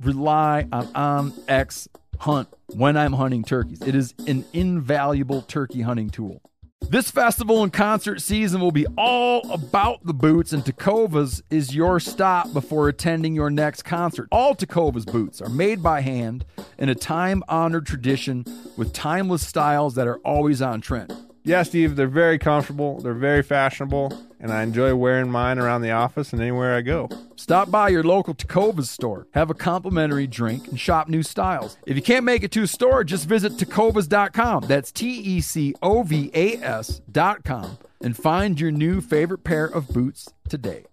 rely 0.00 0.66
on 0.72 0.88
um, 0.94 1.32
onX 1.32 1.88
Hunt 2.20 2.48
when 2.68 2.96
I'm 2.96 3.12
hunting 3.12 3.44
turkeys. 3.44 3.82
It 3.82 3.94
is 3.94 4.14
an 4.26 4.44
invaluable 4.52 5.42
turkey 5.42 5.82
hunting 5.82 6.10
tool. 6.10 6.40
This 6.88 7.10
festival 7.10 7.62
and 7.62 7.72
concert 7.72 8.20
season 8.20 8.60
will 8.60 8.70
be 8.70 8.86
all 8.96 9.50
about 9.50 10.04
the 10.04 10.14
boots, 10.14 10.52
and 10.52 10.62
Tecovas 10.62 11.42
is 11.50 11.74
your 11.74 11.98
stop 11.98 12.52
before 12.52 12.88
attending 12.88 13.34
your 13.34 13.50
next 13.50 13.82
concert. 13.82 14.28
All 14.30 14.54
Tecovas 14.54 15.04
boots 15.04 15.40
are 15.40 15.48
made 15.48 15.82
by 15.82 16.00
hand 16.00 16.44
in 16.78 16.88
a 16.88 16.94
time 16.94 17.42
honored 17.48 17.86
tradition 17.86 18.44
with 18.76 18.92
timeless 18.92 19.44
styles 19.44 19.94
that 19.96 20.06
are 20.06 20.18
always 20.18 20.62
on 20.62 20.80
trend. 20.80 21.12
Yeah, 21.46 21.62
Steve, 21.62 21.94
they're 21.94 22.08
very 22.08 22.40
comfortable, 22.40 22.98
they're 22.98 23.14
very 23.14 23.44
fashionable, 23.44 24.20
and 24.40 24.52
I 24.52 24.64
enjoy 24.64 24.96
wearing 24.96 25.30
mine 25.30 25.60
around 25.60 25.82
the 25.82 25.92
office 25.92 26.32
and 26.32 26.42
anywhere 26.42 26.74
I 26.74 26.80
go. 26.80 27.08
Stop 27.36 27.70
by 27.70 27.88
your 27.88 28.02
local 28.02 28.34
Tecovas 28.34 28.88
store, 28.88 29.28
have 29.32 29.48
a 29.48 29.54
complimentary 29.54 30.26
drink, 30.26 30.66
and 30.66 30.78
shop 30.78 31.08
new 31.08 31.22
styles. 31.22 31.78
If 31.86 31.94
you 31.94 32.02
can't 32.02 32.24
make 32.24 32.42
it 32.42 32.50
to 32.50 32.64
a 32.64 32.66
store, 32.66 33.04
just 33.04 33.28
visit 33.28 33.52
tecovas.com. 33.52 34.64
That's 34.66 34.90
T 34.90 35.08
E 35.08 35.40
C 35.40 35.72
O 35.84 36.02
V 36.02 36.32
A 36.34 36.56
S.com 36.56 37.78
and 38.00 38.16
find 38.16 38.60
your 38.60 38.72
new 38.72 39.00
favorite 39.00 39.44
pair 39.44 39.66
of 39.66 39.86
boots 39.86 40.28
today. 40.48 40.84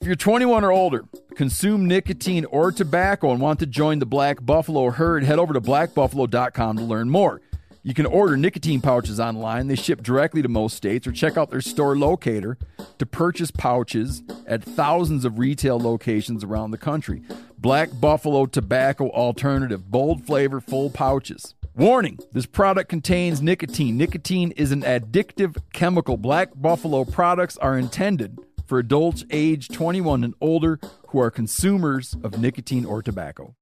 If 0.00 0.08
you're 0.08 0.16
21 0.16 0.64
or 0.64 0.72
older, 0.72 1.04
consume 1.36 1.86
nicotine 1.86 2.46
or 2.46 2.72
tobacco, 2.72 3.30
and 3.30 3.40
want 3.40 3.60
to 3.60 3.66
join 3.66 4.00
the 4.00 4.06
Black 4.06 4.44
Buffalo 4.44 4.90
herd, 4.90 5.22
head 5.22 5.38
over 5.38 5.54
to 5.54 5.60
blackbuffalo.com 5.60 6.78
to 6.78 6.82
learn 6.82 7.10
more. 7.10 7.40
You 7.86 7.92
can 7.92 8.06
order 8.06 8.34
nicotine 8.34 8.80
pouches 8.80 9.20
online. 9.20 9.66
They 9.66 9.74
ship 9.74 10.02
directly 10.02 10.40
to 10.40 10.48
most 10.48 10.74
states, 10.74 11.06
or 11.06 11.12
check 11.12 11.36
out 11.36 11.50
their 11.50 11.60
store 11.60 11.94
locator 11.94 12.56
to 12.96 13.04
purchase 13.04 13.50
pouches 13.50 14.22
at 14.46 14.64
thousands 14.64 15.26
of 15.26 15.38
retail 15.38 15.78
locations 15.78 16.42
around 16.42 16.70
the 16.70 16.78
country. 16.78 17.20
Black 17.58 17.90
Buffalo 18.00 18.46
Tobacco 18.46 19.10
Alternative, 19.10 19.90
bold 19.90 20.24
flavor, 20.24 20.62
full 20.62 20.88
pouches. 20.88 21.54
Warning 21.76 22.18
this 22.32 22.46
product 22.46 22.88
contains 22.88 23.42
nicotine. 23.42 23.98
Nicotine 23.98 24.52
is 24.52 24.72
an 24.72 24.80
addictive 24.80 25.58
chemical. 25.74 26.16
Black 26.16 26.52
Buffalo 26.54 27.04
products 27.04 27.58
are 27.58 27.76
intended 27.76 28.38
for 28.66 28.78
adults 28.78 29.26
age 29.30 29.68
21 29.68 30.24
and 30.24 30.34
older 30.40 30.80
who 31.08 31.18
are 31.18 31.30
consumers 31.30 32.16
of 32.24 32.38
nicotine 32.38 32.86
or 32.86 33.02
tobacco. 33.02 33.54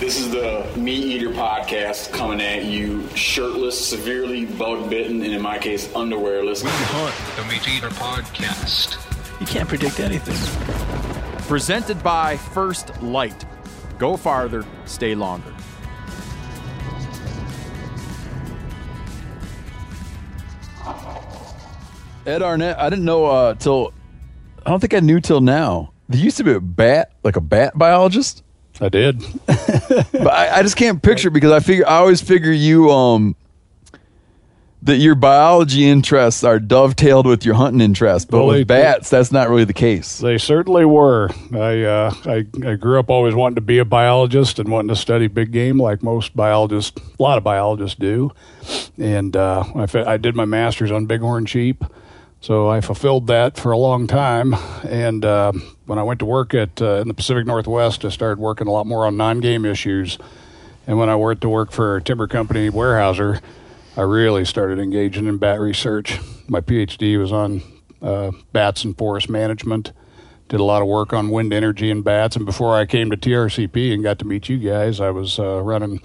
This 0.00 0.18
is 0.18 0.30
the 0.30 0.66
Meat 0.78 1.04
Eater 1.04 1.28
podcast 1.28 2.10
coming 2.10 2.40
at 2.40 2.64
you 2.64 3.06
shirtless, 3.14 3.78
severely 3.86 4.46
bug 4.46 4.88
bitten, 4.88 5.22
and 5.22 5.34
in 5.34 5.42
my 5.42 5.58
case, 5.58 5.88
underwearless. 5.88 6.64
We 6.64 6.70
hunt 6.72 7.36
the 7.36 7.44
Meat 7.44 7.68
Eater 7.68 7.90
podcast. 7.90 8.96
You 9.40 9.46
can't 9.46 9.68
predict 9.68 10.00
anything. 10.00 10.34
Presented 11.46 12.02
by 12.02 12.38
First 12.38 13.02
Light. 13.02 13.44
Go 13.98 14.16
farther, 14.16 14.64
stay 14.86 15.14
longer. 15.14 15.52
Ed 22.24 22.40
Arnett, 22.40 22.78
I 22.78 22.88
didn't 22.88 23.04
know 23.04 23.26
uh, 23.26 23.54
till 23.54 23.92
I 24.64 24.70
don't 24.70 24.80
think 24.80 24.94
I 24.94 25.00
knew 25.00 25.20
till 25.20 25.42
now. 25.42 25.92
There 26.08 26.18
used 26.18 26.38
to 26.38 26.44
be 26.44 26.54
a 26.54 26.60
bat, 26.60 27.12
like 27.22 27.36
a 27.36 27.42
bat 27.42 27.76
biologist, 27.76 28.42
I 28.80 28.88
did. 28.88 29.22
but 29.46 30.26
I, 30.32 30.58
I 30.58 30.62
just 30.62 30.76
can't 30.76 31.02
picture 31.02 31.30
because 31.30 31.52
I 31.52 31.60
figure 31.60 31.86
I 31.86 31.96
always 31.98 32.20
figure 32.20 32.52
you 32.52 32.90
um 32.90 33.36
that 34.82 34.96
your 34.96 35.14
biology 35.14 35.86
interests 35.86 36.42
are 36.42 36.58
dovetailed 36.58 37.26
with 37.26 37.44
your 37.44 37.54
hunting 37.54 37.82
interests, 37.82 38.24
but 38.24 38.38
Well, 38.38 38.46
with 38.46 38.56
they- 38.56 38.64
bats, 38.64 39.10
that's 39.10 39.30
not 39.30 39.50
really 39.50 39.64
the 39.64 39.74
case. 39.74 40.18
They 40.20 40.38
certainly 40.38 40.86
were. 40.86 41.28
I, 41.52 41.82
uh, 41.82 42.14
I 42.24 42.46
I 42.66 42.74
grew 42.76 42.98
up 42.98 43.10
always 43.10 43.34
wanting 43.34 43.56
to 43.56 43.60
be 43.60 43.76
a 43.78 43.84
biologist 43.84 44.58
and 44.58 44.70
wanting 44.70 44.88
to 44.88 44.96
study 44.96 45.26
big 45.26 45.52
game, 45.52 45.78
like 45.78 46.02
most 46.02 46.34
biologists, 46.34 46.98
a 47.18 47.22
lot 47.22 47.36
of 47.36 47.44
biologists 47.44 47.98
do. 47.98 48.30
And 48.96 49.36
uh, 49.36 49.64
I, 49.74 50.12
I 50.12 50.16
did 50.16 50.34
my 50.34 50.46
master's 50.46 50.90
on 50.90 51.04
bighorn 51.04 51.44
sheep, 51.44 51.84
so 52.40 52.70
I 52.70 52.80
fulfilled 52.80 53.26
that 53.26 53.58
for 53.58 53.72
a 53.72 53.78
long 53.78 54.06
time. 54.06 54.54
And 54.88 55.26
uh, 55.26 55.52
when 55.90 55.98
I 55.98 56.04
went 56.04 56.20
to 56.20 56.24
work 56.24 56.54
at 56.54 56.80
uh, 56.80 57.00
in 57.00 57.08
the 57.08 57.14
Pacific 57.14 57.44
Northwest, 57.46 58.04
I 58.04 58.10
started 58.10 58.38
working 58.38 58.68
a 58.68 58.70
lot 58.70 58.86
more 58.86 59.06
on 59.06 59.16
non-game 59.16 59.64
issues. 59.64 60.18
And 60.86 60.96
when 60.98 61.08
I 61.08 61.16
went 61.16 61.40
to 61.40 61.48
work 61.48 61.72
for 61.72 61.96
a 61.96 62.00
timber 62.00 62.28
company, 62.28 62.70
Weyerhaeuser, 62.70 63.40
I 63.96 64.02
really 64.02 64.44
started 64.44 64.78
engaging 64.78 65.26
in 65.26 65.38
bat 65.38 65.58
research. 65.58 66.20
My 66.46 66.60
PhD 66.60 67.18
was 67.18 67.32
on 67.32 67.62
uh, 68.00 68.30
bats 68.52 68.84
and 68.84 68.96
forest 68.96 69.28
management. 69.28 69.90
Did 70.46 70.60
a 70.60 70.62
lot 70.62 70.80
of 70.80 70.86
work 70.86 71.12
on 71.12 71.28
wind 71.28 71.52
energy 71.52 71.90
and 71.90 72.04
bats. 72.04 72.36
And 72.36 72.46
before 72.46 72.76
I 72.76 72.86
came 72.86 73.10
to 73.10 73.16
TRCP 73.16 73.92
and 73.92 74.00
got 74.00 74.20
to 74.20 74.24
meet 74.24 74.48
you 74.48 74.58
guys, 74.58 75.00
I 75.00 75.10
was 75.10 75.40
uh, 75.40 75.60
running 75.60 76.00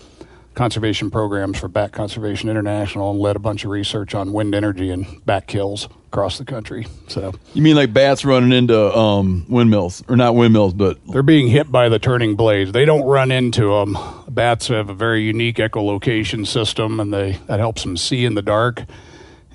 conservation 0.56 1.12
programs 1.12 1.60
for 1.60 1.68
Bat 1.68 1.92
Conservation 1.92 2.50
International 2.50 3.12
and 3.12 3.20
led 3.20 3.36
a 3.36 3.40
bunch 3.40 3.64
of 3.66 3.72
research 3.72 4.16
on 4.16 4.34
wind 4.34 4.56
energy 4.56 4.90
and 4.90 5.06
bat 5.26 5.48
kills 5.48 5.88
across 6.08 6.38
the 6.38 6.46
country. 6.46 6.88
So 7.08 7.34
You 7.54 7.62
mean 7.62 7.76
like 7.76 7.92
bats 7.94 8.24
running 8.26 8.52
into 8.54 8.96
um, 8.98 9.46
windmills, 9.50 10.04
or 10.08 10.16
not 10.16 10.34
windmills, 10.36 10.74
but 10.74 10.98
they're 11.08 11.24
being 11.24 11.48
hit 11.48 11.72
by 11.72 11.90
the 11.90 12.00
turning 12.00 12.36
blades. 12.36 12.72
They 12.72 12.86
don't 12.86 13.04
run 13.06 13.32
into 13.32 13.70
them. 13.80 13.98
Bats 14.30 14.68
have 14.70 14.90
a 14.90 14.94
very 14.94 15.24
unique 15.24 15.58
echolocation 15.58 16.48
system, 16.48 17.00
and 17.00 17.14
they 17.14 17.34
that 17.48 17.60
helps 17.60 17.84
them 17.84 17.98
see 17.98 18.24
in 18.26 18.36
the 18.36 18.42
dark. 18.42 18.84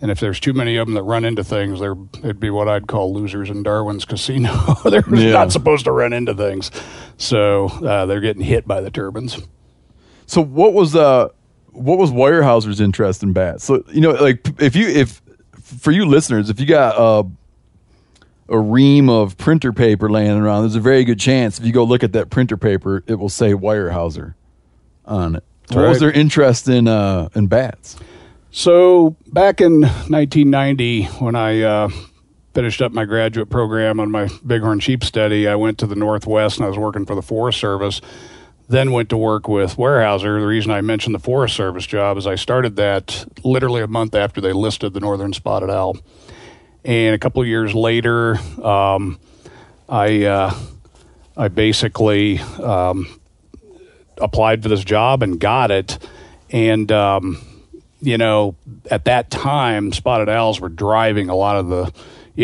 And 0.02 0.10
if 0.10 0.18
there's 0.18 0.40
too 0.40 0.54
many 0.54 0.76
of 0.76 0.86
them 0.86 0.94
that 0.94 1.02
run 1.02 1.24
into 1.26 1.44
things, 1.44 1.78
they're 1.80 1.96
they'd 2.22 2.40
be 2.40 2.48
what 2.50 2.68
I'd 2.68 2.86
call 2.86 3.12
losers 3.14 3.50
in 3.50 3.62
Darwin's 3.62 4.04
casino. 4.04 4.50
they're 4.84 5.02
Yeah. 5.14 5.32
not 5.32 5.52
supposed 5.52 5.84
to 5.84 5.92
run 5.92 6.12
into 6.12 6.34
things, 6.34 6.70
so 7.18 7.66
uh, 7.66 8.06
they're 8.06 8.20
getting 8.20 8.42
hit 8.42 8.66
by 8.66 8.80
the 8.80 8.90
turbines. 8.90 9.38
So 10.30 10.40
what 10.40 10.74
was 10.74 10.94
uh 10.94 11.28
what 11.72 11.98
was 11.98 12.12
Weyerhaeuser's 12.12 12.80
interest 12.80 13.24
in 13.24 13.32
bats? 13.32 13.64
So 13.64 13.84
you 13.90 14.00
know, 14.00 14.12
like 14.12 14.46
if 14.60 14.76
you 14.76 14.86
if 14.86 15.20
for 15.60 15.90
you 15.90 16.04
listeners, 16.04 16.50
if 16.50 16.60
you 16.60 16.66
got 16.66 16.96
uh, 16.96 17.24
a 18.48 18.58
ream 18.58 19.08
of 19.08 19.36
printer 19.36 19.72
paper 19.72 20.08
laying 20.08 20.30
around, 20.30 20.62
there's 20.62 20.76
a 20.76 20.80
very 20.80 21.02
good 21.02 21.18
chance 21.18 21.58
if 21.58 21.66
you 21.66 21.72
go 21.72 21.82
look 21.82 22.04
at 22.04 22.12
that 22.12 22.30
printer 22.30 22.56
paper, 22.56 23.02
it 23.08 23.16
will 23.16 23.28
say 23.28 23.54
Weyerhaeuser 23.54 24.34
on 25.04 25.36
it. 25.36 25.44
what 25.72 25.88
was 25.88 25.98
their 25.98 26.12
interest 26.12 26.68
in 26.68 26.86
uh 26.86 27.28
in 27.34 27.48
bats? 27.48 27.96
So 28.52 29.16
back 29.32 29.60
in 29.60 29.80
1990, 29.80 31.04
when 31.04 31.34
I 31.34 31.62
uh, 31.62 31.88
finished 32.54 32.80
up 32.82 32.92
my 32.92 33.04
graduate 33.04 33.50
program 33.50 33.98
on 33.98 34.12
my 34.12 34.28
bighorn 34.44 34.78
sheep 34.78 35.02
study, 35.02 35.48
I 35.48 35.56
went 35.56 35.78
to 35.78 35.88
the 35.88 35.96
Northwest 35.96 36.58
and 36.58 36.66
I 36.66 36.68
was 36.68 36.78
working 36.78 37.04
for 37.04 37.16
the 37.16 37.22
Forest 37.22 37.58
Service. 37.58 38.00
Then 38.70 38.92
went 38.92 39.08
to 39.08 39.16
work 39.16 39.48
with 39.48 39.74
Weyerhaeuser. 39.74 40.40
The 40.40 40.46
reason 40.46 40.70
I 40.70 40.80
mentioned 40.80 41.12
the 41.12 41.18
Forest 41.18 41.56
Service 41.56 41.84
job 41.84 42.16
is 42.16 42.24
I 42.24 42.36
started 42.36 42.76
that 42.76 43.26
literally 43.42 43.82
a 43.82 43.88
month 43.88 44.14
after 44.14 44.40
they 44.40 44.52
listed 44.52 44.92
the 44.92 45.00
northern 45.00 45.32
spotted 45.32 45.70
owl, 45.70 45.96
and 46.84 47.12
a 47.12 47.18
couple 47.18 47.42
of 47.42 47.48
years 47.48 47.74
later, 47.74 48.36
um, 48.62 49.18
I 49.88 50.24
uh, 50.24 50.54
I 51.36 51.48
basically 51.48 52.38
um, 52.38 53.08
applied 54.18 54.62
for 54.62 54.68
this 54.68 54.84
job 54.84 55.24
and 55.24 55.40
got 55.40 55.72
it, 55.72 55.98
and 56.50 56.92
um, 56.92 57.44
you 58.00 58.18
know, 58.18 58.54
at 58.88 59.04
that 59.06 59.30
time, 59.32 59.92
spotted 59.92 60.28
owls 60.28 60.60
were 60.60 60.68
driving 60.68 61.28
a 61.28 61.34
lot 61.34 61.56
of 61.56 61.66
the 61.66 61.92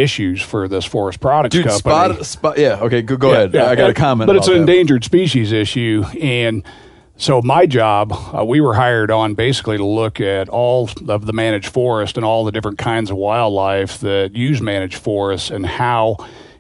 issues 0.01 0.43
for 0.43 0.69
this 0.69 0.85
forest 0.85 1.21
products 1.21 1.53
Dude, 1.55 1.65
company. 1.67 1.79
spot, 2.15 2.27
spot 2.27 2.59
yeah, 2.59 2.81
okay, 2.81 3.03
go, 3.03 3.17
go 3.17 3.31
Yeah, 3.31 3.37
ahead. 3.37 3.55
yeah. 3.55 3.67
I 3.67 3.75
got 3.75 3.91
a 3.91 3.95
comment. 3.95 4.27
But 4.27 4.37
it's 4.37 4.49
an 4.49 4.55
that. 4.55 4.61
endangered 4.61 5.05
species 5.05 5.53
issue, 5.53 6.05
and 6.21 6.63
so 7.17 7.41
my 7.43 7.65
job, 7.67 8.13
uh, 8.13 8.45
we 8.45 8.61
were 8.61 8.75
hired 8.75 9.11
on 9.11 9.35
basically 9.35 9.79
to 9.79 9.85
look 9.85 10.21
at 10.21 10.49
all 10.51 10.91
of 11.09 11.25
the 11.27 11.33
managed 11.33 11.69
forest 11.69 12.17
and 12.17 12.25
all 12.27 12.45
the 12.45 12.53
different 12.53 12.77
kinds 12.79 13.11
of 13.11 13.17
wildlife 13.17 14.01
that 14.01 14.35
use 14.35 14.61
managed 14.61 14.97
forests 14.99 15.51
and 15.51 15.65
how, 15.65 16.17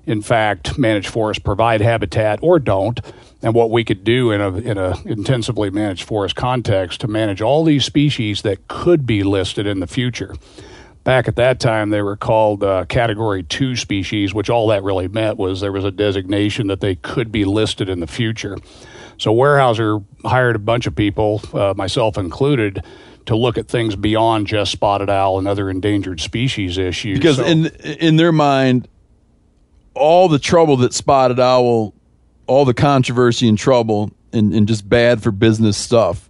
in 0.06 0.22
fact, 0.22 0.78
managed 0.78 1.08
forests 1.08 1.42
provide 1.42 1.82
habitat 1.82 2.38
or 2.40 2.58
don't, 2.58 3.00
and 3.42 3.54
what 3.54 3.70
we 3.70 3.84
could 3.84 4.02
do 4.02 4.30
in 4.30 4.40
a 4.40 4.56
in 4.56 4.78
a 4.78 4.94
intensively 5.04 5.68
managed 5.68 6.04
forest 6.04 6.36
context 6.36 7.02
to 7.02 7.06
manage 7.08 7.42
all 7.42 7.62
these 7.62 7.84
species 7.84 8.40
that 8.42 8.66
could 8.66 9.06
be 9.06 9.22
listed 9.22 9.66
in 9.66 9.80
the 9.80 9.86
future. 9.86 10.34
Back 11.06 11.28
at 11.28 11.36
that 11.36 11.60
time 11.60 11.90
they 11.90 12.02
were 12.02 12.16
called 12.16 12.64
uh, 12.64 12.84
Category 12.86 13.44
Two 13.44 13.76
species, 13.76 14.34
which 14.34 14.50
all 14.50 14.66
that 14.66 14.82
really 14.82 15.06
meant 15.06 15.38
was 15.38 15.60
there 15.60 15.70
was 15.70 15.84
a 15.84 15.92
designation 15.92 16.66
that 16.66 16.80
they 16.80 16.96
could 16.96 17.30
be 17.30 17.44
listed 17.44 17.88
in 17.88 18.00
the 18.00 18.08
future. 18.08 18.58
So 19.16 19.32
Weyerhaeuser 19.32 20.04
hired 20.24 20.56
a 20.56 20.58
bunch 20.58 20.86
of 20.86 20.94
people, 20.96 21.40
uh, 21.54 21.72
myself 21.76 22.18
included, 22.18 22.84
to 23.26 23.36
look 23.36 23.56
at 23.56 23.68
things 23.68 23.94
beyond 23.94 24.48
just 24.48 24.72
spotted 24.72 25.08
owl 25.08 25.38
and 25.38 25.46
other 25.46 25.70
endangered 25.70 26.20
species 26.20 26.76
issues. 26.76 27.18
because 27.18 27.36
So- 27.36 27.44
in 27.46 27.66
in 27.66 28.16
their 28.16 28.32
mind, 28.32 28.88
all 29.94 30.28
the 30.28 30.40
trouble 30.40 30.76
that 30.78 30.92
spotted 30.92 31.38
owl, 31.38 31.94
all 32.48 32.64
the 32.64 32.74
controversy 32.74 33.48
and 33.48 33.56
trouble, 33.56 34.10
and, 34.32 34.52
and 34.52 34.66
just 34.66 34.88
bad 34.88 35.22
for 35.22 35.30
business 35.30 35.76
stuff 35.76 36.28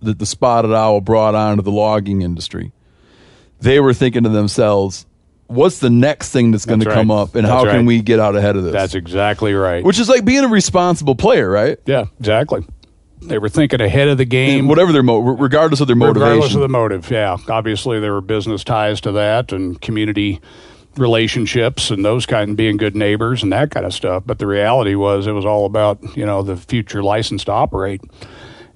that 0.00 0.18
the 0.18 0.26
spotted 0.26 0.72
owl 0.72 1.02
brought 1.02 1.34
onto 1.34 1.62
the 1.62 1.70
logging 1.70 2.22
industry, 2.22 2.72
they 3.60 3.80
were 3.80 3.94
thinking 3.94 4.22
to 4.24 4.28
themselves, 4.28 5.06
"What's 5.46 5.78
the 5.78 5.90
next 5.90 6.30
thing 6.30 6.50
that's 6.50 6.66
going 6.66 6.80
to 6.80 6.84
That's 6.84 6.94
come 6.96 7.10
up, 7.10 7.34
and 7.34 7.44
That's 7.44 7.52
how 7.52 7.64
can 7.64 7.76
right. 7.78 7.86
we 7.86 8.02
get 8.02 8.20
out 8.20 8.36
ahead 8.36 8.56
of 8.56 8.64
this?" 8.64 8.72
that's 8.72 8.94
exactly 8.94 9.54
right. 9.54 9.84
Which 9.84 9.98
is 9.98 10.08
like 10.08 10.24
being 10.24 10.44
a 10.44 10.48
responsible 10.48 11.14
player, 11.14 11.50
right? 11.50 11.78
yeah, 11.86 12.04
exactly. 12.18 12.64
They 13.22 13.38
were 13.38 13.48
thinking 13.48 13.80
ahead 13.80 14.08
of 14.08 14.18
the 14.18 14.26
game. 14.26 14.68
Whatever 14.68 14.92
their 14.92 15.02
mo- 15.02 15.18
regardless 15.18 15.80
of 15.80 15.86
their 15.86 15.96
motivation. 15.96 16.28
Regardless 16.28 16.54
of 16.54 16.60
the 16.60 16.68
motive, 16.68 17.10
yeah. 17.10 17.38
Obviously, 17.48 17.98
there 17.98 18.12
were 18.12 18.20
business 18.20 18.62
ties 18.64 19.00
to 19.02 19.12
that 19.12 19.50
and 19.50 19.80
community 19.80 20.40
relationships 20.98 21.90
and 21.90 22.04
those 22.04 22.26
kind 22.26 22.50
of 22.50 22.56
being 22.56 22.76
good 22.76 22.94
neighbors 22.94 23.42
and 23.42 23.52
that 23.52 23.70
kind 23.70 23.86
of 23.86 23.92
stuff. 23.94 24.22
But 24.26 24.38
the 24.38 24.46
reality 24.46 24.94
was, 24.94 25.26
it 25.26 25.32
was 25.32 25.44
all 25.44 25.64
about 25.66 25.98
you 26.16 26.26
know 26.26 26.42
the 26.42 26.56
future 26.56 27.02
license 27.02 27.44
to 27.44 27.52
operate. 27.52 28.00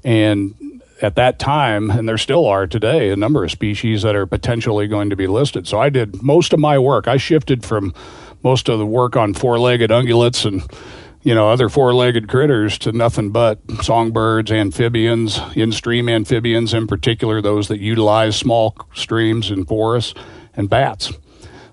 And 0.04 0.54
at 1.02 1.14
that 1.14 1.38
time, 1.38 1.90
and 1.90 2.08
there 2.08 2.18
still 2.18 2.46
are 2.46 2.66
today, 2.66 3.10
a 3.10 3.16
number 3.16 3.44
of 3.44 3.50
species 3.50 4.02
that 4.02 4.16
are 4.16 4.26
potentially 4.26 4.86
going 4.86 5.10
to 5.10 5.16
be 5.16 5.26
listed. 5.26 5.66
So 5.66 5.80
I 5.80 5.90
did 5.90 6.22
most 6.22 6.52
of 6.52 6.58
my 6.58 6.78
work. 6.78 7.08
I 7.08 7.16
shifted 7.16 7.64
from 7.64 7.94
most 8.42 8.68
of 8.68 8.78
the 8.78 8.86
work 8.86 9.16
on 9.16 9.34
four-legged 9.34 9.90
ungulates 9.90 10.44
and 10.44 10.62
you 11.22 11.34
know, 11.34 11.50
other 11.50 11.68
four-legged 11.68 12.28
critters 12.28 12.78
to 12.78 12.92
nothing 12.92 13.30
but 13.30 13.58
songbirds, 13.82 14.52
amphibians, 14.52 15.40
in-stream 15.54 16.08
amphibians 16.08 16.72
in 16.72 16.86
particular, 16.86 17.42
those 17.42 17.68
that 17.68 17.80
utilize 17.80 18.36
small 18.36 18.74
streams 18.94 19.50
and 19.50 19.66
forests, 19.66 20.14
and 20.54 20.70
bats. 20.70 21.12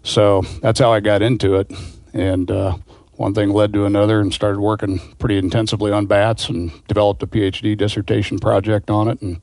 So 0.03 0.41
that's 0.61 0.79
how 0.79 0.91
I 0.91 0.99
got 0.99 1.21
into 1.21 1.55
it, 1.55 1.71
and 2.13 2.49
uh, 2.49 2.77
one 3.17 3.33
thing 3.33 3.49
led 3.51 3.73
to 3.73 3.85
another, 3.85 4.19
and 4.19 4.33
started 4.33 4.59
working 4.59 4.99
pretty 5.19 5.37
intensively 5.37 5.91
on 5.91 6.05
bats, 6.05 6.49
and 6.49 6.71
developed 6.87 7.23
a 7.23 7.27
PhD 7.27 7.77
dissertation 7.77 8.39
project 8.39 8.89
on 8.89 9.07
it, 9.07 9.21
and 9.21 9.41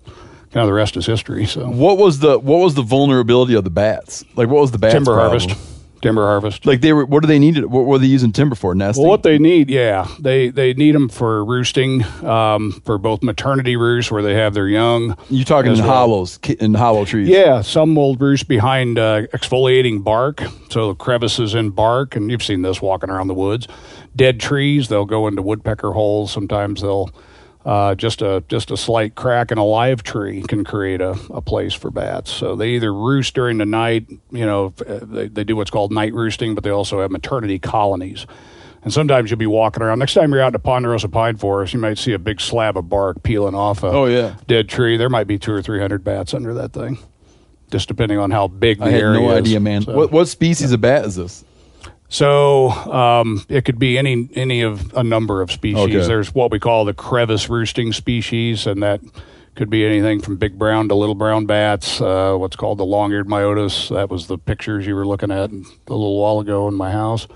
kind 0.53 0.63
of 0.63 0.67
the 0.67 0.73
rest 0.73 0.97
is 0.97 1.07
history. 1.07 1.47
So 1.47 1.69
What 1.69 1.99
was 1.99 2.19
the 2.19 2.39
what 2.39 2.59
was 2.59 2.75
the 2.75 2.83
vulnerability 2.83 3.55
of 3.55 3.65
the 3.65 3.71
bats? 3.71 4.25
Like 4.37 4.49
what 4.49 4.61
was 4.61 4.71
the 4.71 4.79
bats 4.79 4.95
timber 4.95 5.15
problem? 5.15 5.41
harvest, 5.41 5.81
timber 6.03 6.27
harvest. 6.27 6.67
Like 6.67 6.81
they 6.81 6.93
were, 6.93 7.07
what 7.07 7.21
do 7.21 7.27
they 7.27 7.39
need? 7.39 7.65
What 7.65 7.87
were 7.87 7.99
they 7.99 8.07
using 8.07 8.33
timber 8.33 8.55
for? 8.55 8.75
Nesting. 8.75 9.03
Well, 9.03 9.11
what 9.11 9.23
they 9.23 9.39
need, 9.39 9.71
yeah, 9.71 10.07
they 10.21 10.51
they 10.51 10.75
need 10.75 10.95
them 10.95 11.09
for 11.09 11.45
roosting, 11.45 12.05
um, 12.25 12.83
for 12.85 12.99
both 12.99 13.23
maternity 13.23 13.77
roosts 13.77 14.11
where 14.11 14.23
they 14.23 14.35
have 14.35 14.53
their 14.53 14.69
young. 14.69 15.17
you 15.31 15.45
talking 15.45 15.73
in 15.73 15.79
well. 15.79 15.89
hollows, 15.89 16.39
in 16.61 16.75
hollow 16.75 17.05
trees? 17.05 17.29
Yeah, 17.29 17.63
some 17.63 17.95
will 17.95 18.17
roost 18.17 18.49
behind 18.49 18.99
uh, 18.99 19.23
exfoliating 19.29 20.05
bark, 20.05 20.43
so 20.69 20.95
crevices 20.95 21.55
in 21.55 21.71
bark, 21.71 22.17
and 22.17 22.31
you've 22.31 22.43
seen 22.43 22.63
this 22.63 22.83
walking 22.83 23.09
around 23.09 23.29
the 23.29 23.35
woods. 23.35 23.69
Dead 24.15 24.41
trees, 24.41 24.89
they'll 24.89 25.07
go 25.07 25.27
into 25.27 25.41
woodpecker 25.41 25.93
holes. 25.93 26.31
Sometimes 26.33 26.83
they'll 26.83 27.11
uh, 27.64 27.94
just 27.94 28.23
a 28.23 28.43
just 28.49 28.70
a 28.70 28.76
slight 28.76 29.14
crack 29.14 29.53
in 29.53 29.59
a 29.59 29.64
live 29.64 30.03
tree 30.03 30.43
can 30.43 30.64
create 30.64 31.00
a, 31.00 31.11
a 31.31 31.41
place 31.41 31.75
for 31.75 31.91
bats. 31.91 32.31
So 32.31 32.56
they 32.56 32.70
either 32.70 32.93
roost 32.93 33.35
during 33.35 33.59
the 33.59 33.67
night, 33.67 34.06
you 34.31 34.44
know, 34.47 34.75
uh, 34.88 34.99
they, 35.03 35.29
they 35.29 35.44
do 35.44 35.55
what's 35.56 35.70
called 35.70 35.93
night 35.93 36.12
roosting, 36.14 36.55
but 36.55 36.64
they 36.64 36.70
also 36.70 37.00
have 37.00 37.11
maternity 37.11 37.59
colonies. 37.59 38.26
And 38.85 38.93
sometimes 38.93 39.31
you'll 39.31 39.38
be 39.38 39.47
walking 39.47 39.81
around. 39.81 40.00
Next 40.00 40.14
time 40.14 40.32
you're 40.32 40.43
out 40.43 40.49
in 40.49 40.53
the 40.55 40.59
Ponderosa 40.59 41.09
Pine 41.09 41.37
Forest, 41.37 41.73
you 41.73 41.79
might 41.79 41.99
see 41.99 42.14
a 42.14 42.19
big 42.19 42.41
slab 42.41 42.76
of 42.76 42.88
bark 42.88 43.23
peeling 43.23 43.55
off 43.55 43.85
a 43.85 43.87
Oh, 43.87 44.06
yeah. 44.06 44.35
dead 44.49 44.69
tree. 44.69 44.97
There 44.97 45.08
might 45.08 45.29
be 45.29 45.38
two 45.38 45.53
or 45.53 45.62
three 45.62 45.79
hundred 45.81 46.03
bats 46.03 46.35
under 46.35 46.53
that 46.55 46.73
thing, 46.73 46.99
just 47.70 47.87
depending 47.87 48.19
on 48.19 48.32
how 48.32 48.49
big 48.49 48.79
the 48.81 48.87
I 48.87 48.91
had 48.91 49.00
area 49.03 49.20
no 49.20 49.31
is. 49.31 49.38
idea, 49.38 49.61
man. 49.61 49.82
So, 49.82 49.94
What 49.94 50.11
what 50.11 50.26
species 50.26 50.73
of 50.73 50.81
bat 50.81 51.05
is 51.05 51.15
this? 51.15 51.44
So 52.12 52.69
um, 52.69 53.43
it 53.49 53.64
could 53.64 53.79
be 53.79 53.97
any 53.97 54.29
any 54.35 54.61
of 54.61 54.94
a 54.94 55.03
number 55.03 55.41
of 55.41 55.50
species. 55.50 55.97
Okay. 55.97 56.06
There's 56.06 56.35
what 56.35 56.50
we 56.50 56.59
call 56.59 56.85
the 56.85 56.93
crevice 56.93 57.49
roosting 57.49 57.94
species, 57.94 58.67
and 58.67 58.82
that 58.82 59.00
could 59.55 59.70
be 59.70 59.87
anything 59.87 60.20
from 60.20 60.37
big 60.37 60.59
brown 60.59 60.88
to 60.88 60.94
little 60.94 61.14
brown 61.14 61.47
bats. 61.47 62.03
Uh, 62.03 62.37
what's 62.37 62.55
called 62.55 62.76
the 62.76 62.85
long-eared 62.85 63.29
myotis. 63.29 63.88
That 63.88 64.11
was 64.11 64.26
the 64.26 64.37
pictures 64.37 64.87
you 64.87 64.94
were 64.94 65.06
looking 65.06 65.31
at 65.31 65.50
a 65.50 65.55
little 65.88 66.20
while 66.20 66.41
ago 66.41 66.69
in 66.69 66.75
my 66.75 66.91
house. 66.91 67.26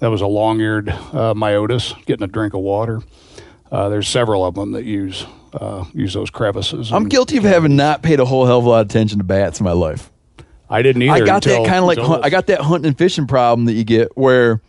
That 0.00 0.08
was 0.08 0.20
a 0.20 0.26
long-eared 0.26 0.88
uh, 0.88 1.34
myotis 1.34 1.94
getting 2.04 2.24
a 2.24 2.28
drink 2.28 2.54
of 2.54 2.60
water. 2.60 3.02
Uh, 3.70 3.88
there's 3.88 4.08
several 4.08 4.44
of 4.44 4.56
them 4.56 4.72
that 4.72 4.84
use 4.84 5.26
uh, 5.52 5.84
use 5.94 6.14
those 6.14 6.30
crevices. 6.30 6.92
I'm 6.92 7.08
guilty 7.08 7.36
of 7.36 7.44
having 7.44 7.76
not 7.76 8.02
paid 8.02 8.18
a 8.18 8.24
whole 8.24 8.46
hell 8.46 8.58
of 8.58 8.64
a 8.64 8.68
lot 8.68 8.80
of 8.80 8.86
attention 8.86 9.18
to 9.18 9.24
bats 9.24 9.60
in 9.60 9.64
my 9.64 9.72
life. 9.72 10.10
I 10.70 10.82
didn't 10.82 11.02
either. 11.02 11.12
I 11.12 11.20
got 11.20 11.42
that 11.44 11.66
kind 11.66 11.78
of 11.78 11.84
like 11.84 11.98
hunt, 11.98 12.24
I 12.24 12.30
got 12.30 12.46
that 12.48 12.60
hunting 12.60 12.88
and 12.88 12.98
fishing 12.98 13.26
problem 13.26 13.66
that 13.66 13.72
you 13.74 13.84
get 13.84 14.16
where 14.16 14.60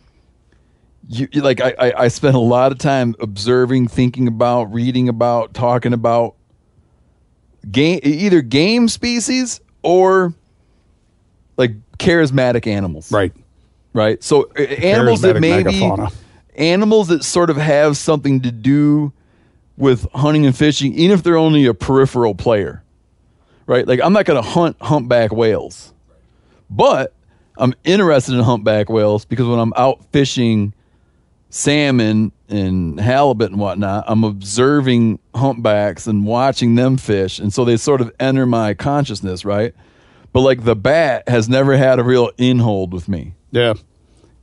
you 1.08 1.28
like 1.34 1.60
I, 1.60 1.74
I 1.78 1.92
I 2.04 2.08
spent 2.08 2.36
a 2.36 2.40
lot 2.40 2.72
of 2.72 2.78
time 2.78 3.14
observing, 3.20 3.88
thinking 3.88 4.28
about, 4.28 4.72
reading 4.72 5.08
about, 5.08 5.54
talking 5.54 5.92
about 5.92 6.34
game 7.70 8.00
either 8.02 8.40
game 8.42 8.88
species 8.88 9.60
or 9.82 10.32
like 11.56 11.72
charismatic 11.98 12.66
animals. 12.66 13.12
right. 13.12 13.32
right? 13.92 14.22
So 14.22 14.50
uh, 14.58 14.62
animals 14.62 15.20
that 15.22 15.40
maybe 15.40 15.70
megafauna. 15.70 16.14
animals 16.54 17.08
that 17.08 17.24
sort 17.24 17.50
of 17.50 17.56
have 17.56 17.96
something 17.96 18.40
to 18.42 18.50
do 18.50 19.12
with 19.76 20.06
hunting 20.14 20.46
and 20.46 20.56
fishing, 20.56 20.94
even 20.94 21.12
if 21.12 21.22
they're 21.22 21.36
only 21.36 21.66
a 21.66 21.74
peripheral 21.74 22.34
player, 22.34 22.82
right? 23.70 23.86
Like 23.86 24.00
I'm 24.02 24.12
not 24.12 24.26
going 24.26 24.42
to 24.42 24.46
hunt 24.48 24.76
humpback 24.82 25.32
whales, 25.32 25.94
but 26.68 27.14
I'm 27.56 27.72
interested 27.84 28.34
in 28.34 28.40
humpback 28.40 28.90
whales 28.90 29.24
because 29.24 29.46
when 29.46 29.60
I'm 29.60 29.72
out 29.76 30.04
fishing 30.12 30.74
salmon 31.50 32.32
and 32.48 32.98
halibut 32.98 33.52
and 33.52 33.60
whatnot, 33.60 34.04
I'm 34.08 34.24
observing 34.24 35.20
humpbacks 35.36 36.08
and 36.08 36.26
watching 36.26 36.74
them 36.74 36.96
fish, 36.96 37.38
and 37.38 37.54
so 37.54 37.64
they 37.64 37.76
sort 37.76 38.00
of 38.00 38.12
enter 38.18 38.44
my 38.44 38.74
consciousness, 38.74 39.44
right? 39.44 39.72
But 40.32 40.40
like 40.40 40.64
the 40.64 40.76
bat 40.76 41.28
has 41.28 41.48
never 41.48 41.76
had 41.76 42.00
a 42.00 42.04
real 42.04 42.32
inhold 42.38 42.92
with 42.92 43.08
me. 43.08 43.34
Yeah. 43.52 43.74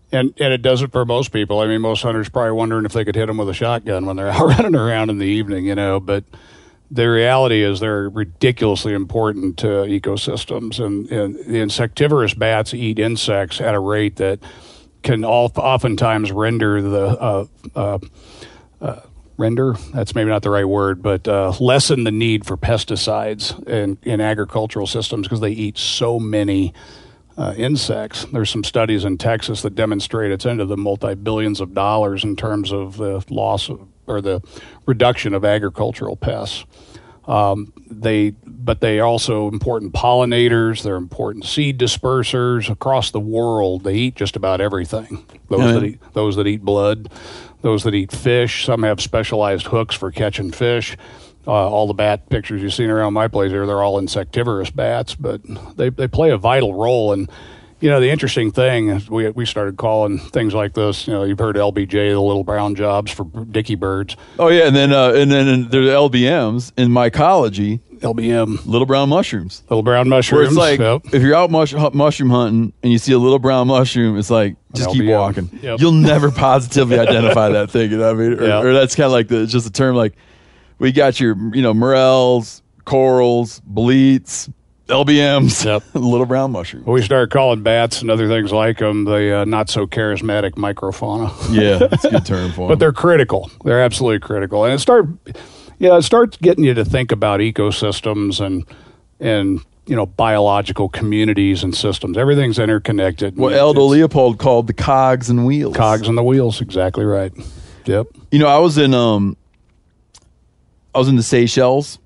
And 0.10 0.34
and 0.40 0.54
it 0.54 0.62
does 0.62 0.82
it 0.82 0.94
for 0.94 1.04
most 1.04 1.34
people. 1.34 1.60
I 1.60 1.68
mean, 1.68 1.82
most 1.82 2.02
hunters 2.02 2.30
probably 2.30 2.54
wondering 2.54 2.86
if 2.86 2.94
they 2.94 3.04
could 3.04 3.16
hit 3.16 3.26
them 3.26 3.36
with 3.36 3.50
a 3.50 3.54
shotgun 3.54 4.06
when 4.06 4.16
they're 4.16 4.30
out 4.32 4.48
running 4.48 4.76
around 4.76 5.10
in 5.10 5.18
the 5.18 5.26
evening, 5.26 5.66
you 5.66 5.76
know. 5.76 6.00
But 6.00 6.24
the 6.90 7.10
reality 7.10 7.64
is 7.64 7.80
they're 7.80 8.10
ridiculously 8.10 8.94
important 8.94 9.58
to 9.60 9.68
ecosystems, 9.68 10.84
and, 10.84 11.10
and 11.12 11.36
the 11.36 11.60
insectivorous 11.60 12.34
bats 12.34 12.74
eat 12.74 13.00
insects 13.00 13.60
at 13.60 13.76
a 13.76 13.80
rate 13.80 14.16
that 14.18 14.40
can 15.04 15.24
all, 15.24 15.52
oftentimes 15.56 16.32
render 16.32 16.82
the 16.82 17.08
uh, 17.08 17.46
uh, 17.76 18.00
uh, 18.82 19.00
render 19.38 19.74
that's 19.94 20.16
maybe 20.16 20.30
not 20.30 20.42
the 20.42 20.50
right 20.50 20.66
word, 20.66 21.02
but 21.02 21.28
uh, 21.28 21.54
lessen 21.60 22.04
the 22.04 22.12
need 22.12 22.46
for 22.46 22.58
pesticides 22.58 23.68
in, 23.68 23.98
in 24.04 24.20
agricultural 24.20 24.88
systems 24.88 25.28
because 25.28 25.42
they 25.42 25.52
eat 25.52 25.78
so 25.78 26.20
many 26.20 26.74
uh, 27.38 27.54
insects. 27.56 28.26
There's 28.34 28.50
some 28.50 28.64
studies 28.64 29.06
in 29.06 29.18
Texas 29.18 29.62
that 29.62 29.76
demonstrate 29.76 30.32
it's 30.32 30.46
into 30.46 30.66
the 30.66 30.78
multi 30.78 31.14
billions 31.16 31.62
of 31.62 31.74
dollars 31.74 32.24
in 32.24 32.36
terms 32.36 32.72
of 32.72 32.98
the 32.98 33.24
loss 33.30 33.70
of, 33.70 33.88
or 34.08 34.22
the 34.22 34.42
reduction 34.86 35.34
of 35.34 35.46
agricultural 35.46 36.16
pests. 36.16 36.66
Um, 37.26 37.74
they, 37.90 38.30
but 38.46 38.80
they 38.80 39.00
are 39.00 39.06
also 39.06 39.50
important 39.50 39.94
pollinators. 39.94 40.82
They're 40.82 40.96
important 40.96 41.44
seed 41.44 41.78
dispersers 41.78 42.70
across 42.70 43.12
the 43.12 43.20
world. 43.20 43.84
They 43.84 43.96
eat 43.96 44.16
just 44.16 44.38
about 44.38 44.62
everything. 44.62 45.26
Those 45.50 45.74
that 45.74 45.84
eat, 45.84 46.00
those 46.14 46.36
that 46.38 46.48
eat 46.48 46.64
blood, 46.64 47.10
those 47.62 47.84
that 47.84 47.94
eat 47.94 48.14
fish. 48.14 48.66
Some 48.66 48.84
have 48.84 49.02
specialized 49.02 49.68
hooks 49.68 49.94
for 49.94 50.10
catching 50.10 50.52
fish. 50.52 50.98
Uh, 51.46 51.52
all 51.52 51.88
the 51.88 51.94
bat 51.94 52.30
pictures 52.30 52.62
you've 52.62 52.74
seen 52.74 52.90
around 52.90 53.14
my 53.14 53.28
place 53.28 53.52
here, 53.52 53.66
they're 53.66 53.84
all 53.84 54.00
insectivorous 54.00 54.70
bats, 54.70 55.16
but 55.16 55.42
they, 55.78 55.90
they 55.90 56.08
play 56.08 56.30
a 56.30 56.38
vital 56.38 56.74
role. 56.74 57.14
And, 57.14 57.30
you 57.80 57.90
know, 57.90 58.00
the 58.00 58.10
interesting 58.10 58.52
thing 58.52 58.90
is 58.90 59.10
we, 59.10 59.30
we 59.30 59.46
started 59.46 59.78
calling 59.78 60.18
things 60.18 60.54
like 60.54 60.74
this, 60.74 61.08
you 61.08 61.14
know, 61.14 61.24
you've 61.24 61.40
heard 61.40 61.56
LBJ, 61.56 61.92
the 62.12 62.20
little 62.20 62.44
brown 62.44 62.74
jobs 62.76 63.12
for 63.12 63.26
dicky 63.52 63.76
birds, 63.76 64.16
Oh 64.40 64.48
yeah, 64.50 64.68
and 64.68 64.76
then 64.76 64.92
uh, 64.94 65.12
and 65.14 65.32
then 65.32 65.70
there's 65.70 65.88
LBMs 65.90 66.72
in 66.78 66.90
mycology, 66.90 67.80
LBM, 68.00 68.66
little 68.66 68.86
brown 68.86 69.10
mushrooms. 69.10 69.64
little 69.70 69.84
brown 69.84 70.10
Where 70.10 70.18
mushrooms. 70.18 70.48
it's 70.50 70.58
like 70.58 70.80
Yep. 70.80 71.14
if 71.14 71.22
you're 71.22 71.36
out 71.36 71.52
mush, 71.52 71.74
mushroom 71.94 72.30
hunting 72.30 72.74
and 72.84 72.92
you 72.92 72.98
see 72.98 73.14
a 73.14 73.18
little 73.20 73.40
brown 73.40 73.68
mushroom, 73.68 74.18
it's 74.18 74.30
like 74.32 74.56
just 74.74 74.90
keep 74.92 75.06
walking. 75.06 75.50
Yep. 75.62 75.80
You'll 75.80 75.92
never 75.94 76.32
positively 76.32 76.98
identify 77.00 77.50
that 77.50 77.70
thing. 77.72 77.92
You 77.92 77.98
know 77.98 78.14
what 78.14 78.24
I 78.24 78.28
mean? 78.30 78.40
Or, 78.40 78.48
Yeah. 78.48 78.60
or 78.62 78.74
that's 78.74 78.96
kind 78.96 79.06
of 79.06 79.12
like 79.12 79.28
the 79.28 79.46
just 79.48 79.68
a 79.68 79.72
term 79.72 79.96
like 79.96 80.16
we 80.80 80.92
got 80.92 81.20
your 81.20 81.36
you 81.56 81.62
know 81.62 81.74
morels, 81.74 82.62
corals, 82.86 83.62
boletes, 83.68 84.50
LBMs, 84.88 85.66
Yep. 85.66 85.84
little 85.94 86.26
brown 86.26 86.52
mushroom. 86.52 86.84
We 86.86 87.02
started 87.02 87.30
calling 87.32 87.62
bats 87.64 88.02
and 88.02 88.10
other 88.10 88.28
things 88.28 88.52
like 88.52 88.78
them 88.80 89.04
the 89.06 89.40
uh, 89.42 89.46
not 89.46 89.70
so 89.70 89.86
charismatic 89.88 90.52
microfauna. 90.54 91.32
Yeah, 91.54 91.78
that's 91.90 92.06
a 92.06 92.12
good 92.12 92.26
term 92.26 92.52
for 92.52 92.62
them. 92.62 92.68
but 92.70 92.80
they're 92.80 92.94
critical. 92.94 93.52
They're 93.64 93.82
absolutely 93.82 94.20
critical, 94.20 94.64
and 94.66 94.74
it 94.74 94.80
start, 94.80 95.08
yeah, 95.80 95.98
it 95.98 96.04
starts 96.04 96.38
getting 96.38 96.64
you 96.64 96.74
to 96.74 96.86
think 96.86 97.12
about 97.12 97.40
ecosystems 97.42 98.40
and 98.44 98.66
and 99.20 99.60
you 99.88 99.96
know 99.96 100.06
biological 100.06 100.90
communities 100.90 101.64
and 101.64 101.76
systems. 101.76 102.18
Everything's 102.18 102.60
interconnected. 102.60 103.36
What 103.38 103.50
It's- 103.54 103.62
Aldo 103.62 103.84
Leopold 103.86 104.38
called 104.40 104.68
the 104.68 104.74
cogs 104.74 105.30
and 105.30 105.46
wheels. 105.46 105.76
cogs 105.76 106.08
and 106.08 106.18
the 106.18 106.24
wheels. 106.24 106.62
Exactly 106.62 107.04
right. 107.06 107.32
Yep. 107.86 108.08
You 108.32 108.40
know, 108.40 108.48
I 108.48 108.58
was 108.60 108.78
in 108.78 108.94
um, 108.94 109.36
I 110.96 111.00
was 111.00 111.08
in 111.10 111.16
the 111.18 111.24
Seychelles. 111.24 112.00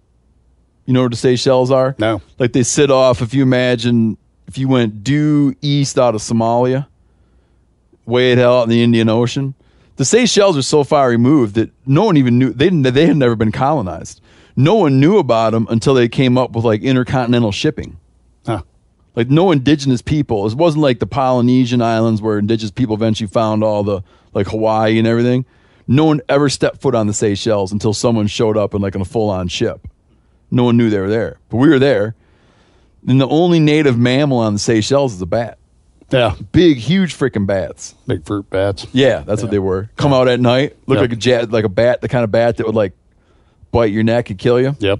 You 0.85 0.93
know 0.93 1.01
where 1.01 1.09
the 1.09 1.15
Seychelles 1.15 1.71
are? 1.71 1.95
No. 2.00 2.21
Like 2.39 2.53
they 2.53 2.63
sit 2.63 2.91
off. 2.91 3.21
If 3.21 3.33
you 3.33 3.43
imagine, 3.43 4.17
if 4.47 4.57
you 4.57 4.67
went 4.67 5.03
due 5.03 5.55
east 5.61 5.97
out 5.97 6.15
of 6.15 6.21
Somalia, 6.21 6.88
way 8.05 8.41
out 8.41 8.63
in 8.63 8.69
the 8.69 8.83
Indian 8.83 9.09
Ocean, 9.09 9.53
the 9.97 10.05
Seychelles 10.05 10.57
are 10.57 10.63
so 10.63 10.83
far 10.83 11.09
removed 11.09 11.55
that 11.55 11.69
no 11.85 12.03
one 12.03 12.17
even 12.17 12.39
knew 12.39 12.51
they 12.51 12.69
they 12.69 13.05
had 13.05 13.17
never 13.17 13.35
been 13.35 13.51
colonized. 13.51 14.21
No 14.55 14.75
one 14.75 15.00
knew 15.00 15.17
about 15.17 15.51
them 15.51 15.67
until 15.69 15.93
they 15.93 16.09
came 16.09 16.38
up 16.38 16.51
with 16.51 16.65
like 16.65 16.81
intercontinental 16.81 17.51
shipping. 17.51 17.97
Huh. 18.45 18.63
Like 19.15 19.29
no 19.29 19.51
indigenous 19.51 20.01
people. 20.01 20.47
It 20.47 20.55
wasn't 20.55 20.81
like 20.81 21.00
the 21.00 21.07
Polynesian 21.07 21.81
islands 21.81 22.21
where 22.21 22.38
indigenous 22.38 22.71
people 22.71 22.95
eventually 22.95 23.27
found 23.27 23.63
all 23.63 23.83
the 23.83 24.01
like 24.33 24.47
Hawaii 24.47 24.97
and 24.97 25.07
everything. 25.07 25.45
No 25.88 26.05
one 26.05 26.21
ever 26.29 26.50
stepped 26.50 26.81
foot 26.81 26.95
on 26.95 27.07
the 27.07 27.13
Seychelles 27.13 27.71
until 27.71 27.93
someone 27.93 28.27
showed 28.27 28.57
up 28.57 28.73
in 28.73 28.81
like 28.81 28.95
in 28.95 29.01
a 29.01 29.05
full 29.05 29.29
on 29.29 29.47
ship. 29.47 29.88
No 30.51 30.63
one 30.65 30.77
knew 30.77 30.89
they 30.89 31.00
were 31.00 31.10
there, 31.10 31.38
but 31.50 31.58
we 31.58 31.70
were 31.70 31.79
there. 31.79 32.13
And 33.08 33.20
the 33.20 33.27
only 33.27 33.60
native 33.60 33.98
mammal 33.98 34.38
on 34.39 34.53
the 34.53 34.60
Seychelles 34.60 35.13
is 35.13 35.22
a 35.22 35.25
bat. 35.25 35.58
Yeah. 36.12 36.36
Big, 36.51 36.77
huge 36.77 37.15
freaking 37.17 37.48
bats. 37.48 37.96
Big 38.05 38.25
fruit 38.25 38.50
bats. 38.50 38.86
Yeah, 38.91 39.20
that's 39.22 39.41
what 39.41 39.50
they 39.50 39.60
were. 39.60 39.89
Come 39.96 40.12
out 40.13 40.27
at 40.27 40.39
night, 40.41 40.75
look 40.86 40.98
Yeah. 40.98 41.01
like 41.03 41.13
a 41.13 41.15
jet, 41.15 41.51
like 41.51 41.63
a 41.63 41.70
bat, 41.70 42.01
the 42.01 42.10
kind 42.10 42.24
of 42.25 42.31
bat 42.31 42.58
that 42.58 42.65
would 42.65 42.75
like 42.75 42.91
bite 43.72 43.91
your 43.91 44.03
neck 44.03 44.29
and 44.29 44.38
kill 44.38 44.60
you, 44.60 44.75
Yep. 44.79 45.00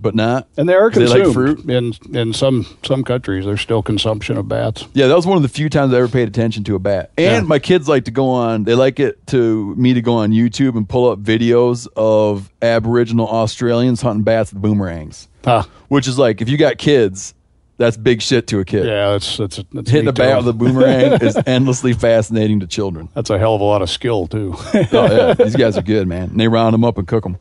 But 0.00 0.14
not. 0.14 0.48
And 0.56 0.68
they 0.68 0.74
are 0.74 0.90
consumed. 0.90 1.10
They 1.20 1.24
like 1.24 1.32
fruit. 1.34 1.68
in 1.70 1.92
in 2.14 2.32
some 2.32 2.66
some 2.84 3.04
countries. 3.04 3.44
There's 3.44 3.60
still 3.60 3.82
consumption 3.82 4.36
of 4.36 4.48
bats. 4.48 4.86
Yeah, 4.94 5.06
that 5.08 5.16
was 5.16 5.26
one 5.26 5.36
of 5.36 5.42
the 5.42 5.48
few 5.48 5.68
times 5.68 5.92
I 5.92 5.98
ever 5.98 6.08
paid 6.08 6.28
attention 6.28 6.64
to 6.64 6.74
a 6.74 6.78
bat. 6.78 7.10
And 7.18 7.26
Yeah. 7.44 7.48
my 7.48 7.58
kids 7.58 7.88
like 7.88 8.04
to 8.06 8.10
go 8.10 8.28
on. 8.30 8.64
They 8.64 8.74
like 8.74 8.98
it 9.00 9.26
to 9.28 9.74
me 9.76 9.94
to 9.94 10.02
go 10.02 10.14
on 10.14 10.30
YouTube 10.32 10.76
and 10.76 10.88
pull 10.88 11.08
up 11.10 11.22
videos 11.22 11.86
of 11.96 12.50
Aboriginal 12.62 13.28
Australians 13.28 14.00
hunting 14.02 14.22
bats 14.24 14.52
with 14.52 14.62
boomerangs, 14.62 15.28
Huh. 15.44 15.64
which 15.88 16.06
is 16.08 16.18
like 16.18 16.40
if 16.40 16.48
you 16.48 16.56
got 16.56 16.78
kids, 16.78 17.34
that's 17.78 17.96
big 17.96 18.20
shit 18.20 18.46
to 18.48 18.58
a 18.58 18.64
kid. 18.64 18.84
Yeah, 18.86 19.12
that's 19.12 19.36
that's, 19.38 19.62
that's 19.72 19.90
Hitting 19.90 20.08
a 20.08 20.12
bat 20.12 20.38
with 20.38 20.48
a 20.48 20.52
boomerang 20.52 21.12
is 21.22 21.38
endlessly 21.46 21.92
fascinating 21.94 22.60
to 22.60 22.66
children. 22.66 23.08
That's 23.14 23.30
a 23.30 23.38
hell 23.38 23.54
of 23.54 23.60
a 23.62 23.64
lot 23.64 23.80
of 23.82 23.88
skill 23.88 24.26
too. 24.26 24.54
oh 24.56 24.86
yeah, 24.92 25.34
these 25.38 25.56
guys 25.56 25.78
are 25.78 25.82
good, 25.82 26.06
man. 26.06 26.30
And 26.30 26.38
they 26.40 26.48
round 26.48 26.74
them 26.74 26.84
up 26.84 26.98
and 26.98 27.08
cook 27.08 27.22
them. 27.24 27.38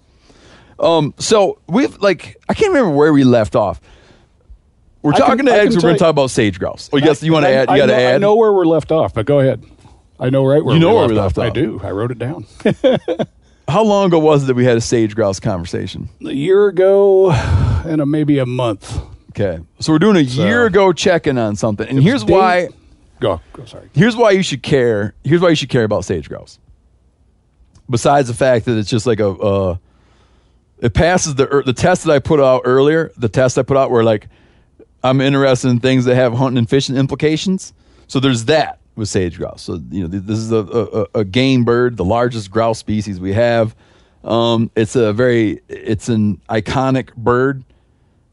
Um, 0.80 1.14
so 1.18 1.60
we've 1.68 1.98
like 2.00 2.38
I 2.48 2.54
can't 2.54 2.70
remember 2.74 2.96
where 2.96 3.12
we 3.14 3.24
left 3.24 3.56
off. 3.56 3.82
We're 5.02 5.14
I 5.14 5.18
can- 5.18 5.26
talking 5.28 5.46
to 5.46 5.52
I 5.52 5.58
can 5.60 5.66
eggs. 5.68 5.76
We're 5.76 5.82
going 5.82 5.96
to 5.96 6.00
talk 6.00 6.10
about 6.10 6.30
sage 6.32 6.60
grouse. 6.60 6.90
Oh, 6.92 6.98
yes, 6.98 7.24
you 7.24 7.32
want 7.34 7.46
to 7.46 7.50
add? 7.50 7.70
You 7.70 7.76
I 7.76 7.78
got 7.78 7.86
to 7.88 7.94
know- 7.94 8.00
add. 8.00 8.16
I 8.16 8.18
know 8.18 8.36
where 8.36 8.52
we're 8.54 8.66
left 8.66 8.92
off, 8.92 9.14
but 9.14 9.26
go 9.26 9.40
ahead. 9.40 9.64
I 10.20 10.30
know 10.30 10.46
right 10.46 10.64
where 10.64 10.74
You 10.76 10.80
know 10.82 10.94
where 10.96 11.08
we 11.08 11.14
left 11.16 11.38
I 11.38 11.48
off. 11.48 11.54
do. 11.54 11.80
I 11.84 11.92
wrote 11.92 12.12
it 12.12 12.20
down. 12.20 12.46
How 13.70 13.84
long 13.84 14.08
ago 14.08 14.20
was 14.20 14.44
it 14.44 14.48
that 14.48 14.56
we 14.56 14.66
had 14.66 14.76
a 14.78 14.82
sage 14.82 15.16
grouse 15.16 15.40
conversation? 15.40 16.10
a 16.26 16.32
year 16.34 16.68
ago, 16.68 17.32
and 17.32 18.02
a, 18.02 18.06
maybe 18.06 18.40
a 18.40 18.46
month. 18.46 19.00
Okay, 19.30 19.60
so 19.80 19.94
we're 19.94 20.00
doing 20.00 20.18
a 20.18 20.22
year 20.22 20.66
ago 20.66 20.92
check-in 20.92 21.38
on 21.38 21.56
something, 21.56 21.88
and 21.88 22.02
here's 22.02 22.24
Dave- 22.24 22.36
why. 22.36 22.70
Go. 23.22 23.40
Go. 23.54 23.66
Sorry. 23.66 23.90
Here's 23.94 24.16
why 24.18 24.32
you 24.32 24.42
should 24.44 24.64
care. 24.64 25.14
Here's 25.24 25.40
why 25.42 25.50
you 25.50 25.56
should 25.56 25.70
care 25.70 25.84
about 25.84 26.04
sage 26.04 26.28
grouse. 26.28 26.58
Besides 27.90 28.28
the 28.28 28.34
fact 28.34 28.66
that 28.66 28.78
it's 28.78 28.90
just 28.90 29.06
like 29.06 29.20
a, 29.20 29.30
uh, 29.30 29.78
it 30.80 30.94
passes 30.94 31.36
the 31.36 31.64
the 31.66 31.74
test 31.74 32.06
that 32.06 32.12
I 32.12 32.20
put 32.20 32.40
out 32.40 32.62
earlier. 32.66 33.12
The 33.18 33.30
test 33.30 33.58
I 33.58 33.64
put 33.64 33.78
out 33.78 33.92
where 33.92 34.04
like 34.04 34.28
I'm 35.04 35.22
interested 35.22 35.70
in 35.70 35.80
things 35.80 36.06
that 36.06 36.16
have 36.16 36.34
hunting 36.34 36.58
and 36.58 36.70
fishing 36.70 36.96
implications. 36.96 37.74
So 38.08 38.20
there's 38.20 38.46
that 38.46 38.80
with 38.96 39.08
sage 39.10 39.38
grouse. 39.38 39.62
So 39.62 39.80
you 39.92 40.02
know 40.02 40.08
this 40.08 40.38
is 40.40 40.52
a, 40.52 40.58
a, 41.14 41.20
a 41.20 41.26
game 41.26 41.64
bird, 41.64 41.98
the 41.98 42.06
largest 42.06 42.52
grouse 42.52 42.80
species 42.80 43.20
we 43.20 43.34
have. 43.34 43.76
Um, 44.24 44.70
it's 44.76 44.96
a 44.96 45.14
very 45.14 45.62
it's 45.70 46.10
an 46.10 46.42
iconic 46.50 47.14
bird 47.16 47.64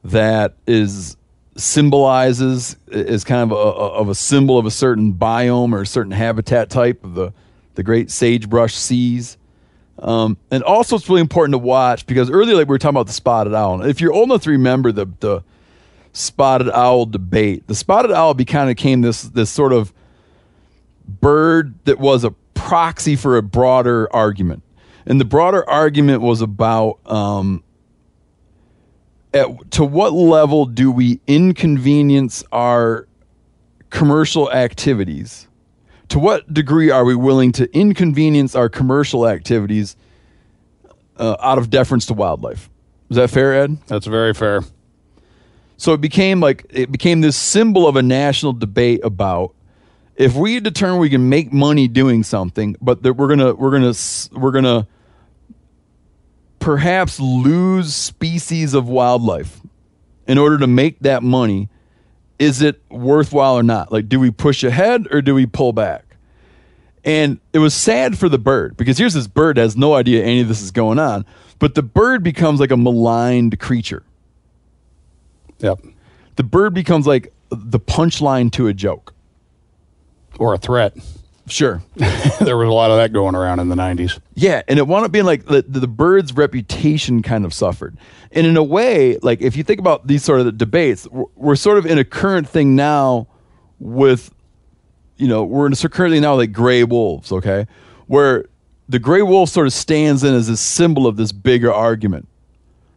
that 0.04 0.54
is 0.66 1.16
symbolizes 1.56 2.76
is 2.88 3.24
kind 3.24 3.50
of 3.50 3.52
a, 3.52 3.60
a- 3.60 3.92
of 4.00 4.08
a 4.08 4.14
symbol 4.14 4.58
of 4.58 4.66
a 4.66 4.70
certain 4.70 5.12
biome 5.12 5.72
or 5.72 5.82
a 5.82 5.86
certain 5.86 6.12
habitat 6.12 6.70
type 6.70 7.02
of 7.04 7.14
the 7.14 7.32
the 7.74 7.82
great 7.82 8.10
sagebrush 8.10 8.74
seas. 8.74 9.36
Um, 9.98 10.36
and 10.50 10.62
also, 10.62 10.96
it's 10.96 11.08
really 11.08 11.22
important 11.22 11.54
to 11.54 11.58
watch 11.58 12.06
because 12.06 12.30
earlier, 12.30 12.56
like 12.56 12.68
we 12.68 12.72
were 12.72 12.78
talking 12.78 12.96
about 12.96 13.06
the 13.06 13.12
spotted 13.12 13.54
owl. 13.54 13.82
If 13.82 14.00
you're 14.00 14.12
old 14.12 14.28
enough 14.28 14.42
to 14.42 14.50
remember 14.50 14.92
the 14.92 15.06
the 15.20 15.42
spotted 16.12 16.70
owl 16.70 17.06
debate, 17.06 17.66
the 17.66 17.74
spotted 17.74 18.12
owl 18.12 18.34
kind 18.34 18.70
of 18.70 18.76
came 18.76 19.00
this 19.00 19.22
this 19.22 19.50
sort 19.50 19.72
of 19.72 19.92
bird 21.08 21.74
that 21.84 21.98
was 21.98 22.24
a 22.24 22.30
proxy 22.54 23.16
for 23.16 23.38
a 23.38 23.42
broader 23.42 24.12
argument, 24.14 24.62
and 25.06 25.18
the 25.18 25.24
broader 25.24 25.68
argument 25.68 26.20
was 26.20 26.42
about 26.42 26.98
um, 27.06 27.64
at 29.32 29.70
to 29.70 29.84
what 29.84 30.12
level 30.12 30.66
do 30.66 30.90
we 30.90 31.20
inconvenience 31.26 32.44
our 32.52 33.08
commercial 33.88 34.52
activities? 34.52 35.48
To 36.10 36.18
what 36.18 36.52
degree 36.52 36.90
are 36.90 37.04
we 37.04 37.14
willing 37.14 37.52
to 37.52 37.72
inconvenience 37.76 38.54
our 38.54 38.68
commercial 38.68 39.26
activities 39.26 39.96
uh, 41.16 41.36
out 41.40 41.58
of 41.58 41.70
deference 41.70 42.06
to 42.06 42.14
wildlife? 42.14 42.70
Is 43.10 43.16
that 43.16 43.30
fair, 43.30 43.54
Ed? 43.54 43.78
That's 43.86 44.06
very 44.06 44.34
fair. 44.34 44.62
So 45.76 45.92
it 45.92 46.00
became 46.00 46.40
like 46.40 46.66
it 46.70 46.90
became 46.90 47.20
this 47.20 47.36
symbol 47.36 47.86
of 47.86 47.96
a 47.96 48.02
national 48.02 48.54
debate 48.54 49.00
about 49.04 49.54
if 50.16 50.34
we 50.34 50.60
determine 50.60 50.98
we 50.98 51.10
can 51.10 51.28
make 51.28 51.52
money 51.52 51.88
doing 51.88 52.22
something, 52.22 52.76
but 52.80 53.02
that 53.02 53.14
we're 53.14 53.28
gonna 53.28 53.54
we're 53.54 53.70
gonna 53.70 53.94
we're 54.32 54.50
gonna 54.52 54.86
perhaps 56.58 57.20
lose 57.20 57.94
species 57.94 58.74
of 58.74 58.88
wildlife 58.88 59.60
in 60.26 60.38
order 60.38 60.58
to 60.58 60.66
make 60.66 60.98
that 61.00 61.22
money. 61.22 61.68
Is 62.38 62.60
it 62.62 62.82
worthwhile 62.90 63.58
or 63.58 63.62
not? 63.62 63.90
Like, 63.90 64.08
do 64.08 64.20
we 64.20 64.30
push 64.30 64.62
ahead 64.62 65.06
or 65.10 65.22
do 65.22 65.34
we 65.34 65.46
pull 65.46 65.72
back? 65.72 66.04
And 67.04 67.38
it 67.52 67.58
was 67.60 67.72
sad 67.72 68.18
for 68.18 68.28
the 68.28 68.38
bird 68.38 68.76
because 68.76 68.98
here's 68.98 69.14
this 69.14 69.28
bird 69.28 69.56
has 69.58 69.76
no 69.76 69.94
idea 69.94 70.24
any 70.24 70.40
of 70.40 70.48
this 70.48 70.60
is 70.60 70.70
going 70.72 70.98
on, 70.98 71.24
but 71.58 71.74
the 71.74 71.82
bird 71.82 72.22
becomes 72.22 72.58
like 72.60 72.70
a 72.72 72.76
maligned 72.76 73.58
creature 73.60 74.02
Yep. 75.60 75.80
the 76.34 76.42
bird 76.42 76.74
becomes 76.74 77.06
like 77.06 77.32
the 77.48 77.80
punchline 77.80 78.50
to 78.52 78.66
a 78.66 78.74
joke. 78.74 79.14
Or 80.38 80.52
a 80.52 80.58
threat. 80.58 80.94
Sure. 81.48 81.80
there 81.96 82.56
was 82.56 82.68
a 82.68 82.72
lot 82.72 82.90
of 82.90 82.96
that 82.96 83.12
going 83.12 83.36
around 83.36 83.60
in 83.60 83.68
the 83.68 83.76
'90s. 83.76 84.18
Yeah, 84.34 84.62
and 84.66 84.78
it 84.78 84.86
wound 84.86 85.04
up 85.04 85.12
being 85.12 85.24
like 85.24 85.44
the, 85.46 85.62
the 85.62 85.86
bird's 85.86 86.32
reputation 86.32 87.22
kind 87.22 87.44
of 87.44 87.54
suffered. 87.54 87.96
And 88.32 88.46
in 88.46 88.56
a 88.56 88.62
way, 88.62 89.18
like 89.18 89.40
if 89.40 89.56
you 89.56 89.62
think 89.62 89.78
about 89.78 90.06
these 90.08 90.24
sort 90.24 90.40
of 90.40 90.58
debates, 90.58 91.06
we're, 91.08 91.24
we're 91.36 91.56
sort 91.56 91.78
of 91.78 91.86
in 91.86 91.98
a 91.98 92.04
current 92.04 92.48
thing 92.48 92.74
now 92.74 93.28
with, 93.78 94.34
you 95.16 95.28
know, 95.28 95.44
we're 95.44 95.66
in 95.66 95.72
a 95.72 95.88
currently 95.88 96.18
now 96.18 96.34
like 96.34 96.52
gray 96.52 96.82
wolves, 96.82 97.30
okay, 97.30 97.66
where 98.08 98.46
the 98.88 98.98
gray 98.98 99.22
wolf 99.22 99.48
sort 99.48 99.68
of 99.68 99.72
stands 99.72 100.24
in 100.24 100.34
as 100.34 100.48
a 100.48 100.56
symbol 100.56 101.06
of 101.06 101.16
this 101.16 101.30
bigger 101.30 101.72
argument 101.72 102.26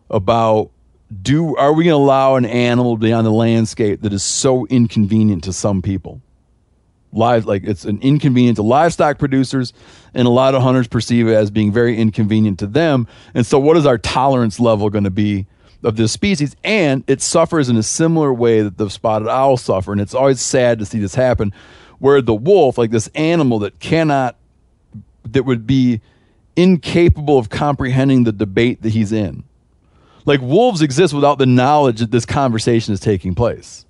about 0.09 0.71
do 1.21 1.55
are 1.55 1.73
we 1.73 1.83
going 1.83 1.93
to 1.93 2.03
allow 2.03 2.35
an 2.35 2.45
animal 2.45 2.95
to 2.95 3.01
be 3.01 3.13
on 3.13 3.23
the 3.23 3.31
landscape 3.31 4.01
that 4.01 4.13
is 4.13 4.23
so 4.23 4.65
inconvenient 4.67 5.43
to 5.43 5.53
some 5.53 5.81
people? 5.81 6.21
Live 7.11 7.45
like 7.45 7.63
it's 7.63 7.85
an 7.85 7.99
inconvenience 8.01 8.57
to 8.57 8.63
livestock 8.63 9.17
producers 9.17 9.73
and 10.13 10.27
a 10.27 10.31
lot 10.31 10.55
of 10.55 10.61
hunters 10.61 10.87
perceive 10.87 11.27
it 11.27 11.33
as 11.33 11.49
being 11.49 11.71
very 11.71 11.97
inconvenient 11.97 12.59
to 12.59 12.67
them. 12.67 13.07
And 13.33 13.45
so 13.45 13.59
what 13.59 13.77
is 13.77 13.85
our 13.85 13.97
tolerance 13.97 14.59
level 14.59 14.89
going 14.89 15.05
to 15.05 15.09
be 15.09 15.47
of 15.83 15.95
this 15.95 16.11
species? 16.11 16.55
And 16.63 17.03
it 17.07 17.21
suffers 17.21 17.69
in 17.69 17.77
a 17.77 17.83
similar 17.83 18.33
way 18.33 18.61
that 18.61 18.77
the 18.77 18.89
spotted 18.89 19.27
owl 19.27 19.57
suffer. 19.57 19.91
And 19.91 20.01
it's 20.01 20.13
always 20.13 20.41
sad 20.41 20.79
to 20.79 20.85
see 20.85 20.99
this 20.99 21.15
happen 21.15 21.53
where 21.99 22.21
the 22.21 22.33
wolf 22.33 22.77
like 22.77 22.91
this 22.91 23.07
animal 23.15 23.59
that 23.59 23.79
cannot 23.79 24.35
that 25.25 25.43
would 25.43 25.67
be 25.67 26.01
incapable 26.55 27.37
of 27.37 27.49
comprehending 27.49 28.23
the 28.23 28.31
debate 28.31 28.81
that 28.81 28.89
he's 28.89 29.11
in. 29.11 29.43
Like 30.25 30.41
wolves 30.41 30.81
exist 30.81 31.13
without 31.13 31.37
the 31.37 31.45
knowledge 31.45 31.99
that 31.99 32.11
this 32.11 32.25
conversation 32.25 32.93
is 32.93 32.99
taking 32.99 33.35
place. 33.35 33.85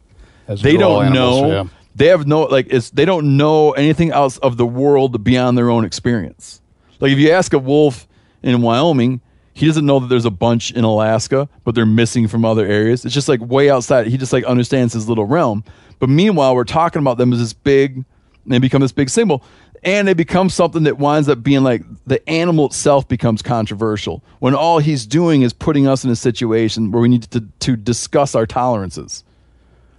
As 0.48 0.62
they 0.62 0.78
don't 0.78 1.06
animals, 1.06 1.42
know 1.42 1.48
yeah. 1.48 1.68
They 2.00 2.08
have 2.08 2.26
no 2.26 2.44
like 2.44 2.66
it's 2.72 2.90
they 2.90 3.06
don't 3.06 3.38
know 3.38 3.72
anything 3.74 4.12
else 4.12 4.38
of 4.40 4.58
the 4.58 4.66
world 4.66 5.24
beyond 5.24 5.58
their 5.58 5.70
own 5.70 5.86
experience 5.86 6.62
like 7.00 7.12
if 7.12 7.20
you 7.20 7.30
ask 7.30 7.54
a 7.54 7.60
wolf 7.60 8.08
in 8.42 8.62
wyoming 8.62 9.22
He 9.54 9.66
doesn't 9.66 9.86
know 9.86 10.00
that 10.00 10.08
there's 10.08 10.24
a 10.24 10.32
bunch 10.32 10.72
in 10.72 10.86
Alaska, 10.86 11.50
but 11.66 11.76
they're 11.76 11.86
missing 11.86 12.30
from 12.30 12.46
other 12.46 12.66
areas. 12.66 13.04
It's 13.04 13.14
just 13.14 13.28
like 13.28 13.42
way 13.42 13.70
outside. 13.70 14.08
He 14.08 14.18
just 14.18 14.32
like 14.32 14.46
understands 14.46 14.94
his 14.94 15.10
little 15.10 15.26
realm. 15.26 15.66
But 16.00 16.08
meanwhile, 16.08 16.56
we're 16.56 16.64
talking 16.64 17.02
about 17.02 17.18
them 17.18 17.34
as 17.34 17.40
this 17.40 17.52
big, 17.52 17.98
and 17.98 18.06
they 18.46 18.60
become 18.60 18.80
this 18.82 18.94
big 18.94 19.10
symbol. 19.10 19.44
And 19.84 20.08
they 20.08 20.14
become 20.14 20.50
something 20.50 20.84
that 20.84 20.98
winds 20.98 21.28
up 21.28 21.44
being 21.44 21.62
like 21.64 21.84
the 22.06 22.20
animal 22.30 22.68
itself 22.68 23.06
becomes 23.10 23.42
controversial 23.42 24.24
when 24.40 24.56
all 24.56 24.80
he's 24.80 25.06
doing 25.06 25.42
is 25.42 25.52
putting 25.52 25.88
us 25.88 26.06
in 26.06 26.10
a 26.10 26.16
situation 26.16 26.92
where 26.92 27.02
we 27.02 27.10
need 27.10 27.24
to, 27.24 27.42
to 27.60 27.76
discuss 27.76 28.36
our 28.36 28.46
tolerances. 28.46 29.26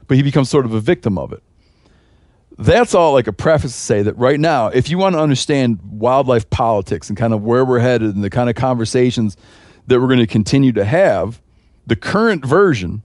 But 0.07 0.16
he 0.16 0.23
becomes 0.23 0.49
sort 0.49 0.64
of 0.64 0.73
a 0.73 0.80
victim 0.80 1.19
of 1.19 1.35
it 1.35 1.42
that's 2.61 2.95
all 2.95 3.12
like 3.14 3.26
a 3.26 3.33
preface 3.33 3.73
to 3.73 3.79
say 3.79 4.02
that 4.02 4.17
right 4.19 4.38
now, 4.38 4.69
if 4.69 4.90
you 4.90 4.99
want 4.99 5.14
to 5.14 5.21
understand 5.21 5.81
wildlife 5.83 6.49
politics 6.50 7.09
and 7.09 7.17
kind 7.17 7.33
of 7.33 7.43
where 7.43 7.64
we're 7.64 7.79
headed 7.79 8.14
and 8.14 8.23
the 8.23 8.31
kind 8.31 8.50
of 8.50 8.57
conversations 8.57 9.37
that 9.87 10.00
we're 10.00 10.07
going 10.07 10.19
to 10.19 10.26
continue 10.26 10.73
to 10.73 10.85
have, 10.85 11.40
the 11.87 11.97
current 11.97 12.45
version, 12.45 13.02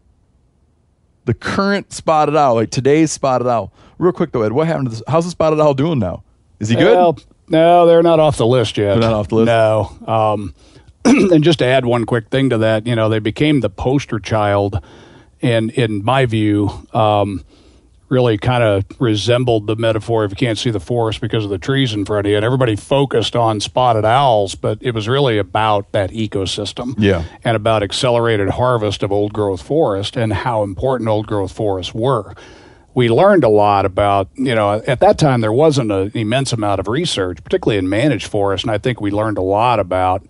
the 1.24 1.34
current 1.34 1.94
spotted 1.94 2.36
owl, 2.36 2.56
like 2.56 2.70
today's 2.70 3.12
spotted 3.12 3.48
owl. 3.48 3.72
Real 3.98 4.12
quick 4.12 4.32
though, 4.32 4.42
Ed, 4.42 4.52
what 4.52 4.68
happened 4.68 4.88
to 4.88 4.96
this? 4.96 5.04
How's 5.08 5.26
the 5.26 5.32
spotted 5.32 5.60
owl 5.60 5.74
doing 5.74 6.00
now? 6.00 6.24
Is 6.60 6.70
he 6.70 6.76
good? 6.76 6.96
Well, 6.96 7.18
no, 7.48 7.86
they're 7.86 8.04
not 8.04 8.20
off 8.20 8.38
the 8.38 8.46
list 8.46 8.78
yet. 8.78 8.94
They're 8.94 9.10
not 9.10 9.14
off 9.14 9.30
the 9.30 9.36
list? 9.36 9.46
No. 9.48 9.98
Um, 10.06 10.54
and 11.06 11.44
just 11.44 11.60
to 11.60 11.66
add 11.66 11.86
one 11.86 12.06
quick 12.06 12.30
thing 12.30 12.50
to 12.50 12.58
that, 12.60 12.88
you 12.88 12.96
know, 12.96 13.10
they 13.10 13.20
became 13.20 13.62
the 13.62 13.70
poster 13.70 14.20
child, 14.20 14.82
and 15.42 15.72
in 15.72 16.04
my 16.04 16.26
view, 16.26 16.70
um, 16.94 17.44
really 18.10 18.38
kind 18.38 18.64
of 18.64 18.86
resembled 19.00 19.68
the 19.68 19.76
metaphor 19.76 20.26
if 20.26 20.32
you 20.32 20.36
can't 20.36 20.58
see 20.58 20.70
the 20.70 20.80
forest 20.80 21.22
because 21.22 21.44
of 21.44 21.50
the 21.50 21.58
trees 21.58 21.94
in 21.94 22.06
front 22.06 22.28
of 22.28 22.30
you. 22.32 22.36
And 22.36 22.46
everybody 22.46 22.76
focused 22.76 23.36
on 23.36 23.60
spotted 23.60 24.06
owls, 24.06 24.56
but 24.56 24.78
it 24.82 24.92
was 24.92 25.08
really 25.08 25.38
about 25.38 25.92
that 25.92 26.12
ecosystem. 26.12 26.94
Yeah. 26.98 27.24
And 27.44 27.56
about 27.56 27.84
accelerated 27.84 28.50
harvest 28.50 29.02
of 29.04 29.12
old 29.12 29.34
growth 29.34 29.62
forest 29.62 30.16
and 30.16 30.32
how 30.32 30.64
important 30.64 31.10
old 31.10 31.28
growth 31.28 31.52
forests 31.52 31.94
were. 31.94 32.36
We 32.94 33.10
learned 33.10 33.44
a 33.44 33.50
lot 33.50 33.86
about, 33.86 34.30
you 34.36 34.56
know, 34.56 34.82
at 34.88 35.00
that 35.02 35.18
time 35.18 35.42
there 35.42 35.52
wasn't 35.52 35.92
an 35.92 36.12
immense 36.14 36.54
amount 36.54 36.80
of 36.80 36.88
research, 36.88 37.44
particularly 37.44 37.78
in 37.78 37.90
managed 37.90 38.28
forests. 38.28 38.64
And 38.64 38.72
I 38.72 38.78
think 38.78 39.02
we 39.02 39.12
learned 39.12 39.38
a 39.38 39.42
lot 39.42 39.80
about 39.80 40.24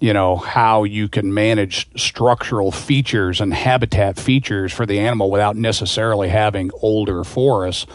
you 0.00 0.12
know 0.12 0.36
how 0.36 0.84
you 0.84 1.08
can 1.08 1.34
manage 1.34 1.88
structural 1.96 2.70
features 2.70 3.40
and 3.40 3.52
habitat 3.52 4.18
features 4.18 4.72
for 4.72 4.86
the 4.86 4.98
animal 4.98 5.30
without 5.30 5.56
necessarily 5.56 6.28
having 6.28 6.70
older 6.82 7.24
forests 7.24 7.86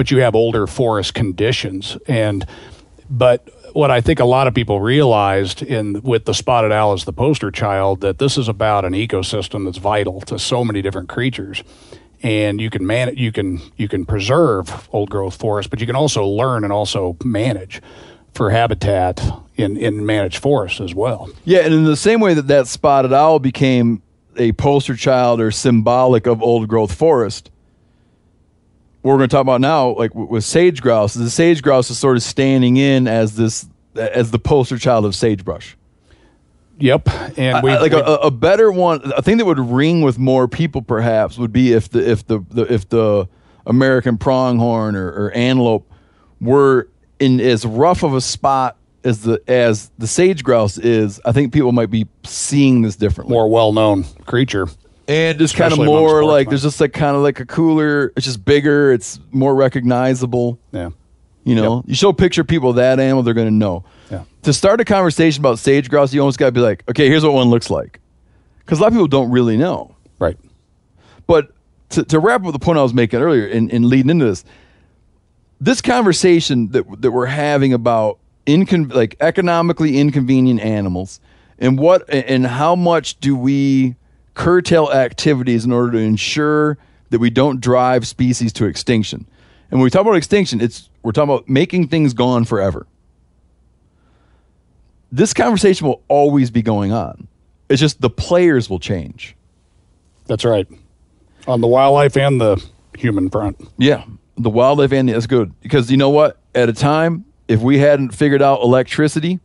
but 0.00 0.10
you 0.10 0.20
have 0.20 0.34
older 0.34 0.66
forest 0.66 1.12
conditions. 1.12 1.98
And 2.06 2.46
but 3.10 3.46
what 3.74 3.90
I 3.90 4.00
think 4.00 4.18
a 4.18 4.24
lot 4.24 4.46
of 4.46 4.54
people 4.54 4.80
realized 4.80 5.62
in 5.62 6.00
with 6.00 6.24
the 6.24 6.32
spotted 6.32 6.72
owl 6.72 6.94
as 6.94 7.04
the 7.04 7.12
poster 7.12 7.50
child 7.50 8.00
that 8.00 8.18
this 8.18 8.38
is 8.38 8.48
about 8.48 8.86
an 8.86 8.94
ecosystem 8.94 9.66
that's 9.66 9.76
vital 9.76 10.22
to 10.22 10.38
so 10.38 10.64
many 10.64 10.80
different 10.80 11.10
creatures. 11.10 11.62
And 12.22 12.62
you 12.62 12.70
can 12.70 12.86
man 12.86 13.14
you 13.14 13.30
can 13.30 13.60
you 13.76 13.88
can 13.88 14.06
preserve 14.06 14.88
old 14.90 15.10
growth 15.10 15.36
forests 15.36 15.68
but 15.68 15.80
you 15.80 15.86
can 15.86 15.96
also 15.96 16.24
learn 16.24 16.64
and 16.64 16.72
also 16.72 17.18
manage 17.22 17.82
for 18.34 18.50
habitat 18.50 19.22
in, 19.56 19.76
in 19.76 20.04
managed 20.04 20.38
forests 20.38 20.80
as 20.80 20.94
well. 20.94 21.30
Yeah, 21.44 21.60
and 21.60 21.74
in 21.74 21.84
the 21.84 21.96
same 21.96 22.20
way 22.20 22.34
that 22.34 22.48
that 22.48 22.66
spotted 22.66 23.12
owl 23.12 23.38
became 23.38 24.02
a 24.36 24.52
poster 24.52 24.96
child 24.96 25.40
or 25.40 25.50
symbolic 25.50 26.26
of 26.26 26.42
old 26.42 26.68
growth 26.68 26.94
forest, 26.94 27.50
what 29.02 29.12
we're 29.12 29.18
going 29.18 29.28
to 29.28 29.34
talk 29.34 29.42
about 29.42 29.60
now, 29.60 29.90
like 29.90 30.14
with 30.14 30.44
sage 30.44 30.82
grouse, 30.82 31.14
the 31.14 31.30
sage 31.30 31.62
grouse 31.62 31.90
is 31.90 31.98
sort 31.98 32.16
of 32.16 32.22
standing 32.22 32.76
in 32.76 33.08
as 33.08 33.36
this 33.36 33.66
as 33.96 34.30
the 34.30 34.38
poster 34.38 34.78
child 34.78 35.04
of 35.04 35.14
sagebrush. 35.14 35.76
Yep, 36.78 37.38
and 37.38 37.62
we 37.62 37.76
like 37.76 37.92
a, 37.92 37.98
a, 37.98 38.30
better 38.30 38.72
one. 38.72 39.12
I 39.12 39.20
think 39.20 39.38
that 39.38 39.44
would 39.44 39.58
ring 39.58 40.00
with 40.00 40.18
more 40.18 40.48
people, 40.48 40.80
perhaps, 40.80 41.36
would 41.36 41.52
be 41.52 41.72
if 41.74 41.90
the 41.90 42.10
if 42.10 42.26
the, 42.26 42.40
the 42.48 42.72
if 42.72 42.88
the 42.88 43.28
American 43.66 44.16
pronghorn 44.16 44.96
or, 44.96 45.08
or 45.08 45.30
antelope 45.32 45.90
were 46.40 46.88
in 47.20 47.40
as 47.40 47.64
rough 47.64 48.02
of 48.02 48.14
a 48.14 48.20
spot 48.20 48.76
as 49.04 49.22
the 49.22 49.40
as 49.46 49.90
the 49.98 50.06
sage 50.06 50.42
grouse 50.42 50.78
is, 50.78 51.20
I 51.24 51.32
think 51.32 51.52
people 51.52 51.72
might 51.72 51.90
be 51.90 52.06
seeing 52.24 52.82
this 52.82 52.96
differently. 52.96 53.32
More 53.32 53.48
well 53.48 53.72
known 53.72 54.04
creature. 54.26 54.68
And 55.06 55.38
just 55.38 55.56
kind 55.56 55.72
of 55.72 55.78
more 55.78 56.24
like 56.24 56.48
there's 56.48 56.62
just 56.62 56.80
like 56.80 56.92
kind 56.92 57.16
of 57.16 57.22
like 57.22 57.40
a 57.40 57.46
cooler. 57.46 58.12
It's 58.16 58.26
just 58.26 58.44
bigger. 58.44 58.92
It's 58.92 59.18
more 59.32 59.54
recognizable. 59.54 60.58
Yeah. 60.72 60.90
You 61.42 61.54
know, 61.54 61.76
yep. 61.76 61.84
you 61.88 61.94
show 61.94 62.10
a 62.10 62.14
picture 62.14 62.42
of 62.42 62.46
people 62.46 62.70
of 62.70 62.76
that 62.76 63.00
animal, 63.00 63.22
they're 63.22 63.34
going 63.34 63.48
to 63.48 63.54
know. 63.54 63.84
Yeah. 64.10 64.24
To 64.42 64.52
start 64.52 64.80
a 64.80 64.84
conversation 64.84 65.40
about 65.40 65.58
sage 65.58 65.88
grouse, 65.88 66.12
you 66.12 66.20
almost 66.20 66.38
got 66.38 66.46
to 66.46 66.52
be 66.52 66.60
like, 66.60 66.84
okay, 66.88 67.08
here's 67.08 67.24
what 67.24 67.32
one 67.32 67.48
looks 67.48 67.70
like, 67.70 67.98
because 68.60 68.78
a 68.78 68.82
lot 68.82 68.88
of 68.88 68.92
people 68.92 69.08
don't 69.08 69.30
really 69.30 69.56
know. 69.56 69.96
Right. 70.18 70.36
But 71.26 71.50
to, 71.90 72.04
to 72.04 72.18
wrap 72.18 72.44
up 72.44 72.52
the 72.52 72.58
point 72.58 72.78
I 72.78 72.82
was 72.82 72.94
making 72.94 73.20
earlier 73.20 73.46
and, 73.46 73.72
and 73.72 73.86
leading 73.86 74.10
into 74.10 74.26
this, 74.26 74.44
this 75.60 75.80
conversation 75.82 76.68
that 76.68 77.02
that 77.02 77.10
we're 77.10 77.26
having 77.26 77.72
about 77.72 78.18
incon- 78.46 78.92
like 78.92 79.16
economically 79.20 79.98
inconvenient 79.98 80.60
animals 80.60 81.20
and 81.58 81.78
what 81.78 82.08
and 82.08 82.46
how 82.46 82.74
much 82.74 83.20
do 83.20 83.36
we 83.36 83.94
curtail 84.34 84.90
activities 84.90 85.64
in 85.64 85.72
order 85.72 85.92
to 85.92 85.98
ensure 85.98 86.78
that 87.10 87.18
we 87.18 87.28
don't 87.28 87.60
drive 87.60 88.06
species 88.06 88.52
to 88.54 88.64
extinction. 88.64 89.26
And 89.70 89.78
when 89.78 89.84
we 89.84 89.90
talk 89.90 90.02
about 90.02 90.14
extinction, 90.14 90.60
it's 90.60 90.88
we're 91.02 91.12
talking 91.12 91.34
about 91.34 91.48
making 91.48 91.88
things 91.88 92.14
gone 92.14 92.44
forever. 92.44 92.86
This 95.12 95.34
conversation 95.34 95.86
will 95.86 96.02
always 96.08 96.50
be 96.50 96.62
going 96.62 96.92
on. 96.92 97.26
It's 97.68 97.80
just 97.80 98.00
the 98.00 98.10
players 98.10 98.70
will 98.70 98.78
change. 98.78 99.36
That's 100.26 100.44
right. 100.44 100.68
On 101.46 101.60
the 101.60 101.66
wildlife 101.66 102.16
and 102.16 102.40
the 102.40 102.64
human 102.96 103.28
front. 103.28 103.60
Yeah 103.76 104.04
the 104.36 104.50
wildlife 104.50 104.92
and 104.92 105.08
that's 105.08 105.26
good 105.26 105.58
because 105.60 105.90
you 105.90 105.96
know 105.96 106.10
what? 106.10 106.38
At 106.54 106.68
a 106.68 106.72
time, 106.72 107.24
if 107.48 107.60
we 107.60 107.78
hadn't 107.78 108.10
figured 108.10 108.42
out 108.42 108.62
electricity, 108.62 109.40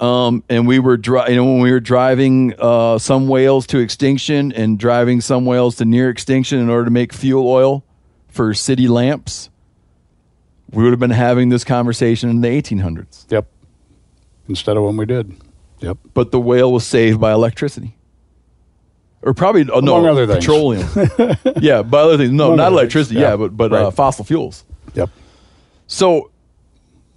um, 0.00 0.42
and 0.48 0.66
we 0.66 0.78
were 0.78 0.96
dri- 0.96 1.28
you 1.28 1.36
know 1.36 1.44
when 1.44 1.60
we 1.60 1.70
were 1.70 1.80
driving 1.80 2.54
uh, 2.58 2.98
some 2.98 3.28
whales 3.28 3.66
to 3.68 3.78
extinction 3.78 4.52
and 4.52 4.78
driving 4.78 5.20
some 5.20 5.44
whales 5.44 5.76
to 5.76 5.84
near 5.84 6.10
extinction 6.10 6.58
in 6.58 6.68
order 6.68 6.86
to 6.86 6.90
make 6.90 7.12
fuel 7.12 7.48
oil 7.48 7.84
for 8.28 8.54
city 8.54 8.88
lamps, 8.88 9.50
we 10.70 10.82
would 10.82 10.92
have 10.92 11.00
been 11.00 11.10
having 11.10 11.50
this 11.50 11.64
conversation 11.64 12.30
in 12.30 12.40
the 12.40 12.48
1800s. 12.48 13.30
Yep. 13.30 13.46
Instead 14.48 14.76
of 14.76 14.82
when 14.82 14.96
we 14.96 15.06
did. 15.06 15.36
Yep. 15.80 15.98
But 16.14 16.30
the 16.32 16.40
whale 16.40 16.72
was 16.72 16.86
saved 16.86 17.20
by 17.20 17.32
electricity 17.32 17.96
or 19.22 19.34
probably 19.34 19.62
uh, 19.62 19.80
no 19.80 20.04
other 20.06 20.26
petroleum. 20.26 20.88
yeah, 21.60 21.82
but 21.82 22.04
other 22.04 22.16
things. 22.18 22.32
No, 22.32 22.46
Among 22.46 22.56
not 22.56 22.72
electricity. 22.72 23.14
Things, 23.16 23.22
yeah. 23.22 23.30
yeah. 23.30 23.36
but 23.36 23.56
but 23.56 23.72
uh, 23.72 23.76
right. 23.76 23.84
uh, 23.84 23.90
fossil 23.90 24.24
fuels. 24.24 24.64
Yep. 24.94 25.10
So, 25.86 26.30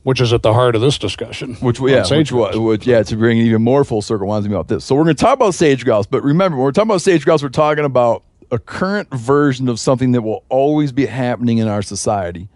which 0.03 0.21
is 0.21 0.31
at 0.33 0.43
the 0.43 0.53
heart 0.53 0.75
of 0.75 0.81
this 0.81 0.97
discussion. 0.97 1.55
Which 1.55 1.79
yeah, 1.79 2.05
which, 2.09 2.31
which 2.31 2.87
yeah, 2.87 3.03
to 3.03 3.15
bring 3.15 3.37
even 3.39 3.61
more 3.61 3.83
full 3.83 4.01
circle, 4.01 4.27
reminds 4.27 4.47
me 4.47 4.53
about 4.53 4.67
this. 4.67 4.85
So 4.85 4.95
we're 4.95 5.03
going 5.03 5.15
to 5.15 5.21
talk 5.21 5.33
about 5.33 5.55
sage 5.55 5.83
grouse, 5.83 6.05
but 6.05 6.23
remember, 6.23 6.57
when 6.57 6.65
we're 6.65 6.71
talking 6.71 6.89
about 6.89 7.01
sage 7.01 7.25
grouse, 7.25 7.41
we're 7.41 7.49
talking 7.49 7.85
about 7.85 8.23
a 8.51 8.59
current 8.59 9.11
version 9.13 9.67
of 9.67 9.79
something 9.79 10.11
that 10.11 10.21
will 10.21 10.43
always 10.49 10.91
be 10.91 11.07
happening 11.07 11.57
in 11.57 11.67
our 11.67 11.81
society, 11.81 12.47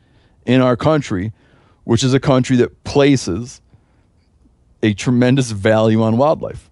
in 0.45 0.61
our 0.61 0.77
country, 0.77 1.33
which 1.83 2.03
is 2.03 2.13
a 2.13 2.19
country 2.19 2.55
that 2.57 2.83
places 2.83 3.61
a 4.83 4.93
tremendous 4.93 5.51
value 5.51 6.03
on 6.03 6.17
wildlife, 6.17 6.69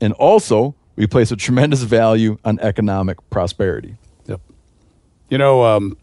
and 0.00 0.12
also 0.14 0.74
we 0.96 1.06
place 1.06 1.30
a 1.30 1.36
tremendous 1.36 1.82
value 1.82 2.38
on 2.44 2.58
economic 2.60 3.18
prosperity. 3.30 3.96
Yep. 4.26 4.40
You 5.28 5.38
know, 5.38 5.64
um, 5.64 5.96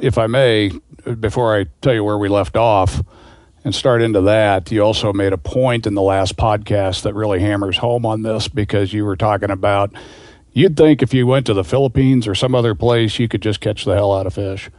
if 0.00 0.18
I 0.18 0.26
may, 0.26 0.72
before 1.20 1.56
I 1.56 1.66
tell 1.80 1.94
you 1.94 2.04
where 2.04 2.18
we 2.18 2.28
left 2.28 2.56
off 2.56 3.02
and 3.64 3.74
start 3.74 4.02
into 4.02 4.22
that, 4.22 4.70
you 4.72 4.82
also 4.82 5.12
made 5.12 5.32
a 5.32 5.38
point 5.38 5.86
in 5.86 5.94
the 5.94 6.02
last 6.02 6.36
podcast 6.36 7.02
that 7.02 7.14
really 7.14 7.40
hammers 7.40 7.78
home 7.78 8.04
on 8.04 8.22
this 8.22 8.48
because 8.48 8.92
you 8.92 9.04
were 9.04 9.16
talking 9.16 9.50
about 9.50 9.92
you'd 10.52 10.76
think 10.76 11.02
if 11.02 11.14
you 11.14 11.26
went 11.26 11.46
to 11.46 11.54
the 11.54 11.64
Philippines 11.64 12.26
or 12.26 12.34
some 12.34 12.54
other 12.54 12.74
place, 12.74 13.18
you 13.18 13.28
could 13.28 13.42
just 13.42 13.60
catch 13.60 13.84
the 13.84 13.94
hell 13.94 14.12
out 14.12 14.26
of 14.26 14.34
fish. 14.34 14.70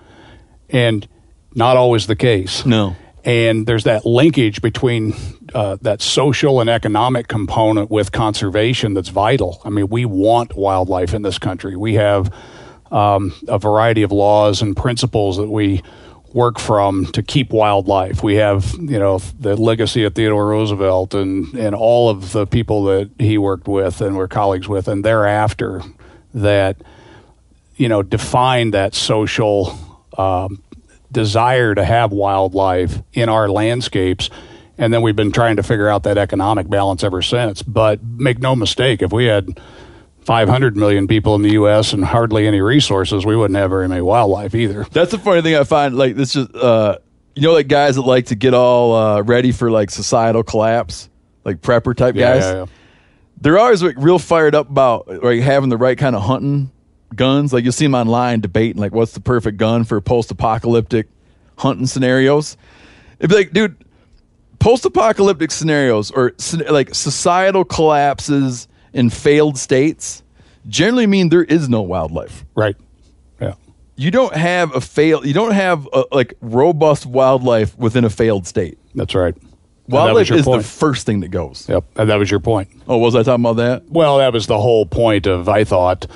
And 0.69 1.07
not 1.55 1.77
always 1.77 2.07
the 2.07 2.15
case. 2.15 2.65
No 2.65 2.95
and 3.25 3.65
there's 3.65 3.85
that 3.85 4.05
linkage 4.05 4.61
between 4.61 5.13
uh, 5.53 5.77
that 5.81 6.01
social 6.01 6.59
and 6.59 6.69
economic 6.69 7.27
component 7.27 7.89
with 7.89 8.11
conservation 8.11 8.93
that's 8.93 9.09
vital. 9.09 9.61
I 9.63 9.69
mean, 9.69 9.87
we 9.87 10.05
want 10.05 10.55
wildlife 10.55 11.13
in 11.13 11.21
this 11.21 11.37
country. 11.37 11.75
We 11.75 11.93
have 11.93 12.33
um, 12.91 13.33
a 13.47 13.57
variety 13.57 14.03
of 14.03 14.11
laws 14.11 14.61
and 14.61 14.75
principles 14.75 15.37
that 15.37 15.49
we 15.49 15.81
work 16.33 16.59
from 16.59 17.05
to 17.13 17.21
keep 17.21 17.51
wildlife. 17.51 18.23
We 18.23 18.35
have, 18.35 18.73
you 18.73 18.99
know, 18.99 19.19
the 19.39 19.55
legacy 19.55 20.03
of 20.03 20.15
Theodore 20.15 20.47
Roosevelt 20.47 21.13
and, 21.13 21.53
and 21.53 21.75
all 21.75 22.09
of 22.09 22.31
the 22.31 22.45
people 22.47 22.85
that 22.85 23.11
he 23.19 23.37
worked 23.37 23.67
with 23.67 24.01
and 24.01 24.15
were 24.15 24.27
colleagues 24.27 24.67
with, 24.67 24.87
and 24.87 25.05
thereafter 25.05 25.81
that, 26.33 26.77
you 27.77 27.87
know, 27.87 28.01
define 28.01 28.71
that 28.71 28.95
social 28.95 29.77
um, 30.17 30.61
desire 31.13 31.73
to 31.75 31.85
have 31.85 32.11
wildlife 32.11 33.01
in 33.13 33.29
our 33.29 33.47
landscapes 33.49 34.29
And 34.77 34.91
then 34.91 35.01
we've 35.03 35.15
been 35.15 35.31
trying 35.31 35.55
to 35.57 35.63
figure 35.63 35.87
out 35.87 36.01
that 36.03 36.17
economic 36.17 36.67
balance 36.67 37.03
ever 37.03 37.21
since. 37.21 37.61
But 37.61 38.03
make 38.03 38.39
no 38.39 38.55
mistake, 38.55 39.03
if 39.03 39.13
we 39.13 39.25
had 39.25 39.59
500 40.21 40.75
million 40.75 41.07
people 41.07 41.35
in 41.35 41.43
the 41.43 41.51
U.S. 41.51 41.93
and 41.93 42.03
hardly 42.03 42.47
any 42.47 42.59
resources, 42.59 43.23
we 43.23 43.35
wouldn't 43.35 43.55
have 43.57 43.69
very 43.69 43.87
many 43.87 44.01
wildlife 44.01 44.55
either. 44.55 44.85
That's 44.91 45.11
the 45.11 45.19
funny 45.19 45.43
thing 45.43 45.55
I 45.55 45.63
find. 45.63 45.95
Like 45.95 46.15
this, 46.15 46.33
just 46.33 46.55
uh, 46.55 46.97
you 47.35 47.43
know, 47.43 47.53
like 47.53 47.67
guys 47.67 47.95
that 47.97 48.01
like 48.01 48.25
to 48.27 48.35
get 48.35 48.55
all 48.55 48.95
uh, 48.95 49.21
ready 49.21 49.51
for 49.51 49.69
like 49.69 49.91
societal 49.91 50.41
collapse, 50.43 51.07
like 51.45 51.61
prepper 51.61 51.95
type 51.95 52.15
Yeah, 52.15 52.33
guys. 52.33 52.43
yeah, 52.43 52.53
yeah. 52.61 52.65
They're 53.41 53.59
always 53.59 53.83
like 53.83 53.95
real 53.99 54.17
fired 54.19 54.55
up 54.55 54.69
about 54.71 55.07
like 55.23 55.41
having 55.41 55.69
the 55.69 55.77
right 55.77 55.97
kind 55.97 56.15
of 56.15 56.23
hunting 56.23 56.71
guns. 57.15 57.53
Like 57.53 57.63
you'll 57.63 57.73
see 57.73 57.85
them 57.85 57.95
online 57.95 58.39
debating 58.41 58.81
like 58.81 58.93
what's 58.93 59.13
the 59.13 59.19
perfect 59.21 59.57
gun 59.57 59.83
for 59.83 59.99
post-apocalyptic 60.01 61.07
hunting 61.57 61.85
scenarios. 61.87 62.57
It'd 63.19 63.29
be 63.29 63.35
like, 63.37 63.53
dude, 63.53 63.75
post-apocalyptic 64.59 65.51
scenarios 65.51 66.11
or 66.11 66.33
like 66.69 66.93
societal 66.95 67.65
collapses 67.65 68.67
in 68.93 69.09
failed 69.09 69.57
states 69.57 70.23
generally 70.67 71.07
mean 71.07 71.29
there 71.29 71.43
is 71.43 71.67
no 71.67 71.81
wildlife 71.81 72.45
Right. 72.55 72.75
Yeah. 73.41 73.55
you 73.97 74.11
don't 74.11 74.33
have 74.33 74.73
a 74.73 74.79
fail 74.79 75.25
you 75.25 75.33
don't 75.33 75.51
have 75.51 75.87
a, 75.91 76.05
like 76.13 76.35
robust 76.39 77.05
wildlife 77.05 77.77
within 77.77 78.05
a 78.05 78.09
failed 78.09 78.47
state 78.47 78.77
That's 78.95 79.13
right. 79.15 79.35
And 79.35 79.43
that 79.43 80.13
was 80.13 80.29
wildlife 80.29 80.31
is 80.31 80.45
point. 80.45 80.61
the 80.61 80.67
first 80.67 81.05
thing 81.05 81.19
that 81.21 81.29
goes 81.29 81.67
Yep. 81.67 81.83
And 81.97 82.09
that 82.09 82.15
was 82.15 82.31
your 82.31 82.39
point. 82.39 82.69
oh 82.87 82.97
was 82.99 83.15
i 83.15 83.23
talking 83.23 83.43
about 83.43 83.57
that 83.57 83.83
Well, 83.89 84.19
that 84.19 84.31
was 84.31 84.47
the 84.47 84.59
whole 84.59 84.85
point 84.85 85.27
of, 85.27 85.49
I 85.49 85.65
thought, 85.65 86.07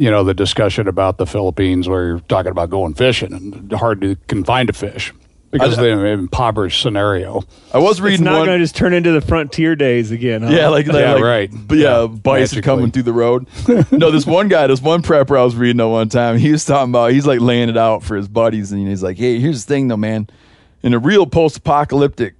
you 0.00 0.10
know, 0.10 0.24
the 0.24 0.34
discussion 0.34 0.88
about 0.88 1.18
the 1.18 1.26
Philippines 1.26 1.88
where 1.88 2.06
you're 2.06 2.20
talking 2.20 2.50
about 2.50 2.70
going 2.70 2.94
fishing 2.94 3.32
and 3.32 3.70
hard 3.72 4.00
to 4.00 4.16
can 4.28 4.42
find 4.44 4.68
a 4.70 4.72
fish 4.72 5.12
because 5.50 5.78
I- 5.78 5.82
of 5.86 5.98
the 6.00 6.06
impoverished 6.06 6.80
scenario. 6.80 7.42
i 7.74 7.78
was 7.78 7.92
It's 7.98 8.00
reading 8.00 8.24
not 8.24 8.46
going 8.46 8.58
to 8.58 8.64
just 8.64 8.74
turn 8.76 8.94
into 8.94 9.12
the 9.12 9.20
frontier 9.20 9.76
days 9.76 10.10
again. 10.10 10.42
Huh? 10.42 10.50
yeah 10.52 10.68
like, 10.68 10.86
like 10.86 10.96
Yeah, 10.96 11.14
like- 11.14 11.22
right. 11.22 11.50
but 11.52 11.76
yeah, 11.78 12.00
Yeah, 12.02 12.06
bison 12.06 12.40
magically. 12.56 12.62
coming 12.62 12.90
through 12.92 13.02
the 13.02 13.12
road 13.12 13.46
no 13.92 14.10
this 14.12 14.24
one 14.26 14.46
guy 14.48 14.66
this 14.68 14.80
one 14.80 15.02
prepper 15.02 15.36
i 15.38 15.42
was 15.44 15.56
reading 15.56 15.80
at 15.80 15.84
one 15.86 16.08
time 16.08 16.38
he 16.38 16.52
was 16.52 16.64
talking 16.64 16.90
about 16.92 17.10
he's 17.12 17.26
like 17.26 17.40
laying 17.40 17.68
it 17.68 17.76
out 17.76 18.02
for 18.04 18.16
his 18.16 18.28
buddies 18.28 18.70
and 18.72 18.86
he's 18.88 19.02
like 19.02 19.16
hey 19.18 19.40
here's 19.40 19.64
the 19.64 19.68
thing 19.74 19.88
though 19.88 19.96
man 19.96 20.28
in 20.84 20.94
a 20.94 20.98
real 21.00 21.26
post-apocalyptic 21.26 22.34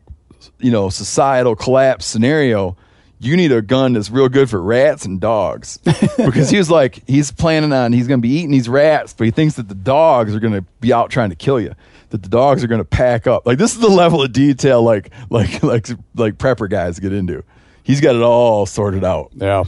you 0.60 0.70
know 0.70 0.88
societal 0.88 1.56
collapse 1.56 2.06
scenario 2.06 2.76
you 3.20 3.36
need 3.36 3.52
a 3.52 3.60
gun 3.62 3.92
that's 3.92 4.10
real 4.10 4.28
good 4.28 4.48
for 4.50 4.60
rats 4.62 5.04
and 5.04 5.20
dogs 5.20 5.76
because 6.16 6.48
he 6.50 6.56
was 6.58 6.70
like 6.70 7.06
he's 7.06 7.30
planning 7.30 7.72
on 7.72 7.92
he's 7.92 8.08
going 8.08 8.18
to 8.18 8.22
be 8.26 8.30
eating 8.34 8.50
these 8.50 8.68
rats 8.68 9.12
but 9.12 9.24
he 9.24 9.30
thinks 9.30 9.54
that 9.56 9.68
the 9.68 9.74
dogs 9.74 10.34
are 10.34 10.40
going 10.40 10.54
to 10.54 10.62
be 10.80 10.92
out 10.92 11.10
trying 11.10 11.30
to 11.30 11.36
kill 11.36 11.60
you 11.60 11.74
that 12.10 12.22
the 12.22 12.28
dogs 12.28 12.64
are 12.64 12.66
going 12.66 12.80
to 12.80 12.84
pack 12.84 13.26
up 13.26 13.46
like 13.46 13.58
this 13.58 13.74
is 13.74 13.80
the 13.80 13.88
level 13.88 14.22
of 14.22 14.32
detail 14.32 14.82
like 14.82 15.10
like 15.28 15.62
like 15.62 15.86
like 16.14 16.34
prepper 16.38 16.68
guys 16.68 16.98
get 16.98 17.12
into 17.12 17.44
he's 17.82 18.00
got 18.00 18.16
it 18.16 18.22
all 18.22 18.64
sorted 18.66 19.04
out 19.04 19.30
Yeah. 19.36 19.64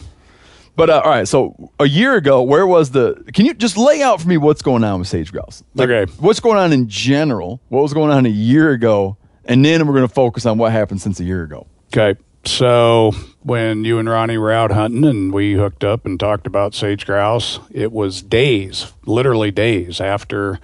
but 0.75 0.89
uh, 0.89 1.03
all 1.05 1.11
right, 1.11 1.29
so 1.29 1.71
a 1.79 1.87
year 1.87 2.15
ago, 2.17 2.43
where 2.43 2.67
was 2.67 2.93
the? 2.93 3.23
Can 3.35 3.45
you 3.45 3.53
just 3.53 3.77
lay 3.77 4.01
out 4.03 4.23
for 4.23 4.29
me 4.29 4.39
what's 4.39 4.63
going 4.63 4.83
on 4.85 4.99
with 5.01 5.09
sage 5.09 5.31
grouse? 5.31 5.63
Like, 5.75 5.91
Okay. 5.91 6.11
what's 6.19 6.41
going 6.41 6.57
on 6.57 6.73
in 6.73 6.89
general? 6.89 7.61
What 7.69 7.83
was 7.83 7.93
going 7.93 8.11
on 8.11 8.25
a 8.25 8.31
year 8.31 8.71
ago, 8.71 9.19
and 9.45 9.63
then 9.63 9.87
we're 9.87 9.93
going 9.93 10.09
to 10.09 10.13
focus 10.15 10.47
on 10.47 10.57
what 10.57 10.73
happened 10.73 11.03
since 11.03 11.21
a 11.21 11.25
year 11.25 11.43
ago. 11.43 11.67
Okay. 11.95 12.19
So 12.45 13.13
when 13.43 13.85
you 13.85 13.99
and 13.99 14.09
Ronny 14.09 14.37
were 14.37 14.51
out 14.53 14.73
hunting 14.73 15.05
and 15.05 15.33
we 15.33 15.55
hooked 15.55 15.85
up 15.85 16.05
and 16.05 16.19
talked 16.19 16.47
about 16.47 16.75
sage 16.75 17.07
grouse, 17.07 17.61
it 17.71 17.93
was 17.93 18.21
days, 18.23 18.93
literally 19.07 19.51
days 19.51 20.01
after 20.01 20.59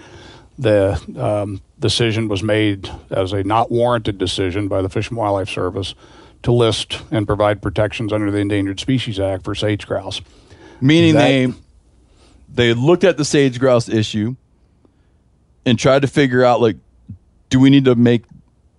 the 0.59 1.01
um, 1.17 1.61
decision 1.79 2.27
was 2.29 2.43
made 2.43 2.91
as 3.11 3.33
a 3.33 3.45
not 3.45 3.71
warranted 3.71 4.19
decision 4.19 4.67
by 4.67 4.83
the 4.83 4.89
Fish 4.89 5.09
and 5.09 5.17
Wildlife 5.17 5.49
Service 5.49 5.95
to 6.43 6.53
list 6.53 7.01
and 7.11 7.27
provide 7.27 7.63
protections 7.63 8.13
under 8.13 8.31
the 8.31 8.39
Endangered 8.39 8.81
Species 8.81 9.21
Act 9.21 9.45
for 9.45 9.55
sage 9.55 9.87
grouse. 9.87 10.21
Meaning 10.81 11.15
That- 11.15 11.27
they 11.29 11.53
they 12.51 12.75
looked 12.75 13.05
at 13.05 13.17
the 13.19 13.25
sage 13.25 13.61
grouse 13.61 13.89
issue 13.89 14.35
and 15.65 15.79
tried 15.79 16.03
to 16.03 16.09
figure 16.09 16.45
out 16.45 16.61
like, 16.61 16.77
do 17.51 17.61
we 17.61 17.71
need 17.71 17.85
to 17.85 17.95
make 17.95 18.25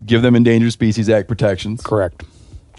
give 0.05 0.21
them 0.21 0.35
Endangered 0.35 0.73
Species 0.73 1.09
Act 1.09 1.27
protections? 1.27 1.81
Correct. 1.81 2.23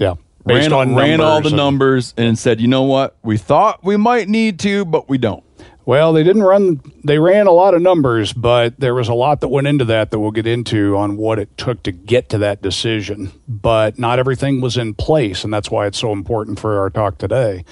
Yeah. 0.01 0.15
Based 0.47 0.71
ran, 0.71 0.95
ran 0.95 1.21
all 1.21 1.43
the 1.43 1.49
and- 1.49 1.57
numbers 1.57 2.15
and 2.17 2.39
said, 2.39 2.61
you 2.61 2.67
know 2.69 2.83
what? 2.83 3.17
We 3.23 3.37
thought 3.37 3.85
we 3.85 3.97
might 3.97 4.29
need 4.29 4.59
to, 4.61 4.85
but 4.85 5.09
we 5.09 5.19
don't. 5.19 5.45
Well, 5.85 6.13
they 6.13 6.23
didn't 6.23 6.43
run. 6.43 6.81
They 7.05 7.19
ran 7.19 7.47
a 7.47 7.53
lot 7.53 7.75
of 7.75 7.83
numbers, 7.83 8.33
but 8.33 8.79
there 8.79 8.95
was 8.95 9.09
a 9.09 9.15
lot 9.15 9.41
that 9.41 9.49
went 9.49 9.67
into 9.67 9.85
that 9.87 10.11
that 10.11 10.19
we'll 10.21 10.31
get 10.31 10.47
into 10.47 10.97
on 10.97 11.17
what 11.17 11.39
it 11.39 11.57
took 11.59 11.83
to 11.83 11.93
get 11.93 12.29
to 12.31 12.39
that 12.39 12.63
decision. 12.63 13.33
But 13.49 13.99
not 13.99 14.19
everything 14.19 14.61
was 14.61 14.77
in 14.77 14.95
place, 14.95 15.43
and 15.43 15.53
that's 15.53 15.71
why 15.71 15.87
it's 15.87 15.99
so 15.99 16.13
important 16.13 16.61
for 16.61 16.79
our 16.79 16.91
talk 16.91 17.19
today 17.19 17.65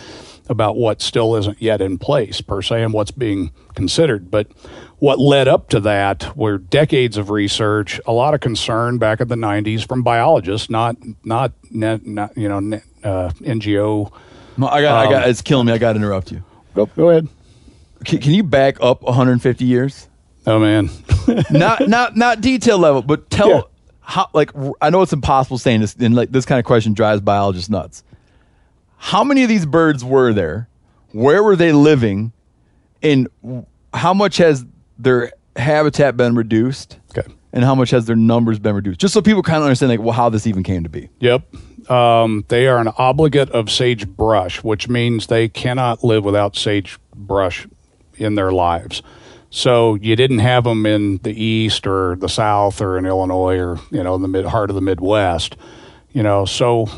about 0.48 0.76
what 0.76 1.00
still 1.00 1.36
isn't 1.36 1.60
yet 1.62 1.80
in 1.80 1.98
place 1.98 2.40
per 2.40 2.60
se 2.60 2.82
and 2.82 2.92
what's 2.92 3.10
being 3.10 3.52
considered. 3.74 4.30
But 4.30 4.48
what 4.98 5.18
led 5.18 5.46
up 5.48 5.68
to 5.70 5.80
that 5.80 6.36
were 6.36 6.58
decades 6.58 7.16
of 7.16 7.30
research, 7.30 8.00
a 8.06 8.12
lot 8.12 8.34
of 8.34 8.40
concern 8.40 8.98
back 8.98 9.20
in 9.20 9.28
the 9.28 9.34
'90s 9.36 9.86
from 9.86 10.02
biologists, 10.02 10.68
not 10.70 10.96
not, 11.24 11.52
net, 11.70 12.06
not 12.06 12.36
you 12.36 12.48
know 12.48 12.60
net, 12.60 12.82
uh, 13.04 13.30
NGO. 13.40 14.10
I 14.60 14.82
got, 14.82 14.96
I 14.96 15.04
Um, 15.06 15.12
got. 15.12 15.28
It's 15.28 15.40
killing 15.42 15.66
me. 15.66 15.72
I 15.72 15.78
got 15.78 15.92
to 15.92 15.98
interrupt 15.98 16.32
you. 16.32 16.42
Go, 16.74 16.86
go 16.86 17.10
ahead. 17.10 17.28
Can, 18.04 18.18
can 18.20 18.32
you 18.32 18.42
back 18.42 18.76
up 18.80 19.02
150 19.02 19.64
years? 19.64 20.08
Oh 20.46 20.58
man. 20.58 20.90
not 21.50 21.86
not 21.88 22.16
not 22.16 22.40
detail 22.40 22.78
level, 22.78 23.02
but 23.02 23.30
tell 23.30 23.48
Yeah. 23.48 23.60
how. 24.00 24.28
Like 24.32 24.50
I 24.80 24.90
know 24.90 25.02
it's 25.02 25.12
impossible 25.12 25.58
saying 25.58 25.80
this, 25.82 25.94
and 25.94 26.14
like 26.14 26.30
this 26.32 26.44
kind 26.44 26.58
of 26.58 26.64
question 26.64 26.92
drives 26.94 27.20
biologists 27.20 27.68
nuts. 27.70 28.02
How 28.96 29.22
many 29.22 29.42
of 29.44 29.48
these 29.48 29.64
birds 29.66 30.04
were 30.04 30.32
there? 30.32 30.68
Where 31.12 31.42
were 31.42 31.54
they 31.54 31.70
living? 31.72 32.32
And 33.02 33.28
how 33.94 34.12
much 34.12 34.38
has 34.38 34.64
their 34.98 35.32
habitat 35.56 36.16
been 36.16 36.34
reduced? 36.34 36.98
Okay. 37.16 37.26
And 37.52 37.64
how 37.64 37.74
much 37.74 37.90
has 37.90 38.06
their 38.06 38.16
numbers 38.16 38.58
been 38.58 38.74
reduced? 38.74 39.00
Just 39.00 39.14
so 39.14 39.22
people 39.22 39.42
kind 39.42 39.58
of 39.58 39.64
understand, 39.64 39.90
like, 39.90 40.00
well, 40.00 40.12
how 40.12 40.28
this 40.28 40.46
even 40.46 40.62
came 40.62 40.82
to 40.82 40.88
be. 40.88 41.08
Yep. 41.20 41.90
Um, 41.90 42.44
they 42.48 42.66
are 42.66 42.78
an 42.78 42.88
obligate 42.98 43.50
of 43.50 43.70
sagebrush, 43.70 44.62
which 44.62 44.88
means 44.88 45.28
they 45.28 45.48
cannot 45.48 46.04
live 46.04 46.24
without 46.24 46.56
sagebrush 46.56 47.66
in 48.16 48.34
their 48.34 48.52
lives. 48.52 49.02
So 49.50 49.94
you 49.94 50.14
didn't 50.14 50.40
have 50.40 50.64
them 50.64 50.84
in 50.84 51.18
the 51.22 51.32
east 51.32 51.86
or 51.86 52.16
the 52.16 52.28
south 52.28 52.82
or 52.82 52.98
in 52.98 53.06
Illinois 53.06 53.58
or 53.58 53.78
you 53.90 54.02
know 54.02 54.14
in 54.14 54.22
the 54.22 54.28
mid 54.28 54.44
heart 54.44 54.70
of 54.70 54.74
the 54.74 54.82
Midwest. 54.82 55.56
You 56.12 56.22
know, 56.22 56.44
so 56.44 56.88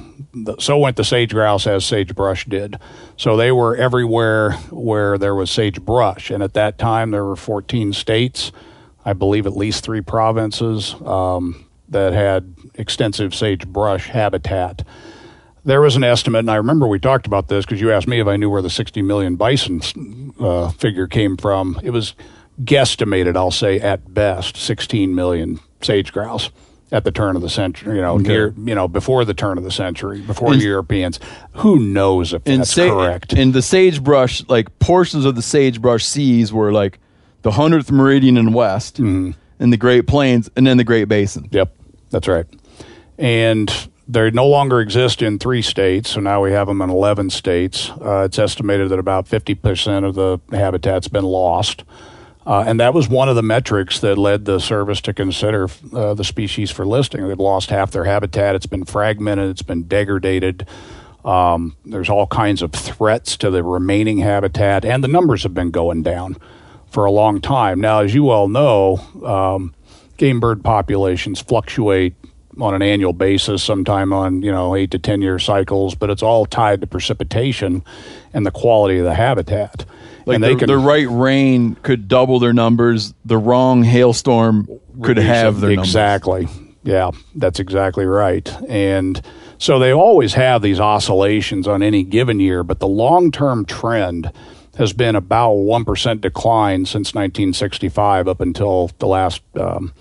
so 0.59 0.79
went 0.79 0.97
the 0.97 1.05
sage 1.05 1.33
grouse 1.33 1.67
as 1.67 1.85
sagebrush 1.85 2.45
did. 2.47 2.79
So 3.17 3.37
they 3.37 3.53
were 3.53 3.77
everywhere 3.77 4.53
where 4.71 5.19
there 5.19 5.35
was 5.35 5.51
sagebrush, 5.51 6.31
and 6.31 6.43
at 6.43 6.55
that 6.55 6.79
time 6.79 7.11
there 7.11 7.25
were 7.25 7.37
14 7.37 7.93
states, 7.93 8.53
I 9.05 9.13
believe 9.13 9.47
at 9.47 9.57
least 9.57 9.85
three 9.85 10.01
provinces 10.01 10.95
um, 11.05 11.67
that 11.89 12.13
had 12.13 12.55
extensive 12.75 13.35
sagebrush 13.35 14.09
habitat. 14.09 14.85
There 15.65 15.81
was 15.81 15.97
an 15.97 16.05
estimate, 16.05 16.41
and 16.41 16.51
I 16.51 16.57
remember 16.57 16.87
we 16.87 16.99
talked 16.99 17.27
about 17.27 17.49
this 17.49 17.67
because 17.67 17.81
you 17.81 17.93
asked 17.93 18.09
me 18.09 18.21
if 18.21 18.27
I 18.27 18.37
knew 18.37 18.49
where 18.49 18.63
the 18.63 18.71
60 18.71 19.03
million 19.03 19.37
bison 19.37 20.33
uh, 20.41 20.71
figure 20.71 21.07
came 21.07 21.37
from. 21.37 21.79
It 21.83 21.91
was 21.91 22.15
guesstimated, 22.63 23.37
I'll 23.37 23.51
say 23.51 23.79
at 23.79 24.15
best, 24.15 24.57
16 24.57 25.15
million 25.15 25.61
sage 25.83 26.13
grouse 26.13 26.51
at 26.93 27.05
the 27.05 27.11
turn 27.13 27.37
of 27.37 27.43
the 27.43 27.49
century. 27.49 27.97
You 27.97 28.03
know, 28.03 28.17
near 28.19 28.55
you 28.65 28.75
know 28.75 28.89
before 28.89 29.25
the 29.25 29.35
turn 29.35 29.59
of 29.59 29.65
the 29.65 29.71
century, 29.71 30.21
before 30.21 30.53
And- 30.53 30.61
the 30.61 30.65
Europeans. 30.67 31.21
Who 31.55 31.79
knows 31.79 32.33
if 32.33 32.45
that's 32.45 32.73
sa- 32.75 32.89
correct? 32.89 33.33
And 33.33 33.53
the 33.55 33.63
sagebrush, 33.63 34.43
like 34.49 34.77
portions 34.79 35.25
of 35.25 35.35
the 35.37 35.43
sagebrush 35.43 36.05
seas, 36.05 36.53
were 36.53 36.73
like 36.73 36.99
the 37.43 37.53
hundredth 37.53 37.91
meridian 37.91 38.37
and 38.37 38.55
west, 38.55 38.97
Mm-hmm. 38.97 39.31
and 39.59 39.73
the 39.73 39.77
Great 39.77 40.07
Plains, 40.07 40.51
and 40.57 40.67
then 40.67 40.77
the 40.77 40.85
Great 40.85 41.05
Basin. 41.09 41.49
Yep, 41.51 41.75
that's 42.11 42.29
right. 42.29 42.47
And 43.19 43.89
they 44.09 44.31
no 44.31 44.47
longer 44.47 44.81
exist 44.81 45.23
in 45.23 45.39
three 45.39 45.63
states, 45.63 46.11
so 46.11 46.21
now 46.21 46.43
we 46.43 46.51
have 46.53 46.67
them 46.67 46.83
in 46.83 46.91
11 46.91 47.31
states. 47.31 47.91
Uh, 47.91 48.23
it's 48.25 48.39
estimated 48.39 48.89
that 48.89 48.99
about 48.99 49.27
50% 49.29 50.05
of 50.05 50.15
the 50.17 50.39
habitat's 50.57 51.07
been 51.09 51.25
lost. 51.25 51.85
Uh, 52.51 52.65
and 52.67 52.81
that 52.81 52.93
was 52.93 53.09
one 53.09 53.29
of 53.29 53.37
the 53.37 53.45
metrics 53.45 54.01
that 54.01 54.19
led 54.19 54.45
the 54.45 54.59
service 54.59 55.01
to 55.01 55.15
consider 55.15 55.69
uh, 55.93 56.15
the 56.15 56.25
species 56.25 56.69
for 56.69 56.85
listing. 56.85 57.29
They've 57.29 57.39
lost 57.39 57.71
half 57.71 57.93
their 57.93 58.03
habitat. 58.03 58.57
It's 58.57 58.67
been 58.67 58.85
fragmented. 58.85 59.51
It's 59.51 59.63
been 59.63 59.87
degraded. 59.87 60.67
Um, 61.25 61.77
there's 61.85 62.09
all 62.09 62.27
kinds 62.27 62.61
of 62.61 62.73
threats 62.73 63.37
to 63.37 63.53
the 63.53 63.63
remaining 63.63 64.19
habitat, 64.19 64.85
and 64.85 65.05
the 65.05 65.07
numbers 65.07 65.45
have 65.45 65.55
been 65.55 65.71
going 65.71 66.03
down 66.03 66.39
for 66.91 67.05
a 67.05 67.13
long 67.13 67.41
time. 67.41 67.81
Now, 67.81 68.01
as 68.01 68.17
you 68.17 68.31
all 68.31 68.49
know, 68.49 68.97
um, 69.25 69.73
game 70.17 70.41
bird 70.41 70.65
populations 70.65 71.41
fluctuate 71.41 72.15
on 72.61 72.75
an 72.75 72.83
annual 72.83 73.13
basis, 73.13 73.63
sometime 73.63 74.13
on 74.13 74.43
you 74.43 74.51
know 74.51 74.75
eight 74.75 74.91
to 74.91 74.99
ten 74.99 75.23
year 75.23 75.39
cycles, 75.39 75.95
but 75.95 76.11
it's 76.11 76.23
all 76.23 76.47
tied 76.47 76.81
to 76.81 76.89
precipitation 76.89 77.85
and 78.35 78.45
the 78.45 78.51
quality 78.51 78.99
of 78.99 79.05
the 79.05 79.15
habitat. 79.15 79.85
Like 80.31 80.37
and 80.37 80.45
the, 80.45 80.57
can 80.57 80.69
the 80.69 80.79
right 80.79 81.09
rain 81.09 81.75
could 81.77 82.09
double 82.09 82.39
their 82.39 82.53
numbers. 82.53 83.15
The 83.25 83.39
wrong 83.39 83.83
hailstorm 83.83 84.69
could 85.03 85.17
have 85.17 85.61
their 85.61 85.71
numbers. 85.71 85.89
exactly. 85.89 86.49
Yeah, 86.83 87.11
that's 87.35 87.61
exactly 87.61 88.07
right. 88.07 88.49
And 88.69 89.21
so 89.59 89.79
they 89.79 89.93
always 89.93 90.35
have 90.35 90.63
these 90.63 90.81
oscillations 90.81 91.69
on 91.69 91.83
any 91.83 92.03
given 92.03 92.41
year, 92.41 92.65
but 92.65 92.81
the 92.81 92.89
long 92.89 93.31
term 93.31 93.65
trend 93.65 94.33
has 94.77 94.93
been 94.93 95.17
about 95.17 95.53
1% 95.53 96.21
decline 96.21 96.87
since 96.87 97.13
1965 97.13 98.29
up 98.29 98.41
until 98.41 98.91
the 98.99 99.07
last 99.07 99.43
um, 99.59 99.93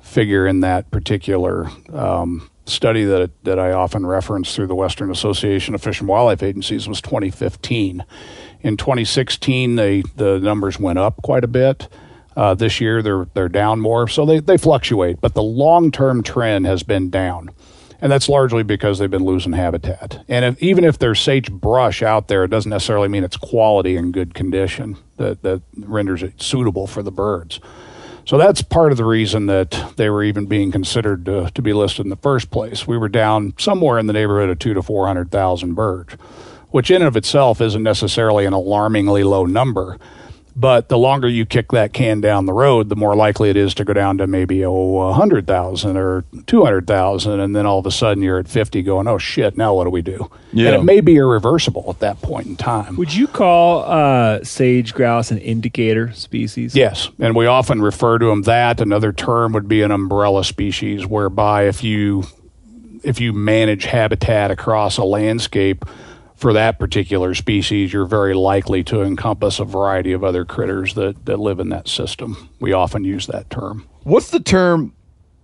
figure 0.00 0.46
in 0.46 0.60
that 0.60 0.90
particular 0.90 1.68
um, 1.92 2.50
study 2.64 3.04
that, 3.04 3.30
that 3.44 3.58
I 3.58 3.72
often 3.72 4.04
reference 4.04 4.54
through 4.54 4.66
the 4.66 4.74
Western 4.74 5.10
Association 5.10 5.74
of 5.74 5.82
Fish 5.82 6.00
and 6.00 6.08
Wildlife 6.08 6.42
Agencies 6.42 6.88
was 6.88 7.00
2015. 7.00 8.04
In 8.66 8.76
2016, 8.76 9.76
they, 9.76 10.02
the 10.16 10.40
numbers 10.40 10.76
went 10.76 10.98
up 10.98 11.22
quite 11.22 11.44
a 11.44 11.46
bit. 11.46 11.86
Uh, 12.36 12.52
this 12.52 12.80
year, 12.80 13.00
they're 13.00 13.26
they're 13.32 13.48
down 13.48 13.78
more, 13.78 14.08
so 14.08 14.26
they, 14.26 14.40
they 14.40 14.56
fluctuate. 14.56 15.20
But 15.20 15.34
the 15.34 15.42
long 15.42 15.92
term 15.92 16.24
trend 16.24 16.66
has 16.66 16.82
been 16.82 17.08
down, 17.08 17.50
and 18.00 18.10
that's 18.10 18.28
largely 18.28 18.64
because 18.64 18.98
they've 18.98 19.08
been 19.08 19.24
losing 19.24 19.52
habitat. 19.52 20.24
And 20.28 20.44
if, 20.44 20.60
even 20.60 20.82
if 20.82 20.98
there's 20.98 21.20
sagebrush 21.20 22.02
out 22.02 22.26
there, 22.26 22.42
it 22.42 22.48
doesn't 22.48 22.70
necessarily 22.70 23.06
mean 23.06 23.22
it's 23.22 23.36
quality 23.36 23.96
and 23.96 24.12
good 24.12 24.34
condition 24.34 24.96
that 25.16 25.42
that 25.42 25.62
renders 25.78 26.24
it 26.24 26.42
suitable 26.42 26.88
for 26.88 27.04
the 27.04 27.12
birds. 27.12 27.60
So 28.26 28.36
that's 28.36 28.62
part 28.62 28.90
of 28.90 28.98
the 28.98 29.04
reason 29.04 29.46
that 29.46 29.94
they 29.94 30.10
were 30.10 30.24
even 30.24 30.46
being 30.46 30.72
considered 30.72 31.24
to, 31.26 31.52
to 31.54 31.62
be 31.62 31.72
listed 31.72 32.04
in 32.04 32.10
the 32.10 32.16
first 32.16 32.50
place. 32.50 32.84
We 32.84 32.98
were 32.98 33.08
down 33.08 33.54
somewhere 33.58 34.00
in 34.00 34.08
the 34.08 34.12
neighborhood 34.12 34.50
of 34.50 34.58
two 34.58 34.74
to 34.74 34.82
four 34.82 35.06
hundred 35.06 35.30
thousand 35.30 35.74
birds, 35.74 36.16
which 36.76 36.90
in 36.90 36.96
and 36.96 37.08
of 37.08 37.16
itself 37.16 37.62
isn't 37.62 37.82
necessarily 37.82 38.44
an 38.44 38.52
alarmingly 38.52 39.24
low 39.24 39.46
number. 39.46 39.96
But 40.54 40.90
the 40.90 40.98
longer 40.98 41.26
you 41.26 41.46
kick 41.46 41.72
that 41.72 41.94
can 41.94 42.20
down 42.20 42.44
the 42.44 42.52
road, 42.52 42.90
the 42.90 42.96
more 42.96 43.16
likely 43.16 43.48
it 43.48 43.56
is 43.56 43.72
to 43.76 43.84
go 43.84 43.94
down 43.94 44.18
to 44.18 44.26
maybe 44.26 44.62
oh, 44.62 44.72
100,000 44.72 45.96
or 45.96 46.26
200,000. 46.46 47.40
And 47.40 47.56
then 47.56 47.64
all 47.64 47.78
of 47.78 47.86
a 47.86 47.90
sudden 47.90 48.22
you're 48.22 48.38
at 48.38 48.46
50 48.46 48.82
going, 48.82 49.08
oh 49.08 49.16
shit, 49.16 49.56
now 49.56 49.72
what 49.72 49.84
do 49.84 49.90
we 49.90 50.02
do? 50.02 50.30
Yeah. 50.52 50.66
And 50.66 50.76
it 50.76 50.84
may 50.84 51.00
be 51.00 51.16
irreversible 51.16 51.86
at 51.88 52.00
that 52.00 52.20
point 52.20 52.46
in 52.46 52.56
time. 52.56 52.96
Would 52.96 53.14
you 53.14 53.26
call 53.26 53.82
uh, 53.90 54.44
sage 54.44 54.92
grouse 54.92 55.30
an 55.30 55.38
indicator 55.38 56.12
species? 56.12 56.76
Yes, 56.76 57.08
and 57.18 57.34
we 57.34 57.46
often 57.46 57.80
refer 57.80 58.18
to 58.18 58.26
them 58.26 58.42
that. 58.42 58.82
Another 58.82 59.14
term 59.14 59.54
would 59.54 59.66
be 59.66 59.80
an 59.80 59.92
umbrella 59.92 60.44
species, 60.44 61.06
whereby 61.06 61.68
if 61.68 61.82
you 61.82 62.24
if 63.02 63.18
you 63.18 63.32
manage 63.32 63.86
habitat 63.86 64.50
across 64.50 64.98
a 64.98 65.04
landscape 65.04 65.86
for 66.36 66.52
that 66.52 66.78
particular 66.78 67.34
species, 67.34 67.92
you're 67.92 68.04
very 68.04 68.34
likely 68.34 68.84
to 68.84 69.02
encompass 69.02 69.58
a 69.58 69.64
variety 69.64 70.12
of 70.12 70.22
other 70.22 70.44
critters 70.44 70.94
that, 70.94 71.24
that 71.24 71.38
live 71.38 71.58
in 71.58 71.70
that 71.70 71.88
system. 71.88 72.50
We 72.60 72.72
often 72.72 73.04
use 73.04 73.26
that 73.26 73.48
term. 73.48 73.88
What's 74.02 74.30
the 74.30 74.40
term? 74.40 74.94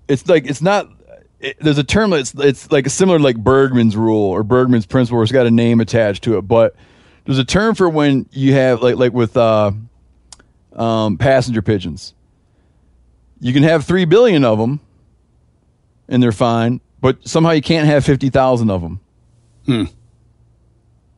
It's 0.07 0.28
like 0.28 0.46
it's 0.46 0.62
not. 0.62 0.88
It, 1.40 1.57
there's 1.61 1.78
a 1.78 1.85
term 1.85 2.11
that's 2.11 2.35
it's 2.35 2.70
like 2.70 2.87
a 2.87 2.90
similar 2.90 3.18
like 3.18 3.37
Bergmann's 3.37 3.96
rule 3.96 4.31
or 4.31 4.42
Bergmann's 4.42 4.87
principle, 4.87 5.16
where 5.16 5.22
it's 5.22 5.33
got 5.33 5.46
a 5.46 5.50
name 5.50 5.81
attached 5.81 6.22
to 6.24 6.37
it. 6.37 6.42
But 6.42 6.76
there's 7.24 7.38
a 7.38 7.44
term 7.44 7.74
for 7.74 7.88
when 7.88 8.28
you 8.31 8.52
have 8.52 8.83
like 8.83 8.96
like 8.96 9.12
with 9.12 9.37
uh, 9.37 9.72
um, 10.74 11.16
passenger 11.16 11.62
pigeons. 11.62 12.14
You 13.40 13.52
can 13.52 13.62
have 13.62 13.85
three 13.85 14.05
billion 14.05 14.44
of 14.44 14.59
them, 14.59 14.78
and 16.07 16.22
they're 16.22 16.33
fine. 16.33 16.81
But 17.00 17.26
somehow 17.26 17.50
you 17.50 17.62
can't 17.62 17.88
have 17.88 18.05
fifty 18.05 18.28
thousand 18.28 18.70
of 18.70 18.83
them. 18.83 19.00
Hmm. 19.64 19.85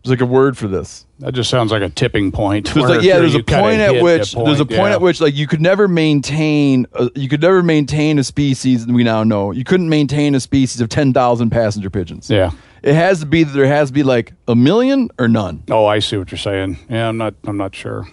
There's 0.05 0.21
like 0.21 0.21
a 0.21 0.31
word 0.31 0.59
for 0.59 0.69
this. 0.69 1.07
That 1.21 1.33
just 1.33 1.49
sounds 1.49 1.73
like 1.73 1.81
a 1.81 1.89
tipping 1.89 2.31
point. 2.31 2.73
There's 2.75 2.91
like 2.91 3.03
yeah, 3.03 3.19
there's 3.19 3.35
a 3.35 3.43
point 3.43 3.81
at 3.81 4.03
which 4.03 4.33
the 4.33 4.45
there's 4.45 4.61
a 4.61 4.67
point, 4.67 4.79
point 4.79 4.91
yeah. 4.91 4.95
at 4.97 5.01
which 5.01 5.21
like 5.21 5.35
you 5.35 5.47
could 5.47 5.63
never 5.63 5.89
maintain 5.89 6.87
uh, 6.93 7.09
you 7.15 7.27
could 7.29 7.41
never 7.41 7.63
maintain 7.63 8.19
a 8.19 8.25
species 8.25 8.87
we 8.87 9.03
now 9.03 9.25
know. 9.25 9.51
You 9.51 9.65
couldn't 9.65 9.89
maintain 9.89 10.35
a 10.35 10.41
species 10.41 10.83
of 10.83 10.91
10,000 10.91 11.49
passenger 11.49 11.89
pigeons. 11.89 12.29
Yeah. 12.29 12.51
It 12.83 12.95
has 12.95 13.21
to 13.21 13.27
be 13.27 13.45
that 13.45 13.53
there 13.53 13.67
has 13.67 13.89
to 13.89 13.95
be 13.95 14.03
like 14.03 14.35
a 14.47 14.55
million 14.55 15.09
or 15.19 15.27
none. 15.27 15.63
Oh, 15.71 15.87
I 15.87 16.01
see 16.01 16.19
what 16.19 16.31
you're 16.31 16.39
saying. 16.39 16.77
Yeah, 16.91 17.09
I'm 17.09 17.17
not. 17.17 17.35
I'm 17.45 17.57
not 17.57 17.75
sure. 17.75 18.07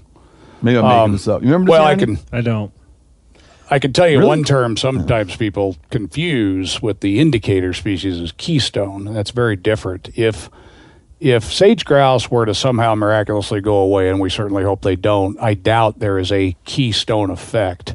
Maybe 0.61 0.77
I'm 0.77 0.85
making 0.85 0.99
Um, 0.99 1.11
this 1.11 1.27
up. 1.27 1.41
You 1.41 1.49
remember 1.51 1.71
Well, 1.71 1.83
I 1.83 1.95
can. 1.95 2.19
I 2.31 2.39
don't. 2.39 2.71
I 3.69 3.79
can 3.79 3.91
tell 3.91 4.07
you 4.07 4.17
Really? 4.19 4.27
one 4.29 4.43
term 4.45 4.77
sometimes 4.77 5.35
people 5.35 5.77
confuse 5.89 6.81
with 6.81 7.01
the 7.01 7.19
indicator 7.19 7.73
species 7.73 8.17
is 8.19 8.31
keystone, 8.33 9.05
that's 9.13 9.31
very 9.31 9.55
different. 9.55 10.09
If 10.17 10.49
if 11.21 11.43
sage 11.53 11.85
grouse 11.85 12.29
were 12.31 12.45
to 12.47 12.53
somehow 12.55 12.95
miraculously 12.95 13.61
go 13.61 13.77
away, 13.77 14.09
and 14.09 14.19
we 14.19 14.29
certainly 14.29 14.63
hope 14.63 14.81
they 14.81 14.95
don't, 14.95 15.39
I 15.39 15.53
doubt 15.53 15.99
there 15.99 16.17
is 16.17 16.31
a 16.31 16.55
keystone 16.65 17.29
effect. 17.29 17.93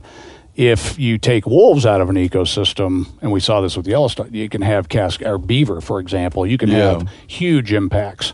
If 0.54 0.98
you 0.98 1.18
take 1.18 1.44
wolves 1.44 1.84
out 1.84 2.00
of 2.00 2.08
an 2.08 2.16
ecosystem, 2.16 3.08
and 3.20 3.30
we 3.32 3.40
saw 3.40 3.60
this 3.60 3.76
with 3.76 3.86
Yellowstone, 3.86 4.32
you 4.32 4.48
can 4.48 4.62
have 4.62 4.88
cask 4.88 5.20
or 5.22 5.36
beaver, 5.38 5.80
for 5.80 5.98
example, 6.00 6.46
you 6.46 6.56
can 6.56 6.70
Yeah. 6.70 6.92
have 6.92 7.08
huge 7.26 7.72
impacts 7.72 8.32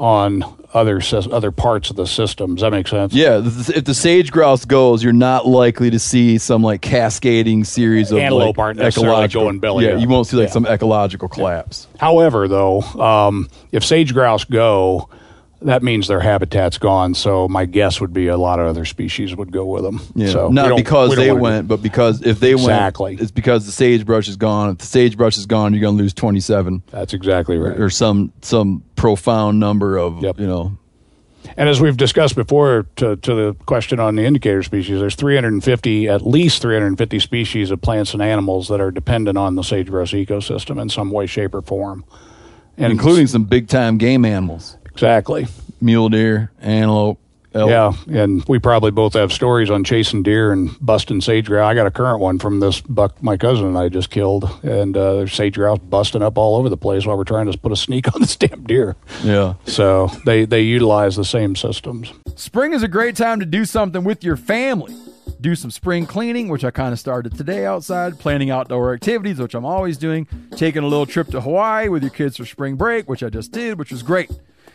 on 0.00 0.42
other 0.72 1.00
other 1.30 1.50
parts 1.50 1.90
of 1.90 1.96
the 1.96 2.06
system. 2.06 2.54
Does 2.54 2.62
that 2.62 2.70
make 2.70 2.88
sense? 2.88 3.12
Yeah, 3.12 3.38
if 3.44 3.84
the 3.84 3.92
sage 3.94 4.30
grouse 4.32 4.64
goes, 4.64 5.02
you're 5.04 5.12
not 5.12 5.46
likely 5.46 5.90
to 5.90 5.98
see 5.98 6.38
some 6.38 6.62
like 6.62 6.80
cascading 6.80 7.64
series 7.64 8.10
of 8.10 8.18
Antelope 8.18 8.56
like, 8.56 8.58
aren't 8.58 8.80
ecological. 8.80 9.44
going 9.44 9.58
belly 9.58 9.86
Yeah, 9.86 9.92
up. 9.94 10.00
you 10.00 10.08
won't 10.08 10.26
see 10.26 10.36
like 10.36 10.46
Yeah. 10.48 10.52
some 10.52 10.66
ecological 10.66 11.28
collapse. 11.28 11.86
However, 11.98 12.48
though, 12.48 12.80
um, 12.82 13.48
if 13.72 13.84
sage 13.84 14.14
grouse 14.14 14.44
go, 14.44 15.08
that 15.62 15.82
means 15.82 16.08
their 16.08 16.20
habitat's 16.20 16.78
gone. 16.78 17.14
So 17.14 17.48
my 17.48 17.64
guess 17.66 18.00
would 18.00 18.12
be 18.12 18.28
a 18.28 18.36
lot 18.36 18.58
of 18.60 18.66
other 18.66 18.84
species 18.84 19.34
would 19.36 19.52
go 19.52 19.64
with 19.66 19.82
them. 19.82 20.00
Yeah, 20.14 20.28
so 20.30 20.48
not 20.48 20.76
because 20.76 21.10
we 21.10 21.16
they 21.16 21.32
went, 21.32 21.68
but 21.68 21.82
because 21.82 22.22
if 22.22 22.40
they 22.40 22.52
Exactly. 22.52 23.12
went, 23.12 23.20
it's 23.22 23.30
because 23.30 23.66
the 23.66 23.72
sagebrush 23.72 24.28
is 24.28 24.36
gone. 24.36 24.70
If 24.70 24.78
the 24.78 24.86
sagebrush 24.86 25.36
is 25.36 25.46
gone, 25.46 25.72
you're 25.74 25.80
going 25.82 25.96
to 25.96 26.02
lose 26.02 26.14
27 26.14 26.82
That's 26.90 27.12
exactly 27.12 27.58
right. 27.58 27.78
or 27.78 27.90
some 27.90 28.32
some 28.42 28.82
profound 28.96 29.60
number 29.60 29.98
of 29.98 30.22
Yep. 30.22 30.40
you 30.40 30.46
know. 30.46 30.76
And 31.56 31.68
as 31.70 31.80
we've 31.80 31.96
discussed 31.96 32.36
before, 32.36 32.86
to, 32.96 33.16
to 33.16 33.34
the 33.34 33.54
question 33.66 33.98
on 33.98 34.14
the 34.14 34.24
indicator 34.24 34.62
species, 34.62 35.00
there's 35.00 35.14
350, 35.14 36.06
at 36.08 36.24
least 36.26 36.60
350 36.62 37.18
species 37.18 37.70
of 37.70 37.80
plants 37.80 38.12
and 38.12 38.22
animals 38.22 38.68
that 38.68 38.80
are 38.80 38.90
dependent 38.90 39.38
on 39.38 39.54
the 39.56 39.62
sagebrush 39.62 40.12
ecosystem 40.12 40.80
in 40.80 40.88
some 40.90 41.10
way, 41.10 41.24
shape, 41.26 41.54
or 41.54 41.62
form, 41.62 42.04
and 42.76 42.92
including 42.92 43.26
some 43.26 43.44
big 43.44 43.68
time 43.68 43.96
game 43.96 44.24
animals, 44.26 44.76
exactly. 44.92 45.46
mule 45.80 46.08
deer, 46.08 46.50
antelope, 46.60 47.18
elk. 47.54 47.68
Yeah, 47.70 47.92
and 48.08 48.44
we 48.48 48.58
probably 48.58 48.90
both 48.90 49.14
have 49.14 49.32
stories 49.32 49.70
on 49.70 49.82
chasing 49.84 50.22
deer 50.22 50.52
and 50.52 50.70
busting 50.80 51.20
sage 51.20 51.46
grouse. 51.46 51.68
I 51.68 51.74
got 51.74 51.86
a 51.86 51.90
current 51.90 52.20
one 52.20 52.38
from 52.38 52.60
this 52.60 52.80
buck 52.80 53.22
my 53.22 53.36
cousin 53.36 53.66
and 53.66 53.78
I 53.78 53.88
just 53.88 54.10
killed, 54.10 54.44
and 54.62 54.96
uh, 54.96 55.14
there's 55.14 55.32
sage 55.32 55.54
grouse 55.54 55.78
busting 55.78 56.22
up 56.22 56.38
all 56.38 56.56
over 56.56 56.68
the 56.68 56.76
place 56.76 57.06
while 57.06 57.16
we're 57.16 57.24
trying 57.24 57.50
to 57.50 57.58
put 57.58 57.72
a 57.72 57.76
sneak 57.76 58.06
on 58.14 58.20
this 58.20 58.36
damn 58.36 58.64
deer. 58.64 58.96
yeah. 59.22 59.54
So 59.66 60.08
they 60.26 60.44
they 60.44 60.62
utilize 60.62 61.16
the 61.16 61.24
same 61.24 61.56
systems. 61.56 62.12
Spring 62.36 62.72
is 62.72 62.82
a 62.82 62.88
great 62.88 63.16
time 63.16 63.40
to 63.40 63.46
do 63.46 63.64
something 63.64 64.04
with 64.04 64.22
your 64.24 64.36
family. 64.36 64.94
Do 65.40 65.54
some 65.54 65.70
spring 65.70 66.04
cleaning, 66.06 66.48
which 66.48 66.64
I 66.64 66.70
kind 66.70 66.92
of 66.92 66.98
started 66.98 67.34
today 67.36 67.64
outside, 67.64 68.18
planning 68.18 68.50
outdoor 68.50 68.92
activities, 68.92 69.38
which 69.38 69.54
I'm 69.54 69.64
always 69.64 69.96
doing, 69.96 70.26
taking 70.56 70.82
a 70.82 70.86
little 70.86 71.06
trip 71.06 71.28
to 71.28 71.40
Hawaii 71.40 71.88
with 71.88 72.02
your 72.02 72.10
kids 72.10 72.36
for 72.36 72.44
spring 72.44 72.76
break, 72.76 73.08
which 73.08 73.22
I 73.22 73.30
just 73.30 73.50
did, 73.50 73.78
which 73.78 73.90
was 73.90 74.02
great. 74.02 74.30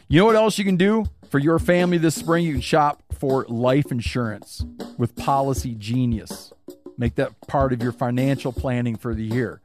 You 0.07 0.19
know 0.19 0.25
what 0.25 0.35
else 0.35 0.59
you 0.59 0.63
can 0.63 0.77
do 0.77 1.05
for 1.31 1.39
your 1.39 1.57
family 1.57 1.97
this 1.97 2.13
spring? 2.13 2.45
You 2.45 2.53
can 2.53 2.61
shop 2.61 3.01
for 3.17 3.43
life 3.49 3.91
insurance 3.91 4.63
with 4.99 5.15
Policy 5.15 5.73
Genius. 5.73 6.53
Make 6.95 7.15
that 7.15 7.47
part 7.47 7.73
of 7.73 7.81
your 7.81 7.91
financial 7.91 8.53
planning 8.53 8.97
for 8.97 9.15
the 9.15 9.23
year. 9.23 9.61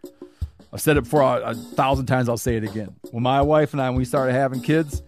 I've 0.73 0.81
said 0.81 0.97
it 0.97 1.05
before 1.05 1.21
a, 1.21 1.51
a 1.51 1.55
thousand 1.55 2.07
times, 2.07 2.31
I'll 2.31 2.39
say 2.39 2.57
it 2.57 2.65
again. 2.65 2.95
When 3.11 3.23
my 3.23 3.43
wife 3.43 3.75
and 3.75 3.83
I, 3.83 3.91
when 3.91 3.99
we 3.99 4.07
started 4.07 4.33
having 4.33 4.63
kids, 4.63 5.03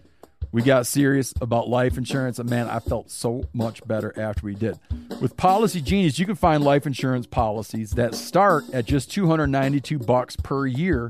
we 0.51 0.61
got 0.61 0.85
serious 0.85 1.33
about 1.41 1.67
life 1.67 1.97
insurance, 1.97 2.37
and 2.37 2.47
man, 2.47 2.69
I 2.69 2.77
felt 2.77 3.09
so 3.09 3.45
much 3.53 3.85
better 3.87 4.13
after 4.19 4.45
we 4.45 4.53
did. 4.53 4.77
With 5.19 5.35
Policy 5.35 5.81
Genius, 5.81 6.19
you 6.19 6.27
can 6.27 6.35
find 6.35 6.63
life 6.63 6.85
insurance 6.85 7.25
policies 7.25 7.91
that 7.91 8.13
start 8.13 8.65
at 8.71 8.85
just 8.85 9.11
292 9.11 9.97
bucks 9.97 10.35
per 10.35 10.67
year 10.67 11.09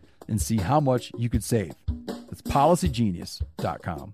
and 0.27 0.41
see 0.41 0.57
how 0.57 0.79
much 0.79 1.11
you 1.17 1.29
could 1.29 1.43
save. 1.43 1.73
That's 2.07 2.41
policygenius.com. 2.41 4.13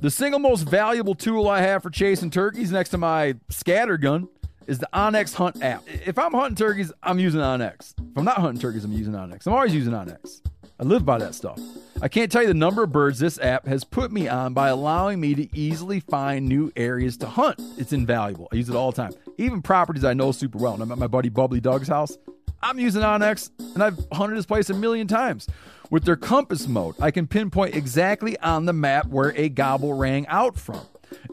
The 0.00 0.10
single 0.10 0.40
most 0.40 0.62
valuable 0.62 1.14
tool 1.14 1.48
I 1.48 1.60
have 1.62 1.82
for 1.82 1.90
chasing 1.90 2.30
turkeys 2.30 2.70
next 2.70 2.90
to 2.90 2.98
my 2.98 3.34
scatter 3.48 3.96
gun 3.96 4.28
is 4.66 4.78
the 4.78 4.88
onX 4.92 5.34
Hunt 5.34 5.62
app. 5.62 5.82
If 5.86 6.18
I'm 6.18 6.32
hunting 6.32 6.56
turkeys, 6.56 6.92
I'm 7.02 7.18
using 7.18 7.40
onX. 7.40 7.94
If 7.98 8.18
I'm 8.18 8.24
not 8.24 8.38
hunting 8.38 8.60
turkeys, 8.60 8.84
I'm 8.84 8.92
using 8.92 9.14
onX. 9.14 9.46
I'm 9.46 9.54
always 9.54 9.74
using 9.74 9.92
onX. 9.92 10.42
I 10.78 10.84
live 10.84 11.06
by 11.06 11.18
that 11.18 11.34
stuff. 11.34 11.58
I 12.02 12.08
can't 12.08 12.30
tell 12.30 12.42
you 12.42 12.48
the 12.48 12.54
number 12.54 12.82
of 12.82 12.92
birds 12.92 13.18
this 13.18 13.38
app 13.40 13.66
has 13.66 13.84
put 13.84 14.12
me 14.12 14.28
on 14.28 14.52
by 14.52 14.68
allowing 14.68 15.18
me 15.18 15.34
to 15.34 15.56
easily 15.56 16.00
find 16.00 16.46
new 16.46 16.70
areas 16.76 17.16
to 17.18 17.26
hunt. 17.26 17.58
It's 17.78 17.94
invaluable. 17.94 18.48
I 18.52 18.56
use 18.56 18.68
it 18.68 18.76
all 18.76 18.92
the 18.92 18.96
time. 19.02 19.12
Even 19.38 19.62
properties 19.62 20.04
I 20.04 20.12
know 20.12 20.32
super 20.32 20.58
well. 20.58 20.74
And 20.74 20.82
I'm 20.82 20.92
at 20.92 20.98
my 20.98 21.06
buddy 21.06 21.30
Bubbly 21.30 21.60
Doug's 21.60 21.88
house. 21.88 22.18
I'm 22.62 22.78
using 22.78 23.02
onX 23.02 23.50
and 23.74 23.82
I've 23.82 23.98
hunted 24.12 24.36
this 24.36 24.46
place 24.46 24.70
a 24.70 24.74
million 24.74 25.06
times. 25.06 25.46
With 25.90 26.04
their 26.04 26.16
compass 26.16 26.66
mode, 26.66 26.96
I 27.00 27.10
can 27.10 27.26
pinpoint 27.26 27.76
exactly 27.76 28.38
on 28.40 28.66
the 28.66 28.72
map 28.72 29.06
where 29.06 29.32
a 29.36 29.48
gobble 29.48 29.94
rang 29.94 30.26
out 30.26 30.58
from 30.58 30.80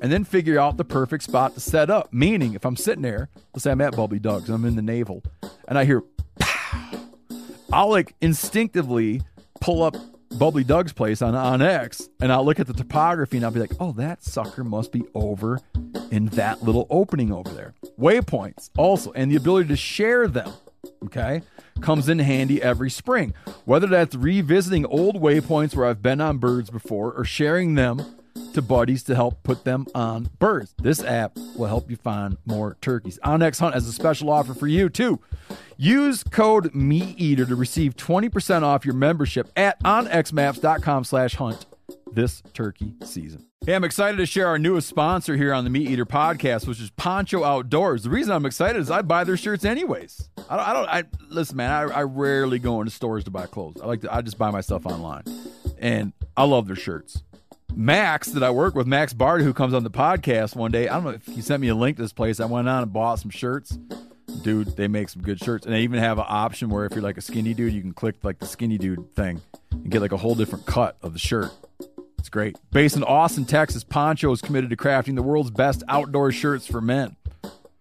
and 0.01 0.11
then 0.11 0.23
figure 0.23 0.59
out 0.59 0.77
the 0.77 0.85
perfect 0.85 1.23
spot 1.23 1.55
to 1.55 1.59
set 1.59 1.89
up. 1.89 2.13
Meaning, 2.13 2.53
if 2.53 2.65
I'm 2.65 2.75
sitting 2.75 3.01
there, 3.01 3.29
let's 3.53 3.63
say 3.63 3.71
I'm 3.71 3.81
at 3.81 3.95
Bubbly 3.95 4.19
Doug's, 4.19 4.49
I'm 4.49 4.65
in 4.65 4.75
the 4.75 4.81
navel, 4.81 5.23
and 5.67 5.77
I 5.77 5.85
hear 5.85 6.03
pow, 6.37 6.99
I'll 7.71 7.89
like 7.89 8.13
instinctively 8.21 9.21
pull 9.59 9.81
up 9.81 9.95
Bubbly 10.37 10.63
Doug's 10.63 10.93
place 10.93 11.21
on 11.21 11.33
onX, 11.33 12.09
and 12.19 12.31
I'll 12.31 12.45
look 12.45 12.59
at 12.59 12.67
the 12.67 12.73
topography 12.73 13.37
and 13.37 13.45
I'll 13.45 13.51
be 13.51 13.59
like, 13.59 13.73
oh, 13.79 13.91
that 13.93 14.23
sucker 14.23 14.63
must 14.63 14.91
be 14.91 15.03
over 15.15 15.59
in 16.11 16.27
that 16.27 16.63
little 16.63 16.85
opening 16.89 17.31
over 17.31 17.49
there. 17.51 17.73
Waypoints 17.99 18.69
also, 18.77 19.11
and 19.13 19.31
the 19.31 19.35
ability 19.35 19.69
to 19.69 19.75
share 19.75 20.27
them. 20.27 20.51
Okay, 21.05 21.41
comes 21.81 22.09
in 22.09 22.19
handy 22.19 22.61
every 22.61 22.89
spring. 22.89 23.33
Whether 23.65 23.87
that's 23.87 24.15
revisiting 24.15 24.85
old 24.85 25.21
waypoints 25.21 25.75
where 25.75 25.85
I've 25.85 26.01
been 26.01 26.21
on 26.21 26.37
birds 26.37 26.69
before 26.69 27.11
or 27.11 27.23
sharing 27.25 27.75
them 27.75 28.01
to 28.53 28.61
buddies 28.61 29.03
to 29.03 29.15
help 29.15 29.43
put 29.43 29.63
them 29.63 29.87
on 29.93 30.29
birds. 30.39 30.73
This 30.81 31.03
app 31.03 31.37
will 31.55 31.67
help 31.67 31.89
you 31.89 31.95
find 31.95 32.37
more 32.45 32.77
turkeys. 32.81 33.19
onX 33.23 33.59
Hunt 33.59 33.73
has 33.73 33.87
a 33.87 33.93
special 33.93 34.29
offer 34.29 34.53
for 34.53 34.67
you 34.67 34.89
too. 34.89 35.19
Use 35.77 36.23
code 36.23 36.71
MeatEater 36.73 37.47
to 37.47 37.55
receive 37.55 37.95
20% 37.95 38.63
off 38.63 38.85
your 38.85 38.95
membership 38.95 39.51
at 39.55 39.81
onxmaps.com 39.83 41.03
slash 41.03 41.35
hunt 41.35 41.65
this 42.11 42.41
turkey 42.53 42.93
season. 43.03 43.45
Hey, 43.65 43.75
I'm 43.75 43.85
excited 43.85 44.17
to 44.17 44.25
share 44.25 44.47
our 44.47 44.59
newest 44.59 44.89
sponsor 44.89 45.37
here 45.37 45.53
on 45.53 45.63
the 45.63 45.69
Meat 45.69 45.89
Eater 45.89 46.05
podcast, 46.05 46.67
which 46.67 46.81
is 46.81 46.89
Poncho 46.89 47.45
Outdoors. 47.45 48.03
The 48.03 48.09
reason 48.09 48.33
I'm 48.33 48.45
excited 48.45 48.77
is 48.77 48.91
I 48.91 49.01
buy 49.03 49.23
their 49.23 49.37
shirts 49.37 49.63
anyways. 49.63 50.27
I 50.49 50.57
don't, 50.57 50.67
I 50.67 50.73
don't, 50.73 50.89
I 50.89 51.03
listen, 51.29 51.55
man, 51.55 51.71
I, 51.71 51.99
I 51.99 52.03
rarely 52.03 52.59
go 52.59 52.81
into 52.81 52.91
stores 52.91 53.23
to 53.23 53.31
buy 53.31 53.45
clothes. 53.45 53.79
I 53.81 53.85
like 53.85 54.01
to, 54.01 54.13
I 54.13 54.21
just 54.21 54.37
buy 54.37 54.51
my 54.51 54.59
stuff 54.59 54.85
online 54.85 55.23
and 55.79 56.11
I 56.35 56.43
love 56.43 56.67
their 56.67 56.75
shirts. 56.75 57.23
Max 57.73 58.27
that 58.33 58.43
I 58.43 58.51
work 58.51 58.75
with, 58.75 58.85
Max 58.85 59.13
Bard, 59.13 59.41
who 59.41 59.53
comes 59.53 59.73
on 59.73 59.85
the 59.85 59.89
podcast 59.89 60.57
one 60.57 60.71
day. 60.71 60.89
I 60.89 60.95
don't 60.95 61.05
know 61.05 61.11
if 61.11 61.25
he 61.25 61.39
sent 61.39 61.61
me 61.61 61.69
a 61.69 61.75
link 61.75 61.95
to 61.95 62.03
this 62.03 62.11
place. 62.11 62.41
I 62.41 62.45
went 62.45 62.67
on 62.67 62.83
and 62.83 62.91
bought 62.91 63.19
some 63.19 63.31
shirts. 63.31 63.77
Dude, 64.41 64.75
they 64.75 64.89
make 64.89 65.07
some 65.07 65.21
good 65.21 65.39
shirts. 65.39 65.65
And 65.65 65.73
they 65.73 65.83
even 65.83 65.99
have 65.99 66.19
an 66.19 66.25
option 66.27 66.67
where 66.69 66.85
if 66.85 66.91
you're 66.95 67.01
like 67.01 67.17
a 67.17 67.21
skinny 67.21 67.53
dude, 67.53 67.71
you 67.71 67.79
can 67.79 67.93
click 67.93 68.15
like 68.23 68.39
the 68.39 68.45
skinny 68.45 68.77
dude 68.77 69.15
thing 69.15 69.41
and 69.71 69.89
get 69.89 70.01
like 70.01 70.11
a 70.11 70.17
whole 70.17 70.35
different 70.35 70.65
cut 70.65 70.97
of 71.01 71.13
the 71.13 71.19
shirt. 71.19 71.49
Great. 72.33 72.57
Based 72.71 72.95
in 72.95 73.03
Austin, 73.03 73.45
Texas, 73.45 73.83
Poncho 73.83 74.31
is 74.31 74.41
committed 74.41 74.71
to 74.71 74.75
crafting 74.75 75.13
the 75.13 75.21
world's 75.21 75.51
best 75.51 75.83
outdoor 75.87 76.31
shirts 76.31 76.65
for 76.65 76.81
men. 76.81 77.15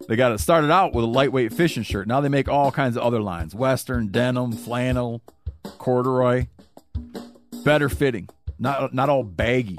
They 0.06 0.14
got 0.14 0.32
it 0.32 0.40
started 0.40 0.70
out 0.70 0.92
with 0.92 1.06
a 1.06 1.08
lightweight 1.08 1.54
fishing 1.54 1.84
shirt. 1.84 2.06
Now 2.06 2.20
they 2.20 2.28
make 2.28 2.50
all 2.50 2.70
kinds 2.70 2.98
of 2.98 3.02
other 3.02 3.22
lines 3.22 3.54
Western, 3.54 4.08
denim, 4.08 4.52
flannel, 4.52 5.22
corduroy. 5.78 6.48
Better 7.64 7.88
fitting, 7.88 8.28
not, 8.58 8.92
not 8.92 9.08
all 9.08 9.22
baggy. 9.22 9.78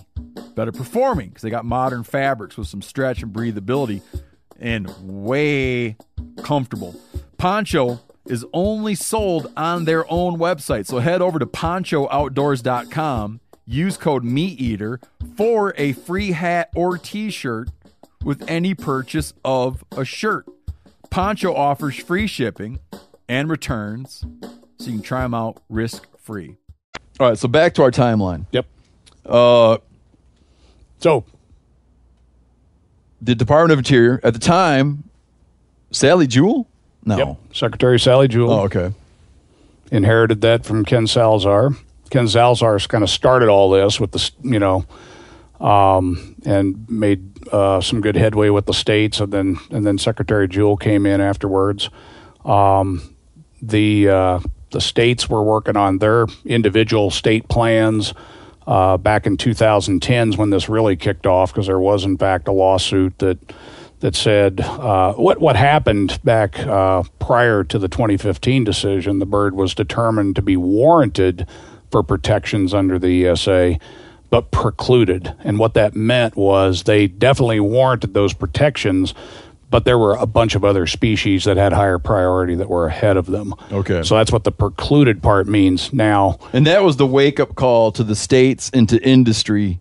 Better 0.55 0.71
performing 0.71 1.29
because 1.29 1.43
they 1.43 1.51
got 1.51 1.65
modern 1.65 2.03
fabrics 2.03 2.57
with 2.57 2.67
some 2.67 2.81
stretch 2.81 3.21
and 3.21 3.31
breathability 3.31 4.01
and 4.59 4.91
way 5.03 5.97
comfortable. 6.41 6.99
Poncho 7.37 7.99
is 8.25 8.43
only 8.53 8.95
sold 8.95 9.51
on 9.55 9.85
their 9.85 10.11
own 10.11 10.39
website. 10.39 10.87
So 10.87 10.97
head 10.97 11.21
over 11.21 11.37
to 11.37 11.45
ponchooutdoors.com, 11.45 13.39
use 13.65 13.97
code 13.97 14.23
MeatEater 14.23 15.01
for 15.35 15.73
a 15.77 15.93
free 15.93 16.31
hat 16.31 16.69
or 16.75 16.97
t 16.97 17.29
shirt 17.29 17.69
with 18.23 18.43
any 18.49 18.73
purchase 18.73 19.33
of 19.43 19.83
a 19.95 20.05
shirt. 20.05 20.45
Poncho 21.09 21.53
offers 21.53 21.95
free 21.95 22.27
shipping 22.27 22.79
and 23.29 23.49
returns, 23.49 24.25
so 24.79 24.87
you 24.87 24.93
can 24.93 25.01
try 25.01 25.21
them 25.21 25.33
out 25.33 25.61
risk 25.69 26.07
free. 26.17 26.57
All 27.19 27.29
right, 27.29 27.37
so 27.37 27.47
back 27.47 27.73
to 27.75 27.83
our 27.83 27.91
timeline. 27.91 28.45
Yep. 28.51 28.65
Uh, 29.25 29.77
So 30.99 31.23
the 33.21 33.35
Department 33.35 33.71
of 33.73 33.79
Interior 33.79 34.19
at 34.23 34.33
the 34.33 34.39
time, 34.39 35.03
Sally 35.91 36.27
Jewell? 36.27 36.67
No. 37.05 37.17
Yep. 37.17 37.37
Secretary 37.53 37.99
Sally 37.99 38.27
Jewell 38.27 38.51
Oh, 38.51 38.63
okay. 38.63 38.91
inherited 39.91 40.41
that 40.41 40.65
from 40.65 40.83
Ken 40.85 41.05
Salazar. 41.07 41.71
Ken 42.13 42.27
Salazar 42.27 42.77
kind 42.81 43.03
of 43.03 43.09
started 43.09 43.49
all 43.49 43.71
this 43.71 43.99
with 43.99 44.11
the, 44.11 44.31
you 44.43 44.59
know, 44.59 44.85
um, 45.59 46.35
and 46.45 46.87
made 46.87 47.47
uh, 47.51 47.81
some 47.81 48.01
good 48.01 48.15
headway 48.15 48.49
with 48.49 48.67
the 48.67 48.73
states, 48.73 49.19
and 49.19 49.33
then 49.33 49.57
and 49.71 49.83
then 49.83 49.97
Secretary 49.97 50.47
Jewell 50.47 50.77
came 50.77 51.07
in 51.07 51.21
afterwards. 51.21 51.89
Um, 52.45 53.15
the 53.63 54.09
uh, 54.09 54.39
the 54.69 54.79
states 54.79 55.27
were 55.27 55.41
working 55.41 55.75
on 55.75 55.97
their 55.97 56.27
individual 56.45 57.09
state 57.09 57.49
plans 57.49 58.13
uh, 58.67 58.97
back 58.97 59.25
in 59.25 59.35
2010s 59.35 60.37
when 60.37 60.51
this 60.51 60.69
really 60.69 60.95
kicked 60.95 61.25
off 61.25 61.51
because 61.51 61.65
there 61.65 61.79
was 61.79 62.05
in 62.05 62.15
fact 62.15 62.47
a 62.47 62.51
lawsuit 62.51 63.17
that 63.17 63.39
that 64.01 64.15
said 64.15 64.61
uh, 64.61 65.13
what 65.13 65.41
what 65.41 65.55
happened 65.55 66.19
back 66.23 66.59
uh, 66.59 67.01
prior 67.17 67.63
to 67.63 67.79
the 67.79 67.87
2015 67.87 68.63
decision. 68.63 69.17
The 69.17 69.25
bird 69.25 69.55
was 69.55 69.73
determined 69.73 70.35
to 70.35 70.43
be 70.43 70.57
warranted 70.57 71.47
for 71.93 72.01
protections 72.01 72.73
under 72.73 72.97
the 72.97 73.27
ESA, 73.27 73.77
but 74.31 74.49
precluded. 74.49 75.31
And 75.43 75.59
what 75.59 75.75
that 75.75 75.95
meant 75.95 76.35
was 76.35 76.83
they 76.83 77.05
definitely 77.05 77.59
warranted 77.59 78.15
those 78.15 78.33
protections. 78.33 79.13
But 79.69 79.85
there 79.85 79.99
were 79.99 80.15
a 80.15 80.25
bunch 80.25 80.55
of 80.55 80.65
other 80.65 80.87
species 80.87 81.43
that 81.43 81.55
had 81.55 81.71
higher 81.71 81.99
priority 81.99 82.55
that 82.55 82.67
were 82.67 82.87
ahead 82.87 83.15
of 83.15 83.27
them. 83.27 83.53
Okay. 83.71 84.01
So 84.01 84.15
that's 84.15 84.31
what 84.31 84.43
the 84.43 84.51
precluded 84.51 85.21
part 85.21 85.47
means. 85.47 85.93
Now, 85.93 86.39
And 86.51 86.65
that 86.65 86.83
was 86.83 86.97
the 86.97 87.05
wake 87.05 87.39
up 87.39 87.53
call 87.53 87.91
to 87.91 88.03
the 88.03 88.15
states 88.15 88.71
and 88.73 88.89
to 88.89 88.99
industry 89.07 89.79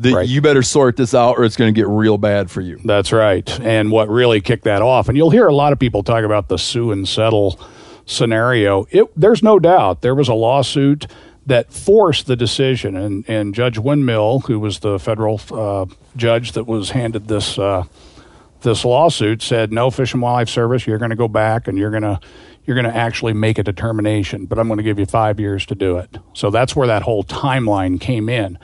that 0.00 0.14
Right. 0.14 0.28
you 0.28 0.40
better 0.40 0.62
sort 0.64 0.96
this 0.96 1.14
out 1.14 1.38
or 1.38 1.44
it's 1.44 1.56
going 1.56 1.72
to 1.72 1.80
get 1.80 1.86
real 1.88 2.18
bad 2.18 2.50
for 2.50 2.60
you. 2.60 2.80
That's 2.84 3.12
right. 3.12 3.48
And 3.60 3.92
what 3.92 4.08
really 4.08 4.40
kicked 4.40 4.64
that 4.64 4.82
off, 4.82 5.08
and 5.08 5.16
you'll 5.16 5.30
hear 5.30 5.46
a 5.46 5.54
lot 5.54 5.72
of 5.72 5.78
people 5.78 6.02
talk 6.02 6.24
about 6.24 6.48
the 6.48 6.58
sue 6.58 6.90
and 6.90 7.08
settle 7.08 7.60
scenario. 8.04 8.86
It, 8.90 9.06
there's 9.20 9.42
no 9.42 9.58
doubt 9.58 10.00
there 10.02 10.14
was 10.14 10.28
a 10.28 10.34
lawsuit 10.34 11.06
that 11.46 11.72
forced 11.72 12.26
the 12.26 12.36
decision, 12.36 12.96
and, 12.96 13.24
and 13.28 13.54
Judge 13.54 13.76
Winmill, 13.76 14.44
who 14.46 14.58
was 14.58 14.80
the 14.80 14.98
federal 14.98 15.40
uh, 15.52 15.86
judge 16.16 16.52
that 16.52 16.64
was 16.64 16.90
handed 16.90 17.28
this 17.28 17.58
uh, 17.58 17.84
this 18.62 18.84
lawsuit, 18.84 19.42
said, 19.42 19.72
"No, 19.72 19.90
Fish 19.90 20.12
and 20.12 20.22
Wildlife 20.22 20.48
Service, 20.48 20.86
you're 20.86 20.98
going 20.98 21.10
to 21.10 21.16
go 21.16 21.28
back 21.28 21.68
and 21.68 21.78
you're 21.78 21.90
going 21.90 22.02
to." 22.02 22.20
You're 22.64 22.74
going 22.74 22.92
to 22.92 22.98
actually 22.98 23.32
make 23.32 23.58
a 23.58 23.62
determination, 23.62 24.46
but 24.46 24.58
I'm 24.58 24.66
going 24.66 24.78
to 24.78 24.82
give 24.82 24.98
you 24.98 25.06
five 25.06 25.38
years 25.38 25.64
to 25.66 25.76
do 25.76 25.98
it. 25.98 26.18
So 26.32 26.50
that's 26.50 26.74
where 26.74 26.88
that 26.88 27.02
whole 27.02 27.22
timeline 27.22 28.00
came 28.00 28.28
in 28.28 28.58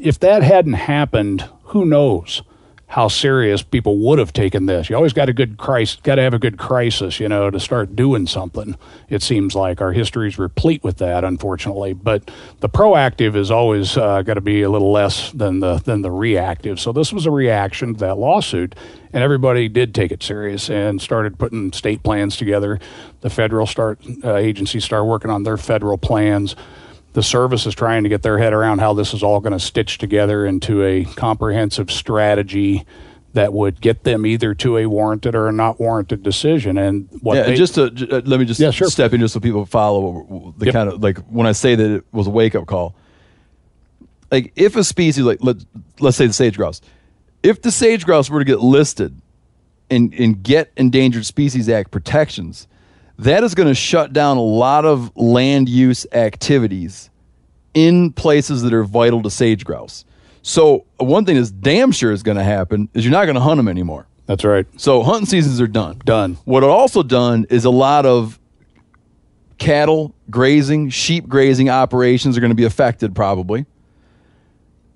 if 0.00 0.18
that 0.20 0.42
hadn't 0.42 0.72
happened, 0.72 1.48
who 1.64 1.84
knows 1.84 2.42
how 2.90 3.06
serious 3.06 3.62
people 3.62 3.98
would 3.98 4.18
have 4.18 4.32
taken 4.32 4.66
this? 4.66 4.90
You 4.90 4.96
always 4.96 5.12
got 5.12 5.28
a 5.28 5.32
good 5.32 5.58
crisis, 5.58 6.00
got 6.02 6.16
to 6.16 6.22
have 6.22 6.34
a 6.34 6.40
good 6.40 6.58
crisis, 6.58 7.20
you 7.20 7.28
know, 7.28 7.48
to 7.48 7.60
start 7.60 7.94
doing 7.94 8.26
something. 8.26 8.76
It 9.08 9.22
seems 9.22 9.54
like 9.54 9.80
our 9.80 9.92
history 9.92 10.26
is 10.26 10.40
replete 10.40 10.82
with 10.82 10.98
that, 10.98 11.22
unfortunately. 11.22 11.92
But 11.92 12.32
the 12.58 12.68
proactive 12.68 13.36
is 13.36 13.48
always 13.48 13.96
uh, 13.96 14.22
got 14.22 14.34
to 14.34 14.40
be 14.40 14.62
a 14.62 14.68
little 14.68 14.90
less 14.90 15.30
than 15.30 15.60
the 15.60 15.76
than 15.76 16.02
the 16.02 16.10
reactive. 16.10 16.80
So 16.80 16.90
this 16.90 17.12
was 17.12 17.26
a 17.26 17.30
reaction 17.30 17.94
to 17.94 18.00
that 18.00 18.18
lawsuit, 18.18 18.74
and 19.12 19.22
everybody 19.22 19.68
did 19.68 19.94
take 19.94 20.10
it 20.10 20.20
serious 20.20 20.68
and 20.68 21.00
started 21.00 21.38
putting 21.38 21.72
state 21.72 22.02
plans 22.02 22.36
together. 22.36 22.80
The 23.20 23.30
federal 23.30 23.66
start 23.66 24.00
uh, 24.24 24.34
agencies 24.34 24.84
start 24.84 25.06
working 25.06 25.30
on 25.30 25.44
their 25.44 25.56
federal 25.56 25.96
plans 25.96 26.56
the 27.12 27.22
service 27.22 27.66
is 27.66 27.74
trying 27.74 28.02
to 28.04 28.08
get 28.08 28.22
their 28.22 28.38
head 28.38 28.52
around 28.52 28.78
how 28.78 28.92
this 28.94 29.12
is 29.14 29.22
all 29.22 29.40
going 29.40 29.52
to 29.52 29.58
stitch 29.60 29.98
together 29.98 30.46
into 30.46 30.82
a 30.84 31.04
comprehensive 31.04 31.90
strategy 31.90 32.84
that 33.32 33.52
would 33.52 33.80
get 33.80 34.02
them 34.04 34.26
either 34.26 34.54
to 34.54 34.76
a 34.76 34.86
warranted 34.86 35.34
or 35.34 35.48
a 35.48 35.52
not 35.52 35.78
warranted 35.78 36.22
decision. 36.22 36.76
And 36.78 37.08
what 37.20 37.36
yeah, 37.36 37.42
they, 37.42 37.48
and 37.50 37.56
just 37.56 37.74
to 37.76 37.90
j- 37.90 38.08
uh, 38.08 38.20
let 38.24 38.40
me 38.40 38.46
just 38.46 38.58
Yeah, 38.60 38.70
sure. 38.70 38.88
step 38.90 39.12
in 39.12 39.20
just 39.20 39.34
so 39.34 39.40
people 39.40 39.64
follow 39.66 40.52
the 40.58 40.66
Yep. 40.66 40.72
kind 40.72 40.88
of 40.88 41.02
like 41.02 41.18
when 41.28 41.46
I 41.46 41.52
say 41.52 41.74
that 41.76 41.90
it 41.96 42.04
was 42.12 42.26
a 42.26 42.30
wake 42.30 42.54
up 42.56 42.66
call. 42.66 42.94
Like 44.30 44.52
if 44.56 44.76
a 44.76 44.84
species 44.84 45.24
like 45.24 45.38
let 45.42 45.56
let's 46.00 46.16
say 46.16 46.26
the 46.26 46.32
sage 46.32 46.56
grouse, 46.56 46.80
if 47.42 47.62
the 47.62 47.70
sage 47.72 48.04
grouse 48.04 48.30
were 48.30 48.38
to 48.40 48.44
get 48.44 48.60
listed 48.60 49.14
and 49.90 50.12
and 50.14 50.42
get 50.42 50.70
endangered 50.76 51.26
species 51.26 51.68
act 51.68 51.90
protections, 51.90 52.66
that 53.20 53.44
is 53.44 53.54
going 53.54 53.68
to 53.68 53.74
shut 53.74 54.12
down 54.12 54.36
a 54.36 54.42
lot 54.42 54.84
of 54.84 55.14
land 55.16 55.68
use 55.68 56.06
activities 56.12 57.10
in 57.74 58.12
places 58.12 58.62
that 58.62 58.72
are 58.72 58.84
vital 58.84 59.22
to 59.22 59.30
sage 59.30 59.64
grouse. 59.64 60.04
So 60.42 60.86
one 60.96 61.26
thing 61.26 61.36
is 61.36 61.50
damn 61.50 61.92
sure 61.92 62.12
is 62.12 62.22
going 62.22 62.38
to 62.38 62.44
happen 62.44 62.88
is 62.94 63.04
you're 63.04 63.12
not 63.12 63.26
going 63.26 63.34
to 63.34 63.40
hunt 63.42 63.58
them 63.58 63.68
anymore. 63.68 64.06
that's 64.26 64.44
right. 64.44 64.66
So 64.80 65.02
hunting 65.02 65.26
seasons 65.26 65.60
are 65.60 65.66
done. 65.66 66.00
Done. 66.04 66.38
What 66.44 66.62
it 66.62 66.68
also 66.70 67.02
done 67.02 67.46
is 67.50 67.64
a 67.66 67.70
lot 67.70 68.06
of 68.06 68.40
cattle 69.58 70.14
grazing, 70.30 70.88
sheep 70.88 71.28
grazing 71.28 71.68
operations 71.68 72.38
are 72.38 72.40
going 72.40 72.50
to 72.52 72.56
be 72.56 72.64
affected 72.64 73.14
probably. 73.14 73.66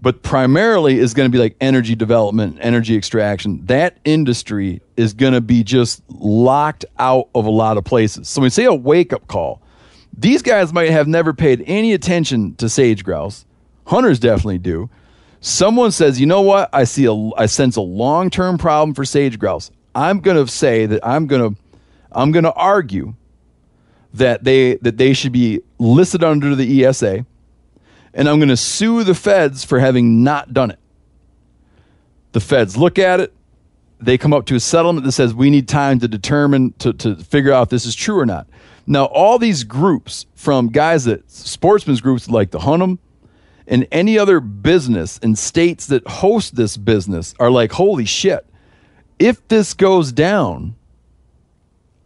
But 0.04 0.22
primarily 0.22 0.98
is 0.98 1.14
going 1.14 1.30
to 1.30 1.32
be 1.32 1.38
like 1.38 1.56
energy 1.62 1.94
development, 1.94 2.58
energy 2.60 2.94
extraction. 2.94 3.64
That 3.64 3.96
industry 4.04 4.82
is 4.98 5.14
going 5.14 5.32
to 5.32 5.40
be 5.40 5.64
just 5.64 6.02
locked 6.10 6.84
out 6.98 7.30
of 7.34 7.46
a 7.46 7.50
lot 7.50 7.78
of 7.78 7.84
places. 7.84 8.28
So 8.28 8.42
when 8.42 8.46
we 8.46 8.50
say 8.50 8.64
a 8.64 8.74
wake 8.74 9.14
up 9.14 9.26
call, 9.28 9.62
these 10.16 10.42
guys 10.42 10.74
might 10.74 10.90
have 10.90 11.08
never 11.08 11.32
paid 11.32 11.64
any 11.66 11.94
attention 11.94 12.54
to 12.56 12.68
sage 12.68 13.02
grouse. 13.02 13.46
Hunters 13.86 14.18
definitely 14.18 14.58
do. 14.58 14.90
Someone 15.40 15.90
says, 15.90 16.20
"You 16.20 16.26
know 16.26 16.42
what? 16.42 16.68
I 16.74 16.84
see 16.84 17.06
a 17.06 17.30
I 17.40 17.46
sense 17.46 17.76
a 17.76 17.80
long-term 17.80 18.58
problem 18.58 18.92
for 18.92 19.06
sage 19.06 19.38
grouse." 19.38 19.70
I'm 19.94 20.20
going 20.20 20.36
to 20.36 20.52
say 20.52 20.84
that 20.84 21.00
I'm 21.02 21.26
going 21.26 21.54
to 21.54 21.60
I'm 22.12 22.30
going 22.30 22.44
to 22.44 22.52
argue 22.52 23.14
that 24.12 24.44
they 24.44 24.76
that 24.76 24.98
they 24.98 25.14
should 25.14 25.32
be 25.32 25.62
listed 25.78 26.22
under 26.22 26.54
the 26.54 26.84
ESA 26.84 27.24
and 28.14 28.28
I'm 28.28 28.38
going 28.38 28.48
to 28.48 28.56
sue 28.56 29.04
the 29.04 29.14
feds 29.14 29.64
for 29.64 29.80
having 29.80 30.22
not 30.22 30.54
done 30.54 30.70
it. 30.70 30.78
The 32.32 32.40
feds 32.40 32.76
look 32.76 32.98
at 32.98 33.20
it, 33.20 33.32
they 34.00 34.16
come 34.16 34.32
up 34.32 34.46
to 34.46 34.54
a 34.54 34.60
settlement 34.60 35.04
that 35.04 35.12
says 35.12 35.34
we 35.34 35.50
need 35.50 35.68
time 35.68 35.98
to 36.00 36.08
determine 36.08 36.72
to, 36.78 36.92
to 36.94 37.16
figure 37.16 37.52
out 37.52 37.64
if 37.64 37.68
this 37.70 37.86
is 37.86 37.94
true 37.94 38.18
or 38.18 38.26
not. 38.26 38.46
Now, 38.86 39.06
all 39.06 39.38
these 39.38 39.64
groups, 39.64 40.26
from 40.34 40.68
guys 40.68 41.04
that 41.04 41.30
sportsmen's 41.30 42.00
groups 42.00 42.28
like 42.28 42.50
the 42.50 42.58
Hunnam 42.58 42.98
and 43.66 43.86
any 43.90 44.18
other 44.18 44.40
business 44.40 45.18
in 45.18 45.36
states 45.36 45.86
that 45.86 46.06
host 46.06 46.54
this 46.54 46.76
business, 46.76 47.34
are 47.40 47.50
like, 47.50 47.72
holy 47.72 48.04
shit, 48.04 48.46
if 49.18 49.46
this 49.48 49.72
goes 49.72 50.12
down, 50.12 50.74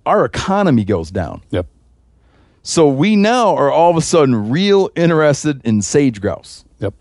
our 0.07 0.25
economy 0.25 0.85
goes 0.85 1.11
down. 1.11 1.43
Yep. 1.51 1.67
So 2.63 2.89
we 2.89 3.17
now 3.17 3.57
are 3.57 3.71
all 3.71 3.91
of 3.91 3.97
a 3.97 4.01
sudden 4.03 4.51
real 4.51 4.91
interested 4.95 5.61
in 5.65 5.81
sage 5.83 6.21
grouse. 6.21 6.65
Yep. 6.81 6.95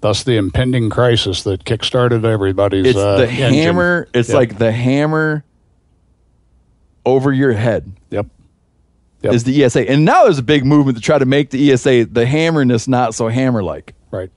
Thus 0.00 0.24
the 0.24 0.36
impending 0.36 0.90
crisis 0.90 1.42
that 1.44 1.64
kickstarted 1.64 2.24
everybody's. 2.24 2.86
It's 2.86 2.98
uh, 2.98 3.18
the 3.18 3.28
engine. 3.28 3.54
hammer. 3.54 4.08
It's 4.12 4.28
Yep. 4.28 4.36
like 4.36 4.58
the 4.58 4.70
hammer 4.72 5.44
over 7.06 7.32
your 7.32 7.52
head 7.52 7.90
Yep. 8.10 8.26
Yep. 9.22 9.32
is 9.34 9.44
the 9.44 9.64
ESA. 9.64 9.88
And 9.88 10.04
now 10.04 10.24
there's 10.24 10.38
a 10.38 10.42
big 10.42 10.64
movement 10.66 10.98
to 10.98 11.02
try 11.02 11.18
to 11.18 11.24
make 11.24 11.50
the 11.50 11.72
ESA 11.72 12.04
the 12.06 12.26
hammerness 12.26 12.86
not 12.86 13.14
so 13.14 13.28
hammer 13.28 13.62
like. 13.62 13.94
right. 14.10 14.30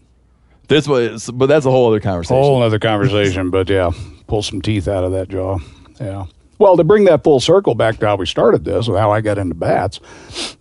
This 0.68 0.88
was, 0.88 1.30
but 1.30 1.48
that's 1.48 1.66
a 1.66 1.70
whole 1.72 1.88
other 1.90 2.00
conversation. 2.00 2.38
Whole 2.38 2.62
other 2.64 2.80
conversation, 2.80 3.50
but 3.50 3.70
yeah, 3.70 3.92
pull 4.28 4.42
some 4.42 4.62
teeth 4.62 4.88
out 4.88 5.04
of 5.04 5.12
that 5.12 5.28
jaw. 5.28 5.58
Yeah. 6.00 6.28
Well, 6.62 6.78
to 6.78 6.84
bring 6.84 7.06
that 7.06 7.24
full 7.24 7.40
circle 7.40 7.74
back 7.74 7.98
to 7.98 8.06
how 8.06 8.18
we 8.18 8.28
started 8.28 8.66
this, 8.66 8.88
with 8.88 9.00
how 9.00 9.12
I 9.12 9.22
got 9.22 9.40
into 9.40 9.56
bats, 9.56 10.00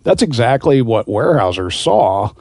that's 0.01 0.23
exactly 0.23 0.81
what 0.81 1.05
Weyerhaeuser 1.05 1.71
saw 1.71 2.31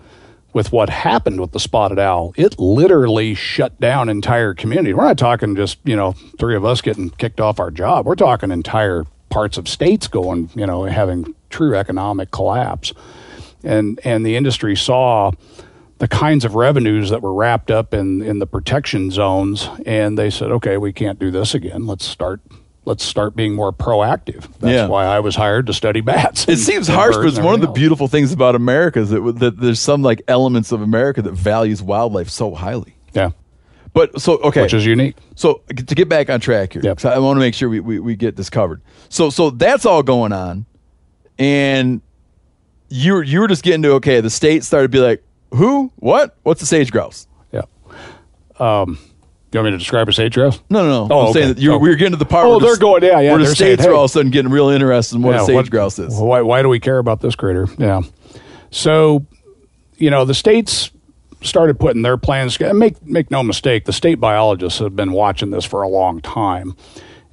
with 0.55 0.73
what 0.73 0.89
happened 0.89 1.43
with 1.43 1.53
the 1.53 1.61
spotted 1.61 1.99
owl. 1.99 2.33
It 2.39 2.59
literally 2.59 3.35
shut 3.35 3.79
down 3.79 4.09
entire 4.09 4.55
community. 4.55 4.95
We're 4.95 5.05
not 5.05 5.19
talking 5.19 5.57
just 5.57 5.77
you 5.85 5.95
know 5.95 6.13
three 6.39 6.57
of 6.57 6.65
us 6.65 6.81
getting 6.81 7.11
kicked 7.11 7.39
off 7.39 7.61
our 7.61 7.71
job. 7.71 8.07
We're 8.07 8.15
talking 8.15 8.51
entire 8.51 9.05
parts 9.29 9.59
of 9.59 9.69
states 9.69 10.09
going, 10.09 10.49
you 10.55 10.67
know, 10.67 10.85
having 10.85 11.35
true 11.51 11.77
economic 11.77 12.31
collapse, 12.31 12.95
and 13.63 14.01
and 14.05 14.25
the 14.25 14.37
industry 14.37 14.75
saw 14.75 15.33
the 15.99 16.09
kinds 16.09 16.47
of 16.47 16.55
revenues 16.55 17.11
that 17.11 17.21
were 17.21 17.35
wrapped 17.35 17.71
up 17.71 17.93
in 17.93 18.23
in 18.23 18.39
the 18.39 18.47
protection 18.47 19.11
zones 19.11 19.69
and 19.85 20.17
they 20.17 20.31
said 20.31 20.51
okay 20.51 20.79
we 20.79 20.95
can't 20.95 21.19
do 21.19 21.31
this 21.31 21.55
again 21.55 21.87
let's 21.87 22.07
start 22.07 22.41
let's 22.85 23.05
start 23.05 23.37
being 23.37 23.55
more 23.55 23.73
proactive 23.73 24.43
that's 24.59 24.73
Yeah. 24.73 24.87
why 24.87 25.05
i 25.05 25.21
was 25.21 25.37
hired 25.37 25.67
to 25.67 25.73
study 25.75 26.01
bats 26.01 26.43
It 26.45 26.49
and- 26.51 26.59
seems 26.59 26.89
and 26.89 26.97
harsh, 26.97 27.17
but 27.17 27.27
it's 27.27 27.39
one 27.39 27.55
of 27.55 27.61
the 27.61 27.67
else. 27.69 27.79
beautiful 27.79 28.09
things 28.09 28.33
about 28.33 28.55
America 28.55 29.01
is 29.01 29.11
that, 29.11 29.21
that 29.39 29.59
there's 29.61 29.81
some 29.81 30.03
like 30.03 30.23
elements 30.29 30.73
of 30.73 30.81
America 30.83 31.21
that 31.23 31.33
values 31.33 31.83
wildlife 31.83 32.29
so 32.31 32.55
highly. 32.55 32.95
yeah 33.13 33.31
But 33.93 34.21
so 34.21 34.39
okay, 34.39 34.63
which 34.63 34.75
is 34.75 34.87
unique 34.87 35.17
So 35.35 35.61
to 35.69 35.95
get 35.95 36.09
back 36.09 36.31
on 36.31 36.41
track 36.41 36.73
here, 36.73 36.83
Yep. 36.83 37.05
I 37.05 37.19
want 37.19 37.37
to 37.37 37.41
make 37.41 37.55
sure 37.55 37.69
we, 37.69 37.81
we, 37.81 37.99
we 37.99 38.17
get 38.17 38.37
this 38.37 38.49
covered. 38.51 38.81
So 39.09 39.31
so 39.31 39.51
that's 39.51 39.85
all 39.85 40.03
going 40.03 40.33
on, 40.33 40.65
and 41.39 42.01
you 42.89 43.13
were- 43.15 43.23
you 43.23 43.41
were 43.41 43.49
just 43.49 43.63
getting 43.63 43.83
to 43.83 43.93
okay. 43.95 44.21
The 44.21 44.31
state 44.31 44.65
started 44.65 44.89
to 44.89 44.93
be 44.93 45.01
like, 45.01 45.23
who, 45.53 45.91
what, 45.97 46.37
what's 46.45 46.61
the 46.61 46.67
sage 46.67 46.91
grouse? 46.93 47.27
yeah 47.53 47.63
um 48.59 48.99
you 49.53 49.59
want 49.59 49.67
me 49.67 49.71
to 49.73 49.79
describe 49.79 50.09
a 50.09 50.13
sage 50.13 50.35
grouse 50.35 50.61
No, 50.71 50.83
no, 50.85 51.07
no. 51.07 51.15
Oh, 51.15 51.27
I'm 51.29 51.33
saying 51.33 51.49
that 51.49 51.59
you 51.59 51.73
Oh. 51.73 51.79
we're 51.79 51.97
getting 51.97 52.13
to 52.13 52.17
the 52.19 52.25
part. 52.25 52.47
Oh, 52.47 52.51
where 52.51 52.61
they're 52.61 52.71
s- 52.73 52.79
going- 52.79 53.03
yeah, 53.03 53.21
yeah, 53.21 53.31
Where 53.31 53.39
the 53.39 53.45
they're 53.47 53.55
saying, 53.55 53.77
states 53.77 53.87
are 53.87 53.91
hey. 53.91 53.97
all 53.97 54.05
of 54.05 54.11
a 54.11 54.13
sudden 54.13 54.31
getting 54.31 54.51
real 54.51 54.69
interested 54.69 55.17
in 55.17 55.23
what 55.23 55.35
Yeah, 55.35 55.43
a 55.43 55.47
sage 55.47 55.55
what- 55.55 55.71
grouse 55.71 55.99
is. 55.99 56.15
Why, 56.17 56.41
why 56.43 56.63
do 56.63 56.69
we 56.69 56.79
care 56.81 56.99
about 56.99 57.21
this 57.21 57.35
critter? 57.35 57.67
Yeah. 57.79 58.03
So, 58.71 59.25
you 59.99 60.11
know, 60.11 60.25
the 60.25 60.35
states 60.35 60.91
started 61.43 61.79
putting 61.81 62.03
their 62.03 62.17
plans. 62.17 62.59
Make 62.61 63.05
make 63.07 63.31
no 63.31 63.43
mistake, 63.43 63.85
the 63.87 63.93
state 63.93 64.21
biologists 64.21 64.79
have 64.79 64.95
been 64.95 65.13
watching 65.13 65.51
this 65.51 65.65
for 65.65 65.83
a 65.83 65.89
long 65.89 66.21
time. 66.21 66.75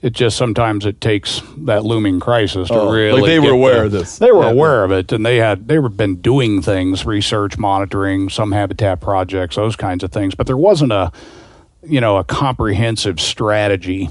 It 0.02 0.14
just 0.14 0.38
sometimes 0.38 0.86
it 0.86 1.02
takes 1.02 1.42
that 1.66 1.84
looming 1.84 2.20
crisis 2.20 2.68
to 2.70 2.74
Oh, 2.76 2.86
like 2.86 2.96
really. 2.96 3.28
they 3.30 3.40
were 3.40 3.50
aware 3.52 3.80
the- 3.80 3.86
of 3.86 3.92
this. 3.92 4.18
They 4.20 4.32
were 4.32 4.44
Yeah. 4.44 4.52
aware 4.52 4.84
of 4.84 4.92
it, 4.92 5.12
and 5.12 5.26
they 5.26 5.38
had 5.38 5.68
they 5.68 5.80
were 5.80 5.90
been 5.90 6.16
doing 6.18 6.62
things, 6.62 7.06
research, 7.06 7.58
monitoring, 7.58 8.30
some 8.30 8.52
habitat 8.52 9.02
projects, 9.02 9.56
those 9.56 9.76
kinds 9.76 10.04
of 10.04 10.12
things. 10.12 10.36
But 10.36 10.48
there 10.48 10.58
wasn't 10.58 10.92
a 10.92 11.12
you 11.88 12.02
know, 12.02 12.18
a 12.18 12.24
comprehensive 12.24 13.20
strategy 13.20 14.10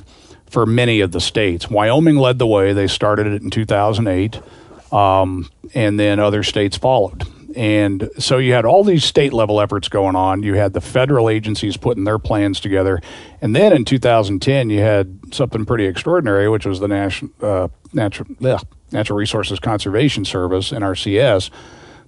for 0.49 0.67
many 0.67 1.01
of 1.01 1.13
the 1.13 1.21
states. 1.21 1.69
Wyoming 1.69 2.17
led 2.17 2.39
the 2.39 2.47
way. 2.47 2.73
They 2.73 2.87
started 2.87 3.27
it 3.27 3.43
in 3.43 3.51
2008, 3.51 4.41
um, 4.93 5.51
and 5.75 5.99
then 5.99 6.19
other 6.19 6.43
states 6.43 6.77
followed. 6.77 7.25
And 7.57 8.11
so 8.19 8.37
you 8.37 8.53
had 8.53 8.67
all 8.67 8.85
these 8.85 9.03
state 9.03 9.33
level 9.33 9.63
efforts 9.63 9.89
going 9.89 10.15
on. 10.15 10.43
You 10.43 10.55
had 10.55 10.75
the 10.75 10.83
federal 10.83 11.31
agencies 11.31 11.79
putting 11.79 12.05
their 12.05 12.19
plans 12.19 12.61
together. 12.61 13.01
And 13.41 13.57
then 13.57 13.73
in 13.73 13.87
2010, 13.87 14.69
you 14.69 14.81
had 14.81 15.19
something 15.33 15.65
pretty 15.65 15.87
extraordinary, 15.87 16.51
which 16.51 16.67
was 16.67 16.81
the 16.81 16.89
National, 16.89 17.31
uh, 17.41 17.69
Natural, 17.95 18.29
Natural 18.93 19.19
Resources 19.19 19.59
Conservation 19.59 20.27
Service, 20.27 20.71
NRCS, 20.71 21.51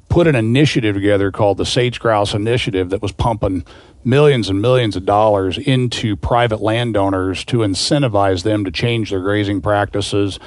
put 0.09 0.27
an 0.27 0.35
initiative 0.35 0.95
together 0.95 1.31
called 1.31 1.59
the 1.59 1.67
Sage 1.67 2.01
Grouse 2.01 2.35
Initiative 2.35 2.91
that 2.91 3.03
was 3.03 3.13
pumping 3.13 3.65
millions 4.05 4.49
and 4.49 4.63
millions 4.63 4.97
of 4.97 5.05
dollars 5.05 5.59
into 5.59 6.17
private 6.17 6.61
landowners 6.61 7.45
to 7.45 7.59
incentivize 7.59 8.43
them 8.43 8.65
to 8.65 8.71
change 8.71 9.11
their 9.11 9.21
grazing 9.21 9.61
practices, 9.61 10.39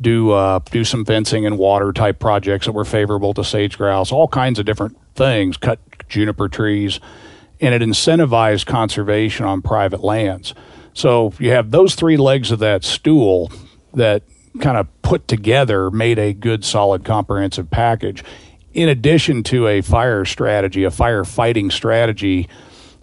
do 0.00 0.30
uh, 0.30 0.60
do 0.70 0.84
some 0.84 1.04
fencing 1.04 1.44
and 1.44 1.58
water 1.58 1.92
type 1.92 2.18
projects 2.18 2.66
that 2.66 2.72
were 2.72 2.84
favorable 2.84 3.34
to 3.34 3.44
sage 3.44 3.76
grouse, 3.76 4.10
all 4.10 4.28
kinds 4.28 4.58
of 4.58 4.64
different 4.64 4.96
things, 5.14 5.56
cut 5.56 5.78
juniper 6.08 6.48
trees, 6.48 7.00
and 7.60 7.74
it 7.74 7.82
incentivized 7.82 8.64
conservation 8.64 9.44
on 9.44 9.60
private 9.60 10.02
lands. 10.02 10.54
So 10.94 11.32
you 11.38 11.50
have 11.50 11.70
those 11.70 11.94
three 11.94 12.16
legs 12.16 12.50
of 12.50 12.58
that 12.60 12.84
stool 12.84 13.52
that 13.94 14.22
kind 14.60 14.76
of 14.76 14.88
put 15.02 15.28
together 15.28 15.90
made 15.90 16.18
a 16.18 16.32
good, 16.32 16.64
solid, 16.64 17.04
comprehensive 17.04 17.70
package. 17.70 18.24
In 18.72 18.88
addition 18.88 19.42
to 19.44 19.66
a 19.66 19.80
fire 19.80 20.24
strategy, 20.24 20.84
a 20.84 20.90
firefighting 20.90 21.72
strategy 21.72 22.48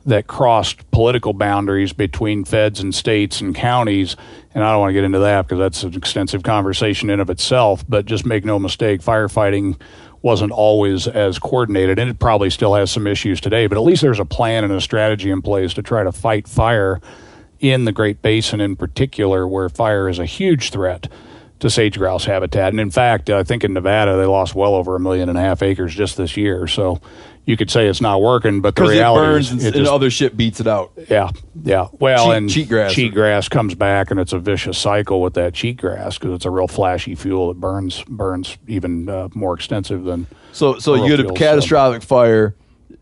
that 0.08 0.26
crossed 0.26 0.90
political 0.92 1.34
boundaries 1.34 1.92
between 1.92 2.46
feds 2.46 2.80
and 2.80 2.96
states 2.96 3.42
and 3.42 3.54
counties. 3.54 4.16
And 4.56 4.64
I 4.64 4.72
don't 4.72 4.80
want 4.80 4.90
to 4.90 4.94
get 4.94 5.04
into 5.04 5.20
that 5.20 5.42
because 5.42 5.60
that's 5.60 5.84
an 5.84 5.96
extensive 5.96 6.44
conversation 6.44 7.10
in 7.10 7.20
of 7.20 7.30
itself. 7.30 7.84
But 7.88 8.06
just 8.06 8.26
make 8.26 8.46
no 8.46 8.58
mistake, 8.58 9.02
firefighting 9.02 9.80
wasn't 10.22 10.52
always 10.52 11.08
as 11.08 11.38
coordinated, 11.38 12.00
and 12.00 12.10
it 12.10 12.20
probably 12.20 12.50
still 12.50 12.74
has 12.74 12.90
some 12.90 13.06
issues 13.06 13.42
today. 13.42 13.68
But 13.68 13.78
at 13.78 13.84
least 13.84 14.02
there's 14.02 14.20
a 14.20 14.26
plan 14.26 14.64
and 14.64 14.74
a 14.74 14.82
strategy 14.82 15.30
in 15.30 15.42
place 15.42 15.74
to 15.74 15.82
try 15.82 16.04
to 16.04 16.12
fight 16.14 16.48
fire 16.48 17.02
in 17.60 17.84
the 17.86 17.92
Great 17.92 18.22
Basin, 18.22 18.62
in 18.62 18.78
particular, 18.78 19.46
where 19.48 19.68
fire 19.68 20.08
is 20.08 20.20
a 20.20 20.26
huge 20.26 20.72
threat 20.72 21.08
to 21.60 21.70
sage 21.70 21.98
grouse 21.98 22.26
habitat. 22.26 22.70
And 22.74 22.80
in 22.80 22.92
fact, 22.92 23.30
I 23.30 23.44
think 23.44 23.64
in 23.64 23.74
Nevada 23.74 24.16
they 24.18 24.26
lost 24.26 24.56
well 24.56 24.76
over 24.76 24.96
a 24.96 25.00
million 25.00 25.30
and 25.30 25.38
a 25.38 25.42
half 25.42 25.62
acres 25.64 25.94
just 25.96 26.18
this 26.18 26.38
year. 26.38 26.68
So 26.68 27.02
you 27.46 27.56
could 27.58 27.72
say 27.72 27.88
it's 27.88 28.02
not 28.02 28.22
working, 28.22 28.60
but 28.62 28.76
the 28.76 28.82
Because 28.82 28.94
it 28.94 28.98
reality 29.00 29.26
burns 29.26 29.46
is 29.46 29.52
and, 29.52 29.62
it 29.62 29.66
and 29.68 29.76
just- 29.76 29.92
other 29.92 30.10
shit 30.10 30.36
beats 30.38 30.60
it 30.60 30.68
out. 30.68 30.92
yeah, 31.10 31.30
yeah. 31.64 31.88
Well, 31.94 32.26
Cheat- 32.28 32.36
and 32.36 32.50
cheatgrass. 32.50 32.90
cheatgrass 33.12 33.50
comes 33.50 33.74
back, 33.74 34.12
and 34.12 34.20
it's 34.20 34.34
a 34.34 34.40
vicious 34.40 34.78
cycle 34.78 35.22
with 35.22 35.34
that 35.36 35.54
cheatgrass 35.54 36.20
because 36.20 36.34
it's 36.36 36.46
a 36.46 36.52
real 36.52 36.68
flashy 36.68 37.16
fuel 37.16 37.48
that 37.48 37.60
burns 37.60 38.04
burns 38.08 38.58
even 38.68 39.08
uh, 39.10 39.30
more 39.34 39.54
extensive 39.56 40.04
than. 40.04 40.28
So 40.52 40.78
so 40.80 40.96
you 40.96 41.16
get 41.16 41.26
a 41.26 41.32
catastrophic 41.34 42.04
fire, 42.04 42.54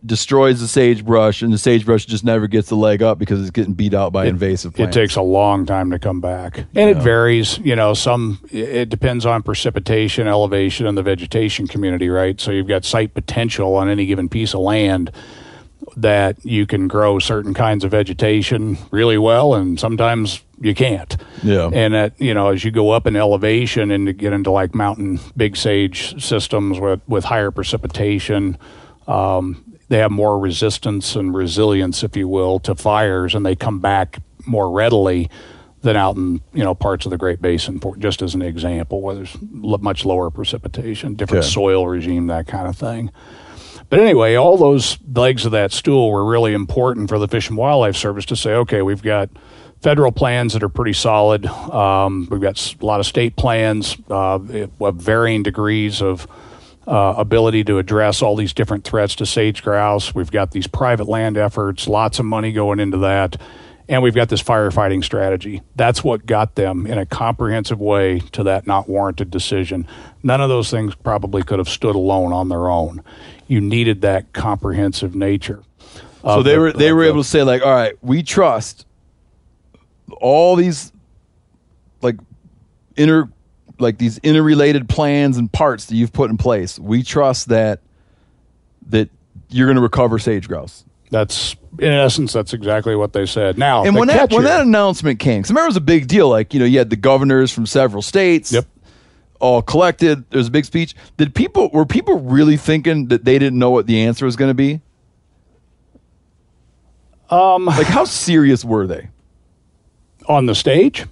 destroys 0.05 0.59
the 0.59 0.67
sagebrush, 0.67 1.41
and 1.41 1.53
the 1.53 1.57
sagebrush 1.57 2.05
just 2.05 2.23
never 2.23 2.47
gets 2.47 2.69
the 2.69 2.75
leg 2.75 3.01
up 3.01 3.17
because 3.17 3.41
it's 3.41 3.51
getting 3.51 3.73
beat 3.73 3.93
out 3.93 4.11
by 4.11 4.25
invasive 4.25 4.79
It 4.79 4.91
takes 4.91 5.15
a 5.15 5.21
long 5.21 5.65
time 5.65 5.91
to 5.91 5.99
come 5.99 6.21
back, 6.21 6.65
and 6.75 6.89
it 6.89 6.97
varies. 6.97 7.57
You 7.59 7.75
know, 7.75 7.93
some 7.93 8.39
it 8.51 8.89
depends 8.89 9.25
on 9.25 9.43
precipitation, 9.43 10.27
elevation, 10.27 10.85
and 10.87 10.97
the 10.97 11.03
vegetation 11.03 11.67
community, 11.67 12.09
right? 12.09 12.39
So 12.39 12.51
you've 12.51 12.67
got 12.67 12.85
site 12.85 13.13
potential 13.13 13.75
on 13.75 13.89
any 13.89 14.05
given 14.05 14.29
piece 14.29 14.53
of 14.53 14.61
land 14.61 15.11
that 15.97 16.43
you 16.43 16.65
can 16.65 16.87
grow 16.87 17.19
certain 17.19 17.53
kinds 17.53 17.83
of 17.83 17.91
vegetation 17.91 18.77
really 18.91 19.17
well, 19.17 19.53
and 19.53 19.79
sometimes 19.79 20.41
you 20.59 20.73
can't. 20.73 21.15
Yeah. 21.43 21.69
And 21.71 21.93
that 21.93 22.19
you 22.19 22.33
know, 22.33 22.49
as 22.49 22.63
you 22.63 22.71
go 22.71 22.91
up 22.91 23.07
in 23.07 23.15
elevation 23.15 23.91
and 23.91 24.07
to 24.07 24.13
get 24.13 24.33
into 24.33 24.51
like 24.51 24.75
mountain 24.75 25.19
big 25.35 25.55
sage 25.57 26.21
systems 26.23 26.79
with 26.79 27.01
with 27.07 27.23
higher 27.23 27.51
precipitation, 27.51 28.57
um, 29.07 29.63
they 29.89 29.97
have 29.99 30.11
more 30.11 30.39
resistance 30.39 31.15
and 31.15 31.33
resilience, 31.33 32.03
if 32.03 32.15
you 32.17 32.27
will, 32.27 32.59
to 32.59 32.75
fires, 32.75 33.35
and 33.35 33.45
they 33.45 33.55
come 33.55 33.79
back 33.79 34.19
more 34.45 34.71
readily 34.71 35.29
than 35.81 35.95
out 35.95 36.15
in 36.15 36.41
you 36.53 36.63
know 36.63 36.73
parts 36.73 37.05
of 37.05 37.11
the 37.11 37.17
Great 37.17 37.41
Basin. 37.41 37.79
For, 37.79 37.95
just 37.97 38.21
as 38.21 38.33
an 38.33 38.41
example, 38.41 39.01
where 39.01 39.15
there's 39.15 39.37
much 39.41 40.05
lower 40.05 40.29
precipitation, 40.31 41.13
different 41.13 41.43
Okay. 41.43 41.51
soil 41.53 41.87
regime, 41.87 42.27
that 42.27 42.47
kind 42.47 42.67
of 42.67 42.75
thing. 42.75 43.11
But 43.89 43.99
anyway, 43.99 44.33
all 44.35 44.57
those 44.57 44.97
legs 45.13 45.45
of 45.45 45.51
that 45.51 45.71
stool 45.71 46.09
were 46.09 46.25
really 46.25 46.53
important 46.53 47.07
for 47.07 47.19
the 47.19 47.27
Fish 47.27 47.49
and 47.49 47.57
Wildlife 47.57 47.95
Service 47.95 48.25
to 48.25 48.35
say, 48.35 48.53
okay, 48.53 48.81
we've 48.81 49.03
got 49.03 49.29
federal 49.83 50.11
plans 50.11 50.53
that 50.53 50.63
are 50.63 50.69
pretty 50.69 50.93
solid. 50.93 51.45
Um, 51.45 52.27
we've 52.31 52.41
got 52.41 52.75
a 52.81 52.85
lot 52.85 52.99
of 52.99 53.05
state 53.05 53.35
plans 53.35 53.95
uh, 54.09 54.39
of 54.79 54.95
varying 54.95 55.43
degrees 55.43 56.01
of 56.01 56.25
uh, 56.87 57.15
ability 57.17 57.63
to 57.65 57.77
address 57.77 58.21
all 58.21 58.35
these 58.35 58.53
different 58.53 58.83
threats 58.83 59.15
to 59.15 59.25
sage 59.25 59.63
grouse. 59.63 60.13
We've 60.13 60.31
got 60.31 60.51
these 60.51 60.67
private 60.67 61.07
land 61.07 61.37
efforts, 61.37 61.87
lots 61.87 62.19
of 62.19 62.25
money 62.25 62.51
going 62.51 62.79
into 62.79 62.97
that. 62.99 63.41
And 63.87 64.01
we've 64.01 64.15
got 64.15 64.29
this 64.29 64.41
firefighting 64.41 65.03
strategy. 65.03 65.61
That's 65.75 66.03
what 66.03 66.25
got 66.25 66.55
them 66.55 66.87
in 66.87 66.97
a 66.97 67.05
comprehensive 67.05 67.79
way 67.79 68.19
to 68.31 68.43
that 68.43 68.65
not 68.65 68.89
warranted 68.89 69.29
decision. 69.29 69.87
None 70.23 70.41
of 70.41 70.49
those 70.49 70.71
things 70.71 70.95
probably 70.95 71.43
could 71.43 71.59
have 71.59 71.69
stood 71.69 71.95
alone 71.95 72.33
on 72.33 72.49
their 72.49 72.67
own. 72.67 73.03
You 73.47 73.61
needed 73.61 74.01
that 74.01 74.33
comprehensive 74.33 75.13
nature. 75.13 75.61
So 76.23 76.41
they 76.41 76.57
were 76.57 76.73
they 76.73 76.91
were 76.91 77.03
able 77.03 77.21
to 77.21 77.27
say 77.27 77.43
like, 77.43 77.61
all 77.61 77.71
right, 77.71 77.93
we 78.01 78.23
trust 78.23 78.87
all 80.19 80.55
these 80.55 80.91
like 82.01 82.15
inter 82.95 83.29
like 83.79 83.97
these 83.97 84.17
interrelated 84.19 84.89
plans 84.89 85.37
and 85.37 85.51
parts 85.51 85.85
that 85.85 85.95
you've 85.95 86.13
put 86.13 86.29
in 86.29 86.37
place. 86.37 86.79
We 86.79 87.03
trust 87.03 87.49
that 87.49 87.81
that 88.89 89.09
you're 89.49 89.67
going 89.67 89.77
to 89.77 89.81
recover 89.81 90.19
sage 90.19 90.47
grouse. 90.47 90.85
That's 91.11 91.55
in 91.79 91.91
essence, 91.91 92.33
that's 92.33 92.53
exactly 92.53 92.95
what 92.95 93.13
they 93.13 93.25
said. 93.25 93.57
Now, 93.57 93.85
And 93.85 93.95
when 93.95 94.07
that 94.07 94.31
when 94.31 94.43
that 94.43 94.61
announcement 94.61 95.19
came, 95.19 95.41
because 95.41 95.51
remember 95.51 95.65
it 95.65 95.69
was 95.69 95.77
a 95.77 95.81
big 95.81 96.07
deal. 96.07 96.29
Like 96.29 96.53
you 96.53 96.59
know, 96.59 96.65
you 96.65 96.77
had 96.77 96.89
the 96.89 96.95
governors 96.95 97.51
from 97.51 97.65
several 97.65 98.01
states. 98.01 98.51
Yep. 98.51 98.65
All 99.39 99.61
collected. 99.61 100.29
There 100.29 100.37
was 100.37 100.47
a 100.47 100.51
big 100.51 100.65
speech. 100.65 100.95
Did 101.17 101.35
people 101.35 101.69
were 101.71 101.85
people 101.85 102.19
really 102.21 102.57
thinking 102.57 103.07
that 103.07 103.25
they 103.25 103.37
didn't 103.37 103.59
know 103.59 103.69
what 103.69 103.85
the 103.85 104.01
answer 104.05 104.25
was 104.25 104.35
going 104.35 104.49
to 104.49 104.55
be? 104.55 104.81
Um, 107.29 107.65
like 107.65 107.87
how 107.87 108.05
serious 108.05 108.63
were 108.63 108.87
they? 108.87 109.09
on 110.27 110.45
the 110.45 110.55
stage 110.55 111.05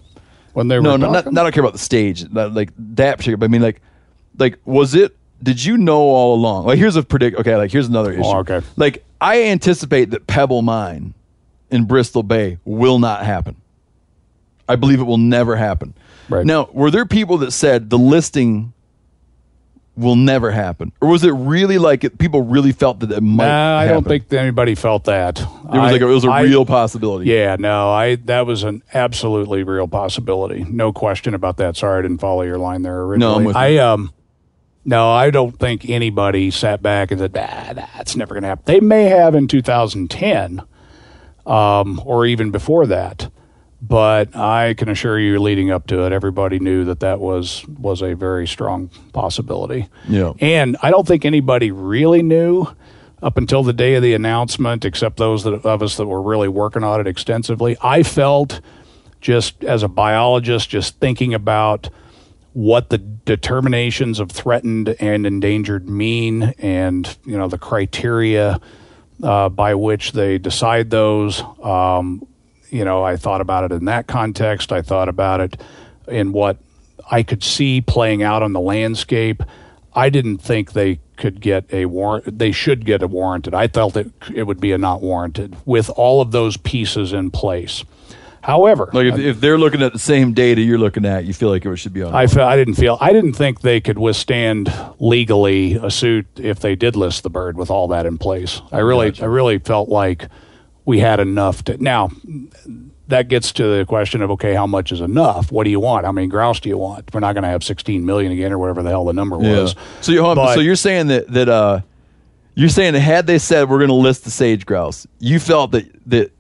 when 0.54 0.68
they 0.68 0.78
were 0.78 0.82
No, 0.82 0.95
no, 0.95 1.12
not, 1.12 1.32
not. 1.32 1.41
I 1.41 1.43
don't 1.43 1.51
care 1.54 1.64
about 1.64 1.74
the 1.74 1.80
stage, 1.80 2.30
not 2.30 2.54
like 2.54 2.72
that 2.78 3.18
particular. 3.18 3.38
But 3.38 3.45
I 3.45 3.49
mean, 3.49 3.62
like, 3.62 3.82
like 4.38 4.60
was 4.66 4.95
it? 4.95 5.16
Did 5.41 5.64
you 5.64 5.78
know 5.78 5.99
all 5.99 6.36
along? 6.36 6.66
Like, 6.66 6.78
here's 6.78 6.95
a 6.95 7.04
predict. 7.04 7.38
Okay, 7.38 7.56
like 7.56 7.72
here's 7.72 7.88
another 7.88 8.12
oh, 8.12 8.20
issue. 8.20 8.24
Oh, 8.24 8.38
okay. 8.39 8.62
Like, 8.78 9.04
I 9.20 9.43
anticipate 9.45 10.12
that 10.12 10.26
Pebble 10.28 10.62
Mine 10.62 11.14
in 11.70 11.86
Bristol 11.86 12.24
Bay 12.24 12.60
will 12.64 12.99
not 12.99 13.26
happen. 13.26 13.56
I 14.70 14.76
believe 14.78 14.99
it 14.99 15.04
will 15.04 15.18
never 15.18 15.56
happen. 15.56 15.93
Right. 16.30 16.45
Now, 16.45 16.70
were 16.72 16.91
there 16.91 17.06
people 17.06 17.39
that 17.39 17.51
said 17.51 17.89
the 17.89 17.97
listing 17.97 18.72
will 19.96 20.16
never 20.16 20.52
happen, 20.52 20.91
or 21.02 21.10
was 21.10 21.24
it 21.24 21.32
really 21.32 21.78
like 21.78 22.04
it, 22.04 22.18
people 22.18 22.41
really 22.41 22.72
felt 22.72 23.00
that 23.00 23.12
it 23.12 23.22
might? 23.22 23.46
Nah, 23.46 23.78
I 23.80 23.88
don't 23.88 24.06
think 24.06 24.32
anybody 24.34 24.76
felt 24.76 25.06
that. 25.06 25.39
it 25.39 25.46
was 25.46 25.91
like 25.91 26.02
a, 26.02 26.08
it 26.08 26.14
was 26.14 26.26
a 26.26 26.30
I- 26.30 26.41
real 26.41 26.66
possibility. 26.66 27.30
Yeah, 27.30 27.56
no, 27.60 27.91
I 27.91 28.16
that 28.16 28.46
was 28.46 28.64
an 28.64 28.84
absolutely 28.94 29.64
real 29.64 29.88
possibility. 29.88 30.64
No 30.64 30.91
question 30.91 31.34
about 31.34 31.58
that. 31.58 31.78
Sorry, 31.78 32.00
I 32.00 32.02
didn't 32.02 32.20
follow 32.20 32.41
your 32.41 32.58
line 32.58 32.82
there 32.82 33.02
originally. 33.02 33.46
No, 33.46 33.52
I 33.52 33.78
um 33.78 34.14
no, 34.86 35.12
I 35.12 35.30
don't 35.30 35.58
think 35.58 35.89
anybody 35.89 36.52
sat 36.52 36.82
back 36.82 37.12
and 37.12 37.20
said, 37.20 37.34
nah, 37.34 37.74
that's 37.74 38.16
never 38.16 38.34
going 38.34 38.44
to 38.44 38.50
happen. 38.50 38.64
They 38.66 38.80
may 38.82 39.06
have 39.06 39.34
in 39.34 39.48
2010 39.48 40.62
um, 41.46 42.02
or 42.06 42.26
even 42.26 42.52
before 42.52 42.86
that. 42.88 43.30
But 43.86 44.34
I 44.34 44.75
can 44.75 44.88
assure 44.88 45.19
you, 45.19 45.39
leading 45.39 45.69
up 45.69 45.88
to 45.88 46.05
it, 46.05 46.13
everybody 46.13 46.57
knew 46.57 46.86
that 46.86 47.01
that 47.01 47.19
was 47.19 47.67
was 47.67 48.01
a 48.01 48.13
very 48.13 48.47
strong 48.47 48.89
possibility. 49.11 49.89
Yeah. 50.07 50.31
And 50.39 50.77
I 50.81 50.89
don't 50.89 51.05
think 51.05 51.25
anybody 51.25 51.69
really 51.69 52.21
knew 52.21 52.67
up 53.21 53.38
until 53.38 53.61
the 53.61 53.73
day 53.73 53.95
of 53.95 54.01
the 54.01 54.13
announcement, 54.13 54.86
except 54.86 55.17
those 55.17 55.43
that, 55.43 55.65
of 55.65 55.84
us 55.84 55.97
that 55.97 56.07
were 56.07 56.21
really 56.21 56.47
working 56.47 56.84
on 56.84 57.01
it 57.01 57.07
extensively. 57.07 57.75
I 57.81 58.03
felt 58.03 58.61
just 59.19 59.63
as 59.65 59.84
a 59.84 59.89
biologist, 59.89 60.69
just 60.69 60.99
thinking 60.99 61.34
about 61.34 61.89
what 62.53 62.89
the 62.89 62.99
determinations 62.99 64.19
of 64.19 64.31
threatened 64.31 64.95
and 64.99 65.25
endangered 65.25 65.89
mean 65.89 66.53
and 66.59 67.17
you 67.25 67.38
know 67.38 67.47
the 67.47 67.57
criteria 67.57 68.61
uh, 69.23 69.49
by 69.49 69.73
which 69.73 70.11
they 70.11 70.38
decide 70.38 70.89
those 70.89 71.41
um, 71.63 72.25
you 72.74 72.84
know 72.84 73.03
i 73.03 73.15
thought 73.15 73.41
about 73.41 73.63
it 73.63 73.71
in 73.71 73.86
that 73.86 74.07
context. 74.07 74.71
I 74.71 74.82
thought 74.82 75.07
about 75.07 75.39
it 75.39 75.61
in 76.07 76.32
what 76.34 76.57
i 77.09 77.24
could 77.24 77.43
see 77.43 77.82
playing 77.82 78.24
out 78.24 78.43
on 78.43 78.53
the 78.53 78.59
landscape. 78.59 79.43
I 79.95 80.09
didn't 80.09 80.39
think 80.39 80.74
they 80.74 80.99
could 81.17 81.39
get 81.39 81.71
a 81.71 81.86
warrant 81.86 82.39
they 82.39 82.51
should 82.51 82.84
get 82.86 83.03
a 83.03 83.07
warranted. 83.07 83.53
I 83.53 83.67
felt 83.67 83.95
it, 83.95 84.11
it 84.34 84.43
would 84.43 84.59
be 84.59 84.71
a 84.71 84.78
not 84.78 85.01
warranted 85.01 85.55
with 85.65 85.89
all 85.91 86.19
of 86.21 86.32
those 86.32 86.57
pieces 86.57 87.13
in 87.13 87.30
place. 87.30 87.84
However 88.41 88.89
Like 88.91 89.05
if, 89.05 89.19
if 89.19 89.39
they're 89.39 89.57
looking 89.57 89.82
at 89.82 89.93
the 89.93 89.99
same 89.99 90.34
data 90.34 90.59
you're 90.59 90.80
looking 90.80 91.05
at, 91.05 91.24
you 91.24 91.34
feel 91.34 91.49
like 91.49 91.65
it 91.65 91.76
should 91.78 91.93
be 91.93 92.03
on. 92.03 92.13
I, 92.13 92.28
fe- 92.28 92.41
I 92.41 92.57
didn't 92.57 92.74
feel 92.74 92.97
I 92.99 93.13
didn't 93.13 93.34
think 93.34 93.61
they 93.61 93.80
could 93.80 93.99
withstand 93.99 94.74
legally 94.99 95.76
a 95.76 95.89
suit 95.91 96.26
if 96.36 96.59
they 96.59 96.76
did 96.76 96.95
list 96.95 97.24
the 97.24 97.30
bird 97.30 97.55
with 97.55 97.69
all 97.69 97.88
that 97.89 98.05
in 98.05 98.17
place. 98.17 98.61
I 98.71 98.80
really 98.80 99.13
I 99.21 99.26
really 99.26 99.59
felt 99.59 99.88
like 99.89 100.28
we 100.86 100.99
had 100.99 101.19
enough 101.19 101.63
to 101.65 101.81
now 101.81 102.09
that 103.07 103.27
gets 103.27 103.51
to 103.53 103.63
the 103.77 103.86
question 103.86 104.21
of 104.21 104.31
okay 104.31 104.53
how 104.53 104.65
much 104.67 104.91
is 104.91 105.01
enough 105.01 105.51
what 105.51 105.63
do 105.65 105.69
you 105.69 105.79
want 105.79 106.05
how 106.05 106.11
many 106.11 106.27
grouse 106.27 106.59
do 106.59 106.69
you 106.69 106.77
want 106.77 107.13
we're 107.13 107.19
not 107.19 107.34
going 107.34 107.43
to 107.43 107.49
have 107.49 107.63
16 107.63 108.05
million 108.05 108.31
again 108.31 108.51
or 108.51 108.57
whatever 108.57 108.81
the 108.84 108.89
hell 108.89 109.05
the 109.05 109.13
number 109.13 109.38
Yeah. 109.41 109.61
was 109.61 109.75
So 110.01 110.11
you 110.11 110.21
hold 110.23 110.38
on, 110.38 110.45
But- 110.47 110.55
so 110.55 110.59
you're 110.61 110.75
saying 110.75 111.07
that 111.07 111.27
that 111.31 111.49
uh 111.49 111.81
you're 112.55 112.69
saying 112.69 112.93
that 112.93 112.99
had 112.99 113.25
they 113.27 113.39
said 113.39 113.69
we're 113.69 113.79
going 113.79 113.88
to 113.89 113.95
list 113.95 114.25
the 114.25 114.29
sage 114.31 114.65
grouse, 114.65 115.07
you 115.19 115.39
felt 115.39 115.71
that 115.71 115.89
that 116.09 116.31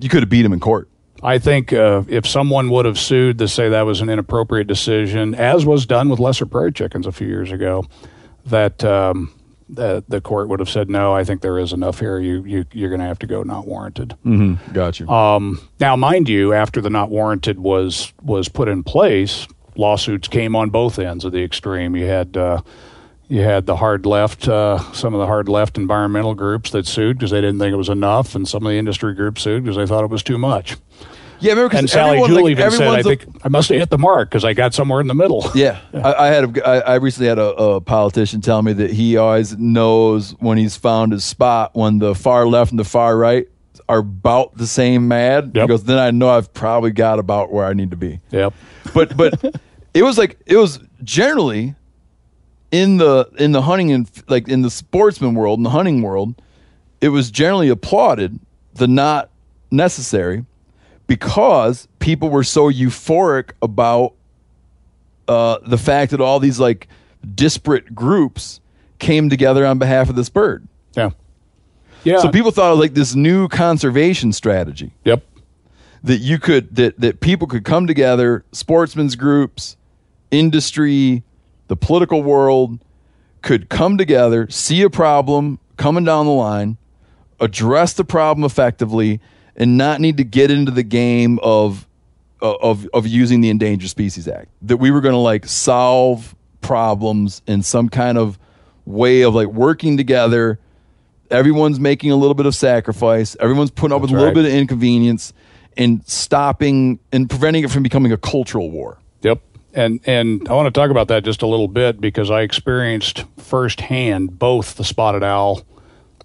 you 0.00 0.08
could 0.08 0.22
have 0.22 0.28
beat 0.28 0.44
him 0.44 0.52
in 0.52 0.58
court. 0.60 0.88
I 1.22 1.38
think 1.38 1.72
uh, 1.72 2.02
if 2.08 2.26
someone 2.26 2.70
would 2.70 2.86
have 2.86 2.98
sued 2.98 3.38
to 3.38 3.46
say 3.46 3.68
that 3.68 3.82
was 3.82 4.00
an 4.00 4.08
inappropriate 4.08 4.66
decision, 4.66 5.34
as 5.34 5.64
was 5.64 5.86
done 5.86 6.08
with 6.08 6.18
lesser 6.18 6.44
prairie 6.44 6.72
chickens 6.72 7.06
a 7.06 7.12
few 7.12 7.28
years 7.28 7.52
ago, 7.52 7.84
that 8.46 8.82
um, 8.82 9.30
the, 9.74 10.04
the 10.08 10.20
court 10.20 10.48
would 10.48 10.60
have 10.60 10.68
said 10.68 10.90
no. 10.90 11.14
I 11.14 11.24
think 11.24 11.40
there 11.40 11.58
is 11.58 11.72
enough 11.72 12.00
here. 12.00 12.18
You, 12.18 12.44
you 12.44 12.64
you're 12.72 12.90
going 12.90 13.00
to 13.00 13.06
have 13.06 13.18
to 13.20 13.26
go 13.26 13.42
not 13.42 13.66
warranted. 13.66 14.16
Mm-hmm. 14.24 14.72
Got 14.72 15.00
you. 15.00 15.08
Um, 15.08 15.60
now, 15.78 15.96
mind 15.96 16.28
you, 16.28 16.52
after 16.52 16.80
the 16.80 16.90
not 16.90 17.10
warranted 17.10 17.60
was 17.60 18.12
was 18.22 18.48
put 18.48 18.68
in 18.68 18.82
place, 18.82 19.46
lawsuits 19.76 20.28
came 20.28 20.56
on 20.56 20.70
both 20.70 20.98
ends 20.98 21.24
of 21.24 21.32
the 21.32 21.42
extreme. 21.42 21.96
You 21.96 22.06
had 22.06 22.36
uh, 22.36 22.62
you 23.28 23.42
had 23.42 23.66
the 23.66 23.76
hard 23.76 24.06
left, 24.06 24.48
uh, 24.48 24.78
some 24.92 25.14
of 25.14 25.20
the 25.20 25.26
hard 25.26 25.48
left 25.48 25.78
environmental 25.78 26.34
groups 26.34 26.72
that 26.72 26.86
sued 26.86 27.18
because 27.18 27.30
they 27.30 27.40
didn't 27.40 27.60
think 27.60 27.72
it 27.72 27.76
was 27.76 27.88
enough, 27.88 28.34
and 28.34 28.46
some 28.46 28.66
of 28.66 28.70
the 28.70 28.78
industry 28.78 29.14
groups 29.14 29.42
sued 29.42 29.62
because 29.62 29.76
they 29.76 29.86
thought 29.86 30.02
it 30.02 30.10
was 30.10 30.24
too 30.24 30.38
much. 30.38 30.76
Yeah, 31.40 31.52
remember 31.52 31.76
And 31.76 31.88
Sally 31.88 32.18
everyone, 32.18 32.30
Jewell 32.30 32.42
like, 32.44 32.50
even 32.52 32.70
said, 32.70 32.88
"I 32.88 33.02
think 33.02 33.26
I 33.44 33.48
must 33.48 33.68
have 33.68 33.78
hit 33.78 33.90
the 33.90 33.98
mark 33.98 34.30
because 34.30 34.44
I 34.44 34.52
got 34.52 34.74
somewhere 34.74 35.00
in 35.00 35.06
the 35.06 35.14
middle." 35.14 35.50
Yeah, 35.54 35.80
I, 35.92 36.14
I 36.14 36.26
had 36.28 36.56
a, 36.56 36.68
I, 36.68 36.78
I 36.78 36.94
recently 36.96 37.28
had 37.28 37.38
a, 37.38 37.50
a 37.54 37.80
politician 37.80 38.40
tell 38.40 38.62
me 38.62 38.72
that 38.74 38.90
he 38.90 39.16
always 39.16 39.56
knows 39.56 40.32
when 40.40 40.58
he's 40.58 40.76
found 40.76 41.12
his 41.12 41.24
spot 41.24 41.74
when 41.74 41.98
the 41.98 42.14
far 42.14 42.46
left 42.46 42.70
and 42.70 42.78
the 42.78 42.84
far 42.84 43.16
right 43.16 43.48
are 43.88 43.98
about 43.98 44.56
the 44.56 44.66
same 44.66 45.08
mad. 45.08 45.52
Yep. 45.54 45.62
He 45.62 45.68
goes, 45.68 45.84
then 45.84 45.98
I 45.98 46.12
know 46.12 46.28
I've 46.28 46.52
probably 46.54 46.92
got 46.92 47.18
about 47.18 47.52
where 47.52 47.66
I 47.66 47.72
need 47.72 47.90
to 47.90 47.96
be. 47.96 48.20
Yep. 48.30 48.54
but 48.94 49.16
but 49.16 49.60
it 49.94 50.02
was 50.02 50.16
like 50.18 50.38
it 50.46 50.56
was 50.56 50.78
generally 51.02 51.74
in 52.70 52.98
the 52.98 53.28
in 53.38 53.52
the 53.52 53.62
hunting 53.62 53.92
and 53.92 54.08
like 54.28 54.48
in 54.48 54.62
the 54.62 54.70
sportsman 54.70 55.34
world 55.34 55.58
in 55.58 55.64
the 55.64 55.70
hunting 55.70 56.02
world 56.02 56.40
it 57.00 57.08
was 57.08 57.30
generally 57.30 57.68
applauded 57.68 58.38
the 58.74 58.86
not 58.86 59.30
necessary 59.70 60.44
because 61.10 61.88
people 61.98 62.30
were 62.30 62.44
so 62.44 62.70
euphoric 62.70 63.50
about 63.60 64.12
uh, 65.26 65.58
the 65.66 65.76
fact 65.76 66.12
that 66.12 66.20
all 66.20 66.38
these 66.38 66.60
like 66.60 66.86
disparate 67.34 67.92
groups 67.96 68.60
came 69.00 69.28
together 69.28 69.66
on 69.66 69.76
behalf 69.76 70.08
of 70.08 70.14
this 70.14 70.28
bird 70.28 70.68
Yeah. 70.94 71.10
Yeah. 72.04 72.18
so 72.18 72.28
people 72.30 72.52
thought 72.52 72.70
was 72.70 72.78
like 72.78 72.94
this 72.94 73.16
new 73.16 73.48
conservation 73.48 74.32
strategy 74.32 74.92
Yep. 75.04 75.24
that 76.04 76.18
you 76.18 76.38
could 76.38 76.76
that 76.76 77.00
that 77.00 77.18
people 77.18 77.48
could 77.48 77.64
come 77.64 77.88
together 77.88 78.44
sportsmen's 78.52 79.16
groups 79.16 79.76
industry 80.30 81.24
the 81.66 81.74
political 81.76 82.22
world 82.22 82.78
could 83.42 83.68
come 83.68 83.98
together 83.98 84.48
see 84.48 84.82
a 84.82 84.90
problem 84.90 85.58
coming 85.76 86.04
down 86.04 86.26
the 86.26 86.32
line 86.32 86.76
address 87.40 87.94
the 87.94 88.04
problem 88.04 88.44
effectively 88.44 89.18
and 89.60 89.76
not 89.76 90.00
need 90.00 90.16
to 90.16 90.24
get 90.24 90.50
into 90.50 90.72
the 90.72 90.82
game 90.82 91.38
of 91.42 91.86
uh, 92.42 92.54
of 92.54 92.88
of 92.94 93.06
using 93.06 93.42
the 93.42 93.50
Endangered 93.50 93.90
Species 93.90 94.26
Act. 94.26 94.48
That 94.62 94.78
we 94.78 94.90
were 94.90 95.02
going 95.02 95.12
to 95.12 95.18
like 95.18 95.46
solve 95.46 96.34
problems 96.62 97.42
in 97.46 97.62
some 97.62 97.90
kind 97.90 98.18
of 98.18 98.38
way 98.86 99.20
of 99.20 99.34
like 99.34 99.48
working 99.48 99.98
together. 99.98 100.58
Everyone's 101.30 101.78
making 101.78 102.10
a 102.10 102.16
little 102.16 102.34
bit 102.34 102.46
of 102.46 102.54
sacrifice. 102.54 103.36
Everyone's 103.38 103.70
putting 103.70 103.94
up 103.94 104.00
with 104.00 104.10
a 104.10 104.14
little 104.14 104.34
bit 104.34 104.46
of 104.46 104.52
inconvenience 104.52 105.32
and 105.76 106.04
stopping 106.08 106.98
and 107.12 107.28
preventing 107.28 107.62
it 107.62 107.70
from 107.70 107.82
becoming 107.84 108.10
a 108.10 108.16
cultural 108.16 108.70
war. 108.70 108.98
Yep. 109.22 109.42
And 109.74 110.00
and 110.06 110.48
I 110.48 110.54
want 110.54 110.74
to 110.74 110.76
talk 110.76 110.90
about 110.90 111.08
that 111.08 111.22
just 111.22 111.42
a 111.42 111.46
little 111.46 111.68
bit 111.68 112.00
because 112.00 112.30
I 112.30 112.40
experienced 112.40 113.24
firsthand 113.36 114.38
both 114.38 114.76
the 114.76 114.84
spotted 114.84 115.22
owl 115.22 115.62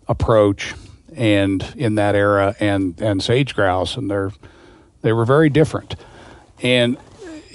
approach 0.07 0.73
and 1.15 1.73
in 1.75 1.95
that 1.95 2.15
era 2.15 2.55
and 2.59 2.99
and 3.01 3.23
sage 3.23 3.55
grouse 3.55 3.97
and 3.97 4.09
they're 4.09 4.31
they 5.01 5.13
were 5.13 5.25
very 5.25 5.49
different. 5.49 5.95
And 6.63 6.97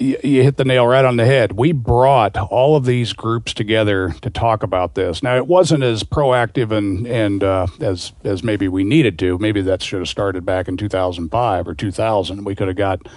you, 0.01 0.17
hit 0.43 0.57
the 0.57 0.65
nail 0.65 0.87
right 0.87 1.05
on 1.05 1.17
the 1.17 1.25
head. 1.25 1.53
We 1.53 1.71
brought 1.71 2.37
all 2.37 2.75
of 2.75 2.85
these 2.85 3.13
groups 3.13 3.53
together 3.53 4.15
to 4.21 4.29
talk 4.29 4.63
about 4.63 4.95
this. 4.95 5.21
Now 5.21 5.35
it 5.35 5.47
wasn't 5.47 5.83
as 5.83 6.03
proactive 6.03 6.71
and 6.71 7.05
and 7.05 7.43
uh, 7.43 7.67
as 7.79 8.13
as 8.23 8.43
maybe 8.43 8.67
we 8.67 8.83
needed 8.83 9.19
to. 9.19 9.37
Maybe 9.37 9.61
that 9.61 9.83
should 9.83 9.99
have 9.99 10.09
started 10.09 10.45
back 10.45 10.67
in 10.67 10.77
2005 10.77 11.67
or 11.67 11.75
2000. 11.75 12.43
We 12.43 12.55
could 12.55 12.67
have 12.67 12.77
got 12.77 13.07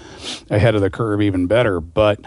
ahead 0.50 0.74
of 0.74 0.80
the 0.80 0.90
curve 0.90 1.22
even 1.22 1.46
better, 1.46 1.80
but 1.80 2.20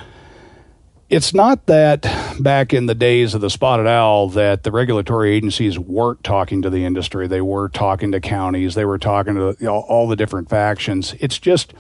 it's 1.10 1.34
not 1.34 1.68
that 1.68 2.02
back 2.40 2.74
in 2.74 2.86
the 2.86 2.96
days 2.96 3.34
of 3.34 3.42
the 3.42 3.50
spotted 3.50 3.88
owl 3.88 4.30
that 4.30 4.64
the 4.64 4.72
regulatory 4.72 5.34
agencies 5.34 5.80
weren't 5.80 6.24
talking 6.24 6.62
to 6.62 6.70
the 6.70 6.84
industry. 6.84 7.28
They 7.28 7.42
were 7.42 7.70
talking 7.70 8.12
to 8.12 8.20
counties. 8.20 8.76
They 8.76 8.84
were 8.84 8.98
talking 8.98 9.36
to 9.36 9.68
all 9.70 10.08
the 10.08 10.18
different 10.18 10.50
factions. 10.50 11.16
It's 11.20 11.40
just, 11.40 11.74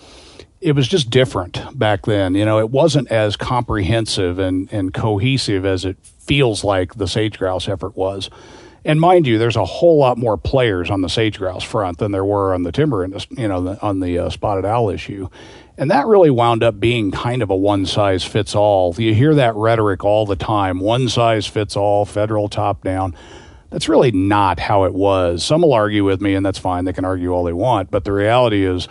it 0.62 0.74
was 0.74 0.88
just 0.88 1.10
different 1.10 1.78
back 1.78 2.06
then. 2.06 2.36
You 2.36 2.46
know, 2.46 2.60
it 2.60 2.70
wasn't 2.70 3.12
as 3.12 3.36
comprehensive 3.36 4.40
and, 4.40 4.72
and 4.72 4.94
cohesive 4.94 5.66
as 5.66 5.84
it 5.84 5.98
feels 6.02 6.64
like 6.64 6.96
the 6.96 7.08
sage 7.08 7.38
grouse 7.38 7.68
effort 7.68 7.98
was. 7.98 8.30
And 8.86 9.02
mind 9.02 9.28
you, 9.28 9.38
there's 9.38 9.58
a 9.58 9.66
whole 9.66 9.98
lot 9.98 10.18
more 10.18 10.38
players 10.38 10.90
on 10.90 11.02
the 11.02 11.10
sage 11.10 11.38
grouse 11.38 11.64
front 11.64 11.98
than 11.98 12.14
there 12.14 12.24
were 12.24 12.54
on 12.54 12.64
the 12.64 12.72
timber, 12.72 13.04
industry, 13.04 13.42
you 13.42 13.50
know, 13.50 13.78
on 13.82 14.00
the 14.00 14.20
uh, 14.20 14.30
spotted 14.30 14.64
owl 14.64 14.90
issue. 14.90 15.28
And 15.78 15.92
that 15.92 16.08
really 16.08 16.32
wound 16.32 16.64
up 16.64 16.80
being 16.80 17.12
kind 17.12 17.42
of 17.42 17.50
a 17.52 17.56
one 17.56 17.86
size 17.86 18.24
fits 18.24 18.56
all. 18.56 18.96
You 18.98 19.14
hear 19.14 19.36
that 19.36 19.56
rhetoric 19.56 20.04
all 20.04 20.26
the 20.26 20.36
time 20.36 20.80
one 20.80 21.08
size 21.08 21.46
fits 21.46 21.76
all, 21.76 22.06
federal 22.06 22.50
top 22.50 22.84
down. 22.84 23.16
That's 23.70 23.90
really 23.90 24.12
not 24.12 24.60
how 24.60 24.86
it 24.86 24.94
was. 24.94 25.44
Some 25.44 25.62
will 25.62 25.74
argue 25.74 26.04
with 26.04 26.22
me, 26.22 26.34
and 26.34 26.46
that's 26.46 26.58
fine. 26.58 26.86
They 26.86 26.94
can 26.94 27.06
argue 27.06 27.32
all 27.32 27.44
they 27.44 27.54
want. 27.54 27.92
But 27.92 28.06
the 28.06 28.14
reality 28.14 28.66
is, 28.66 28.88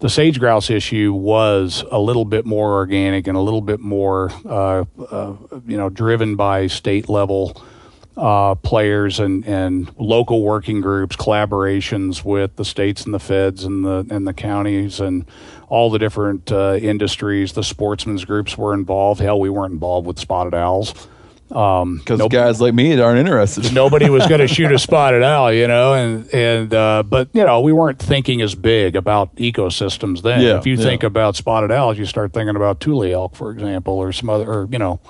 the 0.00 0.08
sage 0.08 0.38
grouse 0.38 0.70
issue 0.70 1.12
was 1.12 1.84
a 1.90 1.98
little 1.98 2.24
bit 2.24 2.46
more 2.46 2.74
organic 2.74 3.26
and 3.26 3.36
a 3.36 3.40
little 3.40 3.60
bit 3.60 3.80
more, 3.80 4.30
uh, 4.46 4.84
uh, 5.10 5.36
you 5.66 5.76
know, 5.76 5.90
driven 5.90 6.36
by 6.36 6.68
state 6.68 7.08
level 7.08 7.60
uh, 8.16 8.54
players 8.56 9.20
and, 9.20 9.46
and 9.46 9.90
local 9.98 10.42
working 10.42 10.80
groups, 10.80 11.16
collaborations 11.16 12.24
with 12.24 12.56
the 12.56 12.64
states 12.64 13.04
and 13.04 13.14
the 13.14 13.18
feds 13.18 13.64
and 13.64 13.84
the 13.84 14.06
and 14.10 14.26
the 14.26 14.34
counties 14.34 15.00
and 15.00 15.26
all 15.70 15.88
the 15.88 15.98
different 15.98 16.52
uh, 16.52 16.74
industries. 16.74 17.54
The 17.54 17.62
sportsmen's 17.62 18.26
groups 18.26 18.58
were 18.58 18.74
involved. 18.74 19.20
Hell, 19.20 19.40
we 19.40 19.48
weren't 19.48 19.72
involved 19.72 20.06
with 20.06 20.18
spotted 20.18 20.52
owls. 20.52 21.08
Um, 21.50 21.98
Because 21.98 22.18
nope- 22.18 22.30
guys 22.30 22.60
like 22.60 22.74
me 22.74 23.00
aren't 23.00 23.18
interested. 23.18 23.72
nobody 23.72 24.08
was 24.08 24.26
going 24.26 24.40
to 24.40 24.46
shoot 24.46 24.70
a 24.70 24.78
spotted 24.88 25.22
owl, 25.22 25.52
you 25.52 25.66
know, 25.66 25.94
and 25.94 26.32
and 26.34 26.74
uh, 26.74 27.02
but 27.02 27.28
you 27.32 27.44
know 27.44 27.60
we 27.60 27.72
weren't 27.72 27.98
thinking 27.98 28.40
as 28.40 28.54
big 28.54 28.94
about 28.94 29.34
ecosystems 29.36 30.22
then. 30.22 30.42
Yeah, 30.42 30.58
if 30.58 30.66
you 30.66 30.74
yeah. 30.74 30.84
think 30.84 31.02
about 31.02 31.34
spotted 31.36 31.72
owls, 31.72 31.98
you 31.98 32.04
start 32.06 32.32
thinking 32.32 32.54
about 32.54 32.78
tule 32.80 33.02
elk, 33.02 33.34
for 33.34 33.50
example, 33.50 33.94
or 33.94 34.12
some 34.12 34.30
other, 34.30 34.48
or 34.48 34.68
you 34.70 34.78
know, 34.78 35.00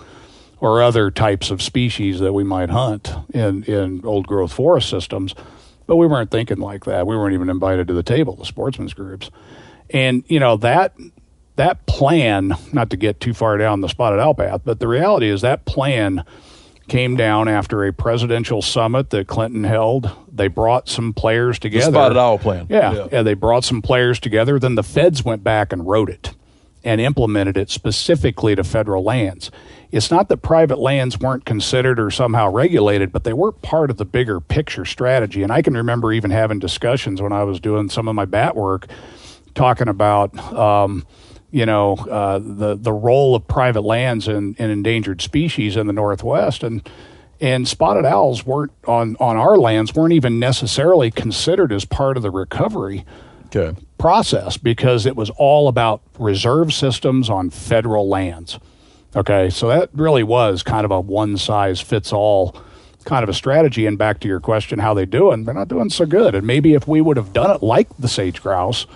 or 0.61 0.83
other 0.83 1.11
types 1.11 1.51
of 1.51 1.61
species 1.61 2.21
that 2.21 2.33
we 2.33 2.45
might 2.45 2.71
hunt 2.71 3.13
in 3.35 3.65
in 3.65 4.01
old 4.05 4.27
growth 4.27 4.53
forest 4.53 4.89
systems. 4.89 5.35
But 5.87 5.97
we 5.97 6.07
weren't 6.07 6.31
thinking 6.31 6.59
like 6.59 6.85
that. 6.85 7.07
We 7.07 7.17
weren't 7.17 7.35
even 7.35 7.51
invited 7.51 7.89
to 7.89 7.95
the 7.95 8.03
table, 8.05 8.37
the 8.37 8.47
sportsmen's 8.47 8.95
groups, 8.95 9.31
and 9.93 10.24
you 10.28 10.41
know 10.41 10.57
that 10.59 10.95
that 11.57 11.84
plan, 11.86 12.55
not 12.72 12.91
to 12.91 12.97
get 12.97 13.20
too 13.20 13.34
far 13.34 13.59
down 13.59 13.80
the 13.82 13.88
spotted 13.88 14.18
owl 14.18 14.34
path, 14.34 14.62
but 14.64 14.80
the 14.80 14.88
reality 14.88 15.28
is 15.28 15.43
that 15.43 15.64
plan 15.66 16.24
came 16.88 17.16
down 17.16 17.49
after 17.49 17.84
a 17.84 17.93
presidential 17.93 18.62
summit 18.62 19.11
that 19.11 19.26
Clinton 19.28 19.64
held. 19.64 20.11
They 20.32 20.49
brought 20.49 20.88
some 20.88 21.12
players 21.12 21.57
The 21.59 21.68
together. 21.68 21.93
spotted 21.93 22.16
owl 22.18 22.38
plan. 22.38 22.66
Yeah, 22.70 23.07
yeah, 23.12 23.22
they 23.22 23.34
brought 23.34 23.64
some 23.64 23.82
players 23.82 24.18
together. 24.18 24.59
Then 24.59 24.74
the 24.74 24.82
feds 24.82 25.24
went 25.24 25.45
back 25.45 25.72
and 25.72 25.86
wrote 25.86 26.09
it 26.11 26.34
and 26.82 26.99
implemented 27.01 27.59
it 27.59 27.68
specifically 27.68 28.55
to 28.57 28.64
federal 28.64 29.03
lands. 29.05 29.51
It's 29.93 30.11
not 30.11 30.28
that 30.30 30.38
private 30.38 30.78
lands 30.78 31.18
weren't 31.20 31.45
considered 31.45 32.01
or 32.01 32.11
somehow 32.11 32.51
regulated, 32.51 33.12
but 33.12 33.24
they 33.24 33.34
weren't 33.34 33.61
part 33.61 33.91
of 33.91 33.99
the 33.99 34.05
bigger 34.07 34.41
picture 34.41 34.86
strategy. 34.86 35.43
And 35.43 35.53
I 35.53 35.61
can 35.62 35.74
remember 35.74 36.11
even 36.12 36.30
having 36.30 36.59
discussions 36.59 37.20
when 37.20 37.32
I 37.32 37.45
was 37.45 37.61
doing 37.61 37.91
some 37.91 38.09
of 38.09 38.14
my 38.14 38.24
bat 38.24 38.57
work, 38.57 38.86
talking 39.55 39.89
about. 39.89 40.37
Um, 40.53 41.07
you 41.53 41.67
know 41.67 41.97
uh, 41.97 42.39
the 42.39 42.77
the 42.77 42.93
role 42.93 43.35
of 43.35 43.45
private 43.49 43.81
lands 43.81 44.29
in, 44.29 44.55
in 44.55 44.71
endangered 44.71 45.21
species 45.21 45.77
in 45.77 45.89
the 45.89 45.93
Northwest, 45.93 46.63
and 46.63 46.89
and 47.41 47.67
spotted 47.67 48.05
owls 48.05 48.47
weren't 48.47 48.71
on 48.87 49.17
on 49.19 49.37
our 49.37 49.57
lands 49.59 49.93
weren't 49.93 50.13
even 50.13 50.39
necessarily 50.39 51.11
considered 51.11 51.73
as 51.73 51.85
part 51.85 52.17
of 52.17 52.23
the 52.23 52.31
recovery 52.31 53.05
Okay. 53.53 53.77
process 53.99 54.57
because 54.57 55.07
it 55.07 55.17
was 55.17 55.29
all 55.31 55.67
about 55.67 56.03
reserve 56.21 56.73
systems 56.73 57.29
on 57.29 57.51
federal 57.51 58.09
lands. 58.09 58.61
Okay, 59.17 59.51
so 59.51 59.67
that 59.67 59.91
really 59.93 60.23
was 60.23 60.63
kind 60.63 60.85
of 60.85 60.93
a 60.93 61.01
one 61.01 61.37
size 61.37 61.81
fits 61.81 62.13
all 62.13 62.55
kind 63.05 63.25
of 63.25 63.29
a 63.29 63.35
strategy. 63.35 63.87
And 63.87 63.99
back 63.99 64.21
to 64.21 64.29
your 64.29 64.39
question, 64.39 64.79
how 64.79 64.95
they 64.95 65.05
doing? 65.05 65.47
They're 65.47 65.55
not 65.55 65.67
doing 65.67 65.91
so 65.91 66.07
good. 66.07 66.37
And 66.37 66.47
maybe 66.47 66.75
if 66.75 66.87
we 66.87 67.01
would 67.01 67.17
have 67.17 67.33
done 67.33 67.51
it 67.57 67.61
like 67.61 67.89
the 67.99 68.07
sage 68.07 68.41
grouse 68.41 68.87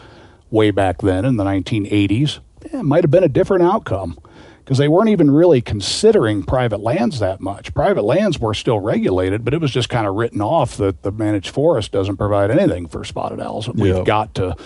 way 0.51 0.71
back 0.71 1.03
then 1.03 1.25
in 1.25 1.37
the 1.37 1.45
1980s, 1.45 2.39
eh, 2.73 2.79
it 2.79 2.83
might 2.83 3.05
have 3.05 3.11
been 3.11 3.25
a 3.25 3.29
different 3.29 3.63
outcome 3.63 4.19
because 4.65 4.79
they 4.79 4.89
weren't 4.89 5.11
even 5.11 5.31
really 5.31 5.61
considering 5.61 6.43
private 6.43 6.81
lands 6.81 7.19
that 7.19 7.41
much. 7.41 7.75
Private 7.75 8.03
lands 8.03 8.39
were 8.39 8.55
still 8.55 8.81
regulated, 8.81 9.45
but 9.45 9.53
it 9.53 9.61
was 9.61 9.71
just 9.71 9.91
kind 9.91 10.07
of 10.07 10.15
written 10.15 10.41
off 10.41 10.77
that 10.79 11.03
the 11.03 11.13
managed 11.13 11.51
forest 11.51 11.93
doesn't 11.93 12.17
provide 12.17 12.51
anything 12.51 12.89
for 12.89 13.05
spotted 13.05 13.41
owls. 13.41 13.69
We've 13.69 14.05
got 14.05 14.35
to 14.37 14.57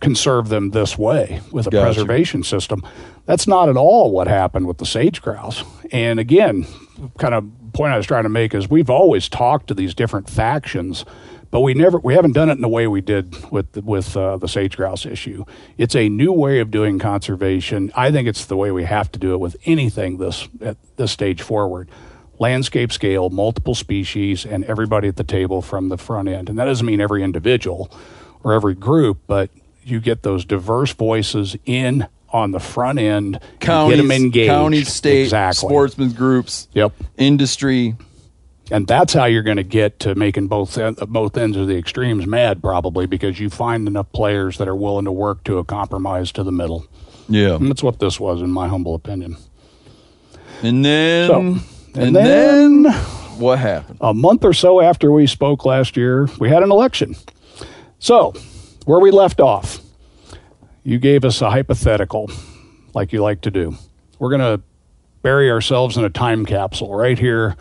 conserve 0.00 0.50
them 0.50 0.72
this 0.72 0.98
way 0.98 1.40
with 1.50 1.66
a 1.66 1.70
Gotcha. 1.70 1.84
preservation 1.86 2.42
system. 2.42 2.82
That's 3.24 3.46
not 3.46 3.70
at 3.70 3.78
all 3.78 4.10
what 4.10 4.28
happened 4.28 4.66
with 4.66 4.76
the 4.76 4.84
sage 4.84 5.22
grouse. 5.22 5.64
And 5.90 6.20
again, 6.20 6.66
kind 7.16 7.34
of 7.34 7.48
point 7.72 7.92
I 7.92 7.96
was 7.96 8.06
trying 8.06 8.24
to 8.24 8.28
make 8.28 8.54
is 8.54 8.68
we've 8.68 8.90
always 8.90 9.28
talked 9.28 9.68
to 9.68 9.74
these 9.74 9.94
different 9.94 10.28
factions, 10.28 11.06
but 11.56 11.62
we 11.62 11.72
never 11.72 11.96
we 11.96 12.12
haven't 12.12 12.32
done 12.32 12.50
it 12.50 12.52
in 12.52 12.60
the 12.60 12.68
way 12.68 12.86
we 12.86 13.00
did 13.00 13.50
with 13.50 13.72
the, 13.72 13.80
with 13.80 14.14
uh, 14.14 14.36
the 14.36 14.46
sage 14.46 14.76
grouse 14.76 15.06
issue. 15.06 15.42
It's 15.78 15.96
a 15.96 16.10
new 16.10 16.30
way 16.30 16.60
of 16.60 16.70
doing 16.70 16.98
conservation. 16.98 17.90
I 17.96 18.12
think 18.12 18.28
it's 18.28 18.44
the 18.44 18.58
way 18.58 18.70
we 18.72 18.84
have 18.84 19.10
to 19.12 19.18
do 19.18 19.32
it 19.32 19.38
with 19.38 19.56
anything 19.64 20.18
this 20.18 20.50
at 20.60 20.76
this 20.98 21.12
stage 21.12 21.40
forward. 21.40 21.88
Landscape 22.38 22.92
scale, 22.92 23.30
multiple 23.30 23.74
species, 23.74 24.44
and 24.44 24.64
everybody 24.66 25.08
at 25.08 25.16
the 25.16 25.24
table 25.24 25.62
from 25.62 25.88
the 25.88 25.96
front 25.96 26.28
end. 26.28 26.50
And 26.50 26.58
that 26.58 26.66
doesn't 26.66 26.84
mean 26.84 27.00
every 27.00 27.22
individual 27.22 27.90
or 28.44 28.52
every 28.52 28.74
group, 28.74 29.20
but 29.26 29.48
you 29.82 29.98
get 29.98 30.24
those 30.24 30.44
diverse 30.44 30.92
voices 30.92 31.56
in 31.64 32.06
on 32.28 32.50
the 32.50 32.60
front 32.60 32.98
end. 32.98 33.40
Counties, 33.60 33.96
get 33.96 34.02
them 34.02 34.10
engaged. 34.10 34.50
counties, 34.50 34.92
state, 34.92 35.22
exactly. 35.22 35.68
sportsmen's 35.70 36.12
groups, 36.12 36.68
Yep. 36.74 36.92
industry. 37.16 37.94
And 38.70 38.86
that's 38.86 39.12
how 39.12 39.26
you're 39.26 39.44
going 39.44 39.58
to 39.58 39.62
get 39.62 40.00
to 40.00 40.14
making 40.16 40.48
both 40.48 40.76
both 41.08 41.36
ends 41.36 41.56
of 41.56 41.68
the 41.68 41.76
extremes 41.78 42.26
mad, 42.26 42.62
probably 42.62 43.06
because 43.06 43.38
you 43.38 43.48
find 43.48 43.86
enough 43.86 44.10
players 44.12 44.58
that 44.58 44.66
are 44.66 44.74
willing 44.74 45.04
to 45.04 45.12
work 45.12 45.44
to 45.44 45.58
a 45.58 45.64
compromise 45.64 46.32
to 46.32 46.42
the 46.42 46.50
middle. 46.50 46.84
Yeah. 47.28 47.54
And 47.56 47.68
that's 47.70 47.82
what 47.82 48.00
this 48.00 48.18
was, 48.18 48.40
in 48.42 48.50
my 48.50 48.66
humble 48.68 48.94
opinion. 48.94 49.36
And 50.62 50.84
then, 50.84 51.28
So, 51.28 51.38
and, 51.40 51.60
and 51.94 52.16
then, 52.16 52.82
then- 52.82 52.92
what 53.38 53.58
happened? 53.58 53.98
A 54.00 54.14
month 54.14 54.44
or 54.44 54.52
so 54.54 54.80
after 54.80 55.12
we 55.12 55.26
spoke 55.26 55.64
last 55.64 55.96
year, 55.96 56.26
we 56.40 56.48
had 56.48 56.62
an 56.62 56.70
election. 56.70 57.14
So, 57.98 58.32
where 58.86 58.98
we 58.98 59.10
left 59.10 59.40
off, 59.40 59.80
you 60.82 60.98
gave 60.98 61.24
us 61.24 61.40
a 61.42 61.50
hypothetical, 61.50 62.30
like 62.94 63.12
you 63.12 63.22
like 63.22 63.42
to 63.42 63.50
do. 63.50 63.76
We're 64.18 64.30
going 64.30 64.40
to 64.58 64.62
bury 65.22 65.50
ourselves 65.50 65.96
in 65.96 66.04
a 66.04 66.10
time 66.10 66.46
capsule 66.46 66.94
right 66.94 67.18
here 67.18 67.56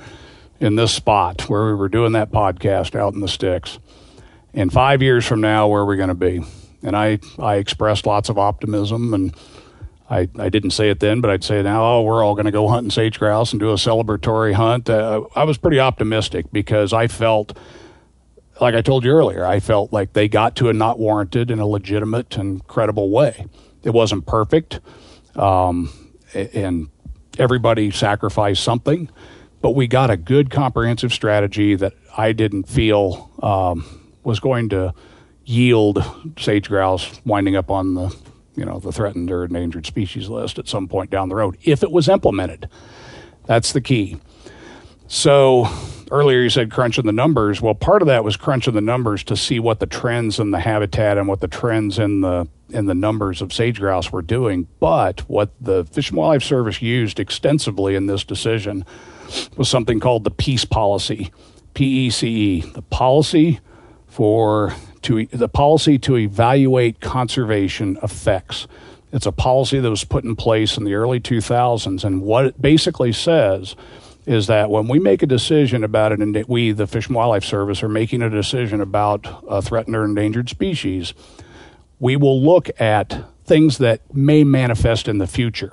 in 0.59 0.75
this 0.75 0.93
spot 0.93 1.49
where 1.49 1.65
we 1.65 1.73
were 1.73 1.89
doing 1.89 2.13
that 2.13 2.31
podcast 2.31 2.95
out 2.95 3.13
in 3.13 3.19
the 3.19 3.27
sticks. 3.27 3.79
And 4.53 4.71
five 4.71 5.01
years 5.01 5.25
from 5.25 5.41
now, 5.41 5.67
where 5.67 5.81
are 5.81 5.85
we 5.85 5.97
going 5.97 6.09
to 6.09 6.15
be? 6.15 6.41
And 6.81 6.95
I, 6.95 7.19
I 7.39 7.55
expressed 7.55 8.05
lots 8.05 8.29
of 8.29 8.37
optimism, 8.37 9.13
and 9.13 9.35
I, 10.09 10.29
I 10.37 10.49
didn't 10.49 10.71
say 10.71 10.89
it 10.89 10.99
then, 10.99 11.19
but 11.19 11.31
I'd 11.31 11.43
say 11.43 11.61
now, 11.61 11.83
oh, 11.83 12.01
we're 12.03 12.23
all 12.23 12.35
going 12.35 12.45
to 12.45 12.51
go 12.51 12.67
hunting 12.67 12.91
sage 12.91 13.19
grouse 13.19 13.51
and 13.51 13.59
do 13.59 13.71
a 13.71 13.75
celebratory 13.75 14.53
hunt. 14.53 14.89
Uh, 14.89 15.23
I 15.35 15.43
was 15.43 15.57
pretty 15.57 15.79
optimistic 15.79 16.45
because 16.51 16.93
I 16.93 17.07
felt 17.07 17.57
like 18.61 18.75
I 18.75 18.81
told 18.81 19.03
you 19.03 19.11
earlier, 19.11 19.45
I 19.45 19.59
felt 19.59 19.91
like 19.91 20.13
they 20.13 20.29
got 20.29 20.55
to 20.57 20.69
a 20.69 20.73
not 20.73 20.99
warranted 20.99 21.51
in 21.51 21.59
a 21.59 21.67
legitimate 21.67 22.37
and 22.37 22.65
credible 22.67 23.09
way. 23.09 23.47
It 23.83 23.89
wasn't 23.89 24.25
perfect, 24.25 24.79
um, 25.35 25.91
and 26.33 26.87
everybody 27.37 27.91
sacrificed 27.91 28.63
something, 28.63 29.09
but 29.65 29.71
we 29.71 29.87
got 29.87 30.11
a 30.11 30.15
good 30.15 30.51
comprehensive 30.51 31.11
strategy 31.11 31.73
that 31.73 31.91
I 32.15 32.33
didn't 32.33 32.65
feel 32.65 33.31
um, 33.41 34.13
was 34.23 34.39
going 34.39 34.69
to 34.69 34.93
yield 35.43 36.05
sage 36.37 36.69
grouse 36.69 37.19
winding 37.25 37.55
up 37.55 37.71
on 37.71 37.95
the 37.95 38.15
you 38.55 38.63
know 38.63 38.77
the 38.77 38.91
threatened 38.91 39.31
or 39.31 39.43
endangered 39.43 39.87
species 39.87 40.29
list 40.29 40.59
at 40.59 40.67
some 40.67 40.87
point 40.87 41.09
down 41.09 41.29
the 41.29 41.35
road 41.35 41.57
if 41.63 41.81
it 41.81 41.91
was 41.91 42.07
implemented. 42.07 42.69
That's 43.47 43.71
the 43.71 43.81
key. 43.81 44.19
So 45.07 45.67
earlier 46.11 46.41
you 46.41 46.51
said 46.51 46.69
crunching 46.69 47.07
the 47.07 47.11
numbers. 47.11 47.59
Well, 47.59 47.73
part 47.73 48.03
of 48.03 48.07
that 48.07 48.23
was 48.23 48.37
crunching 48.37 48.75
the 48.75 48.81
numbers 48.81 49.23
to 49.23 49.35
see 49.35 49.59
what 49.59 49.79
the 49.79 49.87
trends 49.87 50.39
in 50.39 50.51
the 50.51 50.59
habitat 50.59 51.17
and 51.17 51.27
what 51.27 51.39
the 51.39 51.47
trends 51.47 51.97
in 51.97 52.21
the 52.21 52.47
in 52.69 52.85
the 52.85 52.93
numbers 52.93 53.41
of 53.41 53.51
sage 53.51 53.79
grouse 53.79 54.11
were 54.11 54.21
doing. 54.21 54.67
But 54.79 55.21
what 55.21 55.49
the 55.59 55.85
Fish 55.85 56.11
and 56.11 56.19
Wildlife 56.19 56.43
Service 56.43 56.83
used 56.83 57.19
extensively 57.19 57.95
in 57.95 58.05
this 58.05 58.23
decision 58.23 58.85
was 59.57 59.69
something 59.69 59.99
called 59.99 60.23
the 60.23 60.31
PECE 60.31 60.65
policy, 60.65 61.31
P 61.73 62.07
E 62.07 62.09
C 62.09 62.27
E, 62.27 62.61
the 62.61 62.81
policy 62.81 63.59
for 64.07 64.73
to 65.03 65.25
the 65.27 65.49
policy 65.49 65.99
to 65.99 66.17
evaluate 66.17 66.99
conservation 66.99 67.97
effects. 68.01 68.67
It's 69.11 69.25
a 69.25 69.31
policy 69.31 69.79
that 69.79 69.89
was 69.89 70.03
put 70.03 70.23
in 70.23 70.35
place 70.35 70.77
in 70.77 70.83
the 70.83 70.95
early 70.95 71.19
2000s, 71.19 72.03
and 72.03 72.21
what 72.21 72.45
it 72.45 72.61
basically 72.61 73.13
says 73.13 73.75
is 74.25 74.47
that 74.47 74.69
when 74.69 74.87
we 74.87 74.99
make 74.99 75.21
a 75.21 75.27
decision 75.27 75.83
about 75.83 76.11
it, 76.11 76.19
and 76.19 76.43
we, 76.47 76.71
the 76.71 76.87
Fish 76.87 77.07
and 77.07 77.15
Wildlife 77.15 77.43
Service, 77.43 77.83
are 77.83 77.89
making 77.89 78.21
a 78.21 78.29
decision 78.29 78.81
about 78.81 79.43
a 79.47 79.61
threatened 79.61 79.95
or 79.95 80.03
endangered 80.03 80.49
species, 80.49 81.13
we 81.99 82.15
will 82.15 82.41
look 82.41 82.69
at 82.81 83.23
things 83.45 83.77
that 83.77 84.01
may 84.13 84.43
manifest 84.43 85.07
in 85.07 85.19
the 85.19 85.27
future. 85.27 85.71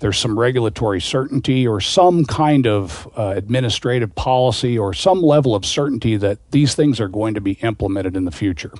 There's 0.00 0.18
some 0.18 0.38
regulatory 0.38 1.00
certainty 1.00 1.66
or 1.66 1.80
some 1.80 2.24
kind 2.24 2.66
of 2.66 3.08
uh, 3.16 3.34
administrative 3.36 4.14
policy 4.14 4.78
or 4.78 4.94
some 4.94 5.20
level 5.22 5.54
of 5.54 5.64
certainty 5.66 6.16
that 6.18 6.38
these 6.52 6.74
things 6.74 7.00
are 7.00 7.08
going 7.08 7.34
to 7.34 7.40
be 7.40 7.52
implemented 7.62 8.16
in 8.16 8.24
the 8.24 8.30
future. 8.30 8.72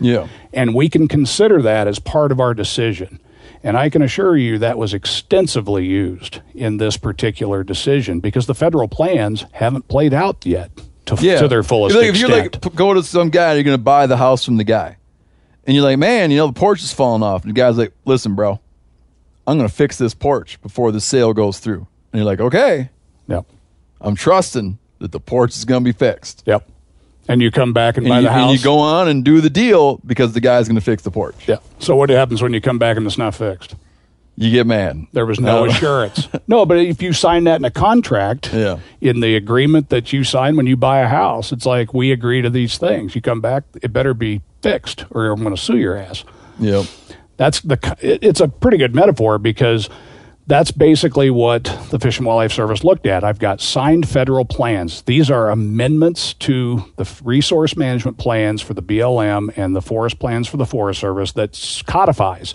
Yeah. 0.00 0.28
And 0.52 0.74
we 0.74 0.88
can 0.90 1.08
consider 1.08 1.62
that 1.62 1.88
as 1.88 1.98
part 1.98 2.30
of 2.30 2.40
our 2.40 2.52
decision. 2.52 3.20
And 3.62 3.76
I 3.76 3.88
can 3.88 4.02
assure 4.02 4.36
you 4.36 4.58
that 4.58 4.76
was 4.76 4.92
extensively 4.92 5.86
used 5.86 6.40
in 6.54 6.76
this 6.76 6.96
particular 6.98 7.64
decision 7.64 8.20
because 8.20 8.46
the 8.46 8.54
federal 8.54 8.86
plans 8.86 9.46
haven't 9.52 9.88
played 9.88 10.12
out 10.12 10.44
yet 10.44 10.70
to, 11.06 11.16
Yeah. 11.18 11.40
to 11.40 11.48
their 11.48 11.62
fullest 11.62 11.96
If 11.96 12.18
you're 12.18 12.28
like- 12.28 12.44
extent. 12.46 12.56
If 12.56 12.62
you're 12.64 12.70
like, 12.72 12.72
p- 12.74 12.76
go 12.76 12.94
to 12.94 13.02
some 13.02 13.30
guy, 13.30 13.54
you're 13.54 13.62
going 13.64 13.74
to 13.78 13.82
buy 13.82 14.06
the 14.06 14.18
house 14.18 14.44
from 14.44 14.56
the 14.58 14.64
guy. 14.64 14.98
And 15.66 15.74
you're 15.74 15.84
like, 15.84 15.98
man, 15.98 16.30
you 16.30 16.36
know, 16.36 16.46
the 16.48 16.52
porch 16.52 16.82
is 16.82 16.92
falling 16.92 17.22
off. 17.22 17.42
And 17.44 17.50
the 17.50 17.54
guy's 17.58 17.78
like, 17.78 17.92
listen, 18.04 18.34
bro, 18.34 18.60
I'm 19.46 19.56
going 19.58 19.68
to 19.68 19.74
fix 19.74 19.98
this 19.98 20.14
porch 20.14 20.60
before 20.62 20.92
the 20.92 21.00
sale 21.00 21.32
goes 21.32 21.58
through. 21.58 21.86
And 22.12 22.20
you're 22.20 22.24
like, 22.24 22.40
okay, 22.40 22.90
yep. 23.28 23.46
I'm 24.00 24.14
trusting 24.16 24.78
that 24.98 25.12
the 25.12 25.20
porch 25.20 25.56
is 25.56 25.64
going 25.64 25.82
to 25.82 25.84
be 25.84 25.96
fixed. 25.96 26.42
Yep. 26.46 26.68
And 27.28 27.42
you 27.42 27.50
come 27.50 27.72
back 27.72 27.96
and, 27.96 28.06
And 28.06 28.10
buy 28.12 28.18
you, 28.20 28.24
the 28.26 28.32
house. 28.32 28.50
and 28.50 28.58
you 28.58 28.64
go 28.64 28.78
on 28.78 29.08
and 29.08 29.24
do 29.24 29.40
the 29.40 29.50
deal 29.50 29.96
because 30.06 30.32
the 30.32 30.40
guy's 30.40 30.68
going 30.68 30.76
to 30.76 30.80
fix 30.84 31.02
the 31.02 31.10
porch. 31.10 31.48
Yeah. 31.48 31.56
So 31.80 31.96
what 31.96 32.08
happens 32.10 32.40
when 32.42 32.52
you 32.52 32.60
come 32.60 32.78
back 32.78 32.96
and 32.96 33.04
it's 33.06 33.18
not 33.18 33.34
fixed? 33.34 33.74
You 34.38 34.50
get 34.50 34.66
mad. 34.66 35.06
There 35.12 35.24
was 35.26 35.40
no 35.40 35.64
assurance. 35.64 36.28
No, 36.48 36.64
but 36.66 36.76
if 36.78 37.02
you 37.02 37.12
sign 37.12 37.44
that 37.44 37.56
in 37.56 37.64
a 37.64 37.70
contract, 37.70 38.52
Yeah. 38.52 38.78
in 39.00 39.18
the 39.20 39.34
agreement 39.34 39.88
that 39.88 40.12
you 40.12 40.22
sign 40.22 40.56
when 40.56 40.66
you 40.66 40.76
buy 40.76 41.00
a 41.00 41.08
house, 41.08 41.50
it's 41.52 41.66
like 41.66 41.92
we 41.94 42.12
agree 42.12 42.40
to 42.42 42.50
these 42.50 42.78
things. 42.78 43.14
You 43.16 43.20
come 43.22 43.40
back, 43.40 43.64
it 43.82 43.92
better 43.92 44.14
be 44.14 44.42
fixed, 44.62 45.04
or 45.10 45.26
I'm 45.26 45.42
going 45.42 45.54
to 45.56 45.60
sue 45.60 45.78
your 45.78 45.96
ass. 45.96 46.22
Yep. 46.60 46.84
That's 47.36 47.60
the. 47.60 47.78
It's 48.00 48.40
a 48.40 48.48
pretty 48.48 48.76
good 48.78 48.94
metaphor 48.94 49.38
because 49.38 49.88
that's 50.46 50.70
basically 50.70 51.28
what 51.28 51.64
the 51.90 51.98
Fish 51.98 52.18
and 52.18 52.26
Wildlife 52.26 52.52
Service 52.52 52.84
looked 52.84 53.04
at. 53.06 53.24
I've 53.24 53.38
got 53.40 53.60
signed 53.60 54.08
federal 54.08 54.44
plans. 54.44 55.02
These 55.02 55.30
are 55.30 55.50
amendments 55.50 56.34
to 56.34 56.84
the 56.96 57.20
resource 57.24 57.76
management 57.76 58.16
plans 58.18 58.62
for 58.62 58.72
the 58.72 58.82
BLM 58.82 59.52
and 59.56 59.74
the 59.74 59.82
forest 59.82 60.18
plans 60.20 60.46
for 60.46 60.56
the 60.56 60.64
Forest 60.66 61.00
Service 61.00 61.32
that 61.32 61.82
codifies. 61.86 62.54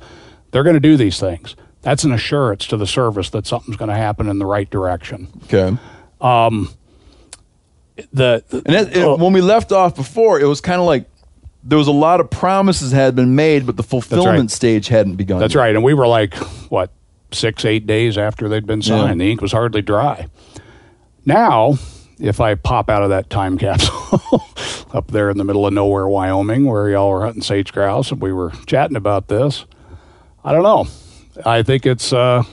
They're 0.51 0.63
going 0.63 0.75
to 0.75 0.79
do 0.79 0.95
these 0.97 1.19
things. 1.19 1.55
That's 1.81 2.03
an 2.03 2.11
assurance 2.13 2.65
to 2.67 2.77
the 2.77 2.87
service 2.87 3.29
that 3.31 3.45
something's 3.45 3.75
going 3.77 3.89
to 3.89 3.95
happen 3.95 4.29
in 4.29 4.39
the 4.39 4.45
right 4.45 4.69
direction. 4.69 5.27
Okay. 5.45 5.77
Um, 6.21 6.69
the, 8.13 8.43
And 8.65 8.75
it, 8.75 8.97
it- 8.97 9.03
uh, 9.03 9.15
when 9.17 9.33
we 9.33 9.41
left 9.41 9.71
off 9.71 9.95
before, 9.95 10.39
it 10.39 10.45
was 10.45 10.61
kind 10.61 10.79
of 10.79 10.85
like 10.87 11.09
there 11.63 11.77
was 11.77 11.87
a 11.87 11.93
lot 11.93 12.19
of 12.19 12.29
promises 12.29 12.91
had 12.91 13.15
been 13.15 13.35
made, 13.35 13.65
but 13.65 13.77
the 13.77 13.83
fulfillment 13.83 14.51
stage 14.51 14.87
hadn't 14.87 15.15
begun. 15.15 15.39
That's 15.39 15.53
yet. 15.53 15.61
right. 15.61 15.75
And 15.75 15.83
we 15.83 15.93
were 15.93 16.07
like, 16.07 16.33
what, 16.69 16.91
six, 17.31 17.65
eight 17.65 17.85
days 17.85 18.17
after 18.17 18.49
they'd 18.49 18.65
been 18.65 18.81
signed. 18.81 19.19
Yeah. 19.19 19.25
The 19.25 19.31
ink 19.31 19.41
was 19.41 19.51
hardly 19.51 19.81
dry. 19.81 20.27
Now, 21.25 21.75
if 22.19 22.39
I 22.39 22.55
pop 22.55 22.89
out 22.89 23.03
of 23.03 23.09
that 23.09 23.29
time 23.29 23.57
capsule 23.59 24.43
up 24.93 25.11
there 25.11 25.29
in 25.29 25.37
the 25.37 25.43
middle 25.43 25.65
of 25.65 25.73
nowhere, 25.73 26.07
Wyoming, 26.07 26.65
where 26.65 26.89
y'all 26.89 27.09
were 27.09 27.25
hunting 27.25 27.41
sage 27.43 27.71
grouse 27.71 28.11
and 28.11 28.21
we 28.21 28.33
were 28.33 28.51
chatting 28.65 28.97
about 28.97 29.27
this, 29.27 29.65
I 30.43 30.53
don't 30.53 30.63
know. 30.63 30.87
I 31.45 31.63
think 31.63 31.85
it's 31.85 32.11
uh, 32.11 32.43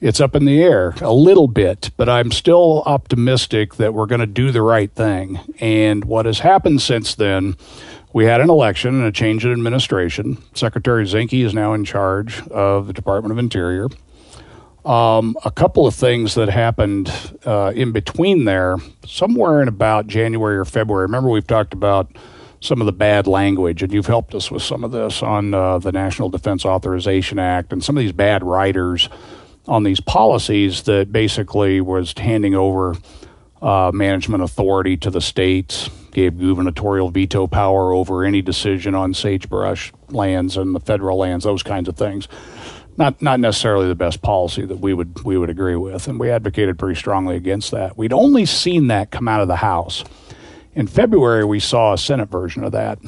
it's 0.00 0.20
up 0.20 0.34
in 0.34 0.44
the 0.44 0.60
air 0.60 0.94
a 1.00 1.12
little 1.12 1.48
bit, 1.48 1.90
but 1.96 2.08
I'm 2.08 2.32
still 2.32 2.82
optimistic 2.86 3.76
that 3.76 3.94
we're 3.94 4.06
going 4.06 4.20
to 4.20 4.26
do 4.26 4.50
the 4.50 4.62
right 4.62 4.92
thing. 4.92 5.38
And 5.60 6.04
what 6.04 6.26
has 6.26 6.40
happened 6.40 6.82
since 6.82 7.14
then, 7.14 7.56
we 8.12 8.24
had 8.24 8.40
an 8.40 8.50
election 8.50 8.94
and 8.94 9.04
a 9.04 9.12
change 9.12 9.44
in 9.44 9.52
administration. 9.52 10.38
Secretary 10.54 11.04
Zinke 11.04 11.44
is 11.44 11.54
now 11.54 11.72
in 11.72 11.84
charge 11.84 12.46
of 12.48 12.86
the 12.86 12.92
Department 12.92 13.32
of 13.32 13.38
Interior. 13.38 13.88
Um, 14.84 15.36
a 15.44 15.50
couple 15.50 15.86
of 15.86 15.94
things 15.94 16.34
that 16.34 16.48
happened 16.48 17.10
uh, 17.46 17.72
in 17.74 17.92
between 17.92 18.44
there, 18.44 18.78
somewhere 19.06 19.62
in 19.62 19.68
about 19.68 20.08
January 20.08 20.56
or 20.56 20.64
February. 20.64 21.06
Remember, 21.06 21.30
we've 21.30 21.46
talked 21.46 21.72
about 21.72 22.10
some 22.60 22.80
of 22.80 22.86
the 22.86 22.92
bad 22.92 23.26
language, 23.26 23.82
and 23.82 23.92
you've 23.92 24.06
helped 24.06 24.34
us 24.34 24.50
with 24.50 24.62
some 24.62 24.84
of 24.84 24.90
this 24.90 25.22
on 25.22 25.54
uh, 25.54 25.78
the 25.78 25.92
National 25.92 26.28
Defense 26.28 26.64
Authorization 26.64 27.38
Act 27.38 27.72
and 27.72 27.82
some 27.82 27.96
of 27.96 28.02
these 28.02 28.12
bad 28.12 28.42
writers 28.42 29.08
on 29.68 29.84
these 29.84 30.00
policies 30.00 30.82
that 30.82 31.12
basically 31.12 31.80
was 31.80 32.14
handing 32.16 32.54
over 32.54 32.96
uh, 33.60 33.92
management 33.94 34.42
authority 34.42 34.96
to 34.96 35.10
the 35.10 35.20
states, 35.20 35.88
gave 36.12 36.38
gubernatorial 36.38 37.10
veto 37.10 37.46
power 37.46 37.92
over 37.92 38.24
any 38.24 38.42
decision 38.42 38.94
on 38.94 39.14
sagebrush 39.14 39.92
lands 40.10 40.56
and 40.56 40.74
the 40.74 40.80
federal 40.80 41.18
lands, 41.18 41.44
those 41.44 41.62
kinds 41.62 41.88
of 41.88 41.96
things. 41.96 42.28
Not 42.96 43.22
not 43.22 43.40
necessarily 43.40 43.88
the 43.88 43.94
best 43.94 44.20
policy 44.20 44.66
that 44.66 44.76
we 44.78 44.92
would 44.92 45.24
we 45.24 45.38
would 45.38 45.48
agree 45.48 45.76
with, 45.76 46.08
and 46.08 46.20
we 46.20 46.30
advocated 46.30 46.78
pretty 46.78 46.98
strongly 46.98 47.36
against 47.36 47.70
that. 47.70 47.96
We'd 47.96 48.12
only 48.12 48.44
seen 48.44 48.88
that 48.88 49.10
come 49.10 49.28
out 49.28 49.40
of 49.40 49.48
the 49.48 49.56
House. 49.56 50.04
In 50.74 50.86
February, 50.86 51.44
we 51.44 51.58
saw 51.58 51.94
a 51.94 51.98
Senate 51.98 52.30
version 52.30 52.64
of 52.64 52.72
that, 52.72 52.98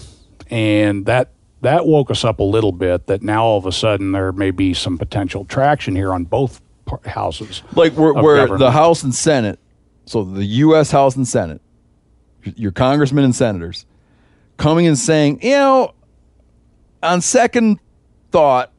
and 0.50 1.04
that 1.04 1.32
that 1.60 1.86
woke 1.86 2.10
us 2.10 2.24
up 2.24 2.38
a 2.38 2.44
little 2.44 2.72
bit. 2.72 3.06
That 3.08 3.22
now 3.22 3.44
all 3.44 3.58
of 3.58 3.66
a 3.66 3.72
sudden 3.72 4.12
there 4.12 4.32
may 4.32 4.50
be 4.50 4.72
some 4.72 4.96
potential 4.96 5.44
traction 5.44 5.94
here 5.94 6.14
on 6.14 6.24
both 6.24 6.62
houses. 7.04 7.62
Like 7.74 7.92
where, 7.92 8.14
where 8.14 8.56
the 8.56 8.70
House 8.70 9.02
and 9.02 9.14
Senate, 9.14 9.58
so 10.06 10.24
the 10.24 10.44
U.S. 10.44 10.90
House 10.90 11.14
and 11.16 11.28
Senate, 11.28 11.60
your 12.56 12.72
congressmen 12.72 13.24
and 13.24 13.34
senators, 13.34 13.86
coming 14.56 14.86
and 14.86 14.98
saying, 14.98 15.40
you 15.42 15.50
know, 15.50 15.94
on 17.02 17.20
second 17.20 17.78
thought, 18.30 18.72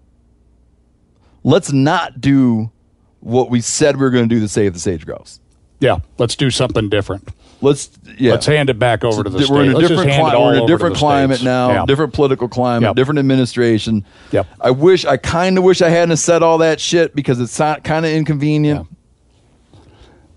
let's 1.44 1.72
not 1.72 2.20
do 2.22 2.72
what 3.20 3.50
we 3.50 3.62
said 3.62 3.96
we 3.98 4.02
were 4.04 4.10
going 4.10 4.28
to 4.28 4.34
do 4.36 4.40
to 4.42 4.48
save 4.48 4.74
the 4.74 4.80
sage 4.80 5.06
grouse. 5.06 5.40
Yeah, 5.80 5.98
let's 6.18 6.36
do 6.36 6.50
something 6.50 6.90
different. 6.90 7.28
Let's 7.62 7.90
yeah. 8.18 8.32
Let's 8.32 8.46
hand 8.46 8.70
it 8.70 8.80
back 8.80 9.04
over 9.04 9.24
to 9.24 9.30
the 9.30 9.48
We're 9.50 9.64
in 9.64 9.76
a 9.76 9.80
different, 9.80 10.10
cli- 10.12 10.22
we're 10.40 10.56
in 10.56 10.64
a 10.64 10.68
different 10.68 10.96
climate 10.96 11.38
states. 11.38 11.46
now, 11.46 11.72
Yeah. 11.72 11.86
different 11.86 12.14
political 12.14 12.48
climate, 12.48 12.88
Yep. 12.90 12.96
different 12.96 13.20
administration. 13.20 14.06
Yep. 14.32 14.48
I 14.62 14.72
wish, 14.72 15.06
I 15.06 15.18
kind 15.18 15.58
of 15.58 15.64
wish 15.64 15.82
I 15.82 15.90
hadn't 15.90 16.18
said 16.18 16.44
all 16.44 16.58
that 16.60 16.80
shit 16.80 17.16
because 17.16 17.40
it's 17.40 17.58
kind 17.58 18.06
of 18.06 18.06
inconvenient. 18.06 18.88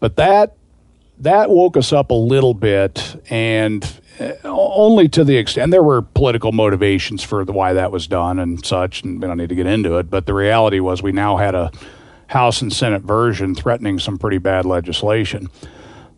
but 0.01 0.17
that 0.17 0.55
that 1.21 1.51
woke 1.51 1.77
us 1.77 1.93
up 1.93 2.11
a 2.11 2.15
little 2.15 2.55
bit 2.55 3.23
and 3.31 4.01
uh, 4.21 4.33
only 4.45 5.09
to 5.09 5.25
the 5.25 5.37
extent 5.37 5.71
there 5.71 5.83
were 5.83 6.03
political 6.03 6.53
motivations 6.53 7.23
for 7.23 7.45
the 7.45 7.53
why 7.53 7.73
that 7.73 7.91
was 7.93 8.07
done 8.07 8.39
and 8.39 8.65
such 8.65 9.03
and 9.03 9.21
we 9.21 9.27
don't 9.27 9.37
need 9.37 9.49
to 9.49 9.55
get 9.55 9.67
into 9.67 9.99
it 9.99 10.11
but 10.11 10.27
the 10.27 10.35
reality 10.35 10.81
was 10.81 11.03
we 11.03 11.13
now 11.13 11.37
had 11.37 11.55
a 11.55 11.71
house 12.29 12.63
and 12.63 12.73
senate 12.73 13.03
version 13.03 13.55
threatening 13.55 13.99
some 13.99 14.19
pretty 14.19 14.39
bad 14.39 14.65
legislation 14.65 15.49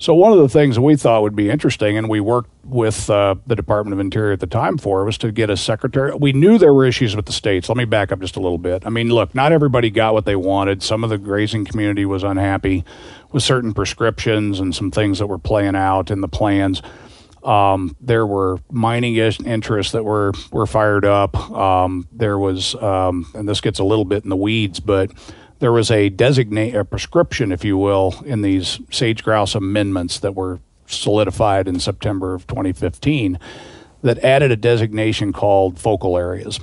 so 0.00 0.14
one 0.14 0.32
of 0.32 0.38
the 0.38 0.48
things 0.48 0.78
we 0.78 0.96
thought 0.96 1.20
would 1.20 1.36
be 1.36 1.50
interesting, 1.50 1.98
and 1.98 2.08
we 2.08 2.20
worked 2.20 2.48
with 2.64 3.10
uh, 3.10 3.34
the 3.46 3.54
Department 3.54 3.92
of 3.92 4.00
Interior 4.00 4.32
at 4.32 4.40
the 4.40 4.46
time 4.46 4.78
for, 4.78 5.04
was 5.04 5.18
to 5.18 5.30
get 5.30 5.50
a 5.50 5.58
secretary. 5.58 6.14
We 6.14 6.32
knew 6.32 6.56
there 6.56 6.72
were 6.72 6.86
issues 6.86 7.14
with 7.14 7.26
the 7.26 7.34
states. 7.34 7.68
Let 7.68 7.76
me 7.76 7.84
back 7.84 8.10
up 8.10 8.18
just 8.18 8.36
a 8.36 8.40
little 8.40 8.56
bit. 8.56 8.86
I 8.86 8.88
mean, 8.88 9.10
look, 9.10 9.34
not 9.34 9.52
everybody 9.52 9.90
got 9.90 10.14
what 10.14 10.24
they 10.24 10.36
wanted. 10.36 10.82
Some 10.82 11.04
of 11.04 11.10
the 11.10 11.18
grazing 11.18 11.66
community 11.66 12.06
was 12.06 12.24
unhappy 12.24 12.82
with 13.32 13.42
certain 13.42 13.72
prescriptions 13.72 14.60
and 14.60 14.74
some 14.74 14.90
things 14.90 15.18
that 15.18 15.26
were 15.26 15.38
playing 15.38 15.76
out 15.76 16.10
in 16.10 16.20
the 16.20 16.28
plans. 16.28 16.82
Um, 17.42 17.96
there 18.00 18.26
were 18.26 18.58
mining 18.70 19.16
interests 19.16 19.92
that 19.92 20.04
were 20.04 20.32
were 20.52 20.66
fired 20.66 21.06
up. 21.06 21.36
Um, 21.50 22.06
there 22.12 22.38
was, 22.38 22.74
um, 22.76 23.30
and 23.34 23.48
this 23.48 23.60
gets 23.60 23.78
a 23.78 23.84
little 23.84 24.04
bit 24.04 24.24
in 24.24 24.30
the 24.30 24.36
weeds, 24.36 24.78
but 24.78 25.10
there 25.60 25.72
was 25.72 25.90
a 25.90 26.08
designate 26.08 26.74
a 26.74 26.84
prescription, 26.84 27.52
if 27.52 27.64
you 27.64 27.78
will, 27.78 28.14
in 28.26 28.42
these 28.42 28.80
sage 28.90 29.22
grouse 29.24 29.54
amendments 29.54 30.18
that 30.20 30.34
were 30.34 30.60
solidified 30.86 31.68
in 31.68 31.78
September 31.80 32.34
of 32.34 32.46
2015 32.46 33.38
that 34.02 34.18
added 34.24 34.50
a 34.50 34.56
designation 34.56 35.32
called 35.32 35.78
focal 35.78 36.16
areas. 36.18 36.60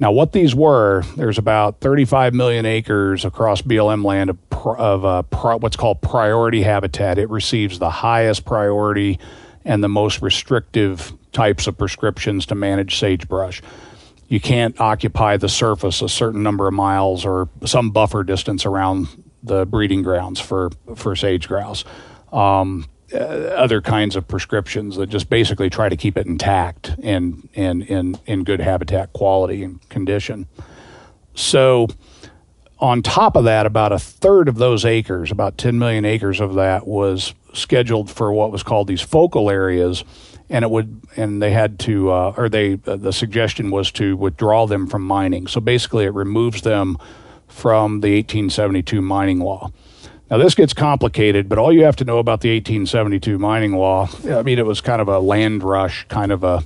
Now, 0.00 0.12
what 0.12 0.32
these 0.32 0.54
were, 0.54 1.02
there's 1.16 1.38
about 1.38 1.80
35 1.80 2.32
million 2.32 2.64
acres 2.64 3.24
across 3.24 3.62
BLM 3.62 4.04
land 4.04 4.30
of, 4.30 4.47
of 4.66 5.04
uh, 5.04 5.22
pri- 5.22 5.56
what's 5.56 5.76
called 5.76 6.00
priority 6.02 6.62
habitat. 6.62 7.18
It 7.18 7.30
receives 7.30 7.78
the 7.78 7.90
highest 7.90 8.44
priority 8.44 9.18
and 9.64 9.82
the 9.82 9.88
most 9.88 10.22
restrictive 10.22 11.12
types 11.32 11.66
of 11.66 11.76
prescriptions 11.76 12.46
to 12.46 12.54
manage 12.54 12.98
sagebrush. 12.98 13.62
You 14.28 14.40
can't 14.40 14.78
occupy 14.80 15.36
the 15.36 15.48
surface 15.48 16.02
a 16.02 16.08
certain 16.08 16.42
number 16.42 16.68
of 16.68 16.74
miles 16.74 17.24
or 17.24 17.48
some 17.64 17.90
buffer 17.90 18.24
distance 18.24 18.66
around 18.66 19.08
the 19.42 19.64
breeding 19.64 20.02
grounds 20.02 20.40
for, 20.40 20.70
for 20.96 21.16
sage 21.16 21.48
grouse. 21.48 21.84
Um, 22.32 22.86
uh, 23.12 23.16
other 23.16 23.80
kinds 23.80 24.16
of 24.16 24.28
prescriptions 24.28 24.96
that 24.96 25.08
just 25.08 25.30
basically 25.30 25.70
try 25.70 25.88
to 25.88 25.96
keep 25.96 26.18
it 26.18 26.26
intact 26.26 26.94
and 27.02 27.48
in 27.54 27.80
in 27.80 28.18
in 28.26 28.44
good 28.44 28.60
habitat 28.60 29.14
quality 29.14 29.62
and 29.62 29.88
condition. 29.88 30.46
So, 31.34 31.88
on 32.80 33.02
top 33.02 33.36
of 33.36 33.44
that, 33.44 33.66
about 33.66 33.92
a 33.92 33.98
third 33.98 34.48
of 34.48 34.56
those 34.56 34.84
acres, 34.84 35.30
about 35.30 35.58
10 35.58 35.78
million 35.78 36.04
acres 36.04 36.40
of 36.40 36.54
that, 36.54 36.86
was 36.86 37.34
scheduled 37.52 38.10
for 38.10 38.32
what 38.32 38.52
was 38.52 38.62
called 38.62 38.86
these 38.86 39.00
focal 39.00 39.50
areas, 39.50 40.04
and 40.48 40.64
it 40.64 40.70
would 40.70 41.00
and 41.16 41.42
they 41.42 41.50
had 41.50 41.78
to 41.80 42.10
uh, 42.10 42.34
or 42.36 42.48
they 42.48 42.78
uh, 42.86 42.96
the 42.96 43.12
suggestion 43.12 43.70
was 43.70 43.90
to 43.92 44.16
withdraw 44.16 44.66
them 44.66 44.86
from 44.86 45.02
mining. 45.02 45.46
So 45.46 45.60
basically, 45.60 46.04
it 46.04 46.14
removes 46.14 46.62
them 46.62 46.96
from 47.48 48.00
the 48.00 48.14
1872 48.14 49.02
mining 49.02 49.40
law. 49.40 49.72
Now, 50.30 50.36
this 50.36 50.54
gets 50.54 50.74
complicated, 50.74 51.48
but 51.48 51.58
all 51.58 51.72
you 51.72 51.84
have 51.84 51.96
to 51.96 52.04
know 52.04 52.18
about 52.18 52.42
the 52.42 52.50
1872 52.50 53.38
mining 53.38 53.72
law, 53.72 54.08
I 54.26 54.42
mean, 54.42 54.58
it 54.58 54.66
was 54.66 54.82
kind 54.82 55.00
of 55.00 55.08
a 55.08 55.18
land 55.18 55.62
rush, 55.62 56.06
kind 56.08 56.32
of 56.32 56.44
a, 56.44 56.62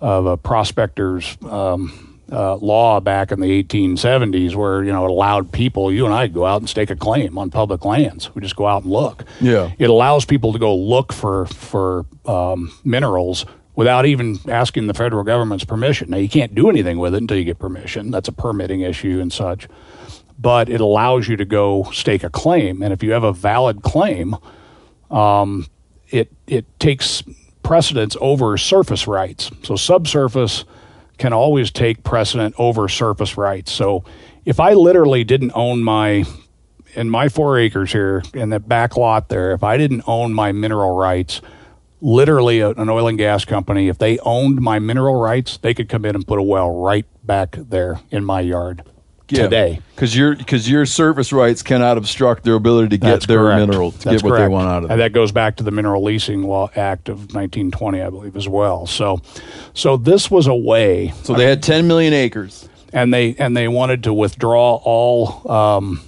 of 0.00 0.26
a 0.26 0.36
prospector's 0.36 1.38
um, 1.42 2.09
uh, 2.30 2.56
law 2.56 3.00
back 3.00 3.32
in 3.32 3.40
the 3.40 3.62
1870s 3.62 4.54
where, 4.54 4.82
you 4.82 4.92
know, 4.92 5.04
it 5.04 5.10
allowed 5.10 5.52
people, 5.52 5.92
you 5.92 6.04
and 6.04 6.14
I, 6.14 6.26
to 6.26 6.32
go 6.32 6.46
out 6.46 6.60
and 6.60 6.68
stake 6.68 6.90
a 6.90 6.96
claim 6.96 7.38
on 7.38 7.50
public 7.50 7.84
lands. 7.84 8.34
We 8.34 8.42
just 8.42 8.56
go 8.56 8.66
out 8.66 8.82
and 8.82 8.92
look. 8.92 9.24
Yeah. 9.40 9.72
It 9.78 9.90
allows 9.90 10.24
people 10.24 10.52
to 10.52 10.58
go 10.58 10.74
look 10.76 11.12
for, 11.12 11.46
for 11.46 12.06
um, 12.26 12.72
minerals 12.84 13.46
without 13.74 14.06
even 14.06 14.38
asking 14.48 14.86
the 14.86 14.94
federal 14.94 15.24
government's 15.24 15.64
permission. 15.64 16.10
Now, 16.10 16.18
you 16.18 16.28
can't 16.28 16.54
do 16.54 16.68
anything 16.68 16.98
with 16.98 17.14
it 17.14 17.18
until 17.18 17.36
you 17.36 17.44
get 17.44 17.58
permission. 17.58 18.10
That's 18.10 18.28
a 18.28 18.32
permitting 18.32 18.80
issue 18.80 19.20
and 19.20 19.32
such 19.32 19.68
but 20.40 20.70
it 20.70 20.80
allows 20.80 21.28
you 21.28 21.36
to 21.36 21.44
go 21.44 21.82
stake 21.92 22.24
a 22.24 22.30
claim. 22.30 22.82
And 22.82 22.94
if 22.94 23.02
you 23.02 23.12
have 23.12 23.24
a 23.24 23.32
valid 23.32 23.82
claim, 23.82 24.36
um, 25.10 25.66
it 26.08 26.32
it 26.46 26.66
takes 26.80 27.22
precedence 27.62 28.16
over 28.20 28.56
surface 28.56 29.06
rights. 29.06 29.50
So 29.62 29.76
subsurface 29.76 30.64
can 31.20 31.34
always 31.34 31.70
take 31.70 32.02
precedent 32.02 32.54
over 32.58 32.88
surface 32.88 33.36
rights. 33.36 33.70
So 33.70 34.04
if 34.46 34.58
I 34.58 34.72
literally 34.72 35.22
didn't 35.22 35.52
own 35.54 35.84
my 35.84 36.24
in 36.94 37.10
my 37.10 37.28
four 37.28 37.58
acres 37.58 37.92
here 37.92 38.22
in 38.34 38.48
that 38.50 38.66
back 38.66 38.96
lot 38.96 39.28
there, 39.28 39.52
if 39.52 39.62
I 39.62 39.76
didn't 39.76 40.02
own 40.06 40.32
my 40.32 40.50
mineral 40.50 40.96
rights, 40.96 41.42
literally 42.00 42.60
an 42.62 42.88
oil 42.88 43.06
and 43.06 43.18
gas 43.18 43.44
company, 43.44 43.88
if 43.88 43.98
they 43.98 44.18
owned 44.20 44.62
my 44.62 44.78
mineral 44.78 45.20
rights, 45.20 45.58
they 45.58 45.74
could 45.74 45.90
come 45.90 46.06
in 46.06 46.16
and 46.16 46.26
put 46.26 46.38
a 46.38 46.42
well 46.42 46.70
right 46.70 47.06
back 47.22 47.54
there 47.54 48.00
in 48.10 48.24
my 48.24 48.40
yard 48.40 48.82
today. 49.36 49.80
because 49.94 50.16
your 50.16 50.34
because 50.36 50.68
your 50.68 50.86
surface 50.86 51.32
rights 51.32 51.62
cannot 51.62 51.96
obstruct 51.98 52.44
their 52.44 52.54
ability 52.54 52.88
to 52.90 52.98
get 52.98 53.06
That's 53.10 53.26
their 53.26 53.38
correct. 53.38 53.66
mineral 53.68 53.92
to 53.92 53.98
That's 53.98 54.22
get 54.22 54.30
what 54.30 54.38
they 54.38 54.48
want 54.48 54.68
out 54.68 54.84
of 54.84 54.90
it. 54.90 54.92
And 54.92 55.00
that 55.00 55.12
goes 55.12 55.32
back 55.32 55.56
to 55.56 55.62
the 55.62 55.70
Mineral 55.70 56.02
Leasing 56.02 56.42
Law 56.44 56.70
Act 56.76 57.08
of 57.08 57.18
1920, 57.34 58.00
I 58.02 58.10
believe, 58.10 58.36
as 58.36 58.48
well. 58.48 58.86
So, 58.86 59.20
so 59.74 59.96
this 59.96 60.30
was 60.30 60.46
a 60.46 60.54
way, 60.54 61.12
So 61.22 61.34
they 61.34 61.44
had 61.46 61.62
10 61.62 61.86
million 61.86 62.12
acres. 62.12 62.68
and 62.92 63.12
they 63.14 63.34
and 63.38 63.56
they 63.56 63.68
wanted 63.68 64.04
to 64.04 64.12
withdraw 64.14 64.76
all 64.82 65.50
um, 65.50 66.00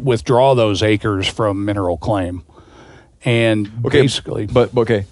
withdraw 0.00 0.54
those 0.54 0.82
acres 0.82 1.26
from 1.26 1.64
mineral 1.64 1.96
claim, 1.96 2.42
and 3.24 3.70
Okay, 3.84 4.02
basically, 4.02 4.46
but 4.46 4.76
okay, 4.76 5.06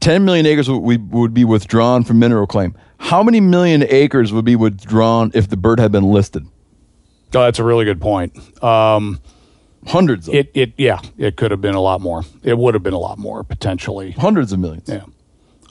10 0.00 0.24
million 0.24 0.46
acres 0.46 0.68
would 0.70 1.32
be 1.34 1.44
withdrawn 1.44 2.04
from 2.04 2.18
mineral 2.18 2.46
claim. 2.46 2.74
How 2.98 3.22
many 3.22 3.40
million 3.40 3.84
acres 3.88 4.32
would 4.32 4.44
be 4.44 4.56
withdrawn 4.56 5.30
if 5.34 5.48
the 5.48 5.56
bird 5.56 5.78
had 5.80 5.92
been 5.92 6.04
listed? 6.04 6.46
oh, 7.36 7.40
that's 7.40 7.58
a 7.58 7.64
really 7.64 7.84
good 7.84 8.00
point. 8.00 8.36
Um, 8.62 9.20
Hundreds 9.86 10.28
of 10.28 10.34
it 10.34 10.50
it 10.54 10.72
yeah, 10.78 11.00
it 11.18 11.36
could 11.36 11.50
have 11.50 11.60
been 11.60 11.74
a 11.74 11.80
lot 11.80 12.00
more. 12.00 12.22
It 12.42 12.56
would 12.56 12.72
have 12.72 12.82
been 12.82 12.94
a 12.94 12.98
lot 12.98 13.18
more 13.18 13.44
potentially. 13.44 14.12
hundreds 14.12 14.52
of 14.52 14.58
millions. 14.58 14.88
Yeah. 14.88 15.04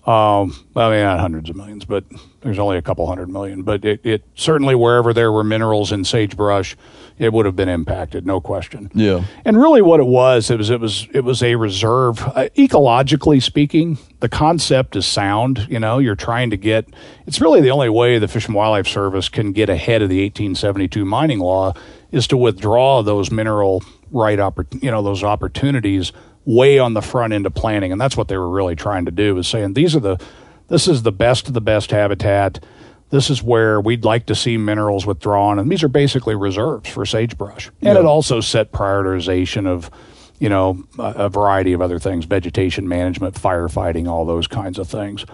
Um, 0.05 0.53
well, 0.73 0.89
I 0.89 0.95
mean, 0.95 1.03
not 1.03 1.21
hundreds 1.21 1.49
of 1.49 1.55
millions, 1.55 1.85
but 1.85 2.03
there's 2.41 2.59
only 2.59 2.77
a 2.77 2.81
couple 2.81 3.07
hundred 3.07 3.29
million. 3.29 3.63
But 3.63 3.85
it, 3.85 4.01
it 4.03 4.25
certainly 4.35 4.75
wherever 4.75 5.13
there 5.13 5.31
were 5.31 5.45
minerals 5.45 5.93
in 5.93 6.03
sagebrush, 6.03 6.75
it 7.17 7.31
would 7.31 7.45
have 7.45 7.55
been 7.55 7.69
impacted, 7.69 8.25
no 8.25 8.41
question. 8.41 8.91
Yeah. 8.93 9.23
And 9.45 9.57
really, 9.57 9.81
what 9.81 10.01
it 10.01 10.05
was, 10.05 10.51
it 10.51 10.57
was 10.57 10.69
it 10.69 10.81
was 10.81 11.07
it 11.13 11.23
was 11.23 11.41
a 11.41 11.55
reserve. 11.55 12.21
Uh, 12.21 12.49
ecologically 12.57 13.41
speaking, 13.41 13.97
the 14.19 14.27
concept 14.27 14.97
is 14.97 15.05
sound. 15.05 15.67
You 15.69 15.79
know, 15.79 15.99
you're 15.99 16.17
trying 16.17 16.49
to 16.49 16.57
get. 16.57 16.85
It's 17.25 17.39
really 17.39 17.61
the 17.61 17.71
only 17.71 17.87
way 17.89 18.19
the 18.19 18.27
Fish 18.27 18.47
and 18.47 18.55
Wildlife 18.55 18.87
Service 18.87 19.29
can 19.29 19.53
get 19.53 19.69
ahead 19.69 20.01
of 20.01 20.09
the 20.09 20.21
1872 20.23 21.05
mining 21.05 21.39
law 21.39 21.73
is 22.11 22.27
to 22.27 22.35
withdraw 22.35 23.01
those 23.01 23.31
mineral 23.31 23.83
right 24.11 24.37
oppor- 24.37 24.83
you 24.83 24.91
know 24.91 25.01
those 25.01 25.23
opportunities 25.23 26.11
way 26.45 26.79
on 26.79 26.93
the 26.93 27.01
front 27.01 27.33
end 27.33 27.45
of 27.45 27.53
planning, 27.53 27.91
and 27.91 27.99
that's 27.99 28.17
what 28.17 28.27
they 28.27 28.37
were 28.37 28.49
really 28.49 28.75
trying 28.75 29.05
to 29.05 29.11
do. 29.11 29.35
Was 29.35 29.47
saying 29.47 29.73
these 29.73 29.95
are 29.95 29.99
the 29.99 30.21
this 30.67 30.87
is 30.87 31.03
the 31.03 31.11
best 31.11 31.47
of 31.47 31.53
the 31.53 31.61
best 31.61 31.91
habitat. 31.91 32.63
This 33.09 33.29
is 33.29 33.43
where 33.43 33.79
we'd 33.79 34.03
like 34.03 34.25
to 34.25 34.35
see 34.35 34.57
minerals 34.57 35.05
withdrawn, 35.05 35.59
and 35.59 35.71
these 35.71 35.83
are 35.83 35.87
basically 35.87 36.35
reserves 36.35 36.89
for 36.89 37.05
sagebrush. 37.05 37.69
And 37.81 37.97
it 37.97 38.05
also 38.05 38.41
set 38.41 38.71
prioritization 38.71 39.67
of, 39.67 39.91
you 40.39 40.49
know, 40.49 40.83
a, 40.97 41.03
a 41.03 41.29
variety 41.29 41.73
of 41.73 41.81
other 41.81 41.99
things: 41.99 42.25
vegetation 42.25 42.87
management, 42.87 43.35
firefighting, 43.35 44.07
all 44.07 44.25
those 44.25 44.47
kinds 44.47 44.79
of 44.79 44.87
things. 44.87 45.25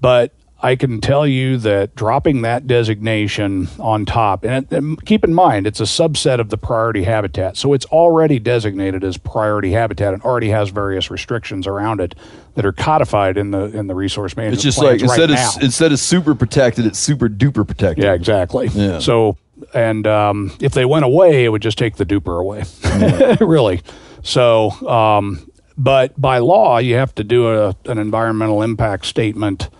But 0.00 0.34
I 0.62 0.76
can 0.76 1.00
tell 1.00 1.26
you 1.26 1.56
that 1.58 1.94
dropping 1.94 2.42
that 2.42 2.66
designation 2.66 3.68
on 3.78 4.04
top, 4.04 4.44
and, 4.44 4.66
it, 4.66 4.72
and 4.72 5.02
keep 5.06 5.24
in 5.24 5.32
mind, 5.32 5.66
it's 5.66 5.80
a 5.80 5.84
subset 5.84 6.38
of 6.38 6.50
the 6.50 6.58
priority 6.58 7.04
habitat. 7.04 7.56
So 7.56 7.72
it's 7.72 7.86
already 7.86 8.38
designated 8.38 9.02
as 9.02 9.16
priority 9.16 9.72
habitat 9.72 10.12
and 10.12 10.22
already 10.22 10.50
has 10.50 10.68
various 10.68 11.10
restrictions 11.10 11.66
around 11.66 12.00
it 12.00 12.14
that 12.56 12.66
are 12.66 12.72
codified 12.72 13.38
in 13.38 13.52
the 13.52 13.64
in 13.76 13.86
the 13.86 13.94
resource 13.94 14.36
management. 14.36 14.54
It's 14.54 14.62
just 14.62 14.78
like 14.78 15.00
instead 15.00 15.30
right 15.30 15.56
of 15.56 15.62
instead 15.62 15.92
of 15.92 15.98
super 15.98 16.34
protected, 16.34 16.84
it's 16.84 16.98
super 16.98 17.28
duper 17.28 17.66
protected. 17.66 18.04
Yeah, 18.04 18.12
exactly. 18.12 18.68
Yeah. 18.68 18.98
So, 18.98 19.38
and 19.72 20.06
um, 20.06 20.52
if 20.60 20.72
they 20.72 20.84
went 20.84 21.06
away, 21.06 21.46
it 21.46 21.48
would 21.48 21.62
just 21.62 21.78
take 21.78 21.96
the 21.96 22.04
duper 22.04 22.38
away. 22.38 22.64
really. 23.40 23.80
So, 24.22 24.72
um, 24.86 25.50
but 25.78 26.20
by 26.20 26.38
law, 26.38 26.76
you 26.76 26.96
have 26.96 27.14
to 27.14 27.24
do 27.24 27.48
a, 27.48 27.74
an 27.86 27.96
environmental 27.96 28.60
impact 28.60 29.06
statement 29.06 29.70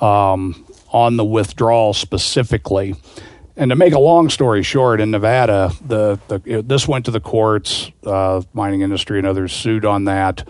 um, 0.00 0.64
on 0.92 1.16
the 1.16 1.24
withdrawal 1.24 1.92
specifically. 1.92 2.94
And 3.58 3.70
to 3.70 3.76
make 3.76 3.92
a 3.92 3.98
long 3.98 4.30
story 4.30 4.62
short, 4.62 5.00
in 5.00 5.10
Nevada, 5.10 5.72
the, 5.84 6.20
the 6.28 6.62
this 6.62 6.86
went 6.86 7.06
to 7.06 7.10
the 7.10 7.20
courts. 7.20 7.90
Uh, 8.06 8.42
mining 8.52 8.82
industry 8.82 9.18
and 9.18 9.26
others 9.26 9.52
sued 9.52 9.84
on 9.84 10.04
that, 10.04 10.46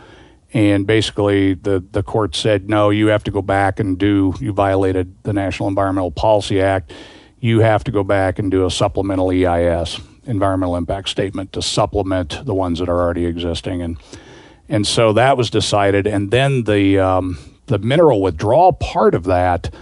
and 0.52 0.86
basically 0.86 1.54
the 1.54 1.82
the 1.90 2.02
court 2.02 2.36
said 2.36 2.68
no, 2.68 2.90
you 2.90 3.06
have 3.06 3.24
to 3.24 3.30
go 3.30 3.40
back 3.40 3.80
and 3.80 3.96
do. 3.96 4.34
You 4.40 4.52
violated 4.52 5.14
the 5.22 5.32
National 5.32 5.70
Environmental 5.70 6.10
Policy 6.10 6.60
Act. 6.60 6.92
You 7.40 7.60
have 7.60 7.82
to 7.84 7.90
go 7.90 8.04
back 8.04 8.38
and 8.38 8.50
do 8.50 8.66
a 8.66 8.70
supplemental 8.70 9.30
EIS, 9.30 10.00
environmental 10.24 10.76
impact 10.76 11.08
statement, 11.08 11.54
to 11.54 11.62
supplement 11.62 12.44
the 12.44 12.52
ones 12.52 12.78
that 12.78 12.90
are 12.90 13.00
already 13.00 13.24
existing, 13.24 13.80
and 13.80 13.96
and 14.68 14.86
so 14.86 15.14
that 15.14 15.38
was 15.38 15.48
decided. 15.48 16.06
And 16.06 16.30
then 16.30 16.64
the 16.64 16.98
um, 16.98 17.38
the 17.68 17.78
mineral 17.78 18.20
withdrawal 18.20 18.72
part 18.72 19.14
of 19.14 19.24
that 19.24 19.72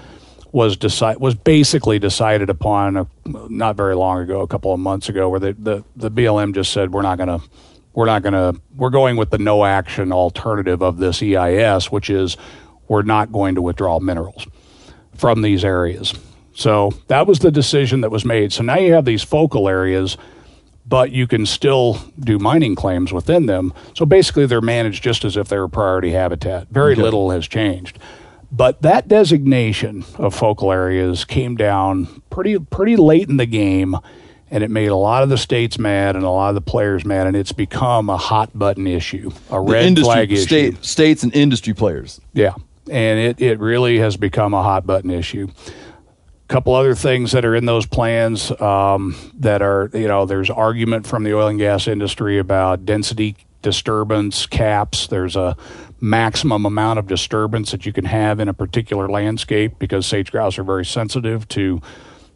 was 0.52 0.76
decide 0.76 1.18
was 1.18 1.34
basically 1.34 1.98
decided 1.98 2.48
upon 2.50 2.96
a, 2.96 3.06
not 3.24 3.76
very 3.76 3.94
long 3.94 4.20
ago, 4.20 4.40
a 4.40 4.46
couple 4.46 4.72
of 4.72 4.80
months 4.80 5.08
ago, 5.08 5.28
where 5.28 5.40
the, 5.40 5.52
the, 5.54 5.84
the 5.96 6.10
BLM 6.10 6.54
just 6.54 6.72
said 6.72 6.92
we're 6.92 7.02
not 7.02 7.18
going 7.18 7.40
to 7.40 7.46
we're 7.92 8.06
not 8.06 8.22
going 8.22 8.34
to 8.34 8.60
we're 8.76 8.90
going 8.90 9.16
with 9.16 9.30
the 9.30 9.38
no 9.38 9.64
action 9.64 10.12
alternative 10.12 10.82
of 10.82 10.98
this 10.98 11.22
EIS, 11.22 11.90
which 11.90 12.10
is 12.10 12.36
we're 12.88 13.02
not 13.02 13.32
going 13.32 13.54
to 13.54 13.62
withdraw 13.62 13.98
minerals 14.00 14.46
from 15.14 15.42
these 15.42 15.64
areas. 15.64 16.14
So 16.54 16.92
that 17.08 17.26
was 17.26 17.40
the 17.40 17.50
decision 17.50 18.00
that 18.02 18.10
was 18.10 18.24
made. 18.24 18.52
So 18.52 18.62
now 18.62 18.78
you 18.78 18.94
have 18.94 19.04
these 19.04 19.22
focal 19.22 19.68
areas, 19.68 20.16
but 20.88 21.10
you 21.12 21.26
can 21.26 21.44
still 21.46 21.98
do 22.18 22.38
mining 22.38 22.74
claims 22.74 23.12
within 23.12 23.46
them. 23.46 23.72
So 23.94 24.06
basically, 24.06 24.46
they're 24.46 24.60
managed 24.60 25.02
just 25.02 25.24
as 25.24 25.36
if 25.36 25.48
they 25.48 25.58
were 25.58 25.68
priority 25.68 26.12
habitat. 26.12 26.68
Very 26.70 26.94
little 26.94 27.30
has 27.30 27.46
changed. 27.48 27.98
But 28.52 28.82
that 28.82 29.08
designation 29.08 30.04
of 30.18 30.34
focal 30.34 30.70
areas 30.72 31.24
came 31.24 31.56
down 31.56 32.22
pretty 32.30 32.58
pretty 32.58 32.94
late 32.96 33.28
in 33.28 33.36
the 33.38 33.46
game, 33.46 33.96
and 34.50 34.62
it 34.62 34.70
made 34.70 34.86
a 34.86 34.94
lot 34.96 35.24
of 35.24 35.28
the 35.28 35.36
states 35.36 35.78
mad 35.78 36.14
and 36.14 36.24
a 36.24 36.30
lot 36.30 36.50
of 36.50 36.54
the 36.54 36.60
players 36.60 37.04
mad, 37.04 37.26
and 37.26 37.36
it's 37.36 37.50
become 37.50 38.08
a 38.08 38.16
hot 38.16 38.56
button 38.56 38.86
issue, 38.86 39.32
a 39.50 39.54
The 39.54 39.60
red 39.60 39.84
industry, 39.86 40.12
flag 40.14 40.32
issue. 40.32 40.42
state, 40.42 40.84
states 40.84 41.22
and 41.24 41.34
industry 41.34 41.74
players. 41.74 42.20
Yeah, 42.34 42.54
and 42.88 43.18
it, 43.18 43.40
it 43.42 43.58
really 43.58 43.98
has 43.98 44.16
become 44.16 44.54
a 44.54 44.62
hot 44.62 44.86
button 44.86 45.10
issue. 45.10 45.48
Couple 46.48 46.74
other 46.74 46.94
things 46.94 47.32
that 47.32 47.44
are 47.44 47.56
in 47.56 47.66
those 47.66 47.86
plans 47.86 48.52
um, 48.60 49.16
that 49.38 49.62
are, 49.62 49.90
you 49.92 50.06
know, 50.06 50.26
there's 50.26 50.48
argument 50.48 51.06
from 51.06 51.24
the 51.24 51.34
oil 51.34 51.48
and 51.48 51.58
gas 51.58 51.88
industry 51.88 52.38
about 52.38 52.86
density 52.86 53.36
disturbance 53.62 54.46
caps. 54.46 55.08
There's 55.08 55.34
a 55.34 55.56
maximum 56.00 56.64
amount 56.64 57.00
of 57.00 57.08
disturbance 57.08 57.72
that 57.72 57.84
you 57.84 57.92
can 57.92 58.04
have 58.04 58.38
in 58.38 58.48
a 58.48 58.54
particular 58.54 59.08
landscape 59.08 59.78
because 59.80 60.06
sage 60.06 60.30
grouse 60.30 60.56
are 60.58 60.62
very 60.62 60.84
sensitive 60.84 61.48
to 61.48 61.80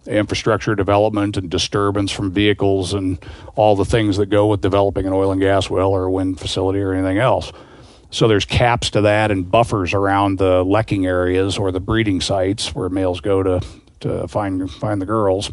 infrastructure 0.07 0.75
development 0.75 1.37
and 1.37 1.51
disturbance 1.51 2.11
from 2.11 2.33
vehicles 2.33 2.95
and 2.95 3.23
all 3.55 3.77
the 3.77 3.85
things 3.85 4.17
that 4.17 4.27
go 4.27 4.47
with 4.47 4.61
developing 4.61 5.07
an 5.07 5.13
oil 5.13 5.31
and 5.31 5.41
gas 5.41 5.71
well 5.71 5.91
or 5.91 6.05
a 6.05 6.11
wind 6.11 6.41
facility 6.41 6.81
or 6.81 6.93
anything 6.93 7.19
else. 7.19 7.53
So 8.11 8.27
there's 8.27 8.45
caps 8.45 8.91
to 8.91 9.03
that 9.03 9.31
and 9.31 9.49
buffers 9.49 9.95
around 9.95 10.39
the 10.39 10.65
lecking 10.65 11.07
areas 11.07 11.59
or 11.59 11.71
the 11.71 11.79
breeding 11.79 12.21
sites 12.21 12.75
where 12.75 12.89
males 12.89 13.21
go 13.21 13.43
to, 13.43 13.61
to 14.01 14.29
find 14.29 14.71
find 14.71 15.01
the 15.01 15.07
girls. 15.07 15.53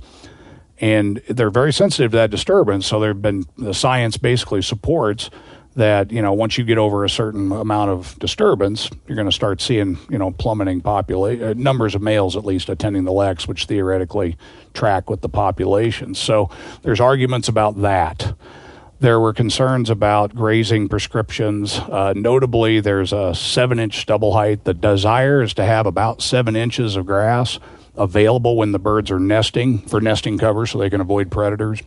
And 0.80 1.18
they're 1.28 1.50
very 1.50 1.74
sensitive 1.74 2.12
to 2.12 2.18
that 2.18 2.30
disturbance. 2.30 2.86
So 2.86 3.00
there've 3.00 3.22
been 3.22 3.46
the 3.58 3.74
science 3.74 4.18
basically 4.18 4.62
supports 4.62 5.30
that, 5.78 6.12
you 6.12 6.24
know, 6.24 6.34
once 6.34 6.58
you 6.58 6.64
get 6.64 6.80
over 6.80 7.06
a 7.06 7.10
certain 7.10 7.52
amount 7.52 7.92
of 7.92 8.18
disturbance, 8.18 8.90
you're 9.08 9.16
going 9.16 9.30
to 9.30 9.32
start 9.32 9.62
seeing, 9.62 9.98
you 10.10 10.18
know, 10.18 10.32
plummeting 10.32 10.82
population 10.82 11.44
uh, 11.44 11.54
numbers 11.56 11.94
of 11.94 12.02
males 12.02 12.36
at 12.36 12.44
least 12.44 12.68
attending 12.68 13.04
the 13.04 13.12
leks, 13.12 13.48
which 13.48 13.66
theoretically 13.66 14.38
track 14.74 15.08
with 15.08 15.22
the 15.22 15.30
population. 15.30 16.16
So 16.16 16.50
there's 16.82 17.00
arguments 17.00 17.48
about 17.48 17.82
that. 17.82 18.36
There 19.00 19.20
were 19.20 19.34
concerns 19.34 19.92
about 19.92 20.34
grazing 20.34 20.90
prescriptions. 20.90 21.78
Uh, 21.78 22.14
notably, 22.16 22.80
there's 22.80 23.14
a 23.14 23.36
seven 23.36 23.78
inch 23.78 24.02
stubble 24.02 24.34
height. 24.34 24.64
The 24.64 24.74
desire 24.74 25.44
is 25.44 25.54
to 25.56 25.64
have 25.64 25.86
about 25.86 26.24
seven 26.24 26.56
inches 26.56 26.96
of 26.96 27.06
grass 27.06 27.60
available 27.98 28.56
when 28.56 28.72
the 28.72 28.80
birds 28.80 29.12
are 29.12 29.20
nesting 29.20 29.80
for 29.80 30.00
nesting 30.00 30.38
cover 30.38 30.66
so 30.66 30.78
they 30.78 30.90
can 30.90 31.02
avoid 31.02 31.32
predators. 31.32 31.82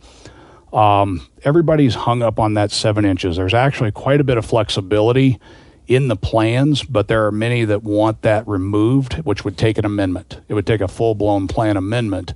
Um, 0.73 1.27
everybody's 1.43 1.95
hung 1.95 2.21
up 2.21 2.39
on 2.39 2.53
that 2.53 2.71
seven 2.71 3.05
inches. 3.05 3.37
There's 3.37 3.53
actually 3.53 3.91
quite 3.91 4.21
a 4.21 4.23
bit 4.23 4.37
of 4.37 4.45
flexibility 4.45 5.39
in 5.87 6.07
the 6.07 6.15
plans, 6.15 6.83
but 6.83 7.07
there 7.07 7.25
are 7.25 7.31
many 7.31 7.65
that 7.65 7.83
want 7.83 8.21
that 8.21 8.47
removed, 8.47 9.15
which 9.25 9.43
would 9.43 9.57
take 9.57 9.77
an 9.77 9.85
amendment. 9.85 10.39
It 10.47 10.53
would 10.53 10.65
take 10.65 10.81
a 10.81 10.87
full 10.87 11.15
blown 11.15 11.47
plan 11.47 11.75
amendment. 11.75 12.33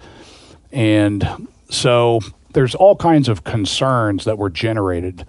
And 0.72 1.48
so 1.70 2.20
there's 2.54 2.76
all 2.76 2.96
kinds 2.96 3.30
of 3.30 3.44
concerns 3.44 4.26
that 4.26 4.38
were 4.38 4.50
generated. 4.50 5.26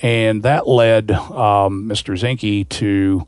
And 0.00 0.44
that 0.44 0.68
led 0.68 1.10
um, 1.10 1.88
Mr. 1.88 2.16
Zinke 2.16 2.68
to 2.68 3.26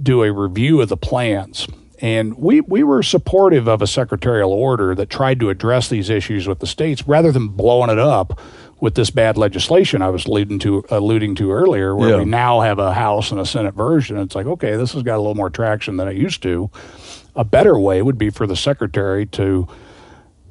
do 0.00 0.22
a 0.22 0.32
review 0.32 0.80
of 0.80 0.88
the 0.88 0.96
plans. 0.96 1.66
And 2.00 2.36
we, 2.36 2.60
we 2.60 2.82
were 2.84 3.02
supportive 3.02 3.66
of 3.68 3.82
a 3.82 3.86
secretarial 3.86 4.52
order 4.52 4.94
that 4.94 5.10
tried 5.10 5.40
to 5.40 5.50
address 5.50 5.88
these 5.88 6.10
issues 6.10 6.46
with 6.46 6.60
the 6.60 6.66
states 6.66 7.06
rather 7.08 7.32
than 7.32 7.48
blowing 7.48 7.90
it 7.90 7.98
up 7.98 8.38
with 8.80 8.94
this 8.94 9.10
bad 9.10 9.36
legislation 9.36 10.00
I 10.02 10.10
was 10.10 10.24
alluding 10.26 10.60
to, 10.60 10.84
alluding 10.90 11.34
to 11.36 11.50
earlier, 11.50 11.96
where 11.96 12.10
Yeah. 12.10 12.16
we 12.18 12.24
now 12.24 12.60
have 12.60 12.78
a 12.78 12.94
House 12.94 13.32
and 13.32 13.40
a 13.40 13.44
Senate 13.46 13.74
version. 13.74 14.16
It's 14.18 14.36
like, 14.36 14.46
okay, 14.46 14.76
this 14.76 14.92
has 14.92 15.02
got 15.02 15.16
a 15.16 15.18
little 15.18 15.34
more 15.34 15.50
traction 15.50 15.96
than 15.96 16.06
it 16.06 16.16
used 16.16 16.42
to. 16.44 16.70
A 17.34 17.44
better 17.44 17.76
way 17.78 18.00
would 18.02 18.18
be 18.18 18.30
for 18.30 18.46
the 18.46 18.54
secretary 18.56 19.26
to 19.26 19.66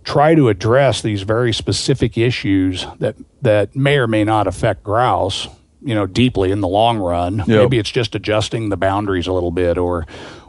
try 0.03 0.35
to 0.35 0.49
address 0.49 1.01
these 1.01 1.21
very 1.21 1.53
specific 1.53 2.17
issues 2.17 2.85
that 2.99 3.15
that 3.41 3.75
may 3.75 3.97
or 3.97 4.07
may 4.07 4.23
not 4.25 4.47
affect 4.47 4.83
grouse, 4.83 5.47
you 5.81 5.95
know, 5.95 6.05
deeply 6.05 6.51
in 6.51 6.59
the 6.61 6.67
long 6.67 6.97
run. 6.97 7.43
Maybe 7.47 7.77
it's 7.77 7.91
just 7.91 8.15
adjusting 8.15 8.69
the 8.69 8.77
boundaries 8.77 9.27
a 9.27 9.33
little 9.33 9.51
bit 9.51 9.77
or 9.77 10.05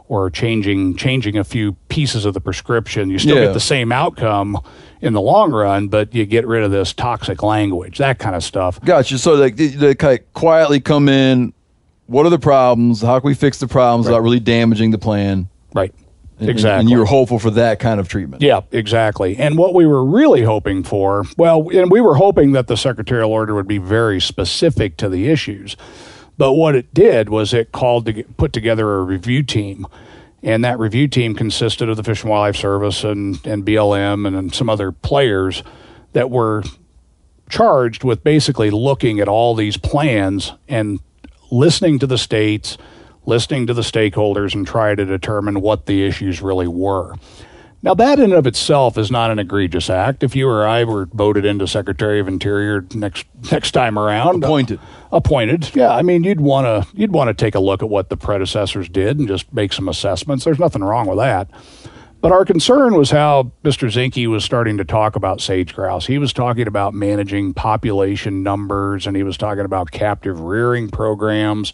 or 0.09 0.29
changing 0.29 0.97
changing 0.97 1.37
a 1.37 1.43
few 1.45 1.73
pieces 1.87 2.25
of 2.25 2.33
the 2.33 2.41
prescription. 2.41 3.09
You 3.09 3.19
still 3.19 3.37
Yeah. 3.37 3.45
get 3.45 3.53
the 3.53 3.59
same 3.61 3.91
outcome 3.93 4.57
in 5.01 5.13
the 5.13 5.21
long 5.21 5.51
run, 5.51 5.87
but 5.87 6.13
you 6.13 6.25
get 6.25 6.45
rid 6.45 6.63
of 6.63 6.71
this 6.71 6.91
toxic 6.91 7.41
language, 7.43 7.99
that 7.99 8.19
kind 8.19 8.35
of 8.35 8.43
stuff. 8.43 8.81
Gotcha. 8.83 9.17
So 9.19 9.35
like 9.35 9.55
they, 9.55 9.67
they 9.67 9.95
kind 9.95 10.19
of 10.19 10.33
quietly 10.33 10.81
come 10.81 11.07
in. 11.07 11.53
What 12.07 12.25
are 12.25 12.29
the 12.31 12.39
problems? 12.39 13.01
How 13.01 13.19
can 13.19 13.27
we 13.27 13.35
fix 13.35 13.59
the 13.59 13.67
problems 13.67 14.07
without 14.07 14.23
really 14.23 14.39
damaging 14.39 14.89
the 14.91 14.97
plan? 14.97 15.47
Right. 15.75 15.93
And- 16.39 16.49
exactly. 16.49 16.79
And 16.79 16.89
you 16.89 16.97
were 16.97 17.05
hopeful 17.05 17.37
for 17.37 17.51
that 17.51 17.77
kind 17.79 17.99
of 17.99 18.07
treatment. 18.07 18.41
Yeah, 18.41 18.61
exactly. 18.71 19.37
And 19.37 19.57
what 19.59 19.75
we 19.75 19.85
were 19.85 20.03
really 20.03 20.41
hoping 20.41 20.81
for, 20.83 21.25
well, 21.37 21.69
and 21.69 21.91
we 21.91 22.01
were 22.01 22.15
hoping 22.15 22.53
that 22.53 22.65
the 22.65 22.77
secretarial 22.77 23.31
order 23.31 23.53
would 23.53 23.67
be 23.67 23.77
very 23.77 24.19
specific 24.19 24.97
to 24.97 25.07
the 25.09 25.27
issues. 25.29 25.75
But 26.39 26.53
what 26.53 26.73
it 26.73 26.93
did 26.93 27.27
was 27.27 27.53
it 27.53 27.73
called 27.73 28.05
to 28.05 28.13
get, 28.13 28.37
put 28.37 28.53
together 28.53 28.95
a 28.95 29.03
review 29.03 29.43
team. 29.43 29.85
And 30.41 30.63
that 30.63 30.79
review 30.79 31.09
team 31.09 31.35
consisted 31.35 31.89
of 31.89 31.97
the 31.97 32.03
Fish 32.03 32.21
and 32.21 32.31
Wildlife 32.31 32.55
Service 32.55 33.03
and, 33.03 33.45
and 33.45 33.65
BLM 33.65 34.25
and, 34.25 34.37
and 34.37 34.55
some 34.55 34.69
other 34.69 34.93
players 34.93 35.63
that 36.13 36.29
were 36.29 36.63
charged 37.49 38.05
with 38.05 38.23
basically 38.23 38.69
looking 38.69 39.19
at 39.19 39.27
all 39.27 39.53
these 39.53 39.75
plans 39.75 40.53
and 40.69 41.01
listening 41.51 41.99
to 41.99 42.07
the 42.07 42.17
states, 42.17 42.77
listening 43.25 43.67
to 43.67 43.73
the 43.73 43.81
stakeholders, 43.81 44.55
and 44.55 44.65
try 44.65 44.95
to 44.95 45.03
determine 45.03 45.59
what 45.59 45.87
the 45.87 46.05
issues 46.05 46.41
really 46.41 46.69
were. 46.69 47.15
Now, 47.81 47.93
that 47.93 48.19
in 48.19 48.25
and 48.25 48.33
of 48.33 48.45
itself 48.45 48.97
is 48.97 49.09
not 49.09 49.31
an 49.31 49.39
egregious 49.39 49.89
act. 49.89 50.21
If 50.21 50.35
you 50.35 50.49
or 50.49 50.67
I 50.67 50.83
were 50.83 51.05
voted 51.13 51.45
into 51.45 51.65
Secretary 51.65 52.19
of 52.19 52.27
Interior 52.27 52.85
next 52.93 53.25
next 53.51 53.71
time 53.71 53.97
around, 53.97 54.43
uh, 54.43 54.47
Appointed. 54.47 54.79
appointed, 55.13 55.73
yeah, 55.75 55.95
I 55.95 56.01
mean, 56.01 56.25
you'd 56.25 56.41
want 56.41 56.65
to 56.65 56.97
you'd 56.97 57.13
want 57.13 57.29
to 57.29 57.33
take 57.33 57.55
a 57.55 57.59
look 57.59 57.81
at 57.81 57.89
what 57.89 58.09
the 58.09 58.17
predecessors 58.17 58.89
did 58.89 59.17
and 59.17 59.27
just 59.29 59.53
make 59.53 59.71
some 59.71 59.87
assessments. 59.87 60.43
There's 60.43 60.59
nothing 60.59 60.83
wrong 60.83 61.07
with 61.07 61.19
that. 61.19 61.49
But 62.21 62.33
our 62.33 62.43
concern 62.43 62.95
was 62.95 63.11
how 63.11 63.53
Mr. 63.63 63.87
Zinke 63.87 64.27
was 64.27 64.43
starting 64.43 64.77
to 64.77 64.83
talk 64.83 65.15
about 65.15 65.39
sage 65.39 65.73
grouse. 65.73 66.05
He 66.05 66.17
was 66.17 66.33
talking 66.33 66.67
about 66.67 66.93
managing 66.93 67.53
population 67.53 68.43
numbers 68.43 69.07
and 69.07 69.15
he 69.15 69.23
was 69.23 69.37
talking 69.37 69.63
about 69.63 69.91
captive 69.91 70.41
rearing 70.41 70.89
programs 70.89 71.73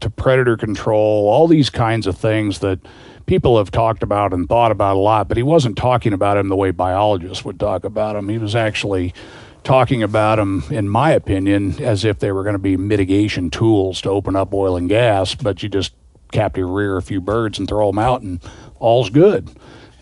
to 0.00 0.10
predator 0.10 0.56
control, 0.56 1.28
all 1.28 1.46
these 1.46 1.70
kinds 1.70 2.08
of 2.08 2.18
things 2.18 2.58
that 2.58 2.80
people 3.26 3.58
have 3.58 3.70
talked 3.70 4.02
about 4.02 4.32
and 4.32 4.48
thought 4.48 4.72
about 4.72 4.96
a 4.96 4.98
lot, 4.98 5.28
but 5.28 5.36
he 5.36 5.42
wasn't 5.44 5.78
talking 5.78 6.12
about 6.12 6.34
them 6.34 6.48
the 6.48 6.56
way 6.56 6.72
biologists 6.72 7.44
would 7.44 7.60
talk 7.60 7.84
about 7.84 8.14
them. 8.14 8.28
He 8.28 8.38
was 8.38 8.56
actually 8.56 9.14
talking 9.62 10.02
about 10.02 10.36
them, 10.36 10.64
in 10.68 10.88
my 10.88 11.12
opinion, 11.12 11.80
as 11.80 12.04
if 12.04 12.18
they 12.18 12.32
were 12.32 12.42
going 12.42 12.54
to 12.54 12.58
be 12.58 12.76
mitigation 12.76 13.50
tools 13.50 14.00
to 14.00 14.10
open 14.10 14.34
up 14.34 14.52
oil 14.52 14.76
and 14.76 14.88
gas, 14.88 15.36
but 15.36 15.62
you 15.62 15.68
just 15.68 15.94
captive 16.32 16.68
rear 16.68 16.96
a 16.96 17.02
few 17.02 17.20
birds 17.20 17.56
and 17.56 17.68
throw 17.68 17.86
them 17.86 18.00
out 18.00 18.20
and 18.20 18.40
all's 18.80 19.10
good 19.10 19.48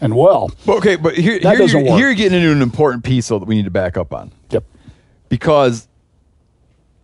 and 0.01 0.15
well. 0.17 0.51
Okay, 0.69 0.97
but 0.97 1.15
here, 1.17 1.39
That 1.41 1.51
here, 1.51 1.59
doesn't 1.59 1.81
you're, 1.81 1.91
work. 1.91 1.99
here 1.99 2.07
you're 2.09 2.15
getting 2.15 2.39
into 2.39 2.53
an 2.53 2.63
important 2.63 3.05
piece 3.05 3.29
though, 3.29 3.39
that 3.39 3.47
we 3.47 3.55
need 3.55 3.65
to 3.65 3.71
back 3.71 3.97
up 3.97 4.13
on. 4.13 4.33
Yep. 4.51 4.65
because 5.29 5.89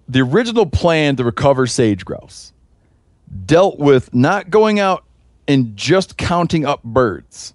the 0.08 0.20
original 0.20 0.66
plan 0.66 1.16
to 1.16 1.24
recover 1.24 1.66
sage 1.66 2.04
grouse 2.04 2.52
dealt 3.46 3.78
with 3.78 4.12
not 4.14 4.50
going 4.50 4.80
out 4.80 5.04
and 5.46 5.76
just 5.76 6.16
counting 6.16 6.64
up 6.64 6.82
birds. 6.82 7.54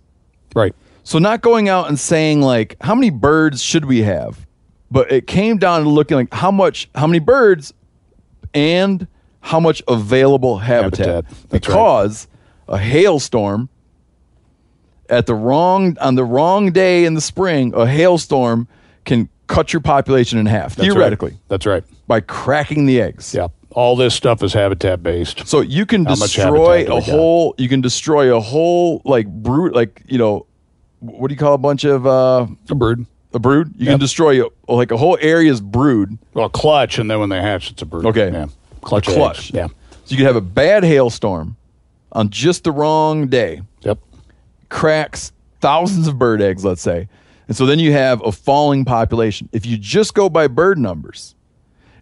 Right. 0.56 0.74
So 1.04 1.20
not 1.20 1.42
going 1.42 1.68
out 1.70 1.88
and 1.90 2.00
saying 2.00 2.42
like 2.42 2.78
how 2.82 2.96
many 2.96 3.10
birds 3.10 3.62
should 3.62 3.86
we 3.86 4.04
have, 4.04 4.46
but 4.90 5.12
it 5.12 5.28
came 5.28 5.58
down 5.58 5.84
to 5.84 5.90
looking 5.90 6.16
like 6.18 6.34
how 6.34 6.50
much 6.52 6.90
how 6.96 7.08
many 7.08 7.20
birds 7.20 7.74
and 8.54 9.06
how 9.42 9.60
much 9.60 9.84
available 9.88 10.58
habitat, 10.58 11.06
Habitat. 11.08 11.26
That's 11.50 11.68
right. 11.68 11.74
because 11.76 12.28
a 12.70 12.78
hailstorm 12.78 13.70
at 15.10 15.26
the 15.26 15.36
wrong 15.36 15.97
on 15.99 16.16
the 16.16 16.24
wrong 16.24 16.72
day 16.72 17.06
in 17.06 17.14
the 17.14 17.22
spring, 17.22 17.74
a 17.76 17.86
hailstorm 17.86 18.68
can 19.06 19.30
cut 19.47 19.72
your 19.74 19.82
population 19.82 20.39
in 20.39 20.45
half 20.45 20.76
That's 20.76 20.88
right. 20.89 20.93
theoretically 20.95 21.38
That's 21.47 21.66
right. 21.66 21.84
by 22.08 22.20
cracking 22.22 22.86
the 22.86 22.99
eggs. 23.01 23.34
Yeah. 23.34 23.47
All 23.72 23.95
this 23.95 24.16
stuff 24.16 24.41
is 24.41 24.53
habitat 24.53 25.03
based. 25.03 25.45
So 25.47 25.60
you 25.62 25.86
can 25.86 26.06
How 26.06 26.16
destroy 26.16 26.76
a 26.76 26.78
we 26.80 26.86
got? 26.86 27.03
whole. 27.03 27.56
You 27.58 27.68
can 27.68 27.82
destroy 27.82 28.36
a 28.36 28.39
whole 28.39 29.01
like 29.03 29.28
brood. 29.28 29.74
Like 29.76 30.01
you 30.08 30.18
know, 30.18 30.45
what 30.99 31.28
do 31.28 31.34
you 31.34 31.38
call 31.39 31.53
a 31.53 31.58
bunch 31.58 31.84
of 31.84 32.08
uh 32.08 32.47
A 32.70 32.76
brood. 32.76 33.06
a 33.34 33.39
brood? 33.39 33.74
You 33.78 33.88
can 33.88 33.99
destroy 33.99 34.45
a, 34.45 34.49
like 34.72 34.91
a 34.91 34.97
whole 34.97 35.18
area's 35.20 35.60
brood. 35.60 36.18
Well, 36.34 36.47
clutch, 36.49 36.99
and 36.99 37.12
then 37.12 37.20
when 37.20 37.28
they 37.30 37.41
hatch, 37.41 37.70
it's 37.70 37.82
a 37.82 37.86
brood. 37.86 38.06
Okay. 38.06 38.32
Yeah. 38.32 38.47
Clutch. 38.82 39.10
A 39.10 39.12
clutch. 39.12 39.53
Yeah. 39.53 39.68
So 39.68 39.74
you 40.08 40.18
could 40.18 40.26
have 40.26 40.36
a 40.38 40.41
bad 40.41 40.84
hailstorm 40.86 41.58
on 42.14 42.30
just 42.30 42.64
the 42.64 42.72
wrong 42.72 43.28
day, 43.28 43.62
Yep. 43.82 43.99
Cracks 44.70 45.32
thousands 45.61 46.07
of 46.07 46.18
bird 46.20 46.41
eggs, 46.41 46.63
let's 46.63 46.82
say. 46.82 47.07
And 47.47 47.55
so 47.55 47.66
then 47.66 47.80
you 47.80 47.91
have 47.91 48.22
a 48.24 48.32
falling 48.32 48.86
population. 48.86 49.49
If 49.51 49.66
you 49.66 49.78
just 49.78 50.13
go 50.13 50.30
by 50.30 50.47
bird 50.47 50.78
numbers, 50.78 51.36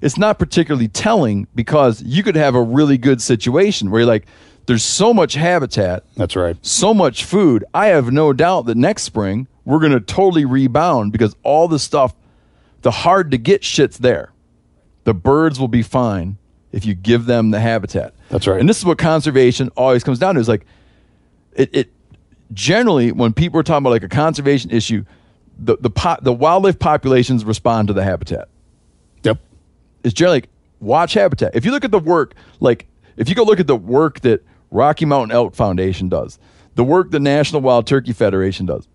it's 0.01 0.17
not 0.17 0.39
particularly 0.39 0.87
telling 0.87 1.47
because 1.55 2.01
you 2.03 2.23
could 2.23 2.35
have 2.35 2.55
a 2.55 2.61
really 2.61 2.97
good 2.97 3.21
situation 3.21 3.89
where 3.89 4.01
you're 4.01 4.07
like, 4.07 4.25
there's 4.65 4.83
so 4.83 5.13
much 5.13 5.33
habitat, 5.33 6.05
That's 6.15 6.35
right. 6.35 6.57
so 6.65 6.93
much 6.93 7.25
food. 7.25 7.65
I 7.73 7.87
have 7.87 8.11
no 8.11 8.31
doubt 8.31 8.65
that 8.67 8.77
next 8.77 9.03
spring 9.03 9.47
we're 9.65 9.79
going 9.79 9.91
to 9.91 9.99
totally 9.99 10.45
rebound 10.45 11.11
because 11.11 11.35
all 11.43 11.67
the 11.67 11.79
stuff, 11.79 12.15
the 12.81 12.91
hard 12.91 13.31
to 13.31 13.37
get 13.37 13.63
shit's 13.63 13.97
there. 13.97 14.31
The 15.03 15.13
birds 15.13 15.59
will 15.59 15.67
be 15.67 15.83
fine 15.83 16.37
if 16.71 16.85
you 16.85 16.93
give 16.93 17.25
them 17.25 17.51
the 17.51 17.59
habitat. 17.59 18.13
That's 18.29 18.47
right. 18.47 18.59
And 18.59 18.67
this 18.67 18.77
is 18.79 18.85
what 18.85 18.97
conservation 18.97 19.69
always 19.75 20.03
comes 20.03 20.19
down 20.19 20.35
to 20.35 20.41
is 20.41 20.47
like, 20.49 20.65
it, 21.53 21.69
it 21.73 21.93
generally 22.53 23.11
when 23.11 23.33
people 23.33 23.59
are 23.59 23.63
talking 23.63 23.83
about 23.83 23.91
like 23.91 24.03
a 24.03 24.09
conservation 24.09 24.71
issue, 24.71 25.03
the 25.57 25.77
the 25.79 25.89
po- 25.89 26.17
the 26.21 26.33
wildlife 26.33 26.79
populations 26.79 27.45
respond 27.45 27.87
to 27.87 27.93
the 27.93 28.03
habitat 28.03 28.47
Yep. 29.23 29.37
it's 30.03 30.13
generally 30.13 30.37
like 30.37 30.49
watch 30.79 31.13
habitat. 31.13 31.55
If 31.55 31.65
you 31.65 31.71
look 31.71 31.85
at 31.85 31.91
the 31.91 31.99
work, 31.99 32.33
like 32.59 32.87
if 33.17 33.29
you 33.29 33.35
go 33.35 33.43
look 33.43 33.59
at 33.59 33.67
the 33.67 33.75
work 33.75 34.21
that 34.21 34.43
Rocky 34.71 35.05
Mountain 35.05 35.35
Elk 35.35 35.53
Foundation 35.55 36.09
does, 36.09 36.39
the 36.75 36.83
work 36.83 37.11
the 37.11 37.19
National 37.19 37.61
Wild 37.61 37.85
Turkey 37.87 38.11
Federation 38.13 38.65
does, 38.65 38.87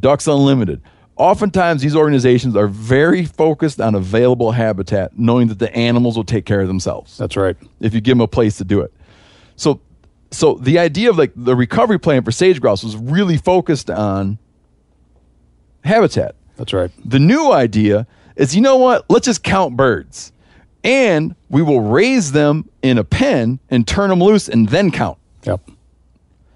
Ducks 0.00 0.26
Unlimited, 0.26 0.82
oftentimes 1.16 1.80
these 1.82 1.96
organizations 1.96 2.54
are 2.54 2.68
very 2.68 3.24
focused 3.24 3.80
on 3.80 3.94
available 3.94 4.52
habitat, 4.52 5.18
knowing 5.18 5.48
that 5.48 5.58
the 5.58 5.74
animals 5.74 6.16
will 6.16 6.24
take 6.24 6.44
care 6.44 6.60
of 6.60 6.68
themselves 6.68 7.16
That's 7.16 7.36
right. 7.36 7.56
if 7.80 7.94
you 7.94 8.00
give 8.02 8.12
them 8.12 8.20
a 8.20 8.28
place 8.28 8.58
to 8.58 8.64
do 8.64 8.80
it. 8.82 8.92
So, 9.56 9.80
so 10.32 10.54
the 10.54 10.78
idea 10.78 11.10
of 11.10 11.18
like 11.18 11.32
the 11.36 11.54
recovery 11.54 11.98
plan 11.98 12.24
for 12.24 12.32
sage 12.32 12.60
grouse 12.60 12.82
was 12.82 12.96
really 12.96 13.36
focused 13.36 13.90
on 13.90 14.38
habitat. 15.84 16.34
That's 16.56 16.72
right. 16.72 16.90
The 17.04 17.18
new 17.18 17.52
idea 17.52 18.06
is, 18.36 18.54
you 18.54 18.62
know 18.62 18.76
what? 18.76 19.04
Let's 19.08 19.26
just 19.26 19.42
count 19.42 19.76
birds, 19.76 20.32
and 20.82 21.34
we 21.50 21.62
will 21.62 21.80
raise 21.80 22.32
them 22.32 22.68
in 22.82 22.98
a 22.98 23.04
pen 23.04 23.60
and 23.70 23.86
turn 23.86 24.10
them 24.10 24.20
loose, 24.20 24.48
and 24.48 24.68
then 24.68 24.90
count. 24.90 25.18
Yep. 25.44 25.60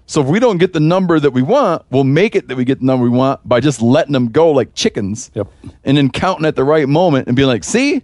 So 0.07 0.21
if 0.21 0.27
we 0.27 0.39
don't 0.39 0.57
get 0.57 0.73
the 0.73 0.79
number 0.79 1.19
that 1.19 1.31
we 1.31 1.41
want, 1.41 1.83
we'll 1.91 2.05
make 2.05 2.35
it 2.35 2.47
that 2.47 2.55
we 2.55 2.63
get 2.63 2.79
the 2.79 2.85
number 2.85 3.03
we 3.03 3.09
want 3.09 3.47
by 3.47 3.59
just 3.59 3.81
letting 3.81 4.13
them 4.13 4.29
go 4.29 4.51
like 4.51 4.73
chickens. 4.73 5.29
Yep. 5.33 5.47
And 5.83 5.97
then 5.97 6.09
counting 6.09 6.45
at 6.45 6.55
the 6.55 6.63
right 6.63 6.87
moment 6.87 7.27
and 7.27 7.35
being 7.35 7.49
like, 7.49 7.65
see, 7.65 8.03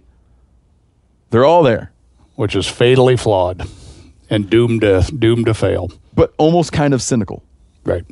they're 1.30 1.46
all 1.46 1.62
there, 1.62 1.92
Which 2.36 2.54
is 2.54 2.68
fatally 2.68 3.16
flawed 3.16 3.66
and 4.30 4.48
doomed 4.50 4.80
to 4.82 5.02
doomed 5.18 5.46
to 5.46 5.54
fail. 5.54 5.90
but 6.14 6.32
almost 6.38 6.72
kind 6.72 6.94
of 6.94 7.02
cynical. 7.02 7.42
Right. 7.84 8.04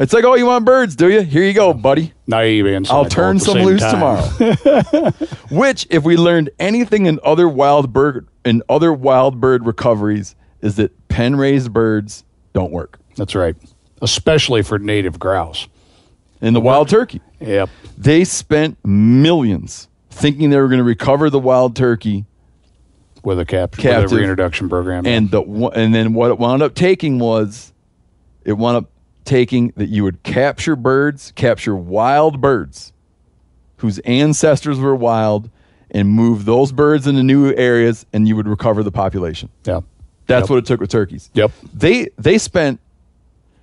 It's 0.00 0.12
like, 0.12 0.24
oh, 0.24 0.34
you 0.34 0.46
want 0.46 0.64
birds, 0.64 0.96
do 0.96 1.08
you? 1.10 1.20
Here 1.22 1.44
you 1.44 1.52
go, 1.52 1.72
buddy. 1.72 2.12
Naive 2.26 2.66
and 2.66 2.88
I'll 2.88 3.04
turn 3.04 3.38
some 3.38 3.58
loose 3.58 3.80
time. 3.82 3.92
tomorrow. 3.92 5.10
Which, 5.50 5.86
if 5.90 6.02
we 6.02 6.16
learned 6.16 6.50
anything 6.58 7.06
in 7.06 7.20
other 7.22 7.48
wild 7.48 7.92
bird 7.92 8.26
in 8.44 8.62
other 8.68 8.92
wild 8.92 9.40
bird 9.40 9.64
recoveries, 9.64 10.34
is 10.60 10.76
that 10.76 11.08
pen 11.08 11.36
raised 11.36 11.72
birds 11.72 12.24
don't 12.52 12.72
work. 12.72 12.98
That's 13.16 13.34
right. 13.36 13.54
Especially 14.00 14.62
for 14.62 14.78
native 14.78 15.18
grouse. 15.20 15.68
In 16.40 16.54
the 16.54 16.60
wild 16.60 16.88
turkey, 16.88 17.20
Yep. 17.40 17.68
they 17.96 18.24
spent 18.24 18.76
millions 18.84 19.88
thinking 20.10 20.50
they 20.50 20.56
were 20.58 20.66
going 20.66 20.78
to 20.78 20.84
recover 20.84 21.30
the 21.30 21.38
wild 21.38 21.76
turkey, 21.76 22.24
With 23.24 23.38
a 23.38 23.44
cap- 23.44 23.72
Captive. 23.72 24.04
with 24.04 24.12
a 24.12 24.16
reintroduction 24.16 24.68
program. 24.68 25.06
and 25.06 25.30
the 25.30 25.42
and 25.42 25.94
then 25.94 26.12
what 26.14 26.30
it 26.30 26.38
wound 26.38 26.62
up 26.62 26.74
taking 26.74 27.18
was, 27.18 27.72
it 28.44 28.54
wound 28.54 28.76
up 28.78 28.90
taking 29.24 29.72
that 29.76 29.88
you 29.88 30.02
would 30.02 30.22
capture 30.24 30.74
birds, 30.74 31.32
capture 31.36 31.76
wild 31.76 32.40
birds, 32.40 32.92
whose 33.76 33.98
ancestors 34.00 34.78
were 34.80 34.96
wild, 34.96 35.50
and 35.92 36.08
move 36.08 36.44
those 36.46 36.72
birds 36.72 37.06
into 37.06 37.22
new 37.22 37.52
areas, 37.54 38.04
and 38.12 38.26
you 38.26 38.34
would 38.34 38.48
recover 38.48 38.82
the 38.82 38.90
population. 38.92 39.48
yeah. 39.64 39.80
That's 40.26 40.44
Yep. 40.44 40.50
what 40.50 40.56
it 40.58 40.66
took 40.66 40.80
with 40.80 40.90
turkeys. 40.90 41.30
Yep. 41.34 41.50
They 41.74 42.08
they 42.18 42.38
spent 42.38 42.80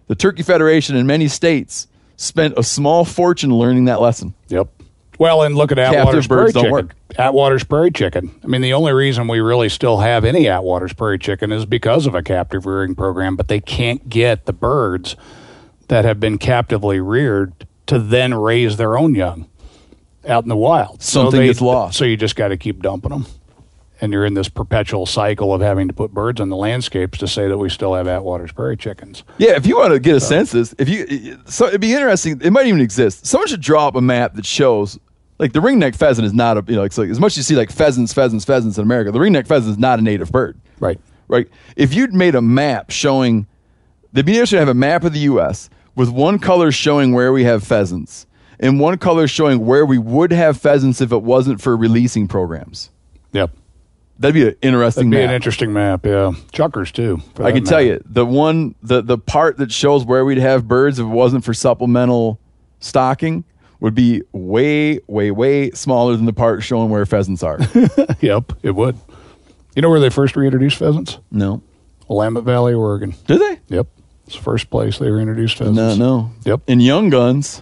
the 0.07 0.15
Turkey 0.15 0.43
Federation 0.43 0.95
in 0.95 1.05
many 1.07 1.27
states 1.27 1.87
spent 2.17 2.53
a 2.57 2.63
small 2.63 3.05
fortune 3.05 3.49
learning 3.53 3.85
that 3.85 4.01
lesson. 4.01 4.33
Yep. 4.49 4.67
Well, 5.19 5.43
and 5.43 5.55
look 5.55 5.71
at 5.71 5.77
Atwater's 5.77 6.27
prairie 6.27 6.51
don't 6.51 6.63
chicken. 6.63 6.71
work. 6.71 6.95
Atwater's 7.17 7.63
prairie 7.65 7.91
chicken. 7.91 8.31
I 8.43 8.47
mean, 8.47 8.61
the 8.61 8.73
only 8.73 8.93
reason 8.93 9.27
we 9.27 9.41
really 9.41 9.69
still 9.69 9.97
have 9.99 10.23
any 10.25 10.47
Atwater's 10.47 10.93
prairie 10.93 11.19
chicken 11.19 11.51
is 11.51 11.65
because 11.65 12.07
of 12.07 12.15
a 12.15 12.23
captive 12.23 12.65
rearing 12.65 12.95
program, 12.95 13.35
but 13.35 13.49
they 13.49 13.59
can't 13.59 14.09
get 14.09 14.45
the 14.45 14.53
birds 14.53 15.15
that 15.89 16.05
have 16.05 16.19
been 16.19 16.37
captively 16.37 16.99
reared 16.99 17.67
to 17.87 17.99
then 17.99 18.33
raise 18.33 18.77
their 18.77 18.97
own 18.97 19.13
young 19.13 19.49
out 20.27 20.43
in 20.43 20.49
the 20.49 20.55
wild. 20.55 21.01
Something 21.01 21.41
they- 21.41 21.47
gets 21.47 21.61
lost. 21.61 21.97
So 21.97 22.05
you 22.05 22.15
just 22.15 22.35
got 22.35 22.49
to 22.49 22.57
keep 22.57 22.81
dumping 22.81 23.11
them. 23.11 23.25
And 24.01 24.13
you're 24.13 24.25
in 24.25 24.33
this 24.33 24.47
perpetual 24.47 25.05
cycle 25.05 25.53
of 25.53 25.59
having 25.59 25.89
to 25.89 25.93
put 25.93 26.13
birds 26.13 26.39
on 26.39 26.47
the 26.47 26.55
landscapes 26.55 27.17
to 27.17 27.27
say 27.27 27.49
that 27.49 27.57
we 27.57 27.67
still 27.69 27.95
have 27.95 28.07
Atwater's 28.07 28.53
prairie 28.53 28.77
chickens. 28.77 29.23
Yeah, 29.37 29.57
if 29.57 29.67
you 29.67 29.75
want 29.75 29.91
to 29.91 29.99
get 29.99 30.15
a 30.15 30.21
census, 30.21 30.73
if 30.79 30.87
you 30.87 31.37
so 31.47 31.67
it'd 31.67 31.81
be 31.81 31.91
interesting. 31.93 32.39
It 32.41 32.51
might 32.51 32.65
even 32.67 32.79
exist. 32.79 33.25
Someone 33.25 33.49
should 33.49 33.59
draw 33.59 33.89
up 33.89 33.95
a 33.97 34.01
map 34.01 34.35
that 34.35 34.45
shows 34.45 34.97
like 35.39 35.53
the 35.53 35.59
ringneck 35.59 35.95
pheasant 35.95 36.25
is 36.25 36.33
not 36.33 36.57
a 36.57 36.63
you 36.67 36.75
know 36.75 36.83
it's 36.83 36.97
like 36.97 37.09
as 37.09 37.19
much 37.19 37.33
as 37.33 37.37
you 37.37 37.43
see 37.43 37.55
like 37.55 37.71
pheasants, 37.71 38.13
pheasants, 38.13 38.45
pheasants 38.45 38.77
in 38.77 38.83
America, 38.83 39.11
the 39.11 39.19
ringneck 39.19 39.47
pheasant 39.47 39.71
is 39.71 39.79
not 39.79 39.97
a 39.97 40.01
native 40.01 40.31
bird. 40.31 40.59
Right. 40.79 40.99
right? 41.27 41.47
If 41.75 41.93
you'd 41.93 42.13
made 42.13 42.35
a 42.35 42.41
map 42.41 42.91
showing, 42.91 43.47
the 44.13 44.23
BDS 44.23 44.49
should 44.49 44.59
have 44.59 44.69
a 44.69 44.73
map 44.73 45.03
of 45.03 45.13
the 45.13 45.19
U.S. 45.19 45.69
with 45.95 46.09
one 46.09 46.39
color 46.39 46.71
showing 46.71 47.13
where 47.13 47.33
we 47.33 47.43
have 47.45 47.63
pheasants 47.63 48.27
and 48.59 48.79
one 48.79 48.97
color 48.97 49.27
showing 49.27 49.65
where 49.65 49.85
we 49.85 49.97
would 49.97 50.31
have 50.31 50.57
pheasants 50.59 51.01
if 51.01 51.11
it 51.11 51.23
wasn't 51.23 51.61
for 51.61 51.75
releasing 51.75 52.27
programs. 52.27 52.91
Yep. 53.31 53.51
That'd 54.19 54.33
be 54.33 54.47
an 54.49 54.55
interesting 54.61 55.09
That'd 55.09 55.21
be 55.21 55.23
map. 55.23 55.29
an 55.29 55.35
interesting 55.35 55.73
map, 55.73 56.05
yeah. 56.05 56.33
Chukars, 56.51 56.91
too. 56.91 57.21
I 57.41 57.53
can 57.53 57.63
tell 57.63 57.81
you 57.81 58.01
the 58.03 58.25
one 58.25 58.75
the 58.83 59.01
the 59.01 59.17
part 59.17 59.57
that 59.59 59.71
shows 59.71 60.03
where 60.03 60.25
we'd 60.25 60.39
have 60.39 60.67
birds 60.67 60.99
if 60.99 61.05
it 61.05 61.09
wasn't 61.09 61.45
for 61.45 61.53
supplemental 61.53 62.37
stocking 62.81 63.45
would 63.79 63.95
be 63.95 64.21
way 64.33 64.99
way 65.07 65.31
way 65.31 65.71
smaller 65.71 66.15
than 66.15 66.25
the 66.25 66.33
part 66.33 66.63
showing 66.63 66.89
where 66.89 67.05
pheasants 67.05 67.43
are. 67.43 67.59
Yep, 68.21 68.53
it 68.63 68.71
would. 68.71 68.97
You 69.75 69.81
know 69.81 69.89
where 69.89 69.99
they 69.99 70.09
first 70.09 70.35
reintroduced 70.35 70.77
pheasants? 70.77 71.19
no, 71.31 71.61
Willamette 72.09 72.43
Valley, 72.43 72.73
Oregon. 72.73 73.13
did 73.27 73.39
they? 73.39 73.59
Yep. 73.75 73.87
It's 74.25 74.35
the 74.35 74.41
first 74.43 74.69
place 74.69 74.97
they 74.99 75.09
reintroduced 75.09 75.57
pheasants. 75.57 75.77
No, 75.77 75.95
no. 75.95 76.31
Yep. 76.45 76.61
In 76.67 76.79
Young 76.81 77.09
Guns, 77.09 77.61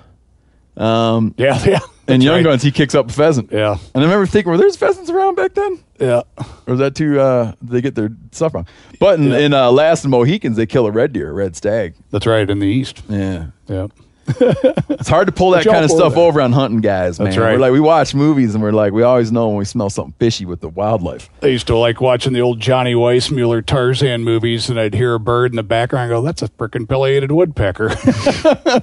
um, 0.76 1.34
Yeah, 1.38 1.64
yeah. 1.68 1.80
in 2.08 2.22
Young 2.22 2.36
right. 2.38 2.44
Guns, 2.44 2.64
he 2.64 2.72
kicks 2.72 2.96
up 2.96 3.10
a 3.10 3.14
pheasant. 3.14 3.52
Yeah. 3.52 3.78
And 3.94 4.04
I 4.04 4.08
remember 4.08 4.26
thinking, 4.26 4.50
were 4.52 4.58
there 4.58 4.70
pheasants 4.72 5.10
around 5.10 5.36
back 5.36 5.54
then? 5.54 5.80
Yeah. 6.00 6.22
Or 6.66 6.74
is 6.74 6.80
that 6.80 6.96
too, 6.96 7.20
uh, 7.20 7.54
they 7.62 7.82
get 7.82 7.96
their 7.96 8.10
stuff 8.32 8.54
wrong? 8.54 8.68
But 9.00 9.20
in, 9.20 9.32
in 9.32 9.54
uh, 9.54 9.72
Last 9.72 10.04
of 10.06 10.10
Mohicans, 10.12 10.58
they 10.58 10.66
kill 10.66 10.86
a 10.88 10.92
red 10.92 11.14
deer, 11.14 11.30
a 11.30 11.34
red 11.34 11.56
stag. 11.56 11.96
That's 12.12 12.26
right, 12.26 12.50
in 12.50 12.60
the 12.60 12.68
east. 12.68 13.02
Yeah. 13.10 13.48
Yep. 13.68 13.92
It's 15.00 15.10
hard 15.10 15.28
to 15.28 15.32
pull 15.32 15.52
that 15.52 15.64
kind 15.64 15.86
of 15.86 15.92
stuff 15.92 16.14
that. 16.16 16.20
over 16.20 16.42
on 16.42 16.52
hunting 16.52 16.82
guys, 16.82 17.20
man. 17.20 17.26
That's 17.26 17.38
right. 17.38 17.54
We're 17.54 17.60
like, 17.60 17.72
we 17.72 17.80
watch 17.80 18.16
movies 18.16 18.56
and 18.56 18.64
we're 18.64 18.72
like, 18.72 18.92
we 18.94 19.04
always 19.04 19.32
know 19.32 19.48
when 19.50 19.58
we 19.58 19.66
smell 19.66 19.90
something 19.90 20.16
fishy 20.20 20.44
with 20.46 20.60
the 20.60 20.70
wildlife. 20.70 21.30
I 21.44 21.48
used 21.48 21.68
to 21.68 21.78
like 21.78 22.02
watching 22.02 22.34
the 22.34 22.42
old 22.42 22.60
Johnny 22.60 22.94
Weissmuller 22.94 23.66
Tarzan 23.66 24.24
movies, 24.24 24.70
and 24.70 24.80
I'd 24.80 24.94
hear 24.96 25.14
a 25.14 25.20
bird 25.20 25.52
in 25.52 25.56
the 25.56 25.64
background 25.64 26.12
and 26.12 26.18
go, 26.20 26.22
that's 26.24 26.42
a 26.42 26.48
frickin' 26.50 26.90
pileated 26.90 27.32
woodpecker. 27.32 27.90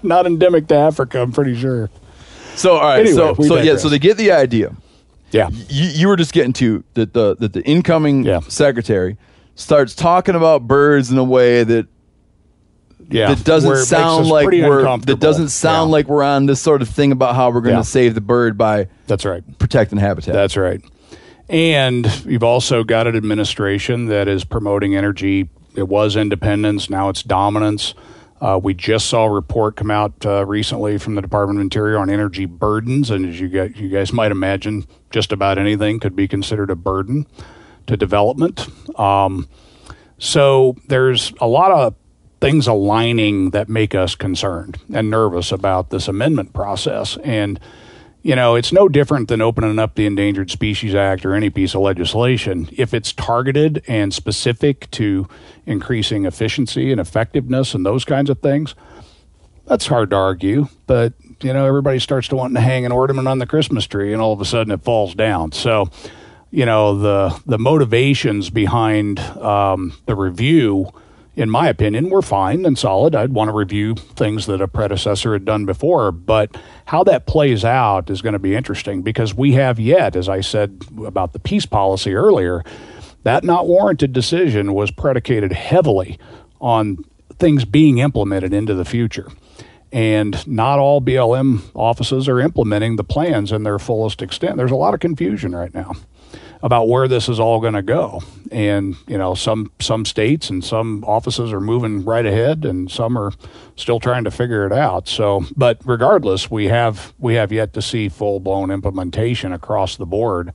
Not 0.02 0.26
endemic 0.26 0.68
to 0.68 0.76
Africa, 0.76 1.20
I'm 1.20 1.32
pretty 1.32 1.56
sure. 1.56 1.90
So, 2.54 2.76
all 2.76 2.82
right. 2.82 3.00
Anyway, 3.00 3.16
so, 3.16 3.32
we 3.34 3.48
so 3.48 3.56
yeah, 3.56 3.76
so 3.76 3.88
they 3.88 3.98
get 3.98 4.16
the 4.16 4.30
idea. 4.32 4.74
Yeah. 5.32 5.50
You, 5.68 5.88
you 5.90 6.08
were 6.08 6.16
just 6.16 6.32
getting 6.32 6.52
to 6.54 6.84
that 6.94 7.12
the, 7.12 7.34
that 7.36 7.52
the 7.52 7.62
incoming 7.64 8.24
Yeah. 8.24 8.40
secretary 8.48 9.16
starts 9.56 9.94
talking 9.94 10.36
about 10.36 10.66
birds 10.66 11.10
in 11.10 11.18
a 11.18 11.24
way 11.24 11.64
that 11.64 11.86
Yeah. 13.10 13.34
that 13.34 13.44
doesn't 13.44 13.68
Where 13.68 13.76
it 13.76 13.80
makes 13.80 13.88
sound 13.88 14.26
like 14.28 14.46
we're 14.46 14.82
that 14.98 15.20
doesn't 15.20 15.48
sound 15.50 15.88
Yeah. 15.90 15.92
like 15.92 16.08
we're 16.08 16.22
on 16.22 16.46
this 16.46 16.60
sort 16.60 16.82
of 16.82 16.88
thing 16.88 17.12
about 17.12 17.34
how 17.34 17.50
we're 17.50 17.60
going 17.60 17.74
to 17.74 17.78
Yeah. 17.80 17.82
save 17.82 18.14
the 18.14 18.20
bird 18.20 18.56
by 18.58 18.88
That's 19.06 19.24
right. 19.24 19.42
protecting 19.58 19.98
habitat. 19.98 20.34
That's 20.34 20.56
right. 20.56 20.80
And 21.48 22.06
you've 22.24 22.42
also 22.42 22.84
got 22.84 23.06
an 23.06 23.16
administration 23.16 24.06
that 24.06 24.28
is 24.28 24.44
promoting 24.44 24.96
energy. 24.96 25.48
It 25.74 25.88
was 25.88 26.16
independence, 26.16 26.88
now 26.88 27.08
it's 27.08 27.22
dominance. 27.22 27.94
Uh, 28.40 28.58
we 28.62 28.74
just 28.74 29.06
saw 29.06 29.24
a 29.24 29.30
report 29.30 29.76
come 29.76 29.90
out 29.90 30.12
uh, 30.26 30.44
recently 30.44 30.98
from 30.98 31.14
the 31.14 31.22
Department 31.22 31.58
of 31.58 31.62
Interior 31.62 31.98
on 31.98 32.10
energy 32.10 32.44
burdens, 32.46 33.10
and 33.10 33.24
as 33.26 33.40
you 33.40 33.48
guys, 33.48 33.72
you 33.76 33.88
guys 33.88 34.12
might 34.12 34.32
imagine, 34.32 34.84
just 35.10 35.32
about 35.32 35.56
anything 35.56 35.98
could 36.00 36.14
be 36.16 36.28
considered 36.28 36.70
a 36.70 36.74
burden 36.76 37.26
to 37.86 37.96
development. 37.96 38.66
Um, 38.98 39.48
so 40.18 40.76
there's 40.88 41.32
a 41.40 41.46
lot 41.46 41.70
of 41.70 41.94
things 42.44 42.66
aligning 42.66 43.50
that 43.50 43.70
make 43.70 43.94
us 43.94 44.14
concerned 44.14 44.76
and 44.92 45.08
nervous 45.08 45.50
about 45.50 45.88
this 45.88 46.08
amendment 46.08 46.52
process. 46.52 47.16
And, 47.24 47.58
you 48.22 48.36
know, 48.36 48.54
it's 48.54 48.70
no 48.70 48.86
different 48.86 49.28
than 49.28 49.40
opening 49.40 49.78
up 49.78 49.94
the 49.94 50.04
Endangered 50.04 50.50
Species 50.50 50.94
Act 50.94 51.24
or 51.24 51.34
any 51.34 51.48
piece 51.48 51.74
of 51.74 51.80
legislation. 51.80 52.68
If 52.70 52.92
it's 52.92 53.14
targeted 53.14 53.82
and 53.88 54.12
specific 54.12 54.90
to 54.90 55.26
increasing 55.64 56.26
efficiency 56.26 56.92
and 56.92 57.00
effectiveness 57.00 57.74
and 57.74 57.86
those 57.86 58.04
kinds 58.04 58.28
of 58.28 58.40
things, 58.40 58.74
That's 59.66 59.86
hard 59.86 60.10
to 60.10 60.16
argue, 60.16 60.68
but 60.86 61.14
you 61.40 61.52
know 61.52 61.64
everybody 61.64 61.98
starts 61.98 62.28
to 62.28 62.36
want 62.36 62.54
to 62.54 62.60
hang 62.60 62.84
an 62.84 62.92
ornament 62.92 63.26
on 63.26 63.38
the 63.38 63.46
Christmas 63.46 63.86
tree, 63.86 64.12
and 64.12 64.20
all 64.20 64.32
of 64.32 64.40
a 64.40 64.44
sudden 64.44 64.72
it 64.72 64.82
falls 64.82 65.14
down. 65.14 65.52
So, 65.52 65.90
you 66.50 66.66
know 66.66 66.98
the 66.98 67.40
the 67.46 67.58
motivations 67.58 68.50
behind 68.50 69.18
um, 69.20 69.94
the 70.06 70.14
review, 70.14 70.92
in 71.36 71.50
my 71.50 71.68
opinion, 71.68 72.10
were 72.10 72.22
fine 72.22 72.64
and 72.64 72.78
solid. 72.78 73.14
I'd 73.14 73.32
want 73.32 73.48
to 73.48 73.54
review 73.54 73.94
things 73.94 74.46
that 74.46 74.60
a 74.60 74.68
predecessor 74.68 75.32
had 75.32 75.44
done 75.44 75.66
before, 75.66 76.12
but 76.12 76.56
how 76.86 77.02
that 77.04 77.26
plays 77.26 77.64
out 77.64 78.08
is 78.10 78.22
going 78.22 78.34
to 78.34 78.38
be 78.38 78.54
interesting 78.54 79.02
because 79.02 79.34
we 79.34 79.52
have 79.52 79.80
yet, 79.80 80.14
as 80.14 80.28
I 80.28 80.40
said 80.40 80.82
about 81.04 81.32
the 81.32 81.40
PECE 81.40 81.66
policy 81.66 82.14
earlier, 82.14 82.62
that 83.24 83.42
not 83.42 83.66
warranted 83.66 84.12
decision 84.12 84.74
was 84.74 84.90
predicated 84.90 85.52
heavily 85.52 86.18
on 86.60 87.04
things 87.38 87.64
being 87.64 87.98
implemented 87.98 88.52
into 88.52 88.74
the 88.74 88.84
future. 88.84 89.28
And 89.90 90.46
not 90.46 90.78
all 90.78 91.00
BLM 91.00 91.62
offices 91.74 92.28
are 92.28 92.40
implementing 92.40 92.96
the 92.96 93.04
plans 93.04 93.52
in 93.52 93.62
their 93.62 93.78
fullest 93.78 94.22
extent. 94.22 94.56
There's 94.56 94.70
a 94.70 94.76
lot 94.76 94.94
of 94.94 95.00
confusion 95.00 95.54
right 95.54 95.72
now 95.72 95.94
about 96.64 96.88
where 96.88 97.06
this 97.06 97.28
is 97.28 97.38
all 97.38 97.60
going 97.60 97.74
to 97.74 97.82
go. 97.82 98.22
And 98.50 98.96
you 99.06 99.18
know, 99.18 99.34
some 99.34 99.70
some 99.80 100.06
states 100.06 100.48
and 100.48 100.64
some 100.64 101.04
offices 101.04 101.52
are 101.52 101.60
moving 101.60 102.04
right 102.04 102.24
ahead, 102.24 102.64
and 102.64 102.90
some 102.90 103.18
are 103.18 103.32
still 103.76 104.00
trying 104.00 104.24
to 104.24 104.30
figure 104.30 104.66
it 104.66 104.72
out. 104.72 105.06
So, 105.06 105.44
but 105.56 105.78
regardless, 105.84 106.50
we 106.50 106.68
have 106.68 107.12
we 107.18 107.34
have 107.34 107.52
yet 107.52 107.74
to 107.74 107.82
see 107.82 108.08
full 108.08 108.40
blown 108.40 108.70
implementation 108.70 109.52
across 109.52 109.96
the 109.96 110.06
board 110.06 110.54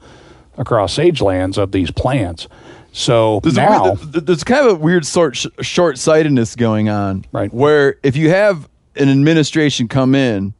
across 0.57 0.97
Sagelands 0.97 1.57
of 1.57 1.71
these 1.71 1.91
plans. 1.91 2.47
So 2.91 3.39
There's, 3.43 3.55
now, 3.55 3.93
weird, 3.93 4.25
there's 4.25 4.43
kind 4.43 4.65
of 4.67 4.73
a 4.73 4.75
weird 4.75 5.05
sort 5.05 5.37
short 5.61 5.99
sightedness 5.99 6.55
going 6.55 6.89
on, 6.89 7.23
Right. 7.31 7.53
Where 7.53 7.97
if 8.01 8.15
you 8.15 8.29
have 8.29 8.67
an 8.95 9.09
administration 9.09 9.87
come 9.87 10.15
in, 10.15 10.55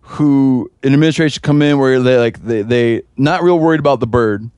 who 0.00 0.70
an 0.82 0.92
administration 0.92 1.40
come 1.42 1.62
in 1.62 1.78
where 1.78 2.00
they 2.00 2.18
like 2.18 2.42
they 2.42 2.62
they 2.62 3.02
not 3.16 3.42
real 3.42 3.58
worried 3.58 3.80
about 3.80 4.00
the 4.00 4.06
bird, 4.06 4.50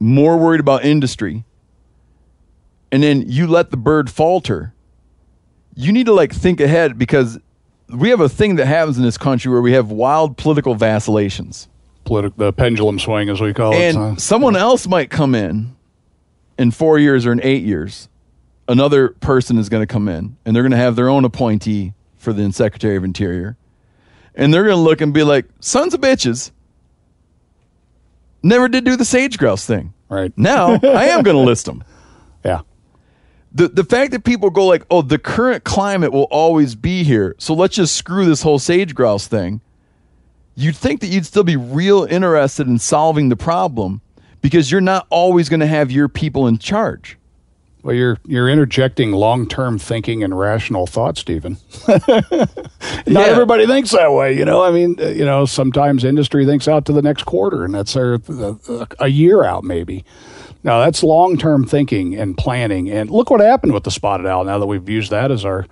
more 0.00 0.36
worried 0.38 0.60
about 0.60 0.84
industry, 0.84 1.44
and 2.90 3.02
then 3.02 3.22
you 3.26 3.46
let 3.46 3.70
the 3.70 3.76
bird 3.76 4.10
falter. 4.10 4.72
You 5.76 5.92
need 5.92 6.06
to 6.06 6.12
like 6.12 6.32
think 6.32 6.60
ahead 6.60 6.98
because 6.98 7.38
we 7.88 8.08
have 8.08 8.20
a 8.20 8.28
thing 8.28 8.56
that 8.56 8.66
happens 8.66 8.96
in 8.96 9.04
this 9.04 9.18
country 9.18 9.52
where 9.52 9.60
we 9.60 9.72
have 9.72 9.90
wild 9.90 10.36
political 10.36 10.74
vacillations 10.74 11.68
politi- 12.04 12.32
the 12.36 12.52
pendulum 12.52 12.98
swing, 12.98 13.28
as 13.28 13.40
we 13.40 13.52
call 13.52 13.72
it. 13.72 13.76
and 13.80 13.94
so- 13.94 14.14
someone 14.16 14.56
else 14.56 14.88
might 14.88 15.10
come 15.10 15.34
in 15.34 15.76
in 16.58 16.70
four 16.70 16.98
years 16.98 17.26
or 17.26 17.32
in 17.32 17.40
eight 17.42 17.62
years. 17.62 18.08
Another 18.68 19.08
person 19.08 19.58
is 19.58 19.68
going 19.68 19.82
to 19.82 19.86
come 19.92 20.08
in, 20.08 20.36
and 20.44 20.54
they're 20.54 20.62
going 20.62 20.70
to 20.70 20.76
have 20.76 20.94
their 20.96 21.08
own 21.08 21.24
appointee 21.24 21.92
for 22.16 22.32
the 22.32 22.52
Secretary 22.52 22.96
of 22.96 23.02
Interior, 23.04 23.56
and 24.34 24.54
they're 24.54 24.62
going 24.64 24.76
to 24.76 24.80
look 24.80 25.00
and 25.00 25.12
be 25.12 25.24
like, 25.24 25.46
"Sons 25.60 25.92
of 25.94 26.00
bitches, 26.00 26.52
never 28.42 28.68
did 28.68 28.84
do 28.84 28.96
the 28.96 29.04
sage 29.04 29.38
grouse 29.38 29.64
thing." 29.64 29.92
right 30.08 30.32
Now 30.36 30.78
I 30.82 31.06
am 31.06 31.22
going 31.22 31.36
to 31.36 31.42
list 31.42 31.66
them. 31.66 31.84
yeah. 32.44 32.60
The 33.52 33.68
the 33.68 33.84
fact 33.84 34.12
that 34.12 34.24
people 34.24 34.50
go 34.50 34.66
like, 34.66 34.84
"Oh, 34.90 35.02
the 35.02 35.18
current 35.18 35.64
climate 35.64 36.12
will 36.12 36.28
always 36.30 36.74
be 36.74 37.02
here, 37.04 37.34
so 37.38 37.54
let's 37.54 37.76
just 37.76 37.96
screw 37.96 38.24
this 38.24 38.42
whole 38.42 38.58
sage 38.58 38.94
grouse 38.94 39.26
thing." 39.26 39.60
You'd 40.54 40.76
think 40.76 41.00
that 41.00 41.06
you'd 41.06 41.26
still 41.26 41.44
be 41.44 41.56
real 41.56 42.04
interested 42.04 42.66
in 42.66 42.78
solving 42.78 43.28
the 43.28 43.36
problem 43.36 44.02
because 44.42 44.70
you're 44.70 44.80
not 44.80 45.06
always 45.08 45.48
going 45.48 45.60
to 45.60 45.66
have 45.66 45.90
your 45.90 46.08
people 46.08 46.46
in 46.46 46.58
charge. 46.58 47.16
Well, 47.82 47.94
you're 47.94 48.18
you're 48.26 48.48
interjecting 48.48 49.12
long 49.12 49.46
term 49.48 49.78
thinking 49.78 50.22
and 50.22 50.38
rational 50.38 50.86
thought, 50.86 51.16
Steven. 51.16 51.56
Not 51.88 52.06
Yeah. 53.06 53.20
everybody 53.20 53.66
thinks 53.66 53.90
that 53.92 54.12
way, 54.12 54.36
you 54.36 54.44
know. 54.44 54.62
I 54.62 54.70
mean, 54.70 54.96
uh, 55.00 55.06
you 55.08 55.24
know, 55.24 55.44
sometimes 55.46 56.04
industry 56.04 56.44
thinks 56.44 56.68
out 56.68 56.84
to 56.86 56.92
the 56.92 57.02
next 57.02 57.24
quarter, 57.24 57.64
and 57.64 57.74
that's 57.74 57.96
a, 57.96 58.20
a, 58.68 58.86
a 59.00 59.08
year 59.08 59.44
out, 59.44 59.64
maybe. 59.64 60.04
Now 60.62 60.80
that's 60.84 61.02
long 61.02 61.38
term 61.38 61.64
thinking 61.64 62.14
and 62.14 62.36
planning. 62.36 62.90
And 62.90 63.08
look 63.10 63.30
what 63.30 63.40
happened 63.40 63.72
with 63.72 63.84
the 63.84 63.90
spotted 63.90 64.26
owl. 64.26 64.44
Now 64.44 64.58
that 64.58 64.66
we've 64.66 64.88
used 64.88 65.10
that 65.10 65.30
as 65.30 65.44
our 65.44 65.66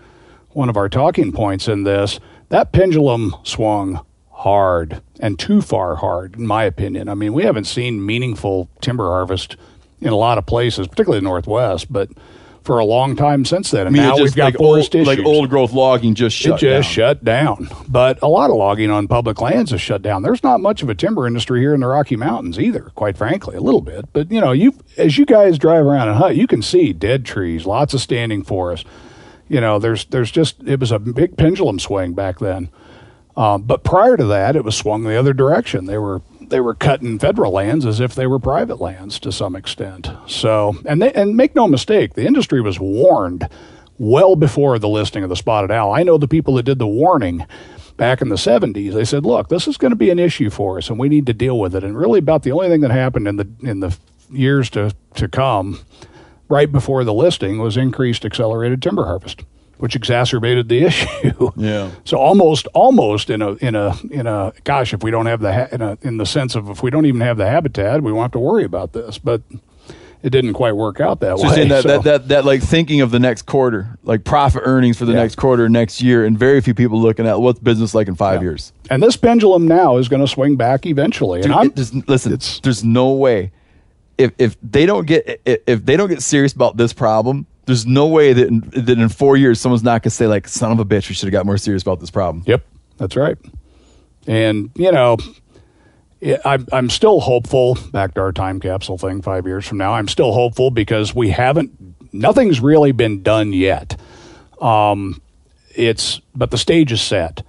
one 0.51 0.71
of 0.71 0.77
our 0.79 0.89
talking 0.89 1.31
points 1.31 1.69
in 1.69 1.85
this, 1.85 2.19
that 2.49 2.73
pendulum 2.73 3.35
swung 3.43 4.05
hard 4.33 5.03
and 5.21 5.39
too 5.39 5.61
far 5.61 5.97
hard, 5.97 6.37
in 6.37 6.47
my 6.47 6.65
opinion. 6.65 7.09
I 7.09 7.15
mean, 7.15 7.33
we 7.35 7.43
haven't 7.43 7.65
seen 7.65 8.05
meaningful 8.07 8.71
timber 8.81 9.05
harvest 9.05 9.57
in 10.01 10.09
a 10.09 10.17
lot 10.17 10.39
of 10.39 10.47
places, 10.47 10.87
particularly 10.87 11.21
the 11.21 11.25
Northwest, 11.25 11.93
but 11.93 12.11
for 12.69 12.79
a 12.79 12.85
long 12.85 13.17
time 13.17 13.47
since 13.47 13.71
then. 13.71 13.87
And 13.87 13.97
I 13.97 13.99
mean, 13.99 14.03
now 14.03 14.19
it 14.19 14.23
we've 14.23 14.35
got 14.35 14.45
like 14.45 14.57
forest 14.57 14.95
old, 14.95 15.09
issues 15.09 15.19
like 15.19 15.27
old 15.27 15.49
growth 15.49 15.73
logging 15.73 16.15
just 16.15 16.37
shut 16.37 16.63
it 16.63 16.67
just 16.67 16.89
down. 16.89 16.93
shut 16.93 17.25
down. 17.25 17.69
But 17.89 18.19
a 18.21 18.29
lot 18.29 18.51
of 18.51 18.57
logging 18.57 18.91
on 18.91 19.09
public 19.09 19.41
lands 19.41 19.73
is 19.73 19.81
shut 19.81 20.03
down. 20.03 20.23
There's 20.23 20.43
not 20.43 20.61
much 20.61 20.83
of 20.83 20.91
a 20.91 20.95
timber 20.95 21.27
industry 21.27 21.61
here 21.61 21.73
in 21.73 21.81
the 21.81 21.87
Rocky 21.87 22.15
Mountains 22.15 22.61
either, 22.61 22.91
quite 22.95 23.17
frankly, 23.17 23.57
a 23.57 23.61
little 23.63 23.81
bit. 23.81 24.13
But 24.13 24.31
you 24.31 24.41
know, 24.41 24.53
you 24.53 24.75
as 24.99 25.17
you 25.17 25.25
guys 25.25 25.59
drive 25.59 25.87
around 25.87 26.09
and 26.09 26.19
hunt, 26.19 26.37
you 26.37 26.47
can 26.47 26.61
see 26.61 26.93
dead 26.93 27.25
trees, 27.25 27.65
lots 27.65 27.95
of 27.95 28.03
standing 28.03 28.43
forest. 28.43 28.87
You 29.49 29.63
know, 29.63 29.79
there's 29.79 30.05
there's 30.05 30.31
just 30.31 30.63
it 30.65 30.79
was 30.79 30.93
a 30.93 30.99
big 30.99 31.39
pendulum 31.39 31.79
swing 31.79 32.13
back 32.13 32.39
then. 32.39 32.69
Um, 33.35 33.63
but 33.63 33.83
prior 33.83 34.17
to 34.17 34.25
that, 34.27 34.57
it 34.57 34.65
was 34.65 34.77
swung 34.77 35.05
the 35.05 35.17
other 35.17 35.33
direction. 35.33 35.87
They 35.87 35.97
were 35.97 36.21
they 36.51 36.61
were 36.61 36.75
cutting 36.75 37.19
federal 37.19 37.53
lands 37.53 37.85
as 37.87 38.01
if 38.01 38.15
they 38.15 38.27
were 38.27 38.39
private 38.39 38.81
lands 38.81 39.19
to 39.21 39.33
some 39.33 39.55
extent. 39.57 40.11
So, 40.27 40.77
and 40.85 41.03
they, 41.03 41.13
and 41.13 41.37
make 41.37 41.55
no 41.55 41.67
mistake, 41.69 42.15
the 42.15 42.27
industry 42.27 42.61
was 42.61 42.81
warned 42.81 43.49
well 43.99 44.37
before 44.37 44.79
the 44.79 44.89
listing 44.89 45.23
of 45.23 45.29
the 45.29 45.37
spotted 45.37 45.71
owl. 45.71 45.93
I 45.93 46.03
know 46.03 46.19
the 46.19 46.29
people 46.29 46.55
that 46.55 46.65
did 46.65 46.79
the 46.79 46.87
warning 46.87 47.47
back 47.97 48.23
in 48.23 48.29
the 48.29 48.37
70s. 48.37 48.95
They 48.95 49.05
said, 49.05 49.27
"Look, 49.27 49.49
this 49.49 49.67
is 49.67 49.77
going 49.77 49.91
to 49.91 49.97
be 49.97 50.11
an 50.11 50.19
issue 50.19 50.51
for 50.51 50.79
us, 50.79 50.89
and 50.89 50.99
we 50.99 51.09
need 51.09 51.27
to 51.27 51.35
deal 51.35 51.59
with 51.59 51.75
it." 51.75 51.85
And 51.85 51.99
really, 51.99 52.21
about 52.21 52.43
the 52.45 52.53
only 52.53 52.69
thing 52.69 52.81
that 52.81 52.91
happened 52.91 53.29
in 53.29 53.37
the 53.37 53.49
in 53.63 53.81
the 53.81 53.97
years 54.31 54.71
to 54.71 54.93
to 55.17 55.29
come, 55.29 55.81
right 56.49 56.71
before 56.71 57.05
the 57.05 57.15
listing, 57.15 57.59
was 57.59 57.77
increased 57.77 58.25
accelerated 58.25 58.81
timber 58.81 59.05
harvest, 59.07 59.43
which 59.79 59.97
exacerbated 59.97 60.69
the 60.69 60.85
issue. 60.85 61.51
Yeah. 61.57 61.91
So 62.05 62.19
almost, 62.19 62.67
almost 62.75 63.31
in 63.31 63.43
a 63.43 63.53
in 63.55 63.75
a 63.75 63.95
in 64.11 64.27
a 64.27 64.53
gosh, 64.65 64.93
if 64.95 65.03
we 65.03 65.11
don't 65.11 65.27
have 65.27 65.41
the 65.41 65.53
ha- 65.53 65.69
in 65.73 65.81
a 65.83 65.99
in 66.03 66.17
the 66.19 66.27
sense 66.27 66.55
of 66.55 66.69
if 66.71 66.83
we 66.83 66.91
don't 66.91 67.07
even 67.07 67.21
have 67.21 67.37
the 67.37 67.47
habitat, 67.47 68.03
we 68.03 68.13
won't 68.13 68.25
have 68.25 68.33
to 68.33 68.39
worry 68.39 68.65
about 68.65 68.93
this. 68.93 69.19
But 69.19 69.43
it 70.21 70.31
didn't 70.31 70.55
quite 70.55 70.73
work 70.73 70.99
out 71.01 71.21
that 71.21 71.39
So 71.39 71.49
way. 71.49 71.69
that, 71.69 71.83
so- 71.83 71.89
that, 71.89 72.03
that, 72.03 72.29
that 72.29 72.45
like 72.45 72.61
thinking 72.61 73.01
of 73.03 73.13
the 73.13 73.21
next 73.21 73.43
quarter, 73.47 73.97
like 74.03 74.25
profit 74.25 74.63
earnings 74.65 74.99
for 74.99 75.05
the 75.05 75.13
Yeah. 75.13 75.21
next 75.23 75.37
quarter, 75.37 75.69
next 75.69 76.03
year, 76.03 76.25
and 76.25 76.37
very 76.37 76.61
few 76.61 76.75
people 76.75 77.01
looking 77.01 77.25
at 77.27 77.41
what's 77.41 77.61
business 77.61 77.95
like 77.95 78.09
in 78.09 78.17
five 78.17 78.43
years. 78.43 78.73
and 78.91 79.01
this 79.01 79.17
pendulum 79.17 79.69
now 79.69 79.97
is 79.97 80.09
going 80.09 80.21
to 80.21 80.27
swing 80.27 80.57
back 80.57 80.87
eventually. 80.87 81.41
Dude, 81.43 81.53
and 81.53 81.73
there's- 81.77 81.95
listen, 82.09 82.33
it's- 82.33 82.59
there's 82.65 82.83
no 82.83 83.13
way 83.13 83.53
if 84.19 84.33
if 84.39 84.57
they 84.61 84.85
don't 84.87 85.07
get 85.07 85.41
if 85.45 85.87
they 85.87 85.97
don't 85.97 86.09
get 86.09 86.21
serious 86.21 86.53
about 86.53 86.77
this 86.77 86.93
problem, 86.93 87.47
there's 87.69 87.87
no 87.87 88.07
way 88.07 88.33
that 88.33 88.49
in, 88.49 88.61
that 88.61 88.89
in 88.89 89.09
four 89.11 89.37
years 89.37 89.61
someone's 89.61 89.83
not 89.83 90.03
gonna 90.03 90.11
say 90.11 90.27
like, 90.27 90.49
"Son 90.49 90.73
of 90.73 90.81
a 90.81 90.87
bitch, 90.87 91.11
we 91.11 91.15
should 91.15 91.27
have 91.27 91.33
got 91.33 91.45
more 91.45 91.59
serious 91.59 91.83
about 91.83 92.01
this 92.01 92.11
problem." 92.11 92.43
Yep, 92.47 92.65
that's 92.97 93.15
right. 93.15 93.37
And 94.27 94.71
you 94.75 94.91
know, 94.91 95.19
I'm 96.47 96.67
I'm 96.73 96.89
still 96.89 97.21
hopeful. 97.21 97.77
Back 97.93 98.15
to 98.15 98.23
our 98.23 98.33
time 98.33 98.59
capsule 98.59 98.97
thing, 98.97 99.21
five 99.21 99.47
years 99.47 99.67
from 99.67 99.77
now, 99.77 99.93
I'm 99.93 100.09
still 100.09 100.33
hopeful 100.33 100.71
because 100.71 101.15
we 101.15 101.29
haven't. 101.29 101.71
Nothing's 102.11 102.59
really 102.59 102.93
been 102.93 103.23
done 103.23 103.53
yet. 103.53 104.01
Um, 104.63 105.21
it's 105.75 106.23
but 106.35 106.51
the 106.51 106.59
stage 106.59 106.91
is 106.91 107.03
set. 107.03 107.43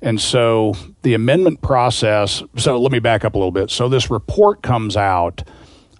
And 0.00 0.18
so 0.18 0.74
the 1.02 1.12
amendment 1.12 1.60
process. 1.60 2.42
So 2.56 2.80
let 2.80 2.92
me 2.92 2.98
back 2.98 3.26
up 3.26 3.34
a 3.34 3.38
little 3.38 3.52
bit. 3.52 3.70
So 3.70 3.90
this 3.90 4.10
report 4.10 4.62
comes 4.62 4.96
out 4.96 5.42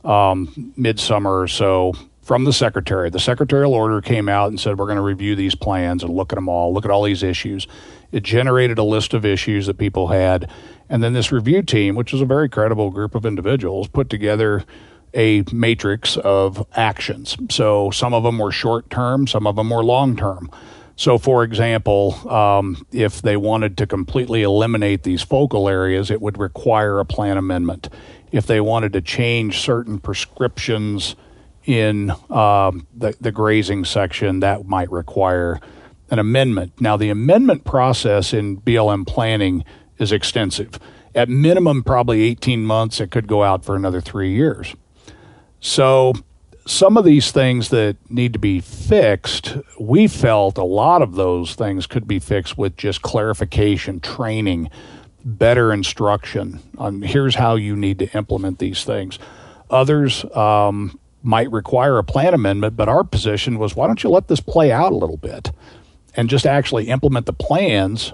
um, 0.03 0.73
midsummer 0.77 1.41
or 1.41 1.49
so 1.49 1.93
from 2.27 2.43
the 2.43 2.53
secretary. 2.53 3.09
The 3.09 3.21
secretarial 3.21 3.73
order 3.73 4.01
came 4.01 4.29
out 4.29 4.49
and 4.49 4.59
said, 4.59 4.81
We're 4.81 4.87
going 4.87 4.97
to 4.97 5.03
review 5.03 5.37
these 5.37 5.55
plans 5.55 6.03
and 6.03 6.13
look 6.13 6.33
at 6.33 6.35
them 6.35 6.49
all, 6.49 6.75
look 6.75 6.85
at 6.85 6.91
all 6.91 7.05
these 7.05 7.23
issues. 7.23 7.69
It 8.11 8.25
generated 8.25 8.79
a 8.79 8.83
list 8.83 9.15
of 9.15 9.25
issues 9.25 9.67
that 9.67 9.79
people 9.79 10.09
had. 10.09 10.51
And 10.89 11.05
then 11.05 11.13
this 11.13 11.31
review 11.31 11.63
team, 11.63 11.95
which 11.95 12.13
is 12.13 12.21
a 12.21 12.25
very 12.25 12.49
credible 12.49 12.91
group 12.91 13.15
of 13.15 13.25
individuals, 13.25 13.87
put 13.87 14.11
together 14.11 14.65
a 15.15 15.45
matrix 15.53 16.17
of 16.17 16.67
actions. 16.75 17.37
So 17.49 17.93
some 17.93 18.13
of 18.13 18.25
them 18.25 18.39
were 18.39 18.51
short 18.51 18.91
term, 18.91 19.29
some 19.29 19.47
of 19.47 19.55
them 19.55 19.71
were 19.71 19.85
long 19.85 20.17
term. 20.17 20.51
So, 20.97 21.19
for 21.19 21.45
example, 21.45 22.29
um, 22.29 22.85
if 22.91 23.23
they 23.23 23.37
wanted 23.37 23.77
to 23.79 23.87
completely 23.87 24.43
eliminate 24.43 25.05
these 25.05 25.23
focal 25.23 25.69
areas, 25.69 26.11
it 26.11 26.21
would 26.21 26.39
require 26.39 26.99
a 26.99 27.05
plan 27.05 27.37
amendment. 27.37 27.89
If 28.33 28.47
they 28.47 28.61
wanted 28.61 28.95
to 28.95 29.01
change 29.01 29.61
certain 29.61 30.01
prescriptions 30.01 31.15
in 31.67 32.13
um, 32.31 32.87
the, 32.95 33.15
the 33.21 33.33
grazing 33.33 33.85
section, 33.85 34.41
that 34.41 34.67
might 34.67 34.91
require 34.91 35.61
an 36.11 36.19
amendment. 36.19 36.81
Now, 36.81 36.97
the 36.97 37.11
amendment 37.11 37.65
process 37.65 38.33
in 38.33 38.61
BLM 38.61 39.07
planning 39.07 39.65
is 39.99 40.13
extensive. 40.13 40.79
At 41.15 41.29
minimum, 41.29 41.83
probably 41.83 42.23
18 42.23 42.65
months. 42.65 43.01
It 43.01 43.11
could 43.11 43.27
go 43.27 43.43
out 43.43 43.65
for 43.65 43.75
another 43.75 44.01
three 44.01 44.33
years. 44.33 44.75
So 45.61 46.13
some 46.67 46.97
of 46.97 47.05
these 47.05 47.33
things 47.33 47.71
that 47.71 47.97
need 48.11 48.33
to 48.35 48.39
be 48.39 48.61
fixed, 48.61 49.57
we 49.81 50.07
felt 50.07 50.59
a 50.59 50.65
lot 50.65 51.01
of 51.01 51.15
those 51.15 51.55
things 51.55 51.87
could 51.87 52.07
be 52.07 52.19
fixed 52.19 52.59
with 52.59 52.77
just 52.77 53.03
clarification, 53.03 54.01
training, 54.01 54.71
better 55.25 55.73
instruction 55.73 56.61
on 56.79 57.03
here's 57.03 57.35
how 57.35 57.57
you 57.57 57.75
need 57.75 57.99
to 57.99 58.07
implement 58.17 58.59
these 58.59 58.85
things. 58.85 59.19
Others 59.71 60.25
um, 60.37 60.99
might 61.23 61.51
require 61.51 61.99
a 61.99 62.05
plan 62.05 62.35
amendment, 62.35 62.77
but 62.77 62.89
our 62.89 63.05
position 63.05 63.59
was 63.59 63.75
why 63.75 63.87
don't 63.87 64.03
you 64.03 64.11
let 64.11 64.29
this 64.29 64.41
play 64.41 64.71
out 64.71 64.93
a 64.93 64.97
little 64.97 65.17
bit 65.17 65.51
and 66.15 66.31
just 66.31 66.47
actually 66.47 66.89
implement 66.89 67.27
the 67.27 67.33
plans, 67.33 68.13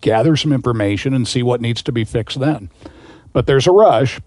gather 0.00 0.36
some 0.36 0.52
information, 0.52 1.14
and 1.14 1.26
see 1.26 1.42
what 1.42 1.60
needs 1.60 1.82
to 1.82 1.92
be 1.92 2.04
fixed 2.04 2.38
then. 2.38 2.70
But 3.32 3.46
there's 3.46 3.66
a 3.66 3.72
rush. 3.72 4.20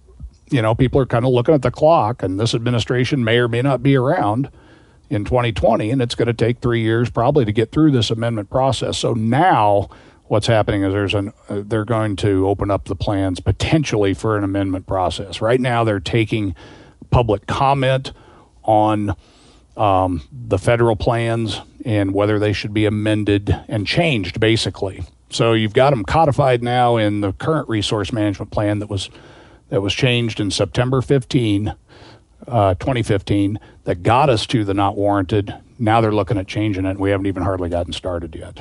You 0.49 0.61
know, 0.61 0.75
people 0.75 0.99
are 0.99 1.05
kind 1.05 1.25
of 1.25 1.31
looking 1.31 1.55
at 1.55 1.61
the 1.61 1.71
clock, 1.71 2.21
and 2.21 2.39
this 2.39 2.53
administration 2.53 3.23
may 3.23 3.37
or 3.37 3.47
may 3.47 3.61
not 3.61 3.81
be 3.81 3.95
around 3.95 4.49
in 5.09 5.25
2020, 5.25 5.89
and 5.91 6.01
it's 6.01 6.15
going 6.15 6.27
to 6.27 6.33
take 6.33 6.59
three 6.59 6.81
years 6.81 7.09
probably 7.09 7.45
to 7.45 7.51
get 7.51 7.71
through 7.71 7.91
this 7.91 8.11
amendment 8.11 8.49
process. 8.49 8.97
So 8.97 9.13
now, 9.13 9.89
what's 10.25 10.47
happening 10.47 10.83
is 10.83 10.93
there's 10.93 11.13
an 11.13 11.33
uh, 11.49 11.61
they're 11.65 11.85
going 11.85 12.15
to 12.17 12.47
open 12.47 12.71
up 12.71 12.85
the 12.85 12.95
plans 12.95 13.39
potentially 13.39 14.13
for 14.13 14.37
an 14.37 14.43
amendment 14.43 14.87
process. 14.87 15.41
Right 15.41 15.59
now, 15.59 15.83
they're 15.83 15.99
taking 15.99 16.55
public 17.11 17.45
comment 17.45 18.11
on 18.63 19.15
um, 19.77 20.23
the 20.31 20.57
federal 20.57 20.95
plans 20.95 21.61
and 21.85 22.13
whether 22.13 22.39
they 22.39 22.53
should 22.53 22.73
be 22.73 22.85
amended 22.85 23.55
and 23.67 23.87
changed, 23.87 24.39
basically. 24.39 25.03
So 25.29 25.53
you've 25.53 25.73
got 25.73 25.91
them 25.91 26.03
codified 26.03 26.61
now 26.61 26.97
in 26.97 27.21
the 27.21 27.31
current 27.33 27.69
resource 27.69 28.11
management 28.11 28.51
plan 28.51 28.79
that 28.79 28.89
was 28.89 29.09
that 29.69 29.81
was 29.81 29.93
changed 29.93 30.41
in 30.41 30.51
September 30.51 31.01
15, 31.01 31.73
uh, 32.45 32.73
2015, 32.73 33.57
that 33.85 34.03
got 34.03 34.29
us 34.29 34.45
to 34.47 34.65
the 34.65 34.73
not 34.73 34.97
warranted. 34.97 35.55
Now 35.79 36.01
they're 36.01 36.11
looking 36.11 36.37
at 36.37 36.45
changing 36.45 36.85
it. 36.85 36.99
We 36.99 37.09
haven't 37.09 37.27
even 37.27 37.43
hardly 37.43 37.69
gotten 37.69 37.93
started 37.93 38.35
yet. 38.35 38.59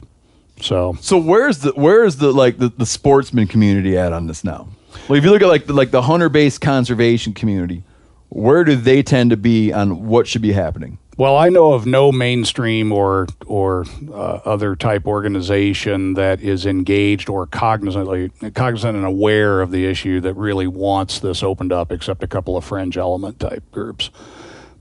So 0.60 0.96
So 1.00 1.18
where's 1.18 1.58
the 1.58 1.72
where's 1.72 2.16
the 2.16 2.32
like 2.32 2.58
the, 2.58 2.68
the 2.68 2.86
sportsman 2.86 3.48
community 3.48 3.98
at 3.98 4.12
on 4.12 4.28
this 4.28 4.44
now? 4.44 4.68
Well, 5.08 5.18
if 5.18 5.24
you 5.24 5.30
look 5.30 5.42
at 5.42 5.48
like 5.48 5.66
the, 5.66 5.72
like 5.72 5.90
the 5.90 6.02
hunter 6.02 6.28
based 6.28 6.60
conservation 6.60 7.32
community, 7.32 7.82
where 8.30 8.64
do 8.64 8.76
they 8.76 9.02
tend 9.02 9.30
to 9.30 9.36
be 9.36 9.72
on 9.72 10.06
what 10.06 10.26
should 10.26 10.42
be 10.42 10.52
happening? 10.52 10.98
Well, 11.16 11.36
I 11.36 11.50
know 11.50 11.74
of 11.74 11.84
no 11.84 12.10
mainstream 12.10 12.92
or 12.92 13.26
or 13.44 13.84
uh, 14.10 14.40
other 14.44 14.74
type 14.74 15.06
organization 15.06 16.14
that 16.14 16.40
is 16.40 16.64
engaged 16.64 17.28
or 17.28 17.46
cognizantly 17.46 18.30
cognizant 18.54 18.96
and 18.96 19.04
aware 19.04 19.60
of 19.60 19.70
the 19.70 19.84
issue 19.84 20.20
that 20.20 20.34
really 20.34 20.66
wants 20.66 21.18
this 21.18 21.42
opened 21.42 21.72
up, 21.72 21.92
except 21.92 22.22
a 22.22 22.26
couple 22.26 22.56
of 22.56 22.64
fringe 22.64 22.96
element 22.96 23.38
type 23.38 23.70
groups. 23.70 24.10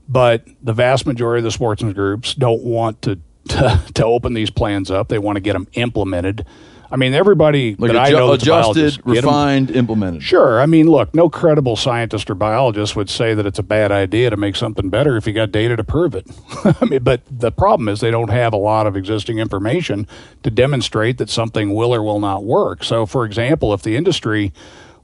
But 0.08 0.46
the 0.62 0.72
vast 0.72 1.04
majority 1.04 1.40
of 1.40 1.44
the 1.44 1.50
sportsman 1.50 1.92
groups 1.92 2.34
don't 2.34 2.62
want 2.62 3.02
to 3.02 3.18
to, 3.48 3.82
to 3.94 4.04
open 4.04 4.32
these 4.32 4.50
plans 4.50 4.90
up. 4.90 5.08
They 5.08 5.18
want 5.18 5.36
to 5.36 5.40
get 5.40 5.52
them 5.54 5.68
implemented. 5.74 6.46
I 6.92 6.96
mean, 6.96 7.14
everybody 7.14 7.76
Like 7.76 7.92
that 7.92 8.06
I 8.06 8.10
know 8.10 8.32
that's 8.32 8.42
a 8.42 8.50
biologist, 8.50 8.98
adjusted, 8.98 9.06
refined, 9.06 9.70
implemented. 9.70 10.22
Sure. 10.22 10.60
I 10.60 10.66
mean, 10.66 10.86
look, 10.86 11.14
no 11.14 11.30
credible 11.30 11.76
scientist 11.76 12.28
or 12.28 12.34
biologist 12.34 12.96
would 12.96 13.08
say 13.08 13.32
that 13.34 13.46
it's 13.46 13.60
a 13.60 13.62
bad 13.62 13.92
idea 13.92 14.30
to 14.30 14.36
make 14.36 14.56
something 14.56 14.90
better 14.90 15.16
if 15.16 15.26
you 15.26 15.32
got 15.32 15.52
data 15.52 15.76
to 15.76 15.84
prove 15.84 16.14
it. 16.14 16.26
I 16.80 16.84
mean, 16.84 17.02
but 17.04 17.22
the 17.30 17.52
problem 17.52 17.88
is 17.88 18.00
they 18.00 18.10
don't 18.10 18.30
have 18.30 18.52
a 18.52 18.58
lot 18.58 18.88
of 18.88 18.96
existing 18.96 19.38
information 19.38 20.08
to 20.42 20.50
demonstrate 20.50 21.18
that 21.18 21.30
something 21.30 21.74
will 21.74 21.94
or 21.94 22.02
will 22.02 22.20
not 22.20 22.44
work. 22.44 22.82
So, 22.82 23.06
for 23.06 23.24
example, 23.24 23.72
if 23.72 23.82
the 23.82 23.96
industry 23.96 24.52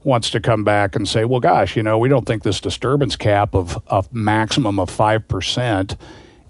wants 0.03 0.29
to 0.31 0.39
come 0.39 0.63
back 0.63 0.95
and 0.95 1.07
say, 1.07 1.25
well, 1.25 1.39
gosh, 1.39 1.75
you 1.75 1.83
know, 1.83 1.97
we 1.97 2.09
don't 2.09 2.25
think 2.25 2.43
this 2.43 2.59
disturbance 2.59 3.15
cap 3.15 3.55
of 3.55 3.81
a 3.87 4.03
maximum 4.11 4.79
of 4.79 4.89
5% 4.89 5.97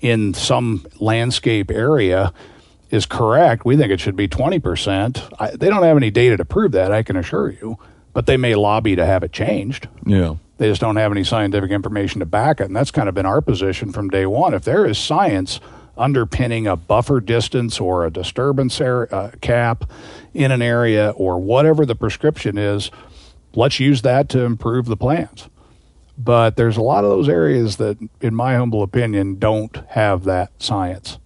in 0.01 0.33
some 0.33 0.85
landscape 0.99 1.71
area 1.71 2.33
is 2.89 3.05
correct. 3.05 3.65
We 3.65 3.75
think 3.77 3.91
it 3.91 3.99
should 3.99 4.15
be 4.15 4.27
20%. 4.27 5.33
I, 5.39 5.51
they 5.51 5.69
don't 5.69 5.83
have 5.83 5.97
any 5.97 6.11
data 6.11 6.37
to 6.37 6.45
prove 6.45 6.71
that, 6.73 6.91
I 6.91 7.03
can 7.03 7.15
assure 7.15 7.51
you, 7.51 7.77
but 8.13 8.25
they 8.25 8.37
may 8.37 8.55
lobby 8.55 8.95
to 8.95 9.05
have 9.05 9.23
it 9.23 9.31
changed. 9.31 9.87
Yeah. 10.05 10.35
They 10.57 10.69
just 10.69 10.81
don't 10.81 10.95
have 10.95 11.11
any 11.11 11.23
scientific 11.23 11.71
information 11.71 12.19
to 12.19 12.25
back 12.25 12.59
it. 12.59 12.65
And 12.65 12.75
that's 12.75 12.91
kind 12.91 13.07
of 13.07 13.15
been 13.15 13.25
our 13.25 13.41
position 13.41 13.91
from 13.91 14.09
day 14.09 14.25
one. 14.25 14.53
If 14.53 14.63
there 14.63 14.85
is 14.85 14.97
science 14.97 15.59
underpinning 15.97 16.67
a 16.67 16.75
buffer 16.75 17.19
distance 17.19 17.79
or 17.79 18.05
a 18.05 18.11
disturbance 18.11 18.79
area, 18.79 19.09
uh, 19.11 19.31
cap 19.41 19.89
in 20.33 20.51
an 20.51 20.61
area 20.61 21.11
or 21.11 21.39
whatever 21.39 21.85
the 21.85 21.95
prescription 21.95 22.57
is, 22.57 22.91
let's 23.55 23.79
use 23.79 24.01
that 24.03 24.29
to 24.29 24.41
improve 24.41 24.85
the 24.85 24.97
plans. 24.97 25.49
But 26.17 26.55
there's 26.55 26.77
a 26.77 26.81
lot 26.81 27.03
of 27.03 27.11
those 27.11 27.29
areas 27.29 27.77
that, 27.77 27.97
in 28.21 28.33
my 28.33 28.55
humble 28.55 28.81
opinion, 28.81 29.37
don't 29.37 29.75
have 29.89 30.23
that 30.23 30.51
science. 30.57 31.19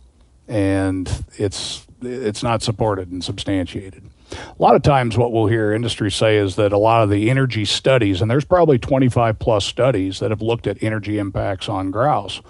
And 0.52 1.10
it's 1.38 1.88
it's 2.02 2.44
not 2.44 2.61
supported 2.61 3.10
and 3.11 3.23
substantiated. 3.23 4.03
A 4.32 4.61
lot 4.61 4.76
of 4.76 4.82
times, 4.82 5.18
what 5.18 5.32
we'll 5.32 5.48
hear 5.48 5.73
industry 5.73 6.11
say 6.11 6.38
is 6.38 6.56
that 6.56 6.72
a 6.72 6.78
lot 6.78 7.03
of 7.03 7.10
the 7.10 7.30
energy 7.30 7.65
studies, 7.65 8.22
and 8.22 8.32
there's 8.32 8.45
probably 8.45 8.78
25 8.78 9.40
plus 9.40 9.65
studies 9.65 10.19
that 10.19 10.32
have 10.32 10.41
looked 10.41 10.68
at 10.68 10.82
energy 10.82 11.18
impacts 11.18 11.68
on 11.68 11.91
grouse. 11.91 12.41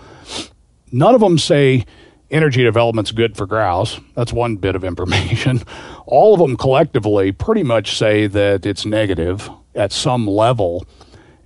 None 0.91 1.15
of 1.15 1.21
them 1.21 1.37
say 1.37 1.85
energy 2.29 2.63
development's 2.63 3.11
good 3.11 3.35
for 3.35 3.45
grouse. 3.45 3.99
That's 4.15 4.33
one 4.33 4.55
bit 4.55 4.75
of 4.75 4.83
information. 4.83 5.61
All 6.05 6.33
of 6.33 6.39
them 6.39 6.57
collectively 6.57 7.31
pretty 7.31 7.63
much 7.63 7.97
say 7.97 8.27
that 8.27 8.65
it's 8.65 8.85
negative 8.85 9.49
at 9.75 9.91
some 9.91 10.27
level. 10.27 10.85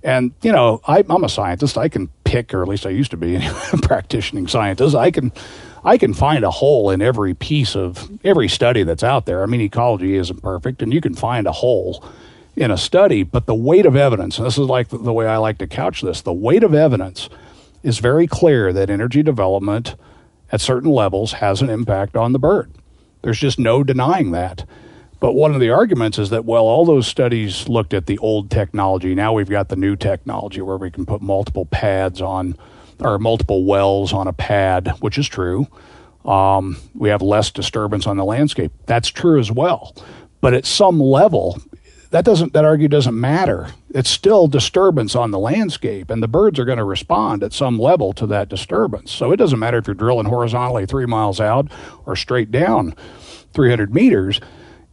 And, 0.02 0.32
you 0.42 0.52
know, 0.52 0.80
I, 0.86 1.04
I'm 1.08 1.24
a 1.24 1.28
scientist. 1.28 1.76
I 1.76 1.88
can 1.88 2.08
pick, 2.24 2.54
or 2.54 2.62
at 2.62 2.68
least 2.68 2.86
I 2.86 2.90
used 2.90 3.10
to 3.10 3.16
be 3.16 3.36
a 3.72 3.78
practicing 3.82 4.46
scientist. 4.46 4.94
I 4.94 5.10
can, 5.10 5.32
I 5.84 5.98
can 5.98 6.14
find 6.14 6.44
a 6.44 6.50
hole 6.50 6.90
in 6.90 7.00
every 7.02 7.34
piece 7.34 7.76
of 7.76 8.10
every 8.24 8.48
study 8.48 8.82
that's 8.82 9.04
out 9.04 9.26
there. 9.26 9.42
I 9.42 9.46
mean, 9.46 9.60
ecology 9.60 10.16
isn't 10.16 10.42
perfect, 10.42 10.82
and 10.82 10.92
you 10.92 11.00
can 11.00 11.14
find 11.14 11.46
a 11.46 11.52
hole 11.52 12.04
in 12.56 12.70
a 12.70 12.76
study, 12.76 13.22
but 13.22 13.46
the 13.46 13.54
weight 13.54 13.86
of 13.86 13.96
evidence, 13.96 14.38
and 14.38 14.46
this 14.46 14.54
is 14.58 14.66
like 14.66 14.88
the, 14.88 14.98
the 14.98 15.12
way 15.12 15.26
I 15.26 15.36
like 15.36 15.58
to 15.58 15.66
couch 15.66 16.00
this, 16.00 16.22
the 16.22 16.32
weight 16.32 16.64
of 16.64 16.74
evidence 16.74 17.28
is 17.82 17.98
very 17.98 18.26
clear 18.26 18.72
that 18.72 18.90
energy 18.90 19.22
development 19.22 19.94
at 20.50 20.60
certain 20.60 20.90
levels 20.90 21.34
has 21.34 21.60
an 21.60 21.68
impact 21.68 22.16
on 22.16 22.32
the 22.32 22.38
bird. 22.38 22.70
There's 23.22 23.38
just 23.38 23.58
no 23.58 23.84
denying 23.84 24.30
that. 24.30 24.64
But 25.18 25.32
one 25.32 25.54
of 25.54 25.60
the 25.60 25.70
arguments 25.70 26.18
is 26.18 26.30
that, 26.30 26.44
well, 26.44 26.64
all 26.64 26.84
those 26.84 27.06
studies 27.06 27.68
looked 27.68 27.94
at 27.94 28.06
the 28.06 28.18
old 28.18 28.50
technology. 28.50 29.14
Now 29.14 29.32
we've 29.32 29.48
got 29.48 29.68
the 29.68 29.76
new 29.76 29.96
technology 29.96 30.60
where 30.60 30.76
we 30.76 30.90
can 30.90 31.06
put 31.06 31.22
multiple 31.22 31.66
pads 31.66 32.20
on, 32.20 32.56
or 33.00 33.18
multiple 33.18 33.64
wells 33.64 34.12
on 34.12 34.26
a 34.26 34.32
pad, 34.32 34.88
which 35.00 35.18
is 35.18 35.28
true. 35.28 35.66
Um, 36.24 36.76
we 36.94 37.08
have 37.08 37.22
less 37.22 37.50
disturbance 37.50 38.06
on 38.06 38.16
the 38.16 38.24
landscape. 38.24 38.72
That's 38.86 39.08
true 39.08 39.38
as 39.38 39.50
well. 39.50 39.94
But 40.40 40.54
at 40.54 40.66
some 40.66 41.00
level, 41.00 41.60
that 42.10 42.24
doesn't 42.24 42.52
that 42.52 42.64
argue 42.64 42.88
doesn't 42.88 43.18
matter. 43.18 43.68
It's 43.90 44.10
still 44.10 44.48
disturbance 44.48 45.14
on 45.14 45.30
the 45.30 45.38
landscape, 45.38 46.10
and 46.10 46.22
the 46.22 46.28
birds 46.28 46.58
are 46.58 46.64
going 46.64 46.78
to 46.78 46.84
respond 46.84 47.42
at 47.42 47.52
some 47.52 47.78
level 47.78 48.12
to 48.14 48.26
that 48.26 48.48
disturbance. 48.48 49.12
So 49.12 49.32
it 49.32 49.36
doesn't 49.36 49.58
matter 49.58 49.78
if 49.78 49.86
you're 49.86 49.94
drilling 49.94 50.26
horizontally 50.26 50.86
three 50.86 51.06
miles 51.06 51.40
out 51.40 51.70
or 52.04 52.16
straight 52.16 52.50
down 52.50 52.94
300 53.54 53.94
meters. 53.94 54.40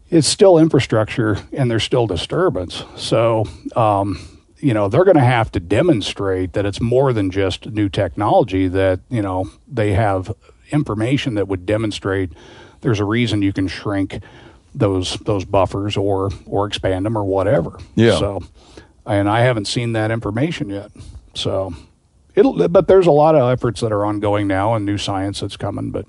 It's 0.09 0.27
still 0.27 0.59
infrastructure, 0.59 1.37
and 1.51 1.71
there's 1.71 1.83
still 1.83 2.07
disturbance. 2.07 2.83
So. 2.95 3.45
Um, 3.75 4.19
you 4.63 4.73
know 4.73 4.87
they're 4.87 5.03
going 5.03 5.17
to 5.17 5.23
have 5.23 5.51
to 5.51 5.59
demonstrate 5.59 6.53
that 6.53 6.65
it's 6.65 6.79
more 6.79 7.11
than 7.11 7.29
just 7.29 7.67
new 7.67 7.89
technology 7.89 8.67
that 8.67 9.01
you 9.09 9.21
know 9.21 9.51
they 9.67 9.91
have 9.91 10.33
information 10.71 11.35
that 11.35 11.47
would 11.47 11.65
demonstrate 11.65 12.31
there's 12.81 12.99
a 12.99 13.05
reason 13.05 13.41
you 13.41 13.53
can 13.53 13.67
shrink 13.67 14.21
those 14.73 15.17
those 15.17 15.45
buffers 15.45 15.97
or 15.97 16.29
or 16.45 16.65
expand 16.65 17.05
them 17.05 17.17
or 17.17 17.23
whatever. 17.23 17.77
Yeah. 17.95 18.17
So, 18.17 18.43
and 19.05 19.29
I 19.29 19.41
haven't 19.41 19.65
seen 19.65 19.93
that 19.93 20.11
information 20.11 20.69
yet. 20.69 20.91
So, 21.33 21.73
it'll. 22.35 22.67
But 22.69 22.87
there's 22.87 23.07
a 23.07 23.11
lot 23.11 23.35
of 23.35 23.51
efforts 23.51 23.81
that 23.81 23.91
are 23.91 24.05
ongoing 24.05 24.47
now 24.47 24.75
and 24.75 24.85
new 24.85 24.97
science 24.97 25.41
that's 25.41 25.57
coming. 25.57 25.91
But 25.91 26.05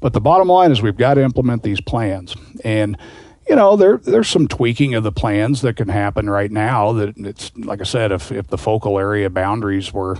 but 0.00 0.12
the 0.12 0.20
bottom 0.20 0.48
line 0.48 0.72
is 0.72 0.82
we've 0.82 0.96
got 0.96 1.14
to 1.14 1.22
implement 1.22 1.62
these 1.62 1.80
plans 1.80 2.36
and. 2.64 2.96
You 3.48 3.56
know, 3.56 3.76
there 3.76 3.96
there's 3.96 4.28
some 4.28 4.46
tweaking 4.46 4.94
of 4.94 5.04
the 5.04 5.12
plans 5.12 5.62
that 5.62 5.76
can 5.76 5.88
happen 5.88 6.28
right 6.28 6.50
now. 6.50 6.92
That 6.92 7.16
it's 7.16 7.50
like 7.56 7.80
I 7.80 7.84
said, 7.84 8.12
if 8.12 8.30
if 8.30 8.48
the 8.48 8.58
focal 8.58 8.98
area 8.98 9.30
boundaries 9.30 9.92
were 9.92 10.18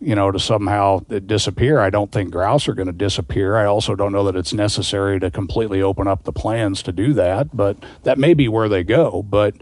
you 0.00 0.14
know, 0.14 0.30
to 0.30 0.38
somehow 0.38 0.98
disappear. 1.00 1.80
I 1.80 1.88
don't 1.88 2.12
think 2.12 2.30
grouse 2.30 2.68
are 2.68 2.74
going 2.74 2.88
to 2.88 2.92
disappear. 2.92 3.56
I 3.56 3.64
also 3.64 3.94
don't 3.94 4.12
know 4.12 4.24
that 4.24 4.36
it's 4.36 4.52
necessary 4.52 5.18
to 5.20 5.30
completely 5.30 5.80
open 5.80 6.06
up 6.06 6.24
the 6.24 6.32
plans 6.32 6.82
to 6.82 6.92
do 6.92 7.14
that, 7.14 7.56
but 7.56 7.78
that 8.02 8.18
may 8.18 8.34
be 8.34 8.46
where 8.46 8.68
they 8.68 8.84
go. 8.84 9.22
But 9.22 9.54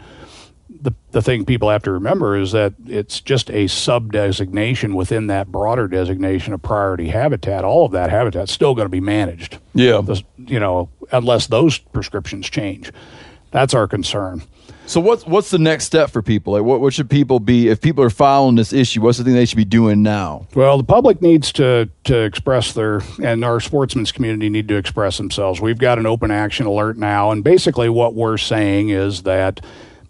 the 0.69 0.91
the 1.11 1.21
thing 1.21 1.45
people 1.45 1.69
have 1.69 1.83
to 1.83 1.91
remember 1.91 2.35
is 2.35 2.51
that 2.51 2.73
it's 2.87 3.21
just 3.21 3.49
a 3.51 3.67
sub 3.67 4.11
designation 4.11 4.95
within 4.95 5.27
that 5.27 5.49
broader 5.49 5.87
designation 5.87 6.53
of 6.53 6.61
priority 6.61 7.09
habitat. 7.09 7.63
All 7.63 7.85
of 7.85 7.91
that 7.93 8.09
habitat's 8.09 8.51
still 8.51 8.75
going 8.75 8.85
to 8.85 8.89
be 8.89 8.99
managed. 8.99 9.59
Yeah. 9.73 10.01
The- 10.01 10.23
you 10.37 10.59
know, 10.59 10.89
unless 11.11 11.47
those 11.47 11.77
prescriptions 11.77 12.49
change. 12.49 12.91
That's 13.51 13.73
our 13.73 13.87
concern. 13.87 14.43
So 14.85 14.99
what's 14.99 15.25
what's 15.25 15.49
the 15.49 15.59
next 15.59 15.85
step 15.85 16.09
for 16.09 16.21
people? 16.21 16.53
Like 16.53 16.63
what, 16.63 16.81
what 16.81 16.93
should 16.93 17.09
people 17.09 17.39
be 17.39 17.69
if 17.69 17.79
people 17.79 18.03
are 18.03 18.09
following 18.09 18.55
this 18.55 18.73
issue? 18.73 19.01
What's 19.01 19.17
the 19.17 19.23
thing 19.23 19.33
they 19.33 19.45
should 19.45 19.57
be 19.57 19.63
doing 19.63 20.03
now? 20.03 20.47
Well, 20.55 20.77
the 20.77 20.83
public 20.83 21.21
needs 21.21 21.53
to 21.53 21.89
to 22.03 22.17
express 22.17 22.73
their 22.73 23.01
and 23.23 23.45
our 23.45 23.59
sportsman's 23.61 24.11
community 24.11 24.49
need 24.49 24.67
to 24.67 24.75
express 24.75 25.17
themselves. 25.17 25.61
We've 25.61 25.77
got 25.77 25.99
an 25.99 26.05
open 26.05 26.31
action 26.31 26.65
alert 26.65 26.97
now, 26.97 27.31
and 27.31 27.43
basically 27.43 27.87
what 27.87 28.13
we're 28.13 28.37
saying 28.37 28.89
is 28.89 29.23
that 29.23 29.61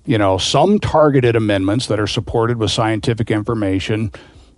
you 0.05 0.17
know 0.17 0.39
some 0.39 0.79
targeted 0.79 1.35
amendments 1.35 1.85
that 1.87 1.99
are 1.99 2.07
supported 2.07 2.57
with 2.57 2.71
scientific 2.71 3.29
information, 3.29 4.11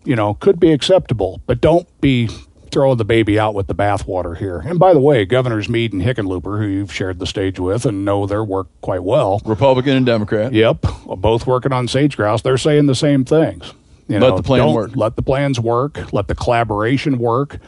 you 0.05 0.15
know, 0.15 0.35
could 0.35 0.61
be 0.61 0.71
acceptable, 0.71 1.41
but 1.45 1.59
don't 1.59 1.89
be 1.99 2.29
throwing 2.75 2.97
the 2.97 3.05
baby 3.05 3.39
out 3.39 3.53
with 3.53 3.67
the 3.67 3.73
bathwater 3.73 4.35
here. 4.37 4.59
And 4.59 4.77
by 4.77 4.93
the 4.93 4.99
way, 4.99 5.23
Governors 5.23 5.69
Mead 5.69 5.93
and 5.93 6.01
Hickenlooper, 6.01 6.57
who 6.59 6.67
you've 6.67 6.91
shared 6.91 7.19
the 7.19 7.25
stage 7.25 7.57
with 7.57 7.85
and 7.85 8.03
know 8.03 8.25
their 8.27 8.43
work 8.43 8.67
quite 8.81 9.01
well, 9.01 9.41
Republican 9.45 9.95
and 9.95 10.05
Democrat. 10.05 10.51
Yep, 10.51 10.85
both 11.17 11.47
working 11.47 11.71
on 11.71 11.87
sage 11.87 12.17
grouse. 12.17 12.41
They're 12.41 12.57
saying 12.57 12.87
the 12.87 12.93
same 12.93 13.23
things. 13.23 13.73
You 14.09 14.19
Let 14.19 14.29
know, 14.31 14.35
the 14.37 14.43
plan 14.43 14.59
don't- 14.59 14.73
work. 14.75 14.91
Let 14.93 15.15
the 15.15 15.21
plans 15.21 15.57
work. 15.57 16.11
Let 16.11 16.27
the 16.27 16.35
collaboration 16.35 17.17
work. 17.17 17.59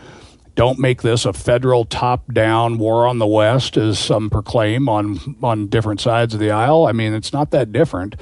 Don't 0.55 0.77
make 0.77 1.03
this 1.03 1.23
a 1.25 1.31
federal 1.31 1.85
top-down 1.85 2.77
war 2.77 3.07
on 3.07 3.17
the 3.19 3.27
West, 3.27 3.77
as 3.77 3.97
some 3.99 4.29
proclaim 4.29 4.89
on 4.89 5.37
on 5.41 5.67
different 5.67 6.01
sides 6.01 6.33
of 6.33 6.41
the 6.41 6.51
aisle. 6.51 6.85
I 6.85 6.91
mean, 6.91 7.13
it's 7.13 7.31
not 7.31 7.51
that 7.51 7.71
different. 7.71 8.17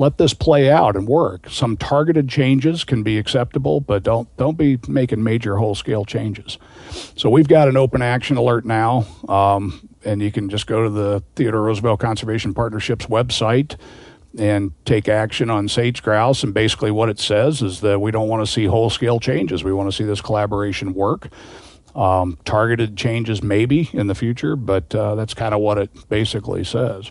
Let 0.00 0.16
this 0.16 0.32
play 0.32 0.70
out 0.70 0.96
and 0.96 1.06
work. 1.06 1.50
Some 1.50 1.76
targeted 1.76 2.26
changes 2.26 2.84
can 2.84 3.02
be 3.02 3.18
acceptable, 3.18 3.82
but 3.82 4.02
don't 4.02 4.34
don't 4.38 4.56
be 4.56 4.78
making 4.88 5.22
major 5.22 5.58
whole-scale 5.58 6.06
changes. 6.06 6.56
So 7.16 7.28
we've 7.28 7.46
got 7.46 7.68
an 7.68 7.76
open 7.76 8.00
action 8.00 8.38
alert 8.38 8.64
now, 8.64 9.04
um, 9.28 9.90
and 10.02 10.22
you 10.22 10.32
can 10.32 10.48
just 10.48 10.66
go 10.66 10.84
to 10.84 10.88
the 10.88 11.22
Theodore 11.36 11.60
Roosevelt 11.60 12.00
Conservation 12.00 12.54
Partnership's 12.54 13.08
website 13.08 13.76
and 14.38 14.72
take 14.86 15.06
action 15.06 15.50
on 15.50 15.68
sage 15.68 16.02
grouse. 16.02 16.42
And 16.42 16.54
basically, 16.54 16.90
what 16.90 17.10
it 17.10 17.18
says 17.18 17.60
is 17.60 17.82
that 17.82 18.00
we 18.00 18.10
don't 18.10 18.28
want 18.28 18.42
to 18.46 18.50
see 18.50 18.64
whole 18.64 18.88
scale 18.88 19.20
changes. 19.20 19.62
We 19.62 19.74
want 19.74 19.90
to 19.90 19.94
see 19.94 20.04
this 20.04 20.22
collaboration 20.22 20.94
work. 20.94 21.28
Um, 21.94 22.38
targeted 22.46 22.96
changes, 22.96 23.42
maybe 23.42 23.90
in 23.92 24.06
the 24.06 24.14
future, 24.14 24.56
but 24.56 24.94
uh, 24.94 25.14
that's 25.16 25.34
kind 25.34 25.52
of 25.52 25.60
what 25.60 25.76
it 25.76 26.08
basically 26.08 26.64
says. 26.64 27.10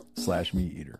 slash 0.21 0.51
meateater. 0.53 0.97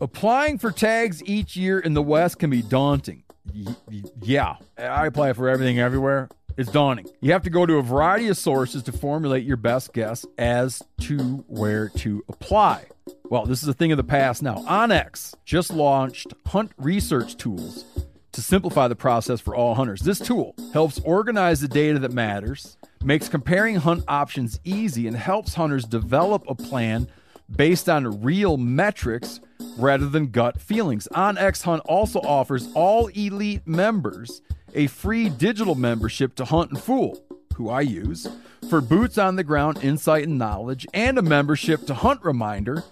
Applying 0.00 0.58
for 0.58 0.70
tags 0.70 1.22
each 1.24 1.56
year 1.56 1.78
in 1.78 1.94
the 1.94 2.02
West 2.02 2.38
can 2.38 2.50
be 2.50 2.62
daunting. 2.62 3.24
Y- 3.54 3.74
yeah, 4.22 4.56
I 4.78 5.06
apply 5.06 5.32
for 5.32 5.48
everything 5.48 5.78
everywhere. 5.78 6.28
It's 6.56 6.70
daunting. 6.70 7.06
You 7.20 7.32
have 7.32 7.42
to 7.42 7.50
go 7.50 7.64
to 7.64 7.76
a 7.76 7.82
variety 7.82 8.28
of 8.28 8.36
sources 8.36 8.82
to 8.84 8.92
formulate 8.92 9.44
your 9.44 9.56
best 9.56 9.92
guess 9.92 10.26
as 10.38 10.82
to 11.02 11.18
where 11.48 11.88
to 11.96 12.22
apply. 12.28 12.86
Well, 13.24 13.46
this 13.46 13.62
is 13.62 13.68
a 13.68 13.74
thing 13.74 13.92
of 13.92 13.96
the 13.96 14.04
past 14.04 14.42
now. 14.42 14.56
onX 14.56 15.34
just 15.44 15.72
launched 15.72 16.34
hunt 16.46 16.72
research 16.76 17.36
tools 17.36 17.84
to 18.32 18.42
simplify 18.42 18.88
the 18.88 18.96
process 18.96 19.40
for 19.40 19.54
all 19.54 19.74
hunters. 19.74 20.00
This 20.02 20.18
tool 20.18 20.54
helps 20.72 21.00
organize 21.00 21.60
the 21.60 21.68
data 21.68 21.98
that 22.00 22.12
matters, 22.12 22.76
makes 23.02 23.28
comparing 23.28 23.76
hunt 23.76 24.04
options 24.06 24.60
easy, 24.64 25.06
and 25.06 25.16
helps 25.16 25.54
hunters 25.54 25.84
develop 25.84 26.44
a 26.48 26.54
plan 26.54 27.08
based 27.56 27.88
on 27.88 28.22
real 28.22 28.56
metrics 28.56 29.40
rather 29.76 30.08
than 30.08 30.30
gut 30.30 30.60
feelings. 30.60 31.08
OnX 31.12 31.62
Hunt 31.62 31.82
also 31.86 32.20
offers 32.20 32.68
all 32.74 33.08
elite 33.08 33.66
members 33.66 34.42
a 34.74 34.86
free 34.86 35.28
digital 35.28 35.74
membership 35.74 36.34
to 36.36 36.44
Huntin' 36.44 36.76
Fool, 36.76 37.22
who 37.56 37.68
I 37.68 37.80
use, 37.80 38.28
for 38.68 38.80
boots 38.80 39.18
on 39.18 39.36
the 39.36 39.44
ground 39.44 39.82
insight 39.82 40.28
and 40.28 40.38
knowledge, 40.38 40.86
and 40.94 41.18
a 41.18 41.22
membership 41.22 41.86
to 41.86 41.94
Hunt 41.94 42.24
Reminder 42.24 42.84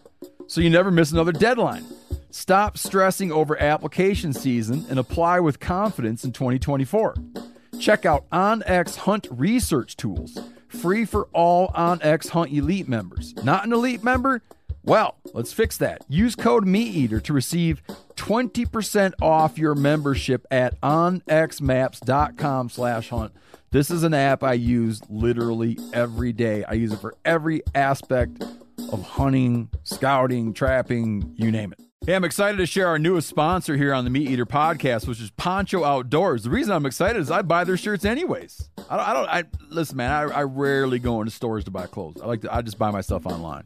so 0.49 0.61
you 0.61 0.71
never 0.71 0.91
miss 0.91 1.13
another 1.13 1.33
deadline. 1.33 1.85
Stop 2.31 2.77
stressing 2.77 3.31
over 3.31 3.61
application 3.61 4.33
season 4.33 4.85
and 4.91 4.99
apply 4.99 5.41
with 5.41 5.61
confidence 5.61 6.25
in 6.25 6.33
2024. 6.33 7.15
Check 7.79 8.05
out 8.05 8.29
OnX 8.31 8.97
Hunt 8.97 9.29
Research 9.31 9.97
Tools, 9.97 10.39
free 10.69 11.05
for 11.05 11.29
all 11.33 11.69
onX 11.69 12.29
Hunt 12.29 12.53
Elite 12.53 12.89
members. 12.89 13.35
Not 13.43 13.65
an 13.65 13.73
elite 13.73 14.05
member? 14.05 14.43
Well, 14.85 15.17
let's 15.35 15.53
fix 15.53 15.77
that. 15.79 16.03
Use 16.09 16.35
code 16.35 16.65
MeatEater 16.65 17.23
to 17.25 17.33
receive 17.33 17.83
20% 18.17 19.13
off 19.21 19.59
your 19.59 19.75
membership 19.75 20.47
at 20.51 20.81
onxmaps.com 20.81 22.71
slash 22.71 23.11
hunt. 23.11 23.33
This 23.71 23.91
is 23.91 24.03
an 24.03 24.15
app 24.15 24.43
I 24.43 24.55
use 24.55 25.03
literally 25.11 25.79
every 25.93 26.33
day. 26.33 26.65
I 26.65 26.73
use 26.73 26.93
it 26.93 27.01
for 27.01 27.15
every 27.25 27.63
aspect 27.75 28.43
of 28.91 29.03
hunting, 29.03 29.69
scouting, 29.83 30.55
trapping, 30.55 31.35
you 31.37 31.51
name 31.51 31.73
it. 31.73 31.88
Hey, 32.07 32.15
I'm 32.15 32.25
excited 32.25 32.57
to 32.57 32.65
share 32.65 32.87
our 32.87 32.99
newest 32.99 33.29
sponsor 33.29 33.77
here 33.77 33.93
on 33.93 34.05
the 34.05 34.11
MeatEater 34.11 34.47
podcast, 34.47 35.07
which 35.07 35.21
is 35.21 35.31
Poncho 35.33 35.85
Outdoors. 35.85 36.43
The 36.43 36.49
reason 36.49 36.73
I'm 36.73 36.87
excited 36.87 37.21
is 37.21 37.31
I 37.31 37.43
buy 37.43 37.65
their 37.65 37.77
shirts 37.77 38.07
anyways. 38.07 38.71
I 38.89 38.97
don't, 38.97 39.09
I 39.09 39.13
don't, 39.13 39.29
I 39.29 39.45
listen, 39.69 39.99
man. 39.99 40.11
I, 40.11 40.23
I 40.39 40.43
rarely 40.45 40.99
go 41.01 41.21
into 41.21 41.31
stores 41.31 41.65
to 41.65 41.71
buy 41.71 41.87
clothes. 41.87 42.23
I 42.23 42.27
like 42.27 42.41
to, 42.43 42.55
I 42.55 42.63
just 42.63 42.79
buy 42.79 42.91
my 42.91 43.03
stuff 43.03 43.27
online, 43.27 43.65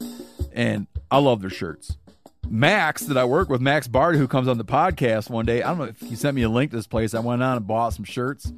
and 0.53 0.89
I 1.09 1.19
love 1.19 1.41
their 1.41 1.51
shirts. 1.51 1.97
Max, 2.49 3.03
that 3.03 3.17
I 3.17 3.25
work 3.25 3.49
with, 3.49 3.61
Max 3.61 3.87
Bard, 3.87 4.17
who 4.17 4.27
comes 4.27 4.49
on 4.49 4.59
the 4.59 4.65
podcast 4.65 5.31
one 5.31 5.47
day. 5.47 5.63
I 5.63 5.69
don't 5.69 5.79
know 5.79 5.85
if 5.85 6.01
he 6.01 6.17
sent 6.17 6.35
me 6.35 6.43
a 6.43 6.49
link 6.49 6.73
to 6.73 6.77
this 6.77 6.89
place. 6.89 7.15
I 7.15 7.21
went 7.21 7.45
on 7.45 7.59
and 7.59 7.67
bought 7.67 7.91
some 7.91 8.05
shirts. 8.05 8.53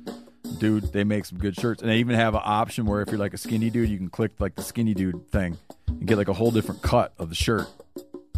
Dude, 0.59 0.93
they 0.95 1.05
make 1.05 1.27
some 1.27 1.37
good 1.39 1.57
shirts, 1.57 1.83
and 1.83 1.91
they 1.91 1.99
even 1.99 2.17
have 2.17 2.35
an 2.35 2.41
option 2.43 2.87
where 2.87 3.03
if 3.03 3.11
you're 3.11 3.19
like 3.19 3.35
a 3.35 3.39
skinny 3.39 3.69
dude, 3.69 3.91
you 3.91 3.99
can 3.99 4.09
click 4.09 4.33
like 4.41 4.55
the 4.55 4.63
skinny 4.63 4.95
dude 4.95 5.31
thing 5.31 5.59
and 5.89 6.07
get 6.07 6.17
like 6.17 6.29
a 6.29 6.33
whole 6.33 6.51
different 6.51 6.81
cut 6.81 7.13
of 7.19 7.29
the 7.29 7.35
shirt. 7.35 7.67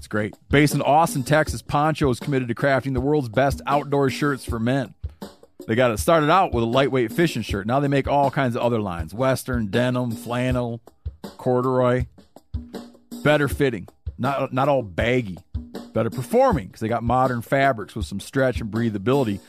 It's 0.07 0.13
great. 0.13 0.37
Based 0.49 0.73
in 0.73 0.83
Austin, 0.83 1.25
Texas, 1.25 1.63
Poncho 1.63 2.09
is 2.11 2.21
committed 2.21 2.47
to 2.47 2.55
crafting 2.55 2.95
the 2.95 3.01
world's 3.01 3.29
best 3.29 3.61
outdoor 3.67 4.09
shirts 4.09 4.45
for 4.45 4.61
men. 4.61 4.95
They 5.67 5.75
got 5.75 5.91
it 5.91 5.99
started 5.99 6.31
out 6.31 6.55
with 6.55 6.63
a 6.63 6.67
lightweight 6.67 7.11
fishing 7.11 7.43
shirt. 7.43 7.67
Now 7.67 7.81
they 7.81 7.89
make 7.89 8.07
all 8.07 8.31
kinds 8.31 8.55
of 8.55 8.63
other 8.63 8.79
lines 8.79 9.13
western, 9.13 9.67
denim, 9.67 10.13
flannel, 10.13 10.81
corduroy. 11.39 12.07
Better 13.25 13.49
fitting, 13.49 13.89
not, 14.17 14.53
not 14.53 14.69
all 14.69 14.83
baggy. 14.83 15.39
Better 15.93 16.11
performing 16.11 16.69
because 16.69 16.83
they 16.83 16.89
got 16.89 17.03
modern 17.03 17.43
fabrics 17.43 17.97
with 17.97 18.07
some 18.07 18.21
stretch 18.21 18.61
and 18.61 18.71
breathability 18.71 19.41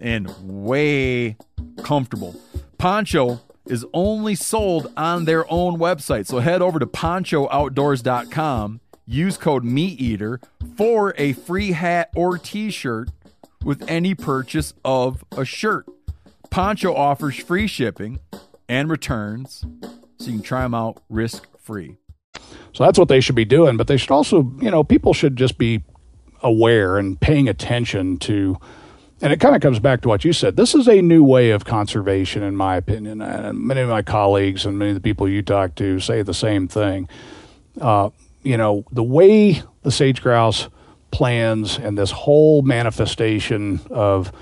and 0.00 0.32
way 0.40 1.36
comfortable. 1.82 2.34
Poncho 2.78 3.42
is 3.66 3.84
only 3.92 4.34
sold 4.34 4.90
on 4.96 5.26
their 5.26 5.44
own 5.52 5.78
website. 5.78 6.26
So 6.26 6.38
head 6.38 6.62
over 6.62 6.78
to 6.78 6.86
ponchooutdoors.com, 6.86 8.80
use 9.08 9.36
code 9.38 9.64
MeatEater 9.64 10.42
for 10.76 11.14
a 11.16 11.32
free 11.32 11.72
hat 11.72 12.10
or 12.14 12.38
t 12.38 12.70
shirt 12.70 13.08
with 13.64 13.82
any 13.88 14.14
purchase 14.14 14.74
of 14.84 15.24
a 15.32 15.44
shirt. 15.44 15.86
Poncho 16.50 16.94
offers 16.94 17.36
free 17.36 17.66
shipping 17.66 18.20
and 18.68 18.90
returns, 18.90 19.64
so 20.18 20.26
you 20.26 20.32
can 20.32 20.42
try 20.42 20.62
them 20.62 20.74
out 20.74 21.02
risk 21.08 21.46
free. 21.58 21.96
So 22.72 22.84
that's 22.84 22.98
what 22.98 23.08
they 23.08 23.20
should 23.20 23.34
be 23.34 23.44
doing. 23.44 23.76
But 23.76 23.86
they 23.86 23.96
should 23.96 24.10
also, 24.10 24.52
you 24.60 24.70
know, 24.70 24.84
people 24.84 25.12
should 25.14 25.36
just 25.36 25.58
be 25.58 25.82
aware 26.42 26.98
and 26.98 27.20
paying 27.20 27.48
attention 27.48 28.18
to 28.18 28.58
and 29.20 29.32
it 29.32 29.40
kind 29.40 29.56
of 29.56 29.60
comes 29.60 29.80
back 29.80 30.02
to 30.02 30.08
what 30.08 30.24
you 30.24 30.32
said. 30.32 30.56
This 30.56 30.76
is 30.76 30.86
a 30.86 31.02
new 31.02 31.24
way 31.24 31.50
of 31.50 31.64
conservation, 31.64 32.44
in 32.44 32.54
my 32.54 32.76
opinion. 32.76 33.20
And 33.20 33.58
many 33.58 33.80
of 33.80 33.88
my 33.88 34.02
colleagues 34.02 34.64
and 34.64 34.78
many 34.78 34.92
of 34.92 34.94
the 34.94 35.00
people 35.00 35.28
you 35.28 35.42
talk 35.42 35.74
to 35.76 35.98
say 35.98 36.22
the 36.22 36.32
same 36.32 36.68
thing. 36.68 37.08
Uh, 37.80 38.10
you 38.48 38.56
know, 38.56 38.84
the 38.90 39.02
way 39.02 39.62
the 39.82 39.90
sage 39.90 40.22
grouse 40.22 40.68
plans 41.10 41.78
and 41.78 41.98
this 41.98 42.10
whole 42.10 42.62
manifestation 42.62 43.80
of 43.90 44.32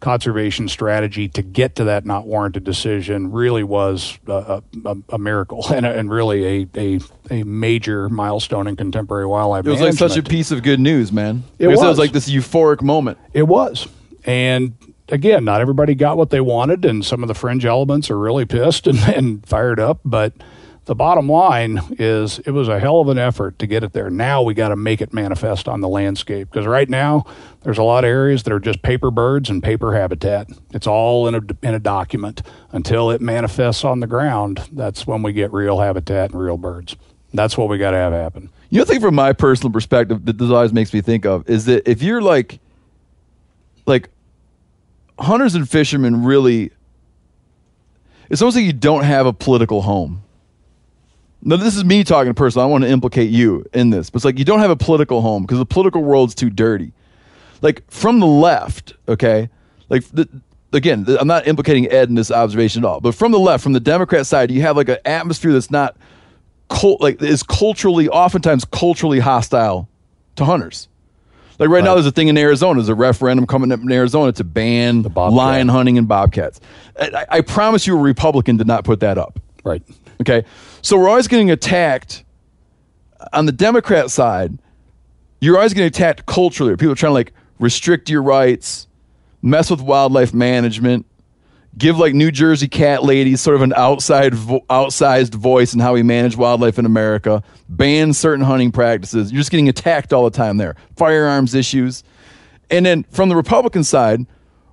conservation 0.00 0.68
strategy 0.68 1.28
to 1.28 1.40
get 1.40 1.76
to 1.76 1.84
that 1.84 2.04
not 2.04 2.26
warranted 2.26 2.64
decision 2.64 3.30
really 3.30 3.62
was 3.62 4.18
a, 4.26 4.60
a, 4.84 4.96
a 5.10 5.18
miracle 5.18 5.64
and, 5.72 5.86
a, 5.86 5.96
and 5.96 6.10
really 6.10 6.44
a, 6.44 6.68
a, 6.76 7.00
a 7.30 7.42
major 7.44 8.08
milestone 8.08 8.66
in 8.66 8.76
contemporary 8.76 9.24
wildlife 9.24 9.66
It 9.66 9.70
was 9.70 9.80
like 9.80 9.94
such 9.94 10.16
a 10.16 10.22
piece 10.22 10.50
of 10.50 10.62
good 10.62 10.80
news, 10.80 11.12
man. 11.12 11.44
It 11.58 11.68
Because 11.68 11.80
was. 11.80 11.98
like 11.98 12.12
this 12.12 12.28
euphoric 12.28 12.82
moment. 12.82 13.18
It 13.32 13.44
was. 13.44 13.86
And 14.24 14.74
again, 15.08 15.44
not 15.44 15.60
everybody 15.60 15.94
got 15.94 16.16
what 16.16 16.30
they 16.30 16.40
wanted, 16.40 16.84
and 16.84 17.04
some 17.04 17.22
of 17.22 17.28
the 17.28 17.34
fringe 17.34 17.64
elements 17.64 18.10
are 18.10 18.18
really 18.18 18.44
pissed 18.46 18.86
and, 18.88 18.98
and 18.98 19.46
fired 19.46 19.78
up. 19.78 20.00
But 20.04 20.34
the 20.86 20.94
bottom 20.94 21.28
line 21.28 21.80
is 21.98 22.38
it 22.40 22.50
was 22.50 22.68
a 22.68 22.78
hell 22.78 23.00
of 23.00 23.08
an 23.08 23.18
effort 23.18 23.58
to 23.58 23.66
get 23.66 23.82
it 23.82 23.92
there. 23.92 24.10
Now 24.10 24.42
we 24.42 24.52
got 24.52 24.68
to 24.68 24.76
make 24.76 25.00
it 25.00 25.12
manifest 25.14 25.66
on 25.66 25.80
the 25.80 25.88
landscape 25.88 26.50
because 26.50 26.66
right 26.66 26.88
now 26.88 27.24
there's 27.62 27.78
a 27.78 27.82
lot 27.82 28.04
of 28.04 28.08
areas 28.08 28.42
that 28.42 28.52
are 28.52 28.60
just 28.60 28.82
paper 28.82 29.10
birds 29.10 29.48
and 29.48 29.62
paper 29.62 29.94
habitat. 29.94 30.50
It's 30.72 30.86
all 30.86 31.26
in 31.26 31.34
a, 31.34 31.40
in 31.66 31.74
a 31.74 31.78
document 31.78 32.42
until 32.72 33.10
it 33.10 33.22
manifests 33.22 33.84
on 33.84 34.00
the 34.00 34.06
ground. 34.06 34.68
That's 34.72 35.06
when 35.06 35.22
we 35.22 35.32
get 35.32 35.52
real 35.52 35.78
habitat 35.80 36.32
and 36.32 36.40
real 36.40 36.58
birds. 36.58 36.96
That's 37.32 37.56
what 37.56 37.68
we 37.68 37.78
got 37.78 37.92
to 37.92 37.96
have 37.96 38.12
happen. 38.12 38.50
You 38.68 38.80
know, 38.80 38.84
thing 38.84 39.00
from 39.00 39.14
my 39.14 39.32
personal 39.32 39.72
perspective 39.72 40.24
that 40.26 40.36
this 40.36 40.50
always 40.50 40.72
makes 40.72 40.92
me 40.92 41.00
think 41.00 41.24
of 41.24 41.48
is 41.48 41.64
that 41.64 41.88
if 41.88 42.02
you're 42.02 42.22
like, 42.22 42.60
like, 43.86 44.10
hunters 45.18 45.54
and 45.54 45.68
fishermen 45.68 46.24
really, 46.24 46.72
it's 48.28 48.42
almost 48.42 48.56
like 48.56 48.66
you 48.66 48.72
don't 48.72 49.04
have 49.04 49.26
a 49.26 49.32
political 49.32 49.82
home. 49.82 50.23
Now, 51.46 51.56
this 51.56 51.76
is 51.76 51.84
me 51.84 52.04
talking 52.04 52.32
personally. 52.34 52.62
I 52.62 52.64
don't 52.64 52.72
want 52.72 52.84
to 52.84 52.90
implicate 52.90 53.30
you 53.30 53.64
in 53.74 53.90
this, 53.90 54.08
but 54.10 54.16
it's 54.18 54.24
like 54.24 54.38
you 54.38 54.44
don't 54.44 54.60
have 54.60 54.70
a 54.70 54.76
political 54.76 55.20
home 55.20 55.42
because 55.42 55.58
the 55.58 55.66
political 55.66 56.02
world's 56.02 56.34
too 56.34 56.48
dirty. 56.50 56.92
Like 57.60 57.82
from 57.90 58.20
the 58.20 58.26
left, 58.26 58.94
okay, 59.08 59.48
like 59.90 60.04
the, 60.08 60.28
again, 60.72 61.04
th- 61.04 61.18
I'm 61.20 61.26
not 61.28 61.46
implicating 61.46 61.90
Ed 61.90 62.08
in 62.08 62.14
this 62.14 62.30
observation 62.30 62.84
at 62.84 62.88
all, 62.88 63.00
but 63.00 63.14
from 63.14 63.30
the 63.32 63.38
left, 63.38 63.62
from 63.62 63.72
the 63.74 63.80
Democrat 63.80 64.26
side, 64.26 64.50
you 64.50 64.62
have 64.62 64.76
like 64.76 64.88
an 64.88 64.98
atmosphere 65.04 65.52
that's 65.52 65.70
not 65.70 65.96
cult, 66.70 67.00
like 67.00 67.20
is 67.22 67.42
culturally, 67.42 68.08
oftentimes 68.08 68.64
culturally 68.64 69.18
hostile 69.20 69.88
to 70.36 70.44
hunters. 70.44 70.88
Like 71.58 71.68
right, 71.68 71.84
now, 71.84 71.94
there's 71.94 72.06
a 72.06 72.10
thing 72.12 72.28
in 72.28 72.36
Arizona. 72.36 72.80
There's 72.80 72.88
a 72.88 72.94
referendum 72.96 73.46
coming 73.46 73.70
up 73.70 73.80
in 73.80 73.92
Arizona 73.92 74.32
to 74.32 74.44
ban 74.44 75.02
lion 75.36 75.68
hunting 75.68 75.98
and 75.98 76.08
bobcats. 76.08 76.60
I, 76.98 77.10
I- 77.30 77.36
I 77.36 77.40
promise 77.42 77.86
you, 77.86 77.96
a 77.96 78.00
Republican 78.00 78.56
did 78.56 78.66
not 78.66 78.84
put 78.84 79.00
that 79.00 79.18
up. 79.18 79.38
Right. 79.62 79.82
Okay. 80.20 80.44
So 80.84 80.98
we're 80.98 81.08
always 81.08 81.28
getting 81.28 81.50
attacked 81.50 82.24
on 83.32 83.46
the 83.46 83.52
Democrat 83.52 84.10
side. 84.10 84.58
You're 85.40 85.56
always 85.56 85.72
getting 85.72 85.86
attacked 85.86 86.26
culturally. 86.26 86.76
People 86.76 86.92
are 86.92 86.94
trying 86.94 87.08
to 87.08 87.14
like 87.14 87.32
restrict 87.58 88.10
your 88.10 88.22
rights, 88.22 88.86
mess 89.40 89.70
with 89.70 89.80
wildlife 89.80 90.34
management, 90.34 91.06
give 91.78 91.96
like 91.96 92.12
New 92.12 92.30
Jersey 92.30 92.68
cat 92.68 93.02
ladies 93.02 93.40
sort 93.40 93.56
of 93.56 93.62
an 93.62 93.72
outside 93.74 94.34
vo- 94.34 94.60
outsized 94.68 95.34
voice 95.34 95.72
in 95.72 95.80
how 95.80 95.94
we 95.94 96.02
manage 96.02 96.36
wildlife 96.36 96.78
in 96.78 96.84
America, 96.84 97.42
ban 97.66 98.12
certain 98.12 98.44
hunting 98.44 98.70
practices. 98.70 99.32
You're 99.32 99.40
just 99.40 99.50
getting 99.50 99.70
attacked 99.70 100.12
all 100.12 100.24
the 100.24 100.36
time 100.36 100.58
there. 100.58 100.76
Firearms 100.96 101.54
issues. 101.54 102.04
And 102.70 102.84
then 102.84 103.04
from 103.04 103.30
the 103.30 103.36
Republican 103.36 103.84
side, 103.84 104.26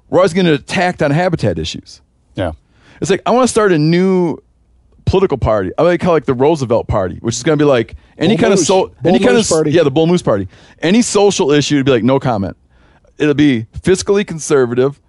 we're 0.09 0.19
always 0.19 0.33
getting 0.33 0.51
attacked 0.51 1.01
on 1.01 1.11
habitat 1.11 1.57
issues. 1.57 2.01
Yeah. 2.35 2.51
It's 2.99 3.09
like 3.09 3.21
I 3.25 3.31
want 3.31 3.45
to 3.45 3.51
start 3.51 3.71
a 3.71 3.77
new 3.77 4.39
political 5.05 5.37
party. 5.37 5.71
I 5.77 5.83
like 5.83 5.99
call 6.01 6.11
it 6.11 6.17
like 6.17 6.25
the 6.25 6.33
Roosevelt 6.33 6.87
Party, 6.87 7.17
which 7.21 7.35
is 7.35 7.43
going 7.43 7.57
to 7.57 7.63
be 7.63 7.67
like 7.67 7.95
any 8.17 8.35
Bull 8.35 8.41
kind 8.41 8.51
Moose. 8.51 8.61
of 8.61 8.65
so 8.67 8.87
Bull 9.01 9.15
any 9.15 9.19
kind 9.23 9.37
of 9.37 9.47
Party. 9.47 9.71
yeah, 9.71 9.83
the 9.83 9.91
Bull 9.91 10.07
Moose 10.07 10.21
Party. 10.21 10.47
Any 10.79 11.01
social 11.01 11.51
issue 11.51 11.77
to 11.77 11.83
be 11.83 11.91
like 11.91 12.03
no 12.03 12.19
comment. 12.19 12.57
It'll 13.17 13.33
be 13.33 13.67
fiscally 13.81 14.25
conservative, 14.25 14.99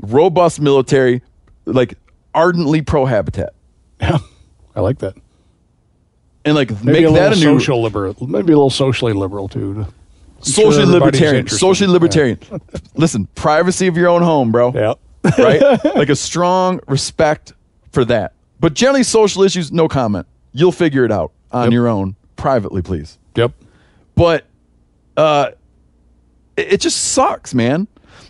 robust 0.00 0.60
military, 0.60 1.22
like 1.66 1.94
ardently 2.34 2.82
pro 2.82 3.04
habitat, 3.04 3.54
Yeah. 4.00 4.18
I 4.74 4.80
like 4.80 4.98
that. 4.98 5.14
and 6.44 6.54
like 6.56 6.70
Maybe 6.82 7.00
make 7.02 7.10
a 7.10 7.12
that 7.12 7.32
a 7.32 7.36
little 7.36 7.54
new 7.54 7.60
social 7.60 7.80
liberal, 7.82 8.16
maybe 8.20 8.52
a 8.52 8.56
little 8.56 8.70
socially 8.70 9.12
liberal 9.12 9.48
too. 9.48 9.74
to- 9.74 9.86
socially 10.50 10.82
everybody's 10.82 10.92
libertarian, 10.92 11.36
interested. 11.36 11.60
socially 11.60 11.90
libertarian. 11.92 12.38
Listen, 12.96 13.26
privacy 13.34 13.86
of 13.86 13.96
your 13.96 14.08
own 14.08 14.22
home, 14.22 14.50
bro. 14.52 14.72
Yeah. 14.74 14.94
right? 15.38 15.62
like 15.96 16.08
a 16.10 16.16
strong 16.16 16.80
respect 16.88 17.52
for 17.92 18.04
that. 18.06 18.32
But 18.64 18.72
generally, 18.72 19.02
social 19.02 19.42
issues, 19.42 19.70
no 19.72 19.88
comment. 19.88 20.26
You'll 20.52 20.72
figure 20.72 21.04
it 21.04 21.12
out 21.12 21.32
on 21.52 21.64
Yep. 21.64 21.72
your 21.74 21.86
own, 21.86 22.16
privately, 22.36 22.80
please. 22.80 23.18
Yep. 23.36 23.52
But 24.14 24.46
uh, 25.18 25.50
it, 26.56 26.72
it 26.72 26.80
just 26.80 27.12
sucks, 27.12 27.52
man. 27.52 27.86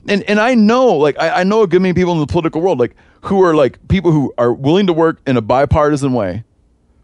And 0.09 0.24
and 0.24 0.40
I 0.40 0.56
know, 0.56 0.97
like, 0.97 1.16
I, 1.20 1.43
I 1.43 1.44
know 1.44 1.62
a 1.62 1.69
good 1.69 1.81
many 1.82 1.94
people 1.94 2.15
in 2.15 2.19
the 2.19 2.27
political 2.27 2.61
world, 2.61 2.81
like, 2.81 2.97
who 3.20 3.44
are 3.44 3.55
like 3.55 3.78
people 3.86 4.11
who 4.11 4.35
are 4.36 4.52
willing 4.52 4.89
to 4.89 4.93
work 4.93 5.20
in 5.24 5.36
a 5.36 5.40
bipartisan 5.40 6.12
way, 6.12 6.43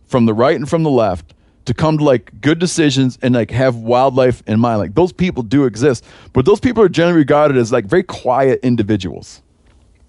from 0.06 0.26
the 0.26 0.34
right 0.34 0.56
and 0.56 0.68
from 0.68 0.82
the 0.82 0.90
left, 0.90 1.32
to 1.66 1.72
come 1.72 1.98
to 1.98 2.02
like 2.04 2.32
good 2.40 2.58
decisions 2.58 3.16
and 3.22 3.36
like 3.36 3.52
have 3.52 3.76
wildlife 3.76 4.42
in 4.48 4.58
mind. 4.58 4.80
Like 4.80 4.96
those 4.96 5.12
people 5.12 5.44
do 5.44 5.66
exist, 5.66 6.04
but 6.32 6.46
those 6.46 6.58
people 6.58 6.82
are 6.82 6.88
generally 6.88 7.18
regarded 7.18 7.56
as 7.58 7.70
like 7.70 7.84
very 7.84 8.02
quiet 8.02 8.58
individuals 8.64 9.40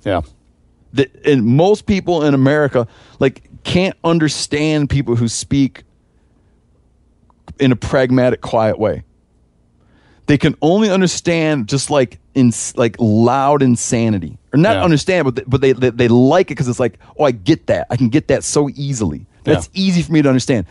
Yeah. 0.03 0.21
That 0.93 1.13
and 1.25 1.45
most 1.45 1.85
people 1.85 2.23
in 2.23 2.33
America 2.33 2.87
like 3.19 3.43
can't 3.63 3.95
understand 4.03 4.89
people 4.89 5.15
who 5.15 5.27
speak 5.27 5.83
in 7.59 7.71
a 7.71 7.75
pragmatic, 7.75 8.41
quiet 8.41 8.79
way. 8.79 9.03
They 10.27 10.37
can 10.37 10.55
only 10.61 10.89
understand 10.89 11.67
just 11.67 11.89
like 11.89 12.19
in 12.33 12.53
like 12.75 12.95
loud 12.99 13.61
insanity, 13.61 14.37
or 14.53 14.57
not 14.57 14.77
Yeah. 14.77 14.83
understand, 14.83 15.25
but 15.25 15.35
they, 15.35 15.43
but 15.45 15.61
they, 15.61 15.73
they 15.73 15.89
they 15.89 16.07
like 16.07 16.47
it 16.47 16.55
because 16.55 16.67
it's 16.69 16.79
like, 16.79 16.97
oh, 17.19 17.25
I 17.25 17.31
get 17.31 17.67
that. 17.67 17.87
I 17.89 17.97
can 17.97 18.09
get 18.09 18.29
that 18.29 18.43
so 18.43 18.69
easily. 18.75 19.25
That's 19.43 19.69
Yeah. 19.73 19.81
easy 19.81 20.01
for 20.01 20.11
me 20.13 20.21
to 20.21 20.29
understand. 20.29 20.67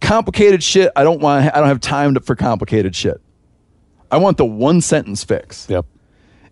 Complicated 0.00 0.62
shit, 0.62 0.90
I 0.96 1.04
don't 1.04 1.20
want. 1.20 1.44
I 1.54 1.58
don't 1.58 1.68
have 1.68 1.80
time 1.80 2.14
to, 2.14 2.20
for 2.20 2.34
complicated 2.34 2.96
shit. 2.96 3.20
I 4.10 4.16
want 4.16 4.36
the 4.36 4.44
one 4.46 4.80
sentence 4.80 5.22
fix, 5.24 5.66
Yep. 5.68 5.84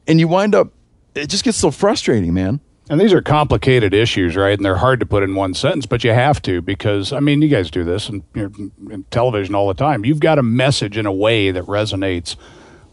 and 0.07 0.21
you 0.21 0.29
wind 0.29 0.55
up. 0.55 0.73
It 1.15 1.29
just 1.29 1.45
gets 1.45 1.57
so 1.59 1.71
frustrating, 1.71 2.33
man. 2.35 2.61
And 2.91 3.01
these 3.01 3.13
are 3.13 3.23
complicated 3.23 3.95
issues, 3.95 4.35
right? 4.35 4.59
And 4.59 4.65
they're 4.67 4.79
hard 4.79 4.99
to 4.99 5.07
put 5.07 5.23
in 5.23 5.37
one 5.37 5.55
sentence, 5.55 5.87
but 5.87 6.03
you 6.03 6.11
have 6.11 6.43
to 6.43 6.61
because 6.61 7.13
I 7.13 7.21
mean, 7.21 7.41
you 7.41 7.47
guys 7.49 7.71
do 7.71 7.85
this 7.85 8.09
in, 8.09 8.25
in 8.35 9.05
television 9.13 9.55
all 9.55 9.69
the 9.69 9.75
time. 9.75 10.05
You've 10.05 10.19
got 10.19 10.41
a 10.41 10.43
message 10.43 10.99
in 10.99 11.07
a 11.07 11.13
way 11.13 11.53
that 11.53 11.63
resonates 11.67 12.35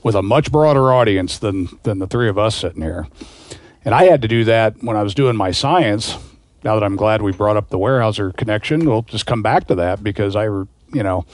with 0.03 0.13
a 0.13 0.21
much 0.21 0.51
broader 0.51 0.93
audience 0.93 1.39
than 1.39 1.79
than 1.81 1.97
the 1.97 2.05
three 2.05 2.29
of 2.29 2.37
us 2.37 2.55
sitting 2.55 2.83
here. 2.83 3.07
And 3.83 3.95
I 3.95 4.03
had 4.03 4.21
to 4.21 4.27
do 4.27 4.43
that 4.43 4.83
when 4.83 4.95
I 4.95 5.01
was 5.01 5.15
doing 5.15 5.35
my 5.35 5.49
science. 5.49 6.15
Now 6.63 6.75
that 6.75 6.83
I'm 6.83 6.95
glad 6.95 7.23
we 7.23 7.31
brought 7.31 7.57
up 7.57 7.69
the 7.69 7.79
Weyerhaeuser 7.79 8.37
connection, 8.37 8.85
we'll 8.85 9.01
just 9.01 9.25
come 9.25 9.41
back 9.41 9.65
to 9.67 9.75
that 9.75 10.03
because 10.03 10.35
I, 10.35 10.43
you 10.43 10.67
know, 10.93 11.25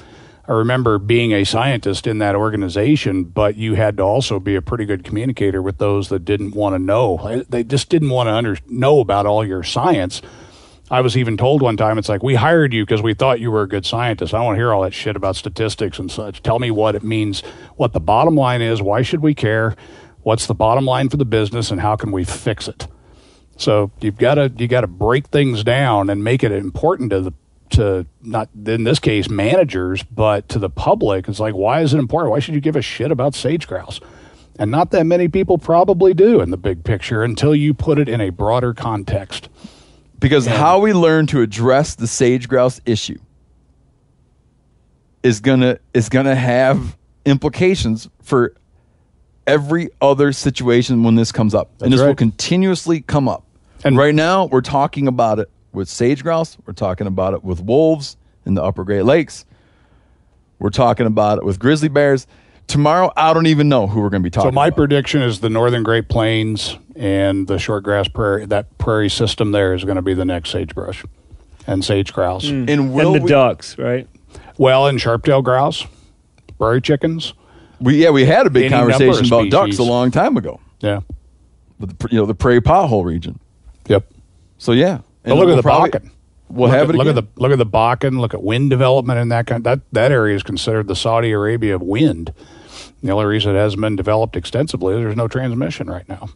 I 0.45 0.52
remember 0.52 0.98
being 0.98 1.32
a 1.32 1.45
scientist 1.45 2.06
in 2.06 2.18
that 2.18 2.36
organization, 2.36 3.24
but 3.24 3.56
you 3.56 3.76
had 3.76 3.95
to 3.98 4.03
also 4.03 4.41
be 4.41 4.56
a 4.56 4.61
pretty 4.61 4.84
good 4.84 5.06
communicator 5.06 5.61
with 5.61 5.78
those 5.78 6.10
that 6.10 6.26
didn't 6.26 6.52
want 6.52 6.76
to 6.76 6.80
know. 6.80 7.44
They 7.48 7.64
just 7.64 7.88
didn't 7.88 8.10
want 8.10 8.28
to 8.28 8.34
under- 8.34 8.57
know 8.68 8.99
about 8.99 9.26
all 9.26 9.45
your 9.45 9.64
science. 9.64 10.22
I 10.91 10.99
was 10.99 11.15
even 11.15 11.38
told 11.38 11.61
one 11.61 11.78
time, 11.78 11.98
it's 11.98 12.10
like, 12.10 12.22
we 12.22 12.36
hired 12.36 12.74
you 12.74 12.86
because 12.86 13.02
we 13.02 13.14
thought 13.14 13.40
you 13.40 13.52
were 13.52 13.61
a 13.61 13.68
good 13.70 13.86
scientist. 13.86 14.34
I 14.34 14.38
don't 14.38 14.48
want 14.48 14.57
to 14.57 14.60
hear 14.60 14.74
all 14.74 14.82
that 14.82 14.94
shit 14.94 15.15
about 15.15 15.38
statistics 15.38 15.98
and 15.98 16.11
such. 16.11 16.44
Tell 16.44 16.60
me 16.60 16.72
what 16.72 16.94
it 16.94 17.03
means, 17.03 17.41
what 17.78 17.94
the 17.94 18.02
bottom 18.02 18.36
line 18.36 18.61
is. 18.61 18.82
Why 18.82 19.02
should 19.02 19.22
we 19.22 19.34
care? 19.34 19.78
What's 20.24 20.45
the 20.45 20.53
bottom 20.53 20.86
line 20.86 21.07
for 21.07 21.18
the 21.18 21.26
business 21.26 21.72
and 21.72 21.80
how 21.80 21.95
can 21.95 22.11
we 22.11 22.26
fix 22.26 22.68
it? 22.68 22.88
So 23.56 23.91
you've 24.02 24.18
got 24.18 24.36
to 24.36 24.52
you 24.57 24.68
got 24.68 24.82
to 24.82 24.88
break 24.88 25.28
things 25.28 25.64
down 25.64 26.10
and 26.10 26.24
make 26.24 26.44
it 26.44 26.52
important 26.52 27.11
to 27.11 27.22
the 27.22 27.34
to 27.74 28.06
not 28.22 28.50
in 28.66 28.84
this 28.84 29.00
case 29.00 29.30
managers, 29.30 30.04
but 30.04 30.50
to 30.50 30.60
the 30.60 30.70
public. 30.70 31.28
It's 31.28 31.40
like 31.40 31.54
why 31.54 31.82
is 31.82 31.94
it 31.94 31.98
important? 32.00 32.32
Why 32.32 32.40
should 32.40 32.56
you 32.56 32.62
give 32.62 32.76
a 32.76 32.82
shit 32.82 33.12
about 33.12 33.36
sage 33.36 33.68
grouse? 33.68 34.00
And 34.60 34.70
not 34.70 34.91
that 34.91 35.06
many 35.06 35.28
people 35.28 35.58
probably 35.58 36.14
do 36.14 36.40
in 36.40 36.52
the 36.52 36.58
big 36.58 36.84
picture 36.84 37.24
until 37.24 37.56
you 37.56 37.74
put 37.74 37.98
it 37.98 38.08
in 38.08 38.22
a 38.22 38.30
broader 38.30 38.74
context. 38.74 39.50
Because 40.20 40.45
how 40.45 40.80
we 40.80 40.94
learn 40.94 41.26
to 41.28 41.41
address 41.41 41.95
the 41.95 42.08
sage 42.08 42.48
grouse 42.48 42.80
issue 42.86 43.18
is 45.24 45.40
gonna 45.40 45.80
is 45.94 46.10
gonna 46.10 46.36
have 46.36 46.98
implications 47.26 48.10
for 48.22 48.54
every 49.48 49.90
other 50.02 50.32
situation 50.32 51.04
when 51.04 51.16
this 51.16 51.32
comes 51.32 51.54
up, 51.54 51.72
and 51.82 51.91
this 51.91 52.00
will 52.00 52.16
continuously 52.16 53.02
come 53.02 53.28
up. 53.28 53.44
And 53.78 53.86
And- 53.94 53.98
right 53.98 54.16
now, 54.16 54.45
we're 54.45 54.62
talking 54.62 55.08
about 55.08 55.40
it 55.40 55.50
with 55.74 55.90
sage 55.90 56.24
grouse. 56.24 56.58
We're 56.66 56.74
talking 56.74 57.08
about 57.08 57.34
it 57.34 57.44
with 57.44 57.62
wolves 57.62 58.16
in 58.45 58.54
the 58.54 58.64
Upper 58.64 58.84
Great 58.84 59.04
Lakes. 59.04 59.45
We're 60.60 60.70
talking 60.70 61.06
about 61.06 61.40
it 61.40 61.44
with 61.45 61.60
grizzly 61.60 61.90
bears. 61.90 62.26
Tomorrow, 62.68 63.12
I 63.18 63.34
don't 63.34 63.48
even 63.48 63.68
know 63.68 63.88
who 63.88 64.00
we're 64.02 64.10
going 64.10 64.22
to 64.22 64.28
be 64.28 64.30
talking 64.32 64.52
So 64.52 64.56
my 64.56 64.68
about. 64.68 64.78
prediction 64.78 65.22
is 65.22 65.41
the 65.41 65.50
northern 65.50 65.84
Great 65.84 66.08
Plains 66.08 66.78
and 66.95 67.45
the 67.48 67.56
shortgrass 67.56 68.12
prairie. 68.14 68.45
That 68.45 68.78
prairie 68.78 69.10
system 69.10 69.52
there 69.52 69.74
is 69.74 69.84
going 69.84 69.98
to 69.98 70.02
be 70.02 70.14
the 70.14 70.24
next 70.24 70.52
sagebrush 70.52 71.04
and 71.68 71.84
sage 71.84 72.14
grouse. 72.14 72.45
Mm. 72.45 72.70
and 72.70 72.94
will 72.94 73.14
and 73.14 73.22
the 73.22 73.26
we, 73.26 73.30
ducks, 73.30 73.78
right? 73.78 74.08
Well, 74.58 74.88
and 74.88 75.02
sharp-tailed 75.02 75.44
grouse, 75.44 75.86
prairie 76.58 76.82
chickens. 76.82 77.34
we 77.82 78.02
yeah 78.02 78.12
we 78.12 78.26
had 78.26 78.48
a 78.48 78.50
big 78.50 78.66
Any 78.72 78.76
number 78.76 78.91
of 78.91 78.98
conversation 79.00 79.28
about 79.34 79.50
ducks 79.50 79.78
a 79.80 79.84
long 79.84 80.12
time 80.12 80.38
ago 80.38 80.62
Yeah. 80.80 81.02
with 81.80 81.98
the, 81.98 82.08
you 82.12 82.18
know 82.18 82.26
the 82.26 82.36
prairie 82.36 82.62
pothole 82.62 83.04
region. 83.04 83.40
Yep. 83.88 84.10
So 84.58 84.72
yeah, 84.72 85.00
But 85.24 85.36
look 85.36 85.45
we'll 85.45 85.54
at 85.54 85.56
the 85.58 85.64
probably- 85.64 85.90
Bakken. 85.91 86.10
We'll 86.50 86.70
look 86.70 86.78
have 86.78 86.90
at, 86.90 86.95
it 86.95 86.98
look 87.00 87.08
again. 87.08 87.18
at 87.18 87.36
the 87.36 87.41
look 87.41 87.52
at 87.52 87.58
the 87.58 87.66
Bakken. 87.66 88.20
Look 88.20 88.34
at 88.36 88.44
wind 88.44 88.70
development 88.70 89.20
in 89.20 89.30
that 89.30 89.48
kind. 89.48 89.64
That 89.64 89.80
that 89.91 90.12
area 90.12 90.36
is 90.36 90.44
considered 90.44 90.88
the 90.88 90.95
Saudi 90.95 91.32
Arabia 91.32 91.76
of 91.76 91.82
wind. 91.82 92.32
The 93.02 93.12
only 93.12 93.26
reason 93.26 93.56
it 93.56 93.60
hasn't 93.60 93.82
been 93.82 93.95
developed 93.95 94.36
extensively 94.36 94.94
is 94.95 95.02
there's 95.02 95.16
no 95.16 95.28
transmission 95.28 95.90
right 95.90 96.08
now. 96.08 96.30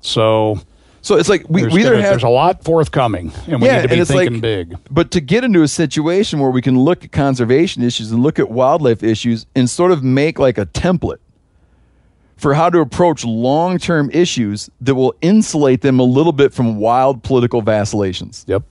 So 0.00 0.60
so 1.00 1.16
it's 1.16 1.28
like 1.28 1.44
we, 1.48 1.62
there's, 1.62 1.72
we 1.72 1.80
either 1.80 1.94
have 2.00 2.10
there's 2.10 2.22
a 2.24 2.28
lot 2.28 2.64
forthcoming, 2.64 3.32
and 3.46 3.62
we 3.62 3.68
yeah, 3.68 3.82
need 3.82 3.88
to 3.88 3.96
be 3.96 4.04
thinking 4.04 4.32
like, 4.34 4.42
big. 4.42 4.76
But 4.90 5.10
to 5.12 5.20
get 5.20 5.44
into 5.44 5.62
a 5.62 5.68
situation 5.68 6.38
where 6.40 6.50
we 6.50 6.60
can 6.60 6.78
look 6.78 7.04
at 7.04 7.12
conservation 7.12 7.82
issues 7.82 8.12
and 8.12 8.22
look 8.22 8.38
at 8.38 8.50
wildlife 8.50 9.02
issues 9.02 9.46
and 9.54 9.70
sort 9.70 9.92
of 9.92 10.02
make 10.02 10.38
like 10.38 10.58
a 10.58 10.66
template 10.66 11.18
for 12.38 12.54
how 12.54 12.70
to 12.70 12.78
approach 12.78 13.24
long 13.24 13.78
term 13.78 14.10
issues 14.12 14.70
that 14.80 14.94
will 14.94 15.14
insulate 15.20 15.82
them 15.82 15.98
a 15.98 16.04
little 16.04 16.32
bit 16.32 16.54
from 16.54 16.76
wild 16.76 17.22
political 17.22 17.60
vacillations. 17.60 18.44
Yep. 18.48 18.62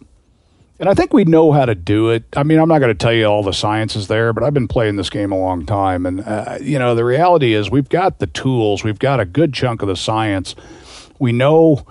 And 0.80 0.88
I 0.88 0.94
think 0.94 1.12
we 1.12 1.26
know 1.26 1.52
how 1.52 1.66
to 1.66 1.76
do 1.76 2.10
it. 2.10 2.24
I 2.36 2.44
mean, 2.44 2.60
I'm 2.60 2.70
not 2.70 2.80
going 2.80 2.96
to 2.96 2.98
tell 2.98 3.14
you 3.14 3.26
all 3.26 3.44
the 3.44 3.52
sciences 3.52 4.08
there, 4.08 4.32
but 4.32 4.44
I've 4.44 4.54
been 4.54 4.68
playing 4.68 4.96
this 4.96 5.10
game 5.10 5.32
a 5.32 5.38
long 5.38 5.66
time. 5.66 6.06
And, 6.06 6.22
uh, 6.22 6.60
you 6.62 6.78
know, 6.78 6.94
the 6.94 7.04
reality 7.04 7.54
is 7.54 7.72
we've 7.72 7.90
got 7.90 8.20
the 8.20 8.28
tools, 8.28 8.84
we've 8.84 9.00
got 9.00 9.20
a 9.20 9.26
good 9.26 9.54
chunk 9.54 9.82
of 9.82 9.88
the 9.88 9.96
science. 9.96 10.56
We 11.18 11.32
know 11.32 11.86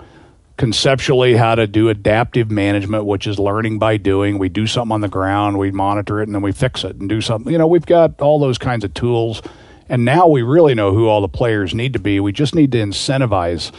conceptually 0.55 1.35
how 1.35 1.55
to 1.55 1.67
do 1.67 1.89
adaptive 1.89 2.49
management, 2.49 3.05
which 3.05 3.27
is 3.27 3.37
learning 3.37 3.77
by 3.77 3.97
doing. 3.97 4.39
We 4.39 4.49
do 4.49 4.65
something 4.65 4.93
on 4.93 5.01
the 5.01 5.09
ground, 5.09 5.59
we 5.59 5.69
monitor 5.71 6.21
it, 6.21 6.23
and 6.23 6.33
then 6.33 6.41
we 6.41 6.53
fix 6.53 6.85
it 6.85 6.95
and 6.95 7.09
do 7.09 7.19
something. 7.19 7.51
You 7.51 7.59
know, 7.59 7.67
we've 7.67 7.85
got 7.85 8.21
all 8.21 8.39
those 8.39 8.57
kinds 8.57 8.85
of 8.85 8.93
tools. 8.93 9.41
And 9.89 10.03
now 10.03 10.27
we 10.27 10.41
really 10.41 10.75
know 10.75 10.93
who 10.93 11.07
all 11.07 11.21
the 11.21 11.29
players 11.29 11.73
need 11.73 11.93
to 11.93 11.99
be. 11.99 12.19
We 12.19 12.31
just 12.31 12.53
need 12.53 12.71
to 12.73 12.77
incentivize 12.77 13.71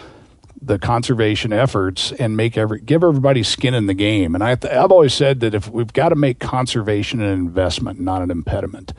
the 0.60 0.78
conservation 0.78 1.52
efforts 1.52 2.12
and 2.12 2.36
make 2.36 2.56
every 2.56 2.80
give 2.80 3.05
everybody 3.05 3.43
skin 3.43 3.74
in 3.74 3.86
the 3.86 3.94
game. 3.94 4.35
And 4.35 4.43
I 4.43 4.55
th- 4.55 4.72
I've 4.72 4.90
always 4.90 5.14
said 5.14 5.40
that 5.40 5.55
if 5.55 5.68
we've 5.70 5.93
got 5.93 6.09
to 6.09 6.16
make 6.16 6.40
conservation 6.40 7.20
an 7.20 7.32
investment, 7.32 8.01
not 8.01 8.22
an 8.22 8.30
impediment, 8.30 8.93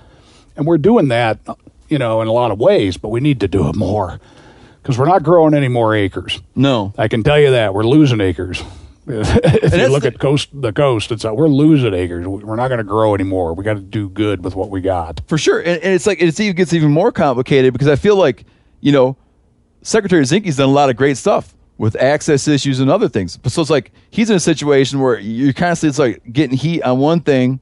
and 0.56 0.66
we're 0.66 0.78
doing 0.78 1.10
that, 1.10 1.40
you 1.90 1.98
know, 1.98 2.22
in 2.22 2.28
a 2.28 2.32
lot 2.32 2.52
of 2.52 2.60
ways, 2.60 2.98
but 2.98 3.10
we 3.10 3.20
need 3.20 3.40
to 3.42 3.48
do 3.48 3.68
it 3.68 3.76
more 3.76 4.20
because 4.82 4.98
we're 4.98 5.06
not 5.06 5.24
growing 5.24 5.54
any 5.54 5.68
more 5.68 5.94
acres. 5.94 6.42
No. 6.56 6.94
I 6.98 7.08
can 7.08 7.24
tell 7.24 7.40
you 7.40 7.52
that 7.52 7.74
we're 7.74 7.84
losing 7.84 8.22
acres. 8.22 8.64
if 9.12 9.74
you 9.74 9.88
look 9.88 10.04
the- 10.04 10.10
at 10.10 10.20
coast 10.20 10.50
the 10.54 10.72
coast, 10.72 11.12
it's 11.12 11.24
like 11.24 11.34
we're 11.34 11.48
losing 11.48 11.94
acres. 11.94 12.28
We're 12.28 12.56
not 12.56 12.68
going 12.68 12.78
to 12.78 12.84
grow 12.84 13.16
anymore. 13.16 13.54
We 13.54 13.64
got 13.64 13.74
to 13.74 13.82
do 13.82 14.10
good 14.10 14.44
with 14.44 14.56
what 14.56 14.70
we 14.70 14.82
got. 14.82 15.22
For 15.28 15.38
sure. 15.38 15.60
And, 15.60 15.82
and 15.82 15.94
it's 15.94 16.06
like 16.06 16.22
it's 16.22 16.40
even 16.40 16.56
gets 16.56 16.74
even 16.74 16.92
more 16.92 17.12
complicated 17.12 17.74
because 17.74 17.88
I 17.88 17.96
feel 17.96 18.16
like, 18.16 18.46
you 18.82 18.92
know, 18.92 19.18
Secretary 19.82 20.24
Zinke's 20.24 20.58
done 20.58 20.70
a 20.70 20.72
lot 20.72 20.90
of 20.90 20.96
great 20.96 21.18
stuff 21.18 21.56
with 21.78 21.96
access 21.96 22.48
issues 22.48 22.80
and 22.80 22.92
other 22.92 23.08
things. 23.10 23.38
But 23.38 23.52
so 23.52 23.62
it's 23.62 23.70
like 23.72 23.92
he's 24.12 24.30
in 24.30 24.36
a 24.36 24.40
situation 24.40 25.00
where 25.00 25.18
you're 25.18 25.54
constantly 25.54 25.90
it's 25.90 26.00
like 26.00 26.34
getting 26.34 26.58
heat 26.58 26.84
on 26.84 27.00
one 27.00 27.22
thing, 27.22 27.62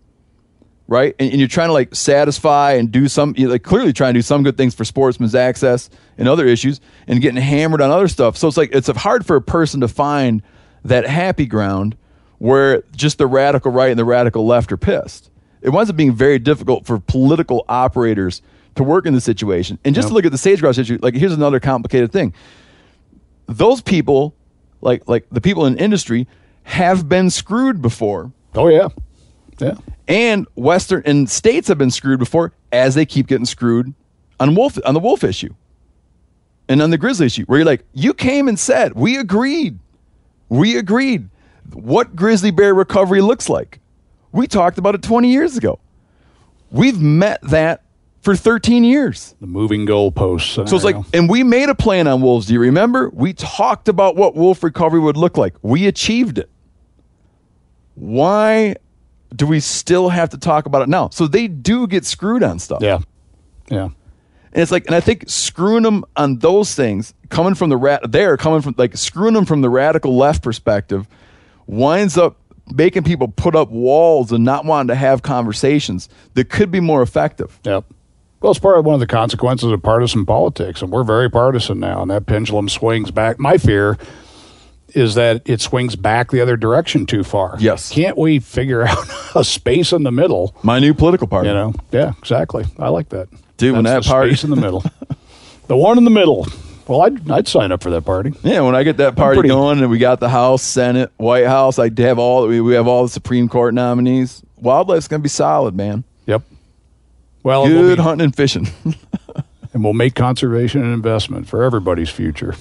right? 0.88 1.16
And, 1.20 1.30
and 1.30 1.40
you're 1.40 1.48
trying 1.48 1.70
to 1.70 1.74
like 1.74 1.94
satisfy 1.96 2.74
and 2.74 2.92
do 2.92 3.08
some 3.08 3.36
you're 3.38 3.52
like 3.52 3.64
clearly 3.64 3.94
trying 3.94 4.16
to 4.16 4.18
do 4.18 4.24
some 4.24 4.44
good 4.44 4.58
things 4.58 4.74
for 4.76 4.84
sportsman's 4.84 5.36
access 5.36 5.90
and 6.18 6.28
other 6.28 6.46
issues 6.46 6.82
and 7.08 7.22
getting 7.22 7.40
hammered 7.42 7.80
on 7.80 7.92
other 7.92 8.08
stuff. 8.08 8.36
So 8.36 8.48
it's 8.48 8.58
like 8.58 8.72
it's 8.74 8.88
hard 8.88 9.26
for 9.26 9.36
a 9.36 9.42
person 9.42 9.82
to 9.82 9.88
find 9.88 10.42
that 10.84 11.06
happy 11.06 11.46
ground 11.46 11.96
where 12.40 12.84
just 12.96 13.18
the 13.18 13.28
radical 13.28 13.72
right 13.72 13.90
and 13.90 14.00
the 14.00 14.06
radical 14.06 14.46
left 14.46 14.72
are 14.72 14.78
pissed. 14.78 15.30
It 15.62 15.70
winds 15.70 15.90
up 15.90 15.96
being 15.96 16.14
very 16.14 16.40
difficult 16.40 16.86
for 16.86 17.00
political 17.00 17.66
operators 17.68 18.42
to 18.76 18.84
work 18.84 19.06
in 19.06 19.14
the 19.14 19.22
situation. 19.22 19.80
And 19.84 19.96
just 19.96 20.10
to 20.10 20.14
look 20.14 20.26
at 20.26 20.32
the 20.32 20.38
sage 20.38 20.62
grouse 20.62 20.78
issue, 20.78 21.00
like 21.02 21.16
here's 21.16 21.34
another 21.34 21.60
complicated 21.60 22.12
thing. 22.12 22.34
Those 23.48 23.82
people, 23.82 24.36
like 24.82 25.08
like 25.08 25.26
the 25.32 25.42
people 25.42 25.66
in 25.66 25.78
industry, 25.78 26.28
have 26.64 27.10
been 27.10 27.30
screwed 27.30 27.82
before. 27.82 28.32
Oh 28.56 28.68
yeah, 28.68 28.90
yeah. 29.60 29.76
And 30.08 30.48
Western 30.56 31.02
and 31.06 31.30
states 31.30 31.68
have 31.68 31.78
been 31.78 31.92
screwed 31.92 32.20
before 32.20 32.54
as 32.72 32.96
they 32.96 33.06
keep 33.06 33.28
getting 33.28 33.46
screwed 33.46 33.94
on 34.40 34.56
wolf 34.56 34.78
on 34.86 34.94
the 34.94 35.00
wolf 35.00 35.24
issue. 35.24 35.54
And 36.70 36.82
on 36.82 36.90
the 36.90 36.98
grizzly 36.98 37.28
issue, 37.28 37.46
where 37.46 37.60
you're 37.60 37.66
like, 37.66 37.86
you 37.94 38.14
came 38.14 38.50
and 38.50 38.60
said, 38.60 38.94
we 38.94 39.18
agreed. 39.18 39.80
We 40.50 40.78
agreed 40.78 41.30
what 41.74 42.16
grizzly 42.16 42.52
bear 42.52 42.74
recovery 42.74 43.22
looks 43.22 43.50
like. 43.50 43.80
We 44.32 44.48
talked 44.48 44.78
about 44.78 44.96
it 44.96 45.02
20 45.02 45.32
years 45.32 45.58
ago. 45.58 45.80
We've 46.72 47.00
met 47.02 47.40
that 47.44 47.84
for 48.22 48.36
13 48.36 48.84
years. 48.84 49.36
The 49.40 49.48
moving 49.48 49.86
goalposts. 49.86 50.68
So 50.68 50.76
it's 50.76 50.84
like, 50.86 50.98
and 51.14 51.30
we 51.30 51.44
made 51.44 51.70
a 51.70 51.76
plan 51.76 52.08
on 52.08 52.22
wolves. 52.22 52.48
Do 52.48 52.54
you 52.54 52.60
remember? 52.60 53.10
We 53.10 53.34
talked 53.34 53.88
about 53.88 54.16
what 54.16 54.36
wolf 54.36 54.64
recovery 54.64 55.00
would 55.00 55.18
look 55.18 55.38
like. 55.38 55.56
We 55.62 55.88
achieved 55.88 56.38
it. 56.38 56.50
Why 57.96 58.76
do 59.36 59.48
we 59.48 59.60
still 59.60 60.10
have 60.10 60.30
to 60.30 60.38
talk 60.38 60.66
about 60.66 60.82
it 60.82 60.90
now? 60.90 61.10
So 61.10 61.28
they 61.28 61.48
do 61.48 61.88
get 61.88 62.06
screwed 62.06 62.44
on 62.44 62.60
stuff. 62.60 62.82
yeah, 62.82 63.00
yeah. 63.70 63.90
And 64.58 64.64
it's 64.64 64.72
like, 64.72 64.88
and 64.88 64.96
I 64.96 65.02
think 65.02 65.26
screwing 65.30 65.84
them 65.84 66.04
on 66.16 66.40
those 66.40 66.74
things, 66.74 67.14
coming 67.30 67.54
from 67.54 67.70
the 67.70 67.78
rat, 67.78 68.12
there, 68.12 68.36
coming 68.38 68.62
from 68.62 68.74
like 68.76 68.98
screwing 68.98 69.36
them 69.36 69.46
from 69.46 69.62
the 69.62 69.70
radical 69.70 70.18
left 70.18 70.42
perspective, 70.42 71.08
winds 71.68 72.18
up 72.18 72.38
making 72.74 73.04
people 73.04 73.28
put 73.28 73.56
up 73.56 73.70
walls 73.70 74.32
and 74.32 74.44
not 74.44 74.66
wanting 74.66 74.88
to 74.88 74.96
have 74.96 75.22
conversations 75.22 76.10
that 76.34 76.50
could 76.50 76.72
be 76.72 76.80
more 76.80 77.04
effective. 77.04 77.60
Yep. 77.66 77.86
Well, 78.42 78.50
it's 78.50 78.60
part 78.60 78.80
of 78.80 78.86
one 78.86 78.96
of 78.96 79.00
the 79.00 79.06
consequences 79.06 79.72
of 79.72 79.84
partisan 79.84 80.26
politics, 80.26 80.82
and 80.82 80.92
we're 80.92 81.04
very 81.04 81.30
partisan 81.30 81.80
now, 81.80 82.02
and 82.02 82.10
that 82.10 82.26
pendulum 82.26 82.68
swings 82.68 83.12
back. 83.12 83.38
My 83.38 83.60
fear 83.60 83.96
is 84.96 85.14
that 85.14 85.44
it 85.46 85.62
swings 85.62 85.96
back 85.96 86.32
the 86.32 86.42
other 86.42 86.58
direction 86.58 87.06
too 87.06 87.24
far. 87.24 87.58
Yes. 87.60 87.92
Can't 87.92 88.18
we 88.18 88.40
figure 88.40 88.82
out 88.88 89.08
a 89.36 89.44
space 89.44 89.94
in 89.94 90.02
the 90.02 90.12
middle? 90.12 90.56
My 90.64 90.80
new 90.80 90.96
political 90.96 91.28
party. 91.28 91.50
You 91.50 91.54
know? 91.54 91.74
Yeah, 91.92 92.14
exactly. 92.18 92.66
I 92.80 92.90
like 92.90 93.10
that. 93.10 93.28
Dude, 93.58 93.74
when 93.74 93.84
That's 93.84 94.06
that 94.06 94.10
the 94.10 94.14
party- 94.14 94.32
space 94.32 94.44
in 94.44 94.50
the 94.52 94.56
middle, 94.56 94.84
the 95.68 95.76
one 95.78 95.98
in 95.98 96.04
the 96.04 96.10
middle. 96.12 96.48
Well, 96.88 97.02
I'd 97.02 97.30
I'd 97.30 97.48
sign 97.48 97.72
up 97.74 97.84
for 97.84 97.90
that 97.92 98.06
party. 98.06 98.32
Yeah, 98.44 98.62
when 98.62 98.76
I 98.76 98.84
get 98.84 98.98
that 98.98 99.16
party 99.16 99.38
pretty- 99.40 99.50
going 99.50 99.80
and 99.80 99.90
we 99.90 99.98
got 99.98 100.20
the 100.22 100.30
House, 100.30 100.62
Senate, 100.64 101.12
White 101.18 101.46
House, 101.48 101.78
I 101.80 101.90
have 101.98 102.18
all 102.20 102.48
we, 102.48 102.62
we 102.62 102.76
have 102.76 102.88
all 102.88 103.04
the 103.04 103.10
Supreme 103.10 103.50
Court 103.50 103.74
nominees. 103.74 104.42
Wildlife's 104.62 105.08
gonna 105.10 105.22
be 105.24 105.28
solid, 105.30 105.76
man. 105.76 106.04
Yep. 106.28 106.44
Well, 107.44 107.64
we'll 107.64 107.82
Good 107.82 107.98
be- 107.98 108.04
hunting 108.04 108.26
and 108.26 108.36
fishing, 108.36 108.68
and 109.74 109.84
we'll 109.84 109.94
make 109.94 110.16
conservation 110.16 110.82
an 110.84 110.94
investment 110.94 111.48
for 111.50 111.64
everybody's 111.64 112.10
future. 112.10 112.56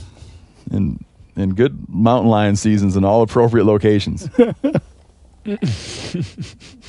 and 0.70 1.04
and 1.36 1.54
good 1.54 1.88
mountain 1.88 2.30
lion 2.30 2.56
seasons 2.56 2.96
in 2.96 3.04
all 3.04 3.20
appropriate 3.22 3.64
locations. 3.64 4.28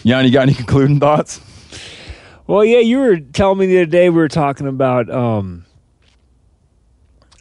Jan, 0.03 0.25
you 0.25 0.31
got 0.31 0.43
any 0.43 0.53
concluding 0.53 0.99
thoughts? 0.99 1.41
Well, 2.47 2.63
yeah, 2.63 2.79
you 2.79 2.99
were 2.99 3.17
telling 3.17 3.59
me 3.59 3.65
the 3.67 3.79
other 3.79 3.85
day 3.91 4.09
we 4.09 4.15
were 4.15 4.27
talking 4.29 4.67
about 4.67 5.09
um 5.09 5.65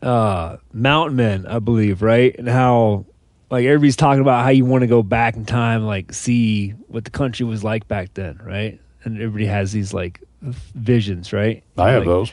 uh 0.03 0.57
mountain 0.73 1.16
men, 1.16 1.47
I 1.47 1.59
believe, 1.59 2.03
right? 2.03 2.35
And 2.39 2.49
how 2.49 3.07
like 3.51 3.65
everybody's 3.65 3.97
talking 3.97 4.20
about 4.20 4.43
how 4.45 4.51
you 4.51 4.65
want 4.65 4.83
to 4.83 4.87
go 4.89 5.03
back 5.03 5.37
in 5.37 5.45
time, 5.45 5.85
like 5.85 6.12
see 6.12 6.70
what 6.89 7.05
the 7.05 7.11
country 7.11 7.47
was 7.47 7.62
like 7.65 7.87
back 7.89 8.15
then, 8.15 8.41
right? 8.45 8.81
And 9.05 9.16
everybody 9.20 9.47
has 9.47 9.73
these 9.73 9.95
like 9.95 10.20
visions, 10.43 11.33
right? 11.33 11.62
I 11.78 11.91
have 11.91 12.01
Like, 12.01 12.07
those. 12.07 12.33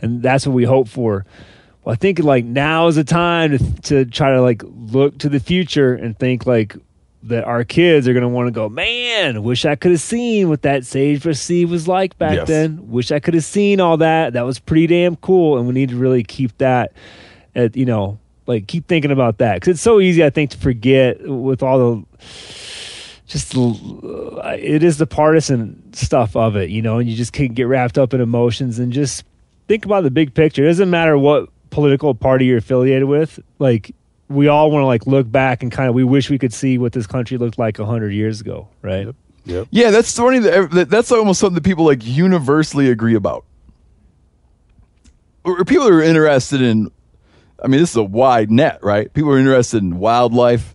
and 0.00 0.22
that's 0.22 0.46
what 0.46 0.54
we 0.54 0.64
hope 0.64 0.88
for. 0.88 1.24
Well, 1.84 1.92
I 1.92 1.96
think 1.96 2.18
like 2.20 2.44
now 2.46 2.86
is 2.88 2.96
the 2.96 3.04
time 3.04 3.58
to 3.58 3.82
to 3.82 4.04
try 4.06 4.32
to 4.32 4.40
like 4.40 4.62
look 4.64 5.18
to 5.18 5.28
the 5.28 5.40
future 5.40 5.94
and 5.94 6.18
think 6.18 6.46
like 6.46 6.74
that 7.26 7.44
our 7.44 7.64
kids 7.64 8.06
are 8.06 8.12
going 8.12 8.22
to 8.22 8.28
want 8.28 8.46
to 8.48 8.52
go, 8.52 8.68
man, 8.68 9.42
wish 9.42 9.64
I 9.64 9.76
could 9.76 9.92
have 9.92 10.00
seen 10.00 10.48
what 10.48 10.62
that 10.62 10.84
sagebrush 10.84 11.38
sea 11.38 11.64
was 11.64 11.88
like 11.88 12.18
back 12.18 12.34
Yes. 12.36 12.48
then. 12.48 12.90
Wish 12.90 13.10
I 13.12 13.18
could 13.18 13.34
have 13.34 13.44
seen 13.44 13.80
all 13.80 13.96
that. 13.98 14.34
That 14.34 14.42
was 14.42 14.58
pretty 14.58 14.86
damn 14.88 15.16
cool. 15.16 15.56
And 15.56 15.66
we 15.66 15.72
need 15.72 15.88
to 15.88 15.96
really 15.96 16.22
keep 16.22 16.56
that 16.58 16.92
at, 17.54 17.76
you 17.76 17.86
know, 17.86 18.18
like 18.46 18.66
keep 18.66 18.86
thinking 18.88 19.10
about 19.10 19.38
that. 19.38 19.60
Cause 19.62 19.68
it's 19.68 19.80
so 19.80 20.00
easy, 20.00 20.22
I 20.22 20.28
think, 20.30 20.50
to 20.50 20.58
forget 20.58 21.18
with 21.26 21.62
all 21.62 21.78
the, 21.78 22.04
just 23.26 23.54
it 23.56 24.82
is 24.82 24.98
the 24.98 25.06
partisan 25.06 25.92
stuff 25.94 26.36
of 26.36 26.56
it, 26.56 26.68
you 26.68 26.82
know, 26.82 26.98
and 26.98 27.08
you 27.08 27.16
just 27.16 27.32
can 27.32 27.54
get 27.54 27.64
wrapped 27.64 27.96
up 27.96 28.12
in 28.12 28.20
emotions 28.20 28.78
and 28.78 28.92
just 28.92 29.24
think 29.66 29.86
about 29.86 30.02
the 30.04 30.10
big 30.10 30.34
picture. 30.34 30.64
It 30.64 30.68
doesn't 30.68 30.90
matter 30.90 31.16
what 31.16 31.48
political 31.70 32.14
party 32.14 32.44
you're 32.44 32.58
affiliated 32.58 33.04
with. 33.08 33.40
Like 33.58 33.94
we 34.28 34.48
all 34.48 34.70
want 34.70 34.82
to 34.82 34.86
like 34.86 35.06
look 35.06 35.30
back 35.30 35.62
and 35.62 35.70
kind 35.70 35.88
of 35.88 35.94
we 35.94 36.04
wish 36.04 36.30
we 36.30 36.38
could 36.38 36.52
see 36.52 36.78
what 36.78 36.92
this 36.92 37.06
country 37.06 37.36
looked 37.38 37.58
like 37.58 37.78
a 37.78 37.84
hundred 37.84 38.10
years 38.12 38.40
ago, 38.40 38.68
right? 38.82 39.08
Yep. 39.46 39.68
Yeah, 39.70 39.90
that's 39.90 40.16
funny. 40.16 40.38
That, 40.38 40.70
that- 40.70 40.90
that's 40.90 41.12
almost 41.12 41.40
something 41.40 41.56
that 41.56 41.64
people 41.64 41.84
like 41.84 42.04
universally 42.06 42.90
agree 42.90 43.14
about. 43.14 43.44
or 45.44 45.64
people 45.64 45.86
are 45.88 46.02
interested 46.02 46.62
in. 46.62 46.90
I 47.62 47.66
mean, 47.68 47.80
this 47.80 47.90
is 47.90 47.96
a 47.96 48.02
wide 48.04 48.50
net, 48.50 48.80
right? 48.82 49.12
People 49.12 49.30
are 49.32 49.38
interested 49.38 49.82
in 49.82 49.98
wildlife, 49.98 50.74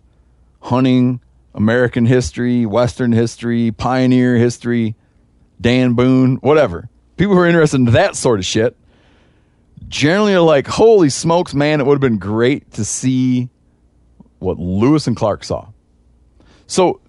hunting, 0.60 1.20
American 1.54 2.06
history, 2.06 2.66
Western 2.66 3.12
history, 3.12 3.70
pioneer 3.70 4.36
history, 4.36 4.94
Dan 5.60 5.94
Boone, 5.94 6.36
whatever. 6.36 6.88
People 7.16 7.34
who 7.34 7.40
are 7.40 7.46
interested 7.46 7.76
in 7.76 7.84
that 7.86 8.16
sort 8.16 8.38
of 8.40 8.46
shit 8.46 8.76
generally 9.90 10.32
are 10.34 10.40
like, 10.40 10.66
holy 10.66 11.10
smokes, 11.10 11.52
man, 11.52 11.80
it 11.80 11.86
would 11.86 11.94
have 11.94 12.00
been 12.00 12.18
great 12.18 12.70
to 12.72 12.84
see 12.84 13.50
what 14.38 14.58
Lewis 14.58 15.06
and 15.06 15.16
Clark 15.16 15.44
saw. 15.44 15.68
So 16.66 17.00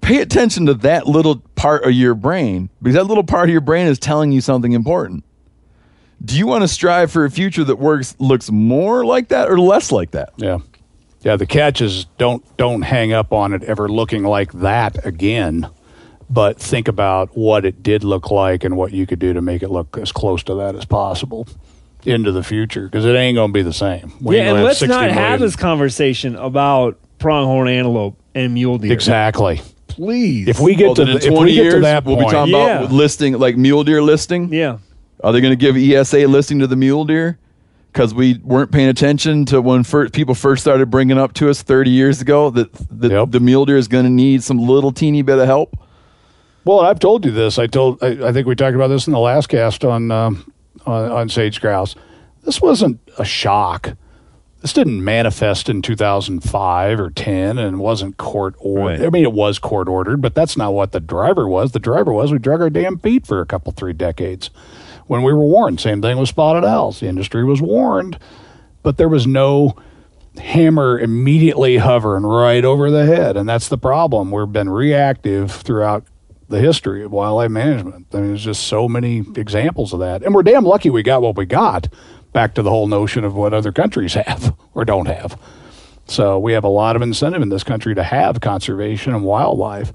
pay 0.00 0.20
attention 0.20 0.66
to 0.66 0.74
that 0.74 1.06
little 1.06 1.40
part 1.56 1.84
of 1.84 1.92
your 1.92 2.14
brain 2.14 2.70
because 2.80 2.94
that 2.94 3.04
little 3.04 3.24
part 3.24 3.48
of 3.48 3.52
your 3.52 3.60
brain 3.60 3.86
is 3.86 3.98
telling 3.98 4.32
you 4.32 4.40
something 4.40 4.72
important. 4.72 5.24
Do 6.24 6.38
you 6.38 6.46
want 6.46 6.62
to 6.62 6.68
strive 6.68 7.10
for 7.10 7.24
a 7.24 7.30
future 7.30 7.64
that 7.64 7.76
works 7.76 8.14
looks 8.18 8.50
more 8.50 9.04
like 9.04 9.28
that 9.28 9.50
or 9.50 9.58
less 9.58 9.90
like 9.90 10.12
that? 10.12 10.32
Yeah. 10.36 10.58
Yeah, 11.22 11.36
the 11.36 11.46
catch 11.46 11.80
is 11.80 12.06
don't 12.16 12.44
don't 12.56 12.82
hang 12.82 13.12
up 13.12 13.32
on 13.32 13.52
it 13.52 13.62
ever 13.64 13.88
looking 13.88 14.22
like 14.22 14.52
that 14.52 15.04
again, 15.04 15.68
but 16.30 16.58
think 16.58 16.88
about 16.88 17.36
what 17.36 17.64
it 17.64 17.82
did 17.82 18.04
look 18.04 18.30
like 18.30 18.64
and 18.64 18.76
what 18.76 18.92
you 18.92 19.06
could 19.06 19.18
do 19.18 19.32
to 19.32 19.42
make 19.42 19.62
it 19.62 19.70
look 19.70 19.98
as 19.98 20.12
close 20.12 20.42
to 20.44 20.54
that 20.56 20.76
as 20.76 20.84
possible 20.84 21.46
into 22.06 22.32
the 22.32 22.42
future 22.42 22.84
because 22.84 23.04
it 23.04 23.14
ain't 23.14 23.34
going 23.36 23.50
to 23.50 23.52
be 23.52 23.62
the 23.62 23.72
same. 23.72 24.12
We 24.20 24.36
yeah, 24.36 24.54
and 24.54 24.64
let's 24.64 24.78
60 24.78 24.94
not 24.94 25.10
have 25.10 25.40
this 25.40 25.56
conversation 25.56 26.36
about 26.36 26.98
pronghorn 27.18 27.68
antelope 27.68 28.16
and 28.34 28.54
mule 28.54 28.78
deer. 28.78 28.92
exactly. 28.92 29.60
Please. 29.88 30.48
If 30.48 30.60
we 30.60 30.74
get 30.76 30.86
Well, 30.86 30.94
to 30.96 31.04
the, 31.04 31.16
if 31.16 31.26
20 31.26 31.40
we 31.44 31.54
get 31.54 31.62
years, 31.64 31.74
to 31.74 31.80
that 31.80 32.04
we'll 32.04 32.16
point, 32.16 32.28
be 32.28 32.32
talking 32.32 32.54
Yeah. 32.54 32.78
about 32.80 32.92
listing 32.92 33.34
like 33.38 33.56
mule 33.56 33.84
deer 33.84 34.00
listing. 34.02 34.52
yeah. 34.52 34.78
Are 35.22 35.32
they 35.32 35.40
going 35.42 35.50
to 35.52 35.56
give 35.56 35.76
ESA 35.76 36.24
a 36.24 36.26
listing 36.26 36.60
to 36.60 36.66
the 36.66 36.76
mule 36.76 37.04
deer? 37.04 37.38
Because 37.92 38.14
we 38.14 38.38
weren't 38.44 38.70
paying 38.70 38.88
attention 38.88 39.44
to 39.46 39.60
when 39.60 39.82
first 39.82 40.12
people 40.14 40.34
first 40.34 40.62
started 40.62 40.90
bringing 40.90 41.18
up 41.18 41.32
to 41.34 41.50
us 41.50 41.60
30 41.60 41.90
years 41.90 42.22
ago 42.22 42.48
that 42.50 42.72
the, 42.72 43.08
Yep. 43.08 43.30
the 43.32 43.40
mule 43.40 43.66
deer 43.66 43.76
is 43.76 43.88
going 43.88 44.04
to 44.04 44.10
need 44.10 44.42
some 44.44 44.58
little 44.58 44.92
teeny 44.92 45.22
bit 45.22 45.38
of 45.40 45.46
help. 45.46 45.76
Well, 46.64 46.80
I've 46.80 47.00
told 47.00 47.24
you 47.24 47.32
this. 47.32 47.58
I 47.58 47.66
told. 47.66 48.02
I, 48.02 48.28
I 48.28 48.32
think 48.32 48.46
we 48.46 48.54
talked 48.54 48.76
about 48.76 48.88
this 48.88 49.06
in 49.06 49.12
the 49.12 49.18
last 49.18 49.48
cast 49.48 49.84
on 49.84 50.10
um, 50.10 50.52
on, 50.86 51.10
on 51.10 51.28
sage 51.28 51.60
grouse. 51.60 51.94
This 52.42 52.60
wasn't 52.60 53.00
a 53.18 53.24
shock. 53.24 53.96
This 54.62 54.72
didn't 54.72 55.02
manifest 55.02 55.68
in 55.68 55.80
2005 55.80 57.00
or 57.00 57.10
10, 57.10 57.58
and 57.58 57.78
wasn't 57.78 58.18
court 58.18 58.54
ordered. 58.58 59.00
Right. 59.00 59.06
I 59.06 59.10
mean, 59.10 59.24
it 59.24 59.32
was 59.32 59.58
court 59.58 59.88
ordered, 59.88 60.20
but 60.20 60.34
that's 60.34 60.56
not 60.56 60.74
what 60.74 60.92
the 60.92 61.00
driver 61.00 61.48
was. 61.48 61.72
The 61.72 61.78
driver 61.78 62.12
was 62.12 62.30
we 62.30 62.38
drug 62.38 62.60
our 62.60 62.68
damn 62.68 62.98
feet 62.98 63.26
for 63.26 63.40
a 63.40 63.46
couple 63.46 63.72
three 63.72 63.94
decades 63.94 64.50
when 65.06 65.22
we 65.22 65.32
were 65.32 65.46
warned. 65.46 65.80
Same 65.80 66.02
thing 66.02 66.18
with 66.18 66.28
spotted 66.28 66.64
owls. 66.64 67.00
The 67.00 67.08
industry 67.08 67.42
was 67.42 67.62
warned, 67.62 68.18
but 68.82 68.98
there 68.98 69.08
was 69.08 69.26
no 69.26 69.76
hammer 70.38 70.98
immediately 70.98 71.78
hovering 71.78 72.24
right 72.24 72.64
over 72.64 72.90
the 72.90 73.06
head. 73.06 73.36
And 73.36 73.48
that's 73.48 73.68
the 73.68 73.78
problem. 73.78 74.30
We've 74.30 74.52
been 74.52 74.68
reactive 74.68 75.50
throughout 75.50 76.04
the 76.50 76.60
history 76.60 77.04
of 77.04 77.12
wildlife 77.12 77.50
management. 77.50 78.06
I 78.12 78.18
mean, 78.18 78.28
there's 78.28 78.44
just 78.44 78.66
so 78.66 78.88
many 78.88 79.24
examples 79.36 79.92
of 79.92 80.00
that. 80.00 80.22
And 80.22 80.34
we're 80.34 80.42
damn 80.42 80.64
lucky 80.64 80.90
we 80.90 81.02
got 81.02 81.22
what 81.22 81.36
we 81.36 81.46
got. 81.46 81.88
Back 82.32 82.54
to 82.54 82.62
the 82.62 82.70
whole 82.70 82.88
notion 82.88 83.24
of 83.24 83.34
what 83.34 83.54
other 83.54 83.72
countries 83.72 84.14
have 84.14 84.54
or 84.74 84.84
don't 84.84 85.06
have. 85.06 85.40
So 86.06 86.40
we 86.40 86.52
have 86.52 86.64
a 86.64 86.68
lot 86.68 86.96
of 86.96 87.02
incentive 87.02 87.40
in 87.40 87.50
this 87.50 87.62
country 87.62 87.94
to 87.94 88.02
have 88.02 88.40
conservation 88.40 89.14
and 89.14 89.24
wildlife. 89.24 89.92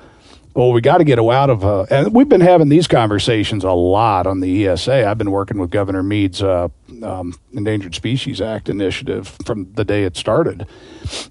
Well, 0.55 0.71
we 0.71 0.79
got 0.79 0.99
to 0.99 1.03
get 1.03 1.19
out 1.19 1.49
of, 1.49 1.65
uh, 1.65 1.85
and 1.91 2.15
we've 2.15 2.29
been 2.29 2.39
having 2.39 2.69
these 2.69 2.87
conversations 2.87 3.65
a 3.65 3.71
lot 3.71 4.25
on 4.25 4.39
the 4.39 4.65
ESA. 4.67 5.05
I've 5.05 5.17
been 5.17 5.31
working 5.31 5.57
with 5.59 5.69
Governor 5.69 6.01
Mead's 6.01 6.41
uh, 6.41 6.69
um, 7.03 7.37
Endangered 7.51 7.93
Species 7.93 8.39
Act 8.39 8.69
initiative 8.69 9.35
from 9.45 9.73
the 9.73 9.83
day 9.83 10.05
it 10.05 10.15
started. 10.15 10.65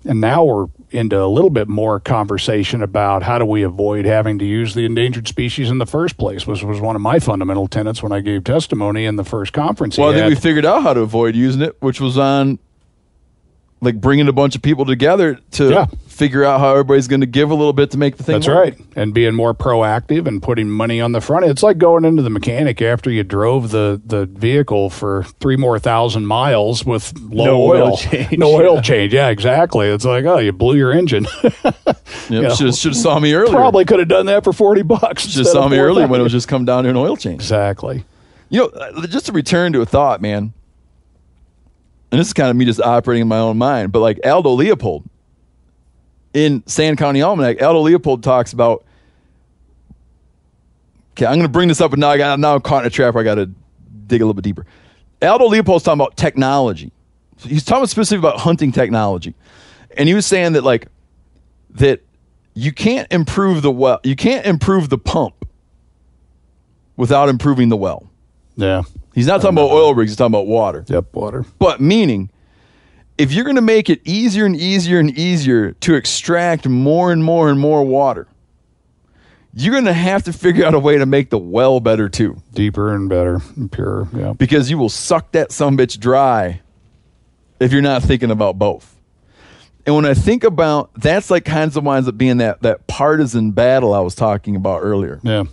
And 0.05 0.20
now 0.20 0.44
we're 0.44 0.66
into 0.90 1.18
a 1.18 1.24
little 1.24 1.48
bit 1.48 1.68
more 1.68 2.01
conversation 2.01 2.82
about 2.82 3.22
how 3.22 3.38
do 3.38 3.46
we 3.46 3.62
avoid 3.62 4.05
having 4.05 4.38
to 4.40 4.44
use 4.44 4.74
the 4.74 4.84
endangered 4.84 5.26
species 5.26 5.70
in 5.70 5.78
the 5.78 5.86
first 5.86 6.18
place, 6.18 6.46
which 6.46 6.62
was 6.62 6.78
one 6.78 6.94
of 6.94 7.01
my 7.01 7.18
fundamental 7.18 7.66
tenets 7.66 8.02
when 8.02 8.12
I 8.12 8.20
gave 8.20 8.44
testimony 8.44 9.06
in 9.06 9.16
the 9.16 9.24
first 9.24 9.55
conference. 9.55 9.96
Well, 9.96 10.10
I 10.10 10.12
think 10.12 10.24
had. 10.24 10.28
we 10.28 10.36
figured 10.36 10.66
out 10.66 10.82
how 10.82 10.92
to 10.92 11.01
avoid 11.01 11.34
using 11.34 11.62
it, 11.62 11.80
which 11.80 11.98
was 11.98 12.18
on 12.18 12.59
like 13.80 13.98
bringing 14.01 14.28
a 14.28 14.32
bunch 14.34 14.55
of 14.55 14.60
people 14.60 14.84
together 14.84 15.36
to 15.52 15.70
Yeah. 15.70 15.86
Figure 16.15 16.45
out 16.45 16.61
how 16.61 16.70
everybody's 16.70 17.09
going 17.09 17.20
to 17.23 17.27
give 17.27 17.51
a 17.51 17.55
little 17.55 17.73
bit 17.73 17.91
to 17.91 17.99
make 17.99 18.16
the 18.16 18.23
thing 18.23 18.35
That's 18.36 18.47
work. 18.47 18.57
right. 18.57 18.78
And 18.97 19.12
being 19.12 19.35
more 19.35 19.53
proactive 19.53 20.27
and 20.27 20.43
putting 20.43 20.70
money 20.70 21.01
on 21.01 21.12
the 21.12 21.20
front. 21.20 21.45
It's 21.47 21.62
like 21.62 21.77
going 21.78 22.05
into 22.05 22.23
the 22.23 22.31
mechanic 22.31 22.81
after 22.81 23.11
you 23.11 23.24
drove 23.24 23.70
the, 23.70 24.01
the 24.05 24.27
vehicle 24.27 24.91
for 24.91 25.24
three 25.41 25.57
more 25.57 25.78
thousand 25.78 26.27
miles 26.27 26.85
with 26.85 27.12
low 27.19 27.45
No 27.45 27.62
oil. 27.62 27.82
oil 27.89 27.97
change. 27.97 28.39
No 28.39 28.53
oil 28.55 28.81
change. 28.82 29.12
Yeah, 29.12 29.28
exactly. 29.28 29.89
It's 29.89 30.05
like, 30.05 30.24
oh, 30.24 30.39
you 30.39 30.53
blew 30.53 30.77
your 30.77 30.93
engine. 30.93 31.27
Yep, 32.31 32.43
Yeah. 32.43 32.55
should 32.55 32.93
have 32.93 32.97
saw 32.97 33.19
me 33.19 33.35
earlier. 33.35 33.53
Probably 33.55 33.85
could 33.85 33.99
have 33.99 34.09
done 34.09 34.27
that 34.27 34.45
for 34.45 34.53
40 34.53 34.82
bucks. 34.82 35.27
Just 35.27 35.53
saw 35.53 35.69
me 35.69 35.78
earlier 35.78 36.07
when 36.07 36.20
it 36.20 36.23
was 36.23 36.32
just 36.32 36.49
come 36.49 36.65
down 36.65 36.85
to 36.85 36.91
an 36.91 36.97
oil 36.97 37.16
change. 37.19 37.35
Exactly. 37.35 38.05
You 38.49 38.61
know, 38.61 38.66
uh, 38.69 39.07
just 39.09 39.27
to 39.27 39.32
return 39.32 39.73
to 39.74 39.82
a 39.82 39.86
thought, 39.86 40.23
man. 40.23 40.53
And 42.11 42.20
this 42.20 42.28
is 42.28 42.32
kind 42.32 42.49
of 42.51 42.57
me 42.57 42.65
just 42.65 42.81
operating 42.81 43.23
in 43.23 43.28
my 43.28 43.39
own 43.39 43.59
mind, 43.59 43.93
but 43.93 44.01
like 44.01 44.20
Aldo 44.24 44.51
Leopold 44.53 45.05
in 46.35 46.66
Sand 46.66 46.98
County 46.98 47.23
Almanac, 47.23 47.62
Aldo 47.62 47.81
Leopold 47.81 48.23
talks 48.23 48.52
about. 48.52 48.85
Okay, 51.12 51.27
I'm 51.27 51.35
going 51.35 51.43
to 51.43 51.48
bring 51.48 51.69
this 51.69 51.81
up, 51.81 51.93
but 51.93 52.01
now 52.01 52.11
I 52.11 52.19
got 52.19 52.39
now 52.39 52.56
I'm 52.56 52.61
caught 52.61 52.82
in 52.82 52.89
a 52.89 52.90
trap. 52.90 53.16
I 53.16 53.23
got 53.23 53.36
to 53.36 53.47
dig 54.06 54.20
a 54.20 54.24
little 54.24 54.35
bit 54.35 54.44
deeper. 54.44 54.66
Aldo 55.23 55.47
Leopold's 55.47 55.85
talking 55.85 56.01
about 56.01 56.16
technology. 56.16 56.93
So 57.39 57.48
he's 57.48 57.65
talking 57.65 57.86
specifically 57.86 58.28
about 58.28 58.40
hunting 58.40 58.73
technology, 58.73 59.35
and 59.97 60.09
he 60.09 60.15
was 60.15 60.27
saying 60.27 60.52
that 60.52 60.65
like 60.65 60.89
that 61.70 62.02
you 62.55 62.73
can't 62.73 63.11
improve 63.12 63.62
the 63.62 63.70
well, 63.70 64.01
you 64.02 64.16
can't 64.16 64.44
improve 64.44 64.89
the 64.89 64.98
pump 64.98 65.47
without 66.97 67.28
improving 67.28 67.69
the 67.69 67.77
well. 67.77 68.09
Yeah. 68.56 68.82
He's 69.15 69.27
not 69.27 69.40
talking 69.40 69.56
about 69.56 69.70
oil 69.70 69.94
rigs, 69.94 70.11
he's 70.12 70.16
talking 70.16 70.32
about 70.32 70.47
water. 70.47 70.85
Yep. 70.89 71.15
Water. 71.15 71.44
But 71.59 71.81
meaning, 71.81 72.31
if 73.16 73.32
you're 73.32 73.45
going 73.45 73.57
to 73.57 73.62
make 73.62 73.89
it 73.89 74.01
easier 74.05 74.45
and 74.45 74.57
easier 74.57 74.99
and 74.99 75.16
easier 75.16 75.73
to 75.73 75.95
extract 75.95 76.69
more 76.69 77.12
and 77.12 77.23
more 77.23 77.49
and 77.49 77.59
more 77.61 77.85
water, 77.85 78.27
you're 79.55 79.73
going 79.73 79.85
to 79.85 79.93
have 79.93 80.24
to 80.24 80.32
figure 80.32 80.65
out 80.65 80.74
a 80.74 80.78
way 80.78 80.99
to 80.99 81.07
make 81.07 81.31
the 81.31 81.39
well 81.39 81.78
better 81.81 82.09
too, 82.09 82.43
Deeper 82.53 82.93
and 82.95 83.09
better 83.09 83.41
and 83.57 83.70
purer. 83.70 84.09
Yeah. 84.12 84.32
because 84.32 84.69
you 84.70 84.78
will 84.78 84.89
suck 84.89 85.31
that 85.32 85.53
some 85.53 85.77
bitch 85.78 85.99
dry 85.99 86.61
if 87.61 87.73
you're 87.73 87.82
not 87.82 88.03
thinking 88.03 88.32
about 88.32 88.59
both. 88.59 88.91
And 89.86 89.95
when 89.95 90.07
I 90.07 90.15
think 90.15 90.45
about 90.45 90.91
that's 90.95 91.31
like 91.31 91.45
kinds 91.45 91.77
of 91.77 91.85
winds 91.85 92.09
up 92.09 92.19
being 92.19 92.39
that 92.39 92.62
that 92.62 92.86
partisan 92.86 93.53
battle 93.53 93.95
I 93.95 94.01
was 94.01 94.15
talking 94.15 94.57
about 94.57 94.81
earlier. 94.82 95.20
Yeah. 95.23 95.45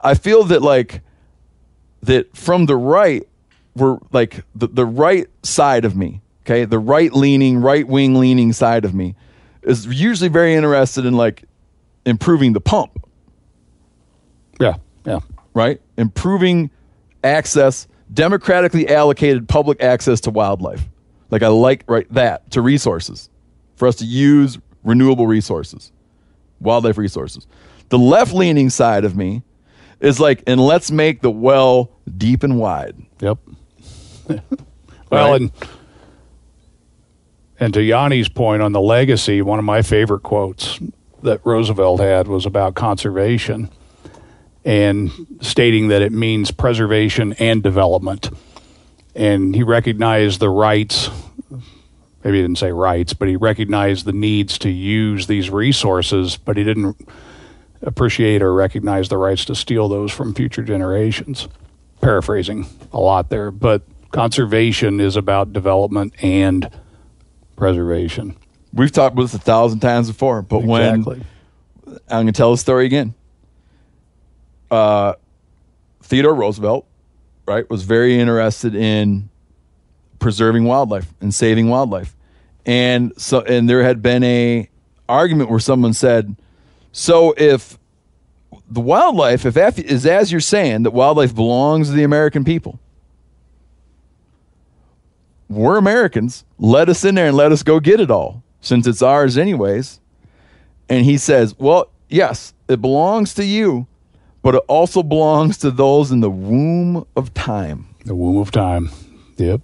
I 0.00 0.14
feel 0.14 0.44
that 0.44 0.62
like 0.62 1.00
that 2.02 2.36
from 2.36 2.66
the 2.66 2.76
right, 2.76 3.26
we're 3.74 3.98
like 4.12 4.44
the, 4.54 4.68
the 4.68 4.84
right 4.86 5.26
side 5.42 5.84
of 5.84 5.96
me, 5.96 6.20
okay, 6.44 6.64
the 6.64 6.78
right 6.78 7.12
leaning, 7.12 7.58
right 7.60 7.86
wing 7.86 8.14
leaning 8.14 8.52
side 8.52 8.84
of 8.84 8.94
me 8.94 9.14
is 9.62 9.86
usually 9.86 10.28
very 10.28 10.54
interested 10.54 11.04
in 11.06 11.14
like 11.14 11.44
improving 12.04 12.52
the 12.52 12.60
pump, 12.60 13.04
Yeah. 14.60 14.74
Yeah. 15.04 15.20
right? 15.54 15.80
Improving 15.96 16.70
access, 17.24 17.86
democratically 18.12 18.88
allocated 18.88 19.48
public 19.48 19.82
access 19.82 20.20
to 20.22 20.30
wildlife. 20.30 20.88
Like 21.30 21.42
I 21.42 21.48
like 21.48 21.84
right 21.86 22.06
that 22.12 22.50
to 22.52 22.60
resources 22.60 23.30
for 23.76 23.88
us 23.88 23.96
to 23.96 24.04
use 24.04 24.58
renewable 24.84 25.26
resources, 25.26 25.92
wildlife 26.60 26.98
resources. 26.98 27.46
The 27.88 27.98
left 27.98 28.34
leaning 28.34 28.68
side 28.70 29.04
of 29.04 29.16
me 29.16 29.42
is 30.00 30.18
like, 30.18 30.42
and 30.46 30.60
let's 30.60 30.90
make 30.90 31.20
the 31.22 31.30
well 31.30 31.90
deep 32.18 32.42
and 32.42 32.58
wide. 32.58 32.96
Yep. 33.20 33.38
well, 34.28 34.40
Right. 35.10 35.40
and 35.40 35.52
and 37.62 37.72
to 37.74 37.80
Yanni's 37.80 38.28
point 38.28 38.60
on 38.60 38.72
the 38.72 38.80
legacy, 38.80 39.40
one 39.40 39.60
of 39.60 39.64
my 39.64 39.82
favorite 39.82 40.24
quotes 40.24 40.80
that 41.22 41.40
Roosevelt 41.44 42.00
had 42.00 42.26
was 42.26 42.44
about 42.44 42.74
conservation 42.74 43.70
and 44.64 45.12
stating 45.40 45.86
that 45.86 46.02
it 46.02 46.10
means 46.10 46.50
preservation 46.50 47.34
and 47.34 47.62
development. 47.62 48.30
And 49.14 49.54
he 49.54 49.62
recognized 49.62 50.40
the 50.40 50.48
rights, 50.48 51.08
maybe 52.24 52.38
he 52.38 52.42
didn't 52.42 52.58
say 52.58 52.72
rights, 52.72 53.12
but 53.12 53.28
he 53.28 53.36
recognized 53.36 54.06
the 54.06 54.12
needs 54.12 54.58
to 54.58 54.68
use 54.68 55.28
these 55.28 55.48
resources, 55.48 56.36
but 56.36 56.56
he 56.56 56.64
didn't 56.64 56.96
appreciate 57.80 58.42
or 58.42 58.52
recognize 58.52 59.08
the 59.08 59.18
rights 59.18 59.44
to 59.44 59.54
steal 59.54 59.88
those 59.88 60.10
from 60.10 60.34
future 60.34 60.64
generations. 60.64 61.46
Paraphrasing 62.00 62.66
a 62.92 62.98
lot 62.98 63.30
there, 63.30 63.52
but 63.52 63.82
conservation 64.10 64.98
is 64.98 65.14
about 65.14 65.52
development 65.52 66.12
and 66.24 66.68
preservation. 67.56 68.36
We've 68.72 68.92
talked 68.92 69.12
about 69.14 69.22
this 69.22 69.34
a 69.34 69.38
thousand 69.38 69.80
times 69.80 70.08
before, 70.08 70.42
but 70.42 70.60
exactly. 70.60 71.22
when 71.84 71.98
I'm 72.08 72.24
going 72.24 72.26
to 72.28 72.32
tell 72.32 72.50
the 72.52 72.58
story 72.58 72.86
again. 72.86 73.14
Uh, 74.70 75.14
Theodore 76.02 76.34
Roosevelt, 76.34 76.86
right, 77.46 77.68
was 77.68 77.82
very 77.82 78.18
interested 78.18 78.74
in 78.74 79.28
preserving 80.18 80.64
wildlife 80.64 81.12
and 81.20 81.34
saving 81.34 81.68
wildlife. 81.68 82.16
And 82.64 83.12
so 83.16 83.40
and 83.40 83.68
there 83.68 83.82
had 83.82 84.02
been 84.02 84.22
a 84.22 84.70
argument 85.08 85.50
where 85.50 85.58
someone 85.58 85.92
said, 85.92 86.36
so 86.92 87.34
if 87.36 87.78
the 88.70 88.80
wildlife, 88.80 89.44
if 89.44 89.78
is 89.78 90.06
as 90.06 90.30
you're 90.30 90.40
saying, 90.40 90.84
that 90.84 90.92
wildlife 90.92 91.34
belongs 91.34 91.88
to 91.88 91.94
the 91.94 92.04
American 92.04 92.44
people, 92.44 92.78
we're 95.54 95.76
Americans. 95.76 96.44
Let 96.58 96.88
us 96.88 97.04
in 97.04 97.14
there 97.14 97.28
and 97.28 97.36
let 97.36 97.52
us 97.52 97.62
go 97.62 97.80
get 97.80 98.00
it 98.00 98.10
all, 98.10 98.42
since 98.60 98.86
it's 98.86 99.02
ours 99.02 99.36
anyways. 99.38 100.00
And 100.88 101.04
he 101.04 101.16
says, 101.18 101.54
Well, 101.58 101.90
yes, 102.08 102.54
it 102.68 102.80
belongs 102.80 103.34
to 103.34 103.44
you, 103.44 103.86
but 104.42 104.54
it 104.54 104.62
also 104.68 105.02
belongs 105.02 105.58
to 105.58 105.70
those 105.70 106.10
in 106.10 106.20
the 106.20 106.30
womb 106.30 107.06
of 107.16 107.32
time. 107.34 107.86
The 108.04 108.14
womb 108.14 108.38
of 108.38 108.50
time. 108.50 108.90
Yep. 109.36 109.60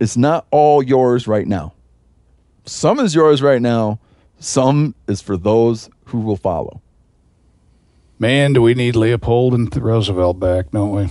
It's 0.00 0.16
not 0.16 0.46
all 0.50 0.82
yours 0.82 1.26
right 1.26 1.46
now. 1.46 1.74
Some 2.64 2.98
is 3.00 3.14
yours 3.14 3.42
right 3.42 3.60
now, 3.60 3.98
some 4.38 4.94
is 5.06 5.20
for 5.20 5.36
those 5.36 5.90
who 6.06 6.20
will 6.20 6.36
follow. 6.36 6.80
Man, 8.18 8.52
do 8.52 8.62
we 8.62 8.74
need 8.74 8.96
Leopold 8.96 9.54
and 9.54 9.74
Roosevelt 9.74 10.38
back, 10.38 10.70
don't 10.70 10.90
we? 10.90 11.08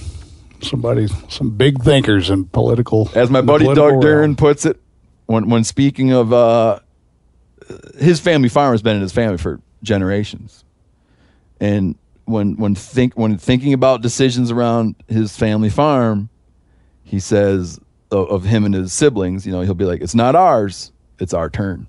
Somebody, 0.61 1.07
some 1.29 1.51
big 1.51 1.81
thinkers 1.81 2.29
in 2.29 2.45
political. 2.45 3.09
As 3.15 3.29
my 3.29 3.41
buddy 3.41 3.65
Doug 3.65 4.03
Duren 4.03 4.37
puts 4.37 4.65
it, 4.65 4.79
when 5.25 5.49
when 5.49 5.63
speaking 5.63 6.11
of 6.11 6.33
uh, 6.33 6.79
his 7.97 8.19
family 8.19 8.49
farm 8.49 8.73
has 8.73 8.81
been 8.81 8.95
in 8.95 9.01
his 9.01 9.13
family 9.13 9.37
for 9.37 9.61
generations, 9.83 10.63
and 11.59 11.95
when 12.25 12.55
when 12.57 12.75
think 12.75 13.13
when 13.13 13.37
thinking 13.37 13.73
about 13.73 14.01
decisions 14.01 14.51
around 14.51 14.95
his 15.07 15.35
family 15.37 15.69
farm, 15.69 16.29
he 17.03 17.19
says 17.19 17.79
of, 18.11 18.29
of 18.29 18.43
him 18.43 18.65
and 18.65 18.73
his 18.73 18.91
siblings, 18.91 19.45
you 19.45 19.51
know, 19.51 19.61
he'll 19.61 19.73
be 19.73 19.85
like, 19.85 20.01
"It's 20.01 20.15
not 20.15 20.35
ours, 20.35 20.91
it's 21.19 21.33
our 21.33 21.49
turn." 21.49 21.87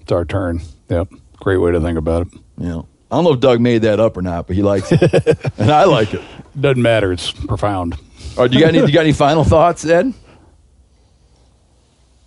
It's 0.00 0.10
our 0.10 0.24
turn. 0.24 0.60
Yep. 0.88 1.12
Great 1.36 1.58
way 1.58 1.70
to 1.70 1.80
think 1.80 1.96
about 1.96 2.26
it. 2.26 2.34
You 2.58 2.68
know, 2.68 2.88
I 3.10 3.16
don't 3.16 3.24
know 3.24 3.32
if 3.32 3.40
Doug 3.40 3.60
made 3.60 3.82
that 3.82 4.00
up 4.00 4.16
or 4.16 4.22
not, 4.22 4.46
but 4.48 4.56
he 4.56 4.62
likes 4.62 4.90
it, 4.90 5.38
and 5.58 5.70
I 5.70 5.84
like 5.84 6.12
it. 6.12 6.22
Doesn't 6.60 6.82
matter. 6.82 7.12
It's 7.12 7.30
profound. 7.30 7.96
Right, 8.36 8.50
do 8.50 8.56
you 8.58 8.64
got 8.64 8.74
any? 8.74 8.78
You 8.86 8.92
got 8.92 9.00
any 9.02 9.12
final 9.12 9.44
thoughts, 9.44 9.84
Ed? 9.84 10.12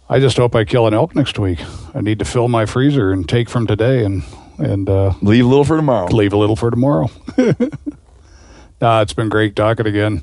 I 0.07 0.19
just 0.19 0.37
hope 0.37 0.55
I 0.55 0.63
kill 0.65 0.85
an 0.87 0.93
elk 0.93 1.15
next 1.15 1.39
week. 1.39 1.59
I 1.95 2.01
need 2.01 2.19
to 2.19 2.25
fill 2.25 2.47
my 2.47 2.65
freezer 2.65 3.11
and 3.11 3.27
take 3.27 3.49
from 3.49 3.65
today 3.67 4.05
and 4.05 4.23
and 4.57 4.87
uh, 4.89 5.13
Leave 5.21 5.45
a 5.45 5.47
little 5.47 5.63
for 5.65 5.75
tomorrow. 5.77 6.07
leave 6.07 6.31
a 6.31 6.37
little 6.37 6.55
for 6.55 6.69
tomorrow. 6.71 7.09
nah, 8.81 9.01
it's 9.01 9.13
been 9.13 9.29
great 9.29 9.55
talking 9.55 9.85
again. 9.87 10.21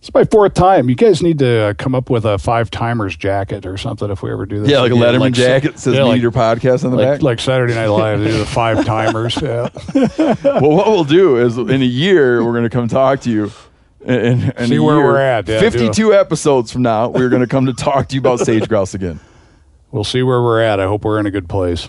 It's 0.00 0.12
my 0.12 0.24
fourth 0.24 0.52
time. 0.52 0.90
You 0.90 0.96
guys 0.96 1.22
need 1.22 1.38
to 1.38 1.48
uh, 1.62 1.74
come 1.74 1.94
up 1.94 2.10
with 2.10 2.26
a 2.26 2.36
five 2.36 2.70
timers 2.70 3.16
jacket 3.16 3.64
or 3.64 3.78
something 3.78 4.10
if 4.10 4.22
we 4.22 4.30
ever 4.30 4.44
do 4.44 4.60
this. 4.60 4.68
Yeah, 4.68 4.80
like 4.80 4.92
a. 4.92 4.94
Letterman 4.96 5.20
Like, 5.20 5.32
jacket 5.32 5.78
says 5.78 5.94
yeah, 5.94 6.02
"Meat 6.02 6.08
like- 6.08 6.18
Eater 6.18 6.30
Podcast" 6.30 6.84
on 6.84 6.90
the 6.90 6.98
like, 6.98 7.06
back. 7.06 7.22
like 7.22 7.40
Saturday 7.40 7.74
Night 7.74 7.86
Live, 7.86 8.18
they 8.20 8.26
do 8.32 8.36
the 8.38 8.44
five 8.44 8.84
timers. 8.84 9.40
Yeah, 9.40 9.68
well, 10.44 10.70
what 10.76 10.88
we'll 10.88 11.04
do 11.04 11.38
is 11.38 11.56
in 11.56 11.70
a 11.70 11.84
year 11.86 12.44
we're 12.44 12.52
going 12.52 12.64
to 12.64 12.70
come 12.70 12.86
talk 12.88 13.20
to 13.20 13.30
you. 13.30 13.50
And, 14.06 14.52
and 14.56 14.68
See 14.68 14.78
where 14.78 14.98
we're 14.98 15.18
at, 15.18 15.48
yeah, 15.48 15.60
Fifty-two 15.60 16.12
episodes 16.12 16.70
from 16.70 16.82
now, 16.82 17.08
we're 17.08 17.30
going 17.30 17.40
to 17.40 17.48
come 17.48 17.66
to 17.66 17.72
talk 17.72 18.08
to 18.08 18.14
you 18.14 18.20
about 18.20 18.40
sage 18.40 18.68
grouse 18.68 18.92
again. 18.94 19.18
we'll 19.92 20.04
see 20.04 20.22
where 20.22 20.42
we're 20.42 20.60
at. 20.60 20.78
I 20.80 20.84
hope 20.86 21.04
we're 21.04 21.18
in 21.18 21.26
a 21.26 21.30
good 21.30 21.48
place. 21.48 21.88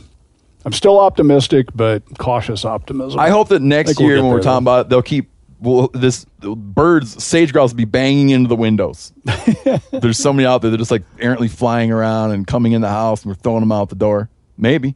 I'm 0.63 0.71
still 0.73 0.99
optimistic, 0.99 1.67
but 1.75 2.03
cautious 2.17 2.65
optimism. 2.65 3.19
I 3.19 3.29
hope 3.29 3.49
that 3.49 3.61
next 3.61 3.89
Think 3.89 3.99
we'll 3.99 4.09
year 4.09 4.23
when 4.23 4.31
we're 4.31 4.41
talking 4.41 4.63
about 4.63 4.85
it, 4.85 4.89
they'll 4.89 5.01
keep 5.01 5.29
well 5.59 5.89
this 5.93 6.25
birds 6.41 7.23
sage 7.23 7.51
grouse 7.53 7.73
be 7.73 7.85
banging 7.85 8.29
into 8.29 8.47
the 8.47 8.55
windows. 8.55 9.13
There's 9.91 10.17
so 10.17 10.33
many 10.33 10.47
out 10.47 10.61
there 10.61 10.71
that 10.71 10.75
are 10.75 10.77
just 10.77 10.91
like 10.91 11.03
errantly 11.19 11.47
flying 11.49 11.91
around 11.91 12.31
and 12.31 12.47
coming 12.47 12.71
in 12.71 12.81
the 12.81 12.89
house, 12.89 13.23
and 13.23 13.29
we're 13.29 13.35
throwing 13.35 13.59
them 13.59 13.71
out 13.71 13.89
the 13.89 13.95
door. 13.95 14.29
Maybe. 14.57 14.95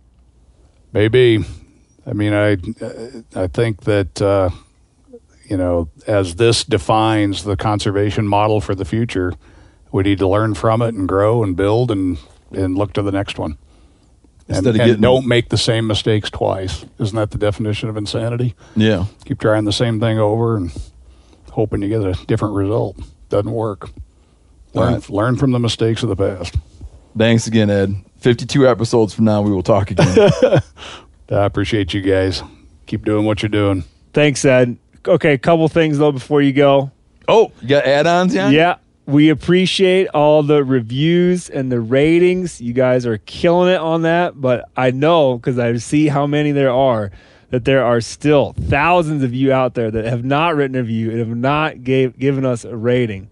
Maybe. 0.94 1.44
I 2.06 2.14
mean, 2.14 2.34
I 2.34 2.58
I 3.36 3.48
think 3.48 3.82
that 3.82 4.22
uh, 4.22 4.50
you 5.50 5.58
know, 5.58 5.90
as 6.08 6.36
this 6.36 6.64
defines 6.64 7.44
the 7.44 7.58
conservation 7.58 8.28
model 8.28 8.62
for 8.62 8.76
the 8.76 8.86
future, 8.86 9.34
we 9.92 10.04
need 10.04 10.20
to 10.20 10.28
learn 10.28 10.54
from 10.54 10.82
it 10.82 10.94
and 10.94 11.08
grow 11.08 11.44
and 11.44 11.56
build 11.56 11.92
and 11.92 12.18
and 12.52 12.78
look 12.78 12.94
to 12.94 13.02
the 13.02 13.12
next 13.12 13.38
one. 13.38 13.58
And, 14.48 14.58
Instead 14.58 14.76
of 14.76 14.82
and 14.82 14.88
getting- 14.90 15.02
don't 15.02 15.28
make 15.28 15.50
the 15.50 15.58
same 15.58 15.86
mistakes 15.86 16.30
twice. 16.30 16.84
Isn't 16.98 17.16
that 17.16 17.32
the 17.32 17.38
definition 17.38 17.90
of 17.90 17.98
insanity? 17.98 18.56
Yeah. 18.76 19.06
Keep 19.26 19.40
trying 19.40 19.66
the 19.66 19.72
same 19.72 20.00
thing 20.00 20.18
over 20.18 20.58
and 20.58 20.72
hoping 21.52 21.84
you 21.84 21.90
get 21.90 22.02
a 22.02 22.26
different 22.26 22.56
result. 22.56 22.98
Doesn't 23.30 23.52
work. 23.52 23.92
Learn, 24.74 24.94
right. 24.94 25.10
learn 25.10 25.36
from 25.36 25.52
the 25.52 25.60
mistakes 25.60 26.02
of 26.02 26.10
the 26.10 26.16
past. 26.16 26.56
Thanks 27.16 27.46
again, 27.46 27.70
Ed. 27.70 27.96
52 28.18 28.68
episodes 28.68 29.14
from 29.14 29.26
now, 29.26 29.42
we 29.44 29.52
will 29.52 29.64
talk 29.64 29.92
again. 29.92 30.08
I 31.32 31.46
appreciate 31.46 31.94
you 31.94 32.02
guys. 32.02 32.42
Keep 32.88 33.06
doing 33.06 33.26
what 33.26 33.44
you're 33.44 33.50
doing. 33.50 33.84
Thanks, 34.14 34.44
Ed. 34.46 34.78
Okay, 35.08 35.34
a 35.34 35.38
couple 35.38 35.68
things 35.70 35.98
though 35.98 36.12
before 36.12 36.42
you 36.42 36.54
go. 36.54 36.92
oh, 37.28 37.52
you 37.62 37.68
got 37.68 37.86
add-ons, 37.86 38.34
Jan? 38.34 38.52
Yeah, 38.54 38.76
we 39.06 39.30
appreciate 39.30 40.08
all 40.10 40.44
the 40.44 40.64
reviews 40.64 41.50
and 41.50 41.72
the 41.72 41.80
ratings. 41.80 42.60
You 42.62 42.74
guys 42.74 43.06
are 43.06 43.18
killing 43.20 43.74
it 43.74 43.80
on 43.80 44.04
that, 44.04 44.40
but 44.40 44.70
I 44.76 44.92
know 44.92 45.38
because 45.38 45.58
I 45.58 45.76
see 45.78 46.08
how 46.08 46.28
many 46.28 46.52
there 46.52 46.72
are 46.72 47.12
that 47.50 47.66
there 47.66 47.84
are 47.84 48.02
still 48.02 48.54
thousands 48.54 49.24
of 49.24 49.34
you 49.34 49.52
out 49.52 49.74
there 49.74 49.90
that 49.90 50.06
have 50.06 50.24
not 50.24 50.56
written 50.56 50.76
a 50.76 50.82
review 50.82 51.10
and 51.10 51.20
have 51.20 51.36
not 51.36 51.84
gave, 51.84 52.18
given 52.20 52.46
us 52.46 52.64
a 52.64 52.76
rating. 52.76 53.30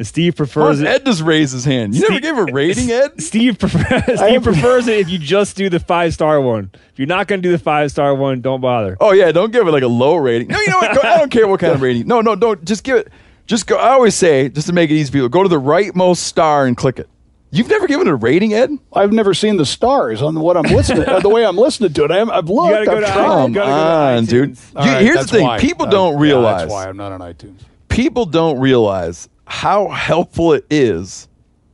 And 0.00 0.06
Steve 0.06 0.34
prefers 0.34 0.80
it. 0.80 0.86
Ed 0.86 1.04
just 1.04 1.20
raised 1.20 1.52
his 1.52 1.66
hand. 1.66 1.94
You 1.94 2.00
never 2.00 2.14
Steve- 2.14 2.22
gave 2.22 2.38
a 2.38 2.44
rating, 2.46 2.90
Ed? 2.90 3.20
Steve, 3.20 3.58
prefer- 3.58 4.02
Steve 4.16 4.42
prefers 4.42 4.88
it 4.88 4.98
if 4.98 5.10
you 5.10 5.18
just 5.18 5.58
do 5.58 5.68
the 5.68 5.78
five 5.78 6.14
star 6.14 6.40
one. 6.40 6.70
If 6.92 6.98
you're 6.98 7.06
not 7.06 7.26
going 7.28 7.42
to 7.42 7.46
do 7.46 7.52
the 7.52 7.58
five 7.62 7.90
star 7.90 8.14
one, 8.14 8.40
don't 8.40 8.62
bother. 8.62 8.96
Oh 8.98 9.12
yeah, 9.12 9.30
don't 9.30 9.52
give 9.52 9.68
it 9.68 9.70
like 9.72 9.82
a 9.82 9.88
low 9.88 10.16
rating. 10.16 10.48
No, 10.48 10.58
you 10.58 10.68
know 10.70 10.78
what? 10.78 10.94
Go, 10.94 11.06
I 11.06 11.18
don't 11.18 11.30
care 11.30 11.46
what 11.46 11.60
kind 11.60 11.74
of 11.74 11.82
rating. 11.82 12.06
No, 12.08 12.22
no, 12.22 12.34
don't. 12.34 12.64
Just 12.64 12.82
give 12.82 12.96
it. 12.96 13.08
Just 13.44 13.66
go. 13.66 13.76
I 13.76 13.90
always 13.90 14.14
say, 14.14 14.48
just 14.48 14.68
to 14.68 14.72
make 14.72 14.88
it 14.90 14.94
easy 14.94 15.08
for 15.10 15.12
people, 15.18 15.28
go 15.28 15.42
to 15.42 15.50
the 15.50 15.60
rightmost 15.60 16.16
star 16.16 16.64
and 16.66 16.78
click 16.78 16.98
it. 16.98 17.06
You've 17.50 17.68
never 17.68 17.86
given 17.86 18.06
it 18.06 18.10
a 18.10 18.14
rating, 18.16 18.54
Ed? 18.54 18.70
I've 18.94 19.12
never 19.12 19.34
seen 19.34 19.58
the 19.58 19.66
stars 19.66 20.22
on 20.22 20.38
what 20.40 20.56
I'm 20.56 20.62
listening. 20.74 21.06
uh, 21.06 21.20
the 21.20 21.28
way 21.28 21.44
I'm 21.44 21.58
listening 21.58 21.92
to 21.92 22.04
it, 22.04 22.10
I'm, 22.10 22.30
I've 22.30 22.48
looked. 22.48 22.70
gotta 22.72 22.86
go 22.86 22.92
I've 22.96 23.04
to 23.04 23.12
tried. 23.12 23.16
iTunes. 23.26 23.42
Come 23.42 23.52
gotta 23.52 23.52
go 23.52 23.64
to 23.66 23.70
on, 23.70 24.24
iTunes. 24.24 24.28
dude. 24.28 24.48
You- 24.86 24.92
right, 24.92 25.02
here's 25.02 25.20
the 25.20 25.24
thing: 25.26 25.46
why. 25.46 25.58
people 25.58 25.86
Uh, 25.86 25.90
don't 25.90 26.14
yeah, 26.14 26.20
realize. 26.22 26.60
that's 26.62 26.72
why 26.72 26.88
I'm 26.88 26.96
not 26.96 27.12
on 27.12 27.20
iTunes. 27.20 27.58
people 27.90 28.24
don't 28.24 28.58
realize 28.60 29.28
how 29.50 29.88
helpful 29.88 30.52
it 30.52 30.64
is 30.70 31.28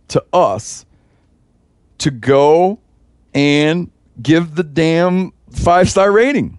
to 0.08 0.24
us 0.32 0.86
to 1.98 2.10
go 2.10 2.78
and 3.34 3.90
give 4.20 4.54
the 4.54 4.62
damn 4.62 5.30
five 5.50 5.90
star 5.90 6.10
rating. 6.10 6.58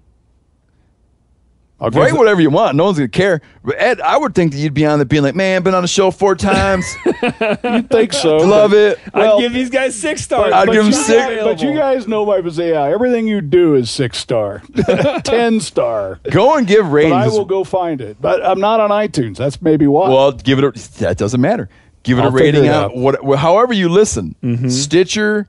I'll 1.79 1.91
Write 1.91 2.11
the- 2.11 2.17
whatever 2.17 2.41
you 2.41 2.49
want. 2.49 2.75
No 2.75 2.85
one's 2.85 2.97
gonna 2.97 3.07
care. 3.07 3.39
But 3.63 3.75
Ed, 3.77 4.01
I 4.01 4.17
would 4.17 4.33
think 4.33 4.51
that 4.51 4.57
you'd 4.57 4.73
be 4.73 4.83
on 4.85 4.97
there 4.97 5.05
being 5.05 5.21
like, 5.21 5.35
"Man, 5.35 5.61
been 5.61 5.75
on 5.75 5.83
the 5.83 5.87
show 5.87 6.09
four 6.09 6.33
times. 6.35 6.85
You'd 7.05 7.89
think 7.91 8.13
so. 8.13 8.37
Love 8.37 8.73
it." 8.73 8.97
I'd 9.13 9.39
give 9.39 9.53
these 9.53 9.69
guys 9.69 9.93
six 9.93 10.23
stars. 10.23 10.53
I'd 10.53 10.65
but 10.65 10.71
give 10.73 10.81
'em 10.81 10.87
you 10.87 10.93
six. 10.93 11.17
guys- 11.35 11.43
But 11.43 11.61
you 11.61 11.75
guys 11.75 12.07
know 12.07 12.25
my 12.25 12.37
yeah, 12.39 12.83
everything 12.85 13.27
you 13.27 13.41
do 13.41 13.75
is 13.75 13.91
six 13.91 14.17
star, 14.17 14.63
ten 15.23 15.59
star. 15.59 16.19
Go 16.31 16.55
and 16.55 16.65
give 16.65 16.85
But 16.85 16.91
ratings. 16.91 17.13
I 17.13 17.27
will 17.27 17.45
go 17.45 17.63
find 17.63 18.01
it. 18.01 18.17
But 18.19 18.43
I'm 18.43 18.59
not 18.59 18.79
on 18.79 18.89
iTunes. 18.89 19.37
That's 19.37 19.61
maybe 19.61 19.85
why. 19.85 20.09
Well, 20.09 20.31
give 20.31 20.57
it 20.57 20.63
a. 20.65 20.71
That 20.99 21.17
doesn't 21.19 21.41
matter. 21.41 21.69
Give 22.01 22.17
it 22.17 22.21
I'll 22.21 22.29
a 22.29 22.31
rating 22.31 22.65
it 22.65 22.69
out. 22.71 22.91
out. 22.91 22.97
What, 22.97 23.37
however 23.37 23.73
you 23.73 23.89
listen, 23.89 24.33
mm-hmm. 24.41 24.69
Stitcher, 24.69 25.47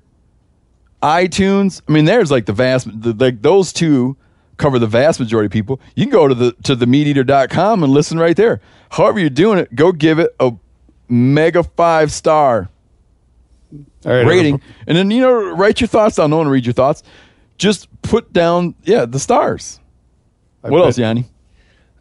iTunes. 1.03 1.81
I 1.89 1.93
mean, 1.93 2.05
there's 2.05 2.31
like 2.31 2.47
the 2.47 2.53
vast, 2.53 2.89
the, 3.01 3.13
like 3.15 3.43
those 3.43 3.73
two 3.73 4.17
cover 4.59 4.79
the 4.79 4.87
vast 4.87 5.19
majority 5.19 5.47
of 5.47 5.53
people. 5.53 5.81
You 5.95 6.05
can 6.05 6.13
go 6.13 6.29
to 6.29 6.35
the 6.35 6.53
to 6.65 6.77
the 6.77 6.87
meateater.com 6.87 7.83
and 7.83 7.93
listen 7.93 8.19
right 8.19 8.37
there. 8.37 8.61
However 8.91 9.19
you're 9.19 9.31
doing 9.31 9.59
it, 9.59 9.75
go 9.75 9.93
give 9.93 10.19
it 10.19 10.35
a 10.39 10.53
mega 11.09 11.63
five 11.63 12.13
star 12.13 12.69
right, 14.05 14.27
rating, 14.27 14.61
and 14.87 14.97
then 14.97 15.11
you 15.11 15.21
know 15.21 15.55
write 15.57 15.81
your 15.81 15.89
thoughts 15.89 16.17
down. 16.17 16.31
No 16.31 16.39
one 16.39 16.49
read 16.49 16.67
your 16.67 16.75
thoughts. 16.75 17.03
Just 17.57 17.89
put 18.03 18.33
down 18.33 18.75
yeah 18.85 19.07
the 19.07 19.19
stars. 19.19 19.81
I 20.63 20.71
what 20.71 20.79
bet- 20.79 20.87
else, 20.87 20.99
Yanni? 20.99 21.25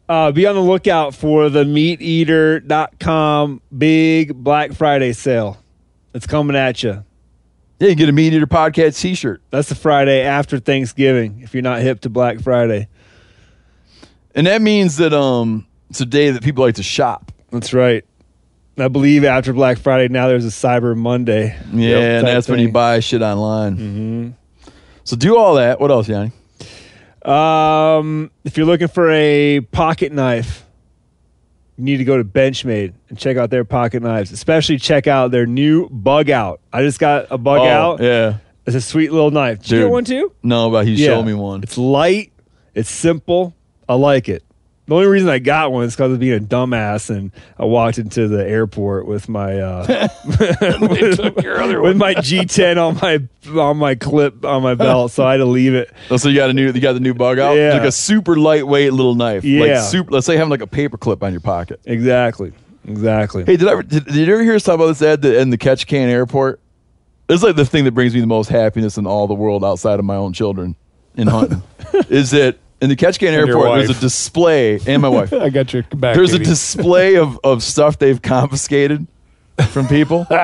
Uh, 0.09 0.31
be 0.31 0.45
on 0.45 0.55
the 0.55 0.61
lookout 0.61 1.13
for 1.13 1.49
the 1.49 1.65
meateater.com 1.65 3.61
big 3.77 4.33
Black 4.35 4.71
Friday 4.71 5.11
sale. 5.11 5.57
It's 6.13 6.25
coming 6.25 6.55
at 6.55 6.81
you. 6.81 7.03
Yeah, 7.79 7.89
you 7.89 7.95
get 7.95 8.09
a 8.09 8.13
MeatEater 8.13 8.45
podcast 8.45 8.99
T-shirt. 8.99 9.41
That's 9.51 9.69
the 9.69 9.75
Friday 9.75 10.21
after 10.21 10.57
Thanksgiving 10.57 11.41
if 11.43 11.53
you're 11.53 11.61
not 11.61 11.81
hip 11.81 12.01
to 12.01 12.09
Black 12.09 12.39
Friday. 12.39 12.87
And 14.33 14.47
that 14.47 14.61
means 14.61 14.97
that 14.97 15.13
um 15.13 15.65
it's 15.89 16.01
a 16.01 16.05
day 16.05 16.31
that 16.31 16.43
people 16.43 16.63
like 16.63 16.75
to 16.75 16.83
shop. 16.83 17.31
That's 17.51 17.73
right. 17.73 18.03
I 18.79 18.87
believe 18.89 19.23
after 19.23 19.53
Black 19.53 19.77
Friday 19.77 20.11
now 20.11 20.27
there's 20.27 20.45
a 20.45 20.49
Cyber 20.49 20.95
Monday. 20.95 21.55
Yeah, 21.71 21.89
Yep, 21.89 22.01
and 22.19 22.27
that's 22.27 22.47
when 22.47 22.59
you 22.59 22.71
buy 22.71 22.99
shit 22.99 23.21
online. 23.21 23.77
Mm-hmm. 23.77 24.69
So 25.03 25.15
do 25.15 25.37
all 25.37 25.55
that. 25.55 25.79
What 25.79 25.89
else, 25.91 26.09
Yanni? 26.09 26.31
Um, 27.23 28.31
if 28.43 28.57
you're 28.57 28.65
looking 28.65 28.87
for 28.87 29.09
a 29.11 29.61
pocket 29.71 30.11
knife, 30.11 30.65
you 31.77 31.83
need 31.83 31.97
to 31.97 32.03
go 32.03 32.17
to 32.17 32.23
Benchmade 32.23 32.93
and 33.09 33.17
check 33.17 33.37
out 33.37 33.49
their 33.49 33.63
pocket 33.63 34.01
knives. 34.03 34.31
Especially 34.31 34.77
check 34.77 35.07
out 35.07 35.31
their 35.31 35.45
new 35.45 35.87
Bug 35.89 36.29
Out. 36.29 36.59
I 36.73 36.81
just 36.83 36.99
got 36.99 37.27
a 37.29 37.37
Bug 37.37 37.59
Oh, 37.59 37.65
Out. 37.65 38.01
yeah. 38.01 38.37
It's 38.65 38.75
a 38.75 38.81
sweet 38.81 39.11
little 39.11 39.31
knife. 39.31 39.59
Did 39.61 39.71
you 39.71 39.79
get 39.83 39.89
one 39.91 40.03
too? 40.03 40.31
No, 40.43 40.69
but 40.69 40.85
he 40.85 40.93
Yeah. 40.95 41.07
showed 41.07 41.23
me 41.23 41.33
one. 41.33 41.63
It's 41.63 41.77
light. 41.77 42.33
It's 42.75 42.89
simple. 42.89 43.53
I 43.87 43.93
like 43.95 44.27
it. 44.27 44.43
The 44.87 44.95
only 44.95 45.07
reason 45.07 45.27
I 45.27 45.39
got 45.39 45.73
one 45.73 45.83
is 45.83 45.95
because 45.95 46.13
of 46.13 46.19
being 46.19 46.37
a 46.37 46.39
dumbass, 46.39 47.09
and 47.09 47.31
I 47.59 47.65
walked 47.65 47.97
into 47.97 48.29
the 48.29 48.47
airport 48.47 49.05
with 49.05 49.27
my 49.27 49.59
uh, 49.59 49.85
with 50.25 51.97
my 51.97 52.13
G10 52.15 52.77
on 52.77 52.95
my 53.01 53.61
on 53.61 53.77
my 53.77 53.95
clip 53.95 54.45
on 54.45 54.63
my 54.63 54.75
belt, 54.75 55.11
so 55.11 55.25
I 55.25 55.31
had 55.31 55.37
to 55.37 55.45
leave 55.45 55.73
it. 55.73 55.91
Oh, 56.09 56.15
so 56.15 56.29
you 56.29 56.35
got 56.37 56.49
a 56.49 56.53
new, 56.53 56.71
you 56.71 56.79
got 56.79 56.93
the 56.93 57.01
new 57.01 57.13
bug 57.13 57.37
out. 57.37 57.57
Yeah. 57.57 57.67
It's 57.71 57.79
like 57.79 57.87
a 57.87 57.91
super 57.91 58.37
lightweight 58.37 58.93
little 58.93 59.15
knife. 59.15 59.43
Yeah. 59.43 59.61
Like 59.61 59.77
super. 59.89 60.11
Let's 60.11 60.25
say 60.25 60.37
having 60.37 60.49
like 60.51 60.61
a 60.61 60.67
paper 60.67 60.97
clip 60.97 61.21
on 61.21 61.33
your 61.33 61.41
pocket. 61.41 61.81
Exactly. 61.85 62.53
Exactly. 62.87 63.43
Hey, 63.43 63.57
did 63.57 63.67
I 63.67 63.71
ever, 63.73 63.83
did, 63.83 64.05
did 64.05 64.15
you 64.15 64.33
ever 64.33 64.43
hear 64.43 64.55
us 64.55 64.63
talk 64.63 64.75
about 64.75 64.87
this 64.87 65.01
ad 65.01 65.21
that- 65.23 65.39
in 65.41 65.49
the 65.49 65.57
Ketchikan 65.57 66.07
Airport? 66.07 66.61
It's 67.27 67.43
like 67.43 67.57
the 67.57 67.65
thing 67.65 67.83
that 67.83 67.91
brings 67.91 68.13
me 68.13 68.21
the 68.21 68.27
most 68.27 68.47
happiness 68.47 68.97
in 68.97 69.05
all 69.05 69.27
the 69.27 69.33
world 69.33 69.65
outside 69.65 69.99
of 69.99 70.05
my 70.05 70.15
own 70.15 70.31
children 70.31 70.77
in 71.17 71.27
hunting. 71.27 71.61
is 72.09 72.31
that 72.31 72.57
in 72.81 72.89
the 72.89 72.95
Ketchikan 72.95 73.31
Airport 73.31 73.77
there's 73.79 73.89
a 73.97 73.99
display 73.99 74.79
and 74.85 75.01
my 75.01 75.09
wife. 75.09 75.33
I 75.33 75.49
got 75.49 75.73
your 75.73 75.83
back. 75.83 76.15
There's 76.15 76.33
a 76.33 76.39
display 76.39 77.15
of, 77.17 77.39
of 77.43 77.63
stuff 77.63 77.97
they've 77.99 78.21
confiscated 78.21 79.07
from 79.71 79.87
people. 79.87 80.27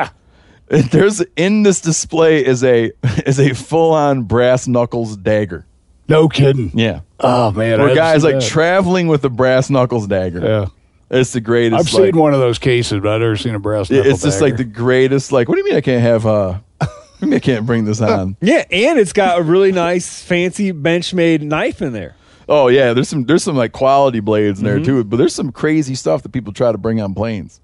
There's 0.70 1.22
in 1.36 1.62
this 1.64 1.82
display 1.82 2.44
is 2.44 2.64
a 2.64 2.92
is 3.28 3.40
a 3.40 3.54
full 3.54 3.94
on 3.94 4.24
brass 4.24 4.68
knuckles 4.68 5.16
dagger. 5.18 5.66
no 6.08 6.28
kidding. 6.28 6.72
Yeah, 6.74 7.02
Oh 7.20 7.52
man, 7.52 7.80
I 7.80 7.84
where 7.86 7.96
guys 7.96 8.24
like 8.24 8.36
that. 8.36 8.44
traveling 8.44 9.08
with 9.08 9.24
a 9.26 9.30
brass 9.30 9.70
knuckles 9.70 10.08
dagger. 10.08 10.40
yeah. 10.44 10.66
It's 11.12 11.34
the 11.34 11.42
greatest. 11.42 11.80
I've 11.80 11.94
like- 11.94 12.14
seen 12.14 12.18
one 12.20 12.34
of 12.34 12.40
those 12.40 12.58
cases, 12.58 13.02
but 13.02 13.10
I've 13.14 13.22
never 13.22 13.36
seen 13.38 13.54
a 13.54 13.60
brass. 13.60 13.92
it- 13.92 13.96
knuckle 13.98 14.12
It's 14.14 14.24
just 14.24 14.42
like 14.42 14.58
the 14.58 14.64
greatest. 14.64 15.32
Like, 15.32 15.48
what 15.48 15.56
do 15.56 15.60
you 15.60 15.66
mean 15.66 15.76
I 15.76 15.82
can't 15.82 16.02
have? 16.02 16.26
uh 16.26 16.60
What 16.80 17.22
mean 17.22 17.34
I 17.36 17.40
can't 17.40 17.66
bring 17.68 17.86
this 17.86 18.02
on? 18.02 18.36
Yeah, 18.42 18.66
and 18.72 18.98
it's 18.98 19.14
got 19.14 19.38
a 19.40 19.44
really 19.44 19.72
nice, 19.72 20.24
fancy 20.24 20.74
Benchmade 20.74 21.42
knife 21.42 21.82
in 21.84 21.94
there. 21.94 22.16
Oh 22.50 22.68
yeah, 22.68 22.94
there's 22.94 23.10
some 23.10 23.24
there's 23.26 23.44
some 23.44 23.56
like 23.56 23.72
quality 23.72 24.20
blades 24.20 24.60
in 24.60 24.66
there 24.66 24.76
Mm-hmm. 24.76 24.86
too, 24.86 25.04
but 25.04 25.18
there's 25.18 25.34
some 25.36 25.52
crazy 25.52 25.96
stuff 25.96 26.24
that 26.24 26.30
people 26.30 26.52
try 26.54 26.72
to 26.72 26.78
bring 26.78 27.00
on 27.02 27.14
planes. 27.14 27.60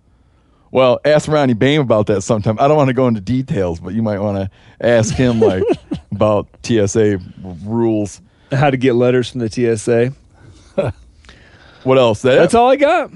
Well, 0.72 1.00
ask 1.04 1.28
Ronny 1.28 1.54
Boehme 1.56 1.82
about 1.82 2.06
that 2.08 2.22
sometime. 2.22 2.58
I 2.60 2.68
don't 2.68 2.78
want 2.78 2.90
to 2.90 2.94
go 2.94 3.08
into 3.08 3.22
details, 3.22 3.80
but 3.80 3.94
you 3.96 4.04
might 4.04 4.20
want 4.20 4.38
to 4.38 4.52
ask 4.88 5.16
him 5.16 5.40
like 5.40 5.64
about 6.12 6.48
TSA 6.64 7.20
rules. 7.66 8.22
How 8.52 8.70
to 8.70 8.78
get 8.78 8.94
letters 8.94 9.30
from 9.32 9.40
the 9.42 9.50
TSA. 9.50 10.14
What 11.84 11.98
else? 11.98 12.22
That, 12.24 12.36
That's 12.36 12.54
all 12.54 12.70
I 12.70 12.76
got. 12.76 13.10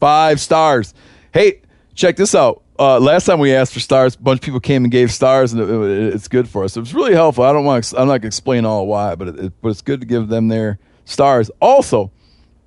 Five 0.00 0.40
stars. 0.40 0.94
Hey, 1.32 1.60
check 1.94 2.16
this 2.16 2.34
out. 2.34 2.62
Uh, 2.78 2.98
last 2.98 3.24
time 3.26 3.38
we 3.38 3.54
asked 3.54 3.72
for 3.72 3.80
stars, 3.80 4.16
a 4.16 4.18
bunch 4.18 4.38
of 4.38 4.42
people 4.42 4.58
came 4.60 4.82
and 4.84 4.90
gave 4.90 5.12
stars, 5.12 5.52
and 5.52 5.62
it, 5.62 5.68
it- 5.70 6.14
it's 6.14 6.26
good 6.28 6.48
for 6.48 6.64
us. 6.64 6.76
It 6.76 6.80
was 6.80 6.92
really 6.94 7.12
helpful. 7.14 7.44
I 7.44 7.52
don't 7.52 7.64
want. 7.64 7.84
To, 7.84 7.96
I'm 7.96 8.06
not 8.08 8.14
going 8.14 8.20
to 8.22 8.26
explain 8.26 8.64
all 8.64 8.86
why, 8.86 9.14
but 9.14 9.28
it- 9.28 9.52
but 9.62 9.68
it's 9.68 9.82
good 9.82 10.00
to 10.00 10.06
give 10.06 10.28
them 10.28 10.48
their 10.48 10.78
stars. 11.04 11.50
Also, 11.60 12.10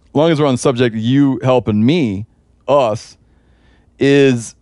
as 0.09 0.15
long 0.15 0.31
as 0.31 0.39
we're 0.39 0.47
on 0.47 0.53
the 0.53 0.59
subject 0.59 0.95
you 0.95 1.39
helping 1.43 1.85
me, 1.85 2.25
us, 2.67 3.17
is 3.99 4.55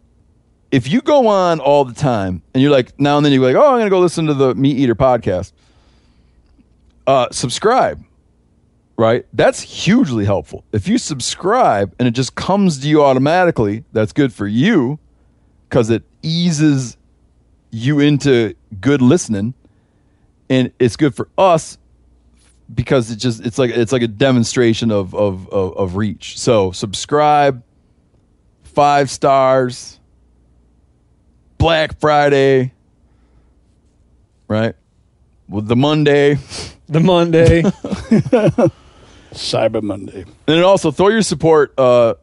if 0.71 0.87
you 0.91 1.01
go 1.01 1.27
on 1.27 1.59
all 1.59 1.85
the 1.85 1.93
time 1.93 2.41
and 2.53 2.61
you're 2.61 2.71
like 2.71 2.99
now 2.99 3.17
and 3.17 3.25
then 3.25 3.31
you're 3.33 3.41
like, 3.43 3.55
oh, 3.55 3.65
I'm 3.67 3.73
going 3.73 3.85
to 3.85 3.89
go 3.89 3.99
listen 3.99 4.25
to 4.27 4.33
the 4.33 4.53
MeatEater 4.55 4.93
podcast. 4.95 5.51
Uh, 7.07 7.27
subscribe 7.31 8.03
right? 8.97 9.25
That's 9.33 9.59
hugely 9.59 10.23
helpful. 10.23 10.63
If 10.71 10.87
you 10.87 10.97
subscribe 10.97 11.93
and 11.99 12.07
it 12.07 12.11
just 12.11 12.35
comes 12.35 12.79
to 12.79 12.87
you 12.87 13.03
automatically, 13.03 13.83
that's 13.91 14.13
good 14.13 14.31
for 14.31 14.47
you 14.47 14.99
because 15.69 15.89
it 15.89 16.03
eases 16.21 16.97
you 17.71 17.99
into 17.99 18.55
good 18.79 19.01
listening, 19.01 19.53
and 20.49 20.71
it's 20.79 20.95
good 20.95 21.15
for 21.15 21.27
us 21.37 21.77
because 22.73 23.11
it 23.11 23.17
just 23.17 23.45
it's 23.45 23.57
like 23.57 23.71
it's 23.71 23.91
like 23.91 24.01
a 24.01 24.07
demonstration 24.07 24.91
of 24.91 25.13
of 25.13 25.49
of, 25.49 25.75
of 25.77 25.95
reach. 25.95 26.39
So 26.39 26.71
subscribe, 26.71 27.63
five 28.63 29.09
stars, 29.09 29.99
Black 31.57 31.99
Friday, 31.99 32.73
right? 34.47 34.75
With 35.47 35.67
the 35.67 35.75
Monday. 35.75 36.37
The 36.87 36.99
Monday. 36.99 37.63
Cyber 39.33 39.81
Monday. 39.81 40.21
And 40.21 40.35
then 40.45 40.63
also 40.63 40.91
throw 40.91 41.07
your 41.07 41.23
support. 41.23 41.73
Uh, 41.79 42.13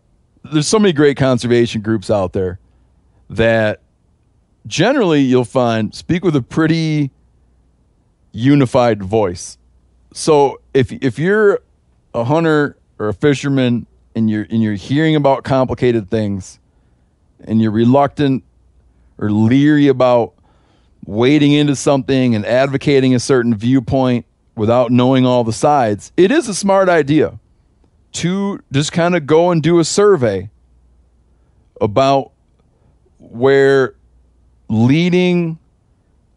there's 0.45 0.69
so 0.69 0.79
many 0.79 0.93
great 0.93 1.17
conservation 1.17 1.81
groups 1.81 2.13
out 2.13 2.33
there 2.33 2.61
that 3.33 3.81
generally 4.67 5.21
you'll 5.21 5.45
find 5.45 5.95
speak 5.95 6.23
with 6.25 6.37
a 6.37 6.43
pretty 6.43 7.11
unified 8.33 9.03
voice. 9.03 9.59
So 10.13 10.61
if 10.75 10.93
if 10.93 11.19
you're 11.19 11.61
a 12.15 12.25
hunter 12.25 12.77
or 12.99 13.09
a 13.09 13.15
fisherman 13.15 13.87
and 14.15 14.29
you're 14.29 14.47
and 14.51 14.63
you're 14.63 14.75
hearing 14.75 15.17
about 15.17 15.45
complicated 15.45 16.11
things 16.11 16.61
and 17.45 17.61
you're 17.61 17.71
reluctant 17.71 18.45
or 19.19 19.31
leery 19.31 19.89
about 19.89 20.35
wading 21.07 21.53
into 21.53 21.75
something 21.75 22.35
and 22.35 22.45
advocating 22.45 23.15
a 23.15 23.21
certain 23.21 23.55
viewpoint 23.55 24.27
without 24.55 24.93
knowing 24.93 25.25
all 25.25 25.43
the 25.43 25.53
sides, 25.53 26.13
it 26.17 26.31
is 26.31 26.49
a 26.49 26.55
smart 26.55 26.89
idea 26.91 27.39
to 28.13 28.61
just 28.71 28.93
kind 28.93 29.17
of 29.17 29.27
go 29.27 29.51
and 29.51 29.63
do 29.63 29.79
a 29.79 29.85
survey 29.85 30.51
about 31.81 32.32
where 33.33 33.95
leading 34.69 35.59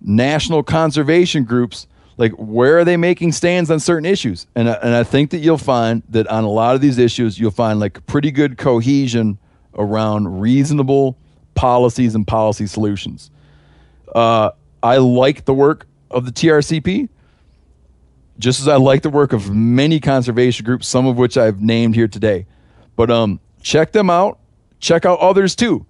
national 0.02 0.64
conservation 0.64 1.44
groups 1.44 1.88
like 2.18 2.32
where 2.34 2.80
are 2.80 2.86
they 2.86 2.96
making 2.96 3.32
stands 3.32 3.72
on 3.72 3.80
certain 3.80 4.06
issues 4.06 4.46
and 4.56 4.70
I, 4.70 4.74
and 4.74 4.94
I 4.94 5.04
think 5.04 5.32
that 5.32 5.40
you'll 5.40 5.58
find 5.58 6.04
that 6.10 6.28
on 6.28 6.44
a 6.44 6.50
lot 6.50 6.76
of 6.76 6.82
these 6.82 6.98
issues 6.98 7.40
you'll 7.40 7.52
find 7.52 7.80
like 7.80 8.06
pretty 8.06 8.32
good 8.32 8.58
cohesion 8.58 9.38
around 9.76 10.40
reasonable 10.40 11.18
policies 11.56 12.14
and 12.16 12.28
policy 12.28 12.68
solutions 12.68 13.32
uh, 14.14 14.52
I 14.84 14.98
like 14.98 15.46
the 15.46 15.54
work 15.54 15.88
of 16.12 16.26
the 16.26 16.32
TRCP 16.32 17.10
just 18.38 18.60
as 18.60 18.68
I 18.68 18.76
like 18.76 19.02
the 19.02 19.10
work 19.10 19.34
of 19.34 19.54
many 19.54 20.00
conservation 20.00 20.66
groups, 20.66 20.88
some 20.88 21.06
of 21.06 21.18
which 21.18 21.38
I've 21.38 21.62
named 21.62 21.96
here 21.96 22.08
today. 22.08 22.46
But 22.96 23.10
um, 23.10 23.40
check 23.62 23.92
them 23.92 24.10
out. 24.10 24.40
Check 24.80 25.06
out 25.06 25.20
others 25.20 25.56
too, 25.56 25.86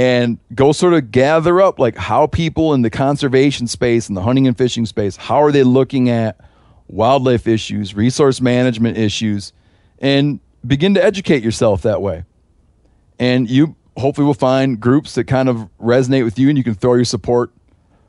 and 0.00 0.38
go 0.54 0.72
sort 0.72 0.94
of 0.94 1.10
gather 1.10 1.60
up 1.60 1.78
like 1.78 1.96
how 1.96 2.26
people 2.26 2.72
in 2.72 2.80
the 2.80 2.88
conservation 2.88 3.66
space 3.66 4.08
and 4.08 4.16
the 4.16 4.22
hunting 4.22 4.46
and 4.46 4.56
fishing 4.56 4.86
space 4.86 5.16
how 5.16 5.42
are 5.42 5.52
they 5.52 5.62
looking 5.62 6.08
at 6.08 6.40
wildlife 6.90 7.46
issues, 7.46 7.94
resource 7.94 8.40
management 8.40 8.98
issues, 8.98 9.52
and 9.98 10.40
begin 10.66 10.94
to 10.94 11.04
educate 11.04 11.42
yourself 11.42 11.82
that 11.82 12.02
way. 12.02 12.24
And 13.18 13.48
you 13.48 13.76
hopefully 13.96 14.26
will 14.26 14.34
find 14.34 14.80
groups 14.80 15.14
that 15.14 15.24
kind 15.24 15.48
of 15.48 15.68
resonate 15.80 16.24
with 16.24 16.38
you, 16.38 16.48
and 16.48 16.56
you 16.56 16.64
can 16.64 16.74
throw 16.74 16.94
your 16.94 17.04
support 17.04 17.52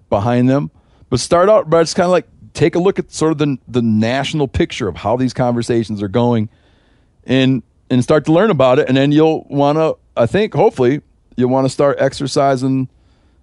behind 0.09 0.49
them. 0.49 0.71
But 1.09 1.19
start 1.19 1.49
out 1.49 1.69
by 1.69 1.83
just 1.83 1.95
kind 1.95 2.05
of 2.05 2.11
like 2.11 2.27
take 2.53 2.75
a 2.75 2.79
look 2.79 2.99
at 2.99 3.11
sort 3.11 3.31
of 3.31 3.37
the 3.37 3.57
the 3.67 3.81
national 3.81 4.47
picture 4.47 4.87
of 4.87 4.95
how 4.95 5.17
these 5.17 5.33
conversations 5.33 6.01
are 6.01 6.07
going, 6.07 6.49
and 7.25 7.63
and 7.89 8.03
start 8.03 8.25
to 8.25 8.31
learn 8.31 8.49
about 8.49 8.79
it, 8.79 8.87
and 8.87 8.95
then 8.95 9.11
you'll 9.11 9.45
want 9.49 9.77
to. 9.77 9.97
I 10.15 10.25
think 10.25 10.53
hopefully 10.53 11.01
you'll 11.35 11.49
want 11.49 11.65
to 11.65 11.69
start 11.69 11.97
exercising, 11.99 12.89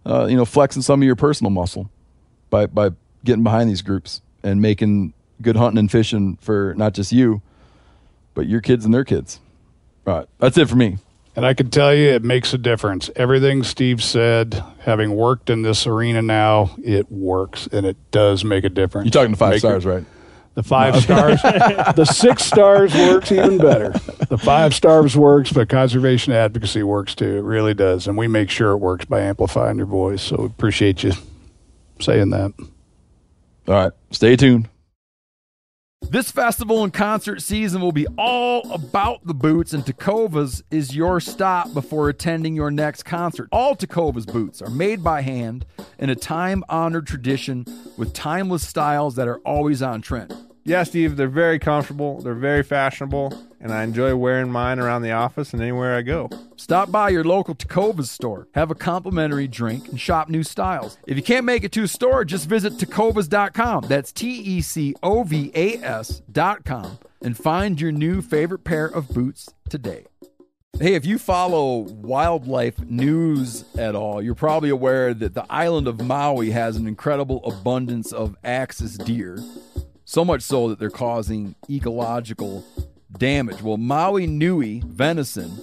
uh, 0.06 0.27
you 0.27 0.36
know, 0.36 0.44
flexing 0.44 0.82
some 0.82 1.01
of 1.02 1.06
your 1.06 1.16
personal 1.16 1.51
muscle 1.51 1.90
by 2.51 2.66
by 2.66 2.90
getting 3.24 3.43
behind 3.43 3.69
these 3.69 3.82
groups 3.82 4.23
and 4.43 4.60
making 4.62 5.12
good 5.43 5.56
hunting 5.56 5.78
and 5.78 5.90
fishing 5.90 6.36
for 6.40 6.74
not 6.77 6.94
just 6.94 7.12
you, 7.12 7.43
but 8.35 8.47
your 8.47 8.60
kids 8.60 8.85
and 8.85 8.93
their 8.94 9.05
kids. 9.05 9.40
All 10.06 10.15
right, 10.19 10.27
that's 10.39 10.56
it 10.59 10.69
for 10.69 10.77
me. 10.77 10.98
And 11.36 11.47
I 11.47 11.55
can 11.55 11.70
tell 11.70 11.94
you, 11.94 12.09
it 12.09 12.24
makes 12.24 12.52
a 12.52 12.59
difference. 12.59 13.10
Everything 13.15 13.62
Steve 13.62 14.02
said, 14.02 14.60
having 14.81 15.15
worked 15.15 15.51
in 15.51 15.62
this 15.62 15.86
arena 15.86 16.20
now, 16.20 16.74
it 16.82 17.12
works 17.12 17.69
and 17.70 17.86
it 17.86 17.97
does 18.10 18.44
make 18.44 18.65
a 18.65 18.69
difference. 18.69 19.05
You're 19.06 19.12
talking 19.12 19.32
to 19.32 19.36
five 19.39 19.51
Make 19.51 19.59
stars, 19.60 19.85
it- 19.85 19.89
right? 19.89 20.05
The 20.59 20.64
five 20.64 21.01
stars. 21.01 21.40
the 21.94 22.05
six 22.05 22.44
stars 22.44 22.93
works 22.93 23.30
even 23.30 23.59
better. 23.59 23.90
The 24.28 24.36
five 24.36 24.74
stars 24.74 25.16
works, 25.16 25.52
but 25.52 25.68
conservation 25.68 26.32
advocacy 26.32 26.82
works 26.82 27.14
too. 27.14 27.36
It 27.36 27.44
really 27.44 27.74
does. 27.74 28.09
And 28.09 28.18
we 28.18 28.26
make 28.26 28.51
sure 28.51 28.72
it 28.72 28.78
works 28.78 29.05
by 29.05 29.20
amplifying 29.20 29.76
your 29.76 29.86
voice. 29.86 30.20
So 30.20 30.36
we 30.36 30.47
appreciate 30.47 31.05
you 31.05 31.12
saying 32.01 32.30
that. 32.30 32.55
All 33.68 33.74
right, 33.74 33.93
stay 34.10 34.35
tuned. 34.35 34.68
This 36.02 36.32
festival 36.32 36.82
and 36.82 36.93
concert 36.93 37.40
season 37.40 37.80
will 37.80 37.93
be 37.93 38.09
all 38.16 38.68
about 38.72 39.24
the 39.26 39.35
boots, 39.35 39.72
and 39.72 39.85
Tecovas 39.85 40.62
is 40.72 40.97
your 40.97 41.20
stop 41.20 41.72
before 41.72 42.09
attending 42.09 42.56
your 42.56 42.72
next 42.72 43.05
concert. 43.05 43.48
All 43.52 43.76
Tecovas 43.76 44.26
boots 44.26 44.60
are 44.60 44.70
made 44.70 45.05
by 45.05 45.20
hand 45.20 45.66
in 46.01 46.10
a 46.10 46.16
time 46.16 46.64
honored 46.68 47.06
tradition 47.06 47.64
with 47.97 48.12
timeless 48.12 48.66
styles 48.66 49.14
that 49.14 49.28
are 49.28 49.39
always 49.40 49.82
on 49.82 50.02
trend. 50.02 50.35
Yeah, 50.69 50.82
Steve, 50.82 51.16
they're 51.16 51.28
very 51.28 51.59
comfortable. 51.59 52.20
They're 52.20 52.35
very 52.35 52.62
fashionable, 52.62 53.32
and 53.59 53.73
I 53.73 53.85
enjoy 53.85 54.15
wearing 54.16 54.53
mine 54.53 54.78
around 54.78 55.01
the 55.01 55.12
office 55.12 55.55
and 55.55 55.62
anywhere 55.62 55.97
I 55.97 56.03
go. 56.03 56.28
Stop 56.57 56.93
by 56.93 57.09
your 57.09 57.24
local 57.24 57.55
Tecovas 57.55 58.09
store, 58.09 58.49
have 58.53 58.70
a 58.70 58.74
complimentary 58.74 59.49
drink, 59.49 59.89
and 59.89 59.99
shop 59.99 60.28
new 60.28 60.43
styles. 60.43 60.99
If 61.07 61.16
you 61.16 61.23
can't 61.23 61.47
make 61.47 61.65
it 61.65 61.73
to 61.73 61.85
a 61.85 61.89
store, 61.89 62.23
just 62.23 62.51
visit 62.51 62.74
tecovas.com. 62.74 63.85
That's 63.89 64.12
T 64.12 64.28
E 64.28 64.61
C 64.61 64.95
O 65.03 65.23
V 65.23 65.51
A 65.55 65.78
S.com 65.78 66.99
and 67.23 67.35
find 67.35 67.81
your 67.81 67.90
new 67.90 68.20
favorite 68.20 68.65
pair 68.65 68.85
of 68.85 69.09
boots 69.09 69.49
today. 69.70 70.05
Hey, 70.78 70.95
if 70.95 71.07
you 71.07 71.19
follow 71.19 71.78
wildlife 71.78 72.78
news 72.81 73.65
at 73.77 73.97
all, 73.97 74.23
you're 74.23 74.36
probably 74.36 74.69
aware 74.69 75.12
that 75.15 75.32
the 75.32 75.45
island 75.51 75.89
of 75.89 76.01
Maui 76.01 76.51
has 76.51 76.77
an 76.77 76.86
incredible 76.86 77.45
abundance 77.47 78.12
of 78.12 78.36
axis 78.45 78.97
deer. 78.99 79.43
So 80.09 80.24
much 80.24 80.40
so 80.40 80.70
that 80.70 80.78
they're 80.78 80.89
causing 80.89 81.55
ecological 81.68 82.64
damage. 83.18 83.60
Well, 83.60 83.76
Maui 83.76 84.26
Nui 84.26 84.82
venison 84.86 85.62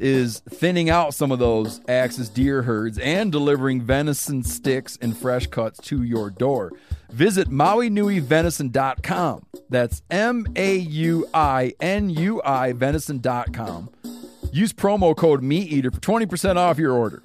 is 0.00 0.40
thinning 0.40 0.90
out 0.90 1.14
some 1.14 1.30
of 1.30 1.38
those 1.38 1.80
axis 1.86 2.28
deer 2.28 2.62
herds 2.62 2.98
and 2.98 3.30
delivering 3.30 3.82
venison 3.82 4.42
sticks 4.42 4.98
and 5.00 5.16
fresh 5.16 5.46
cuts 5.46 5.78
to 5.82 6.02
your 6.02 6.30
door. 6.30 6.72
Visit 7.10 7.48
MauiNuiVenison.com. 7.48 9.46
That's 9.68 10.02
M 10.10 10.46
A 10.56 10.74
U 10.74 11.28
I 11.32 11.72
N 11.78 12.10
U 12.10 12.42
I 12.44 12.72
venison.com. 12.72 13.88
Use 14.52 14.72
promo 14.72 15.16
code 15.16 15.42
MeatEater 15.42 15.94
for 15.94 16.00
20% 16.00 16.56
off 16.56 16.76
your 16.76 16.92
order. 16.92 17.22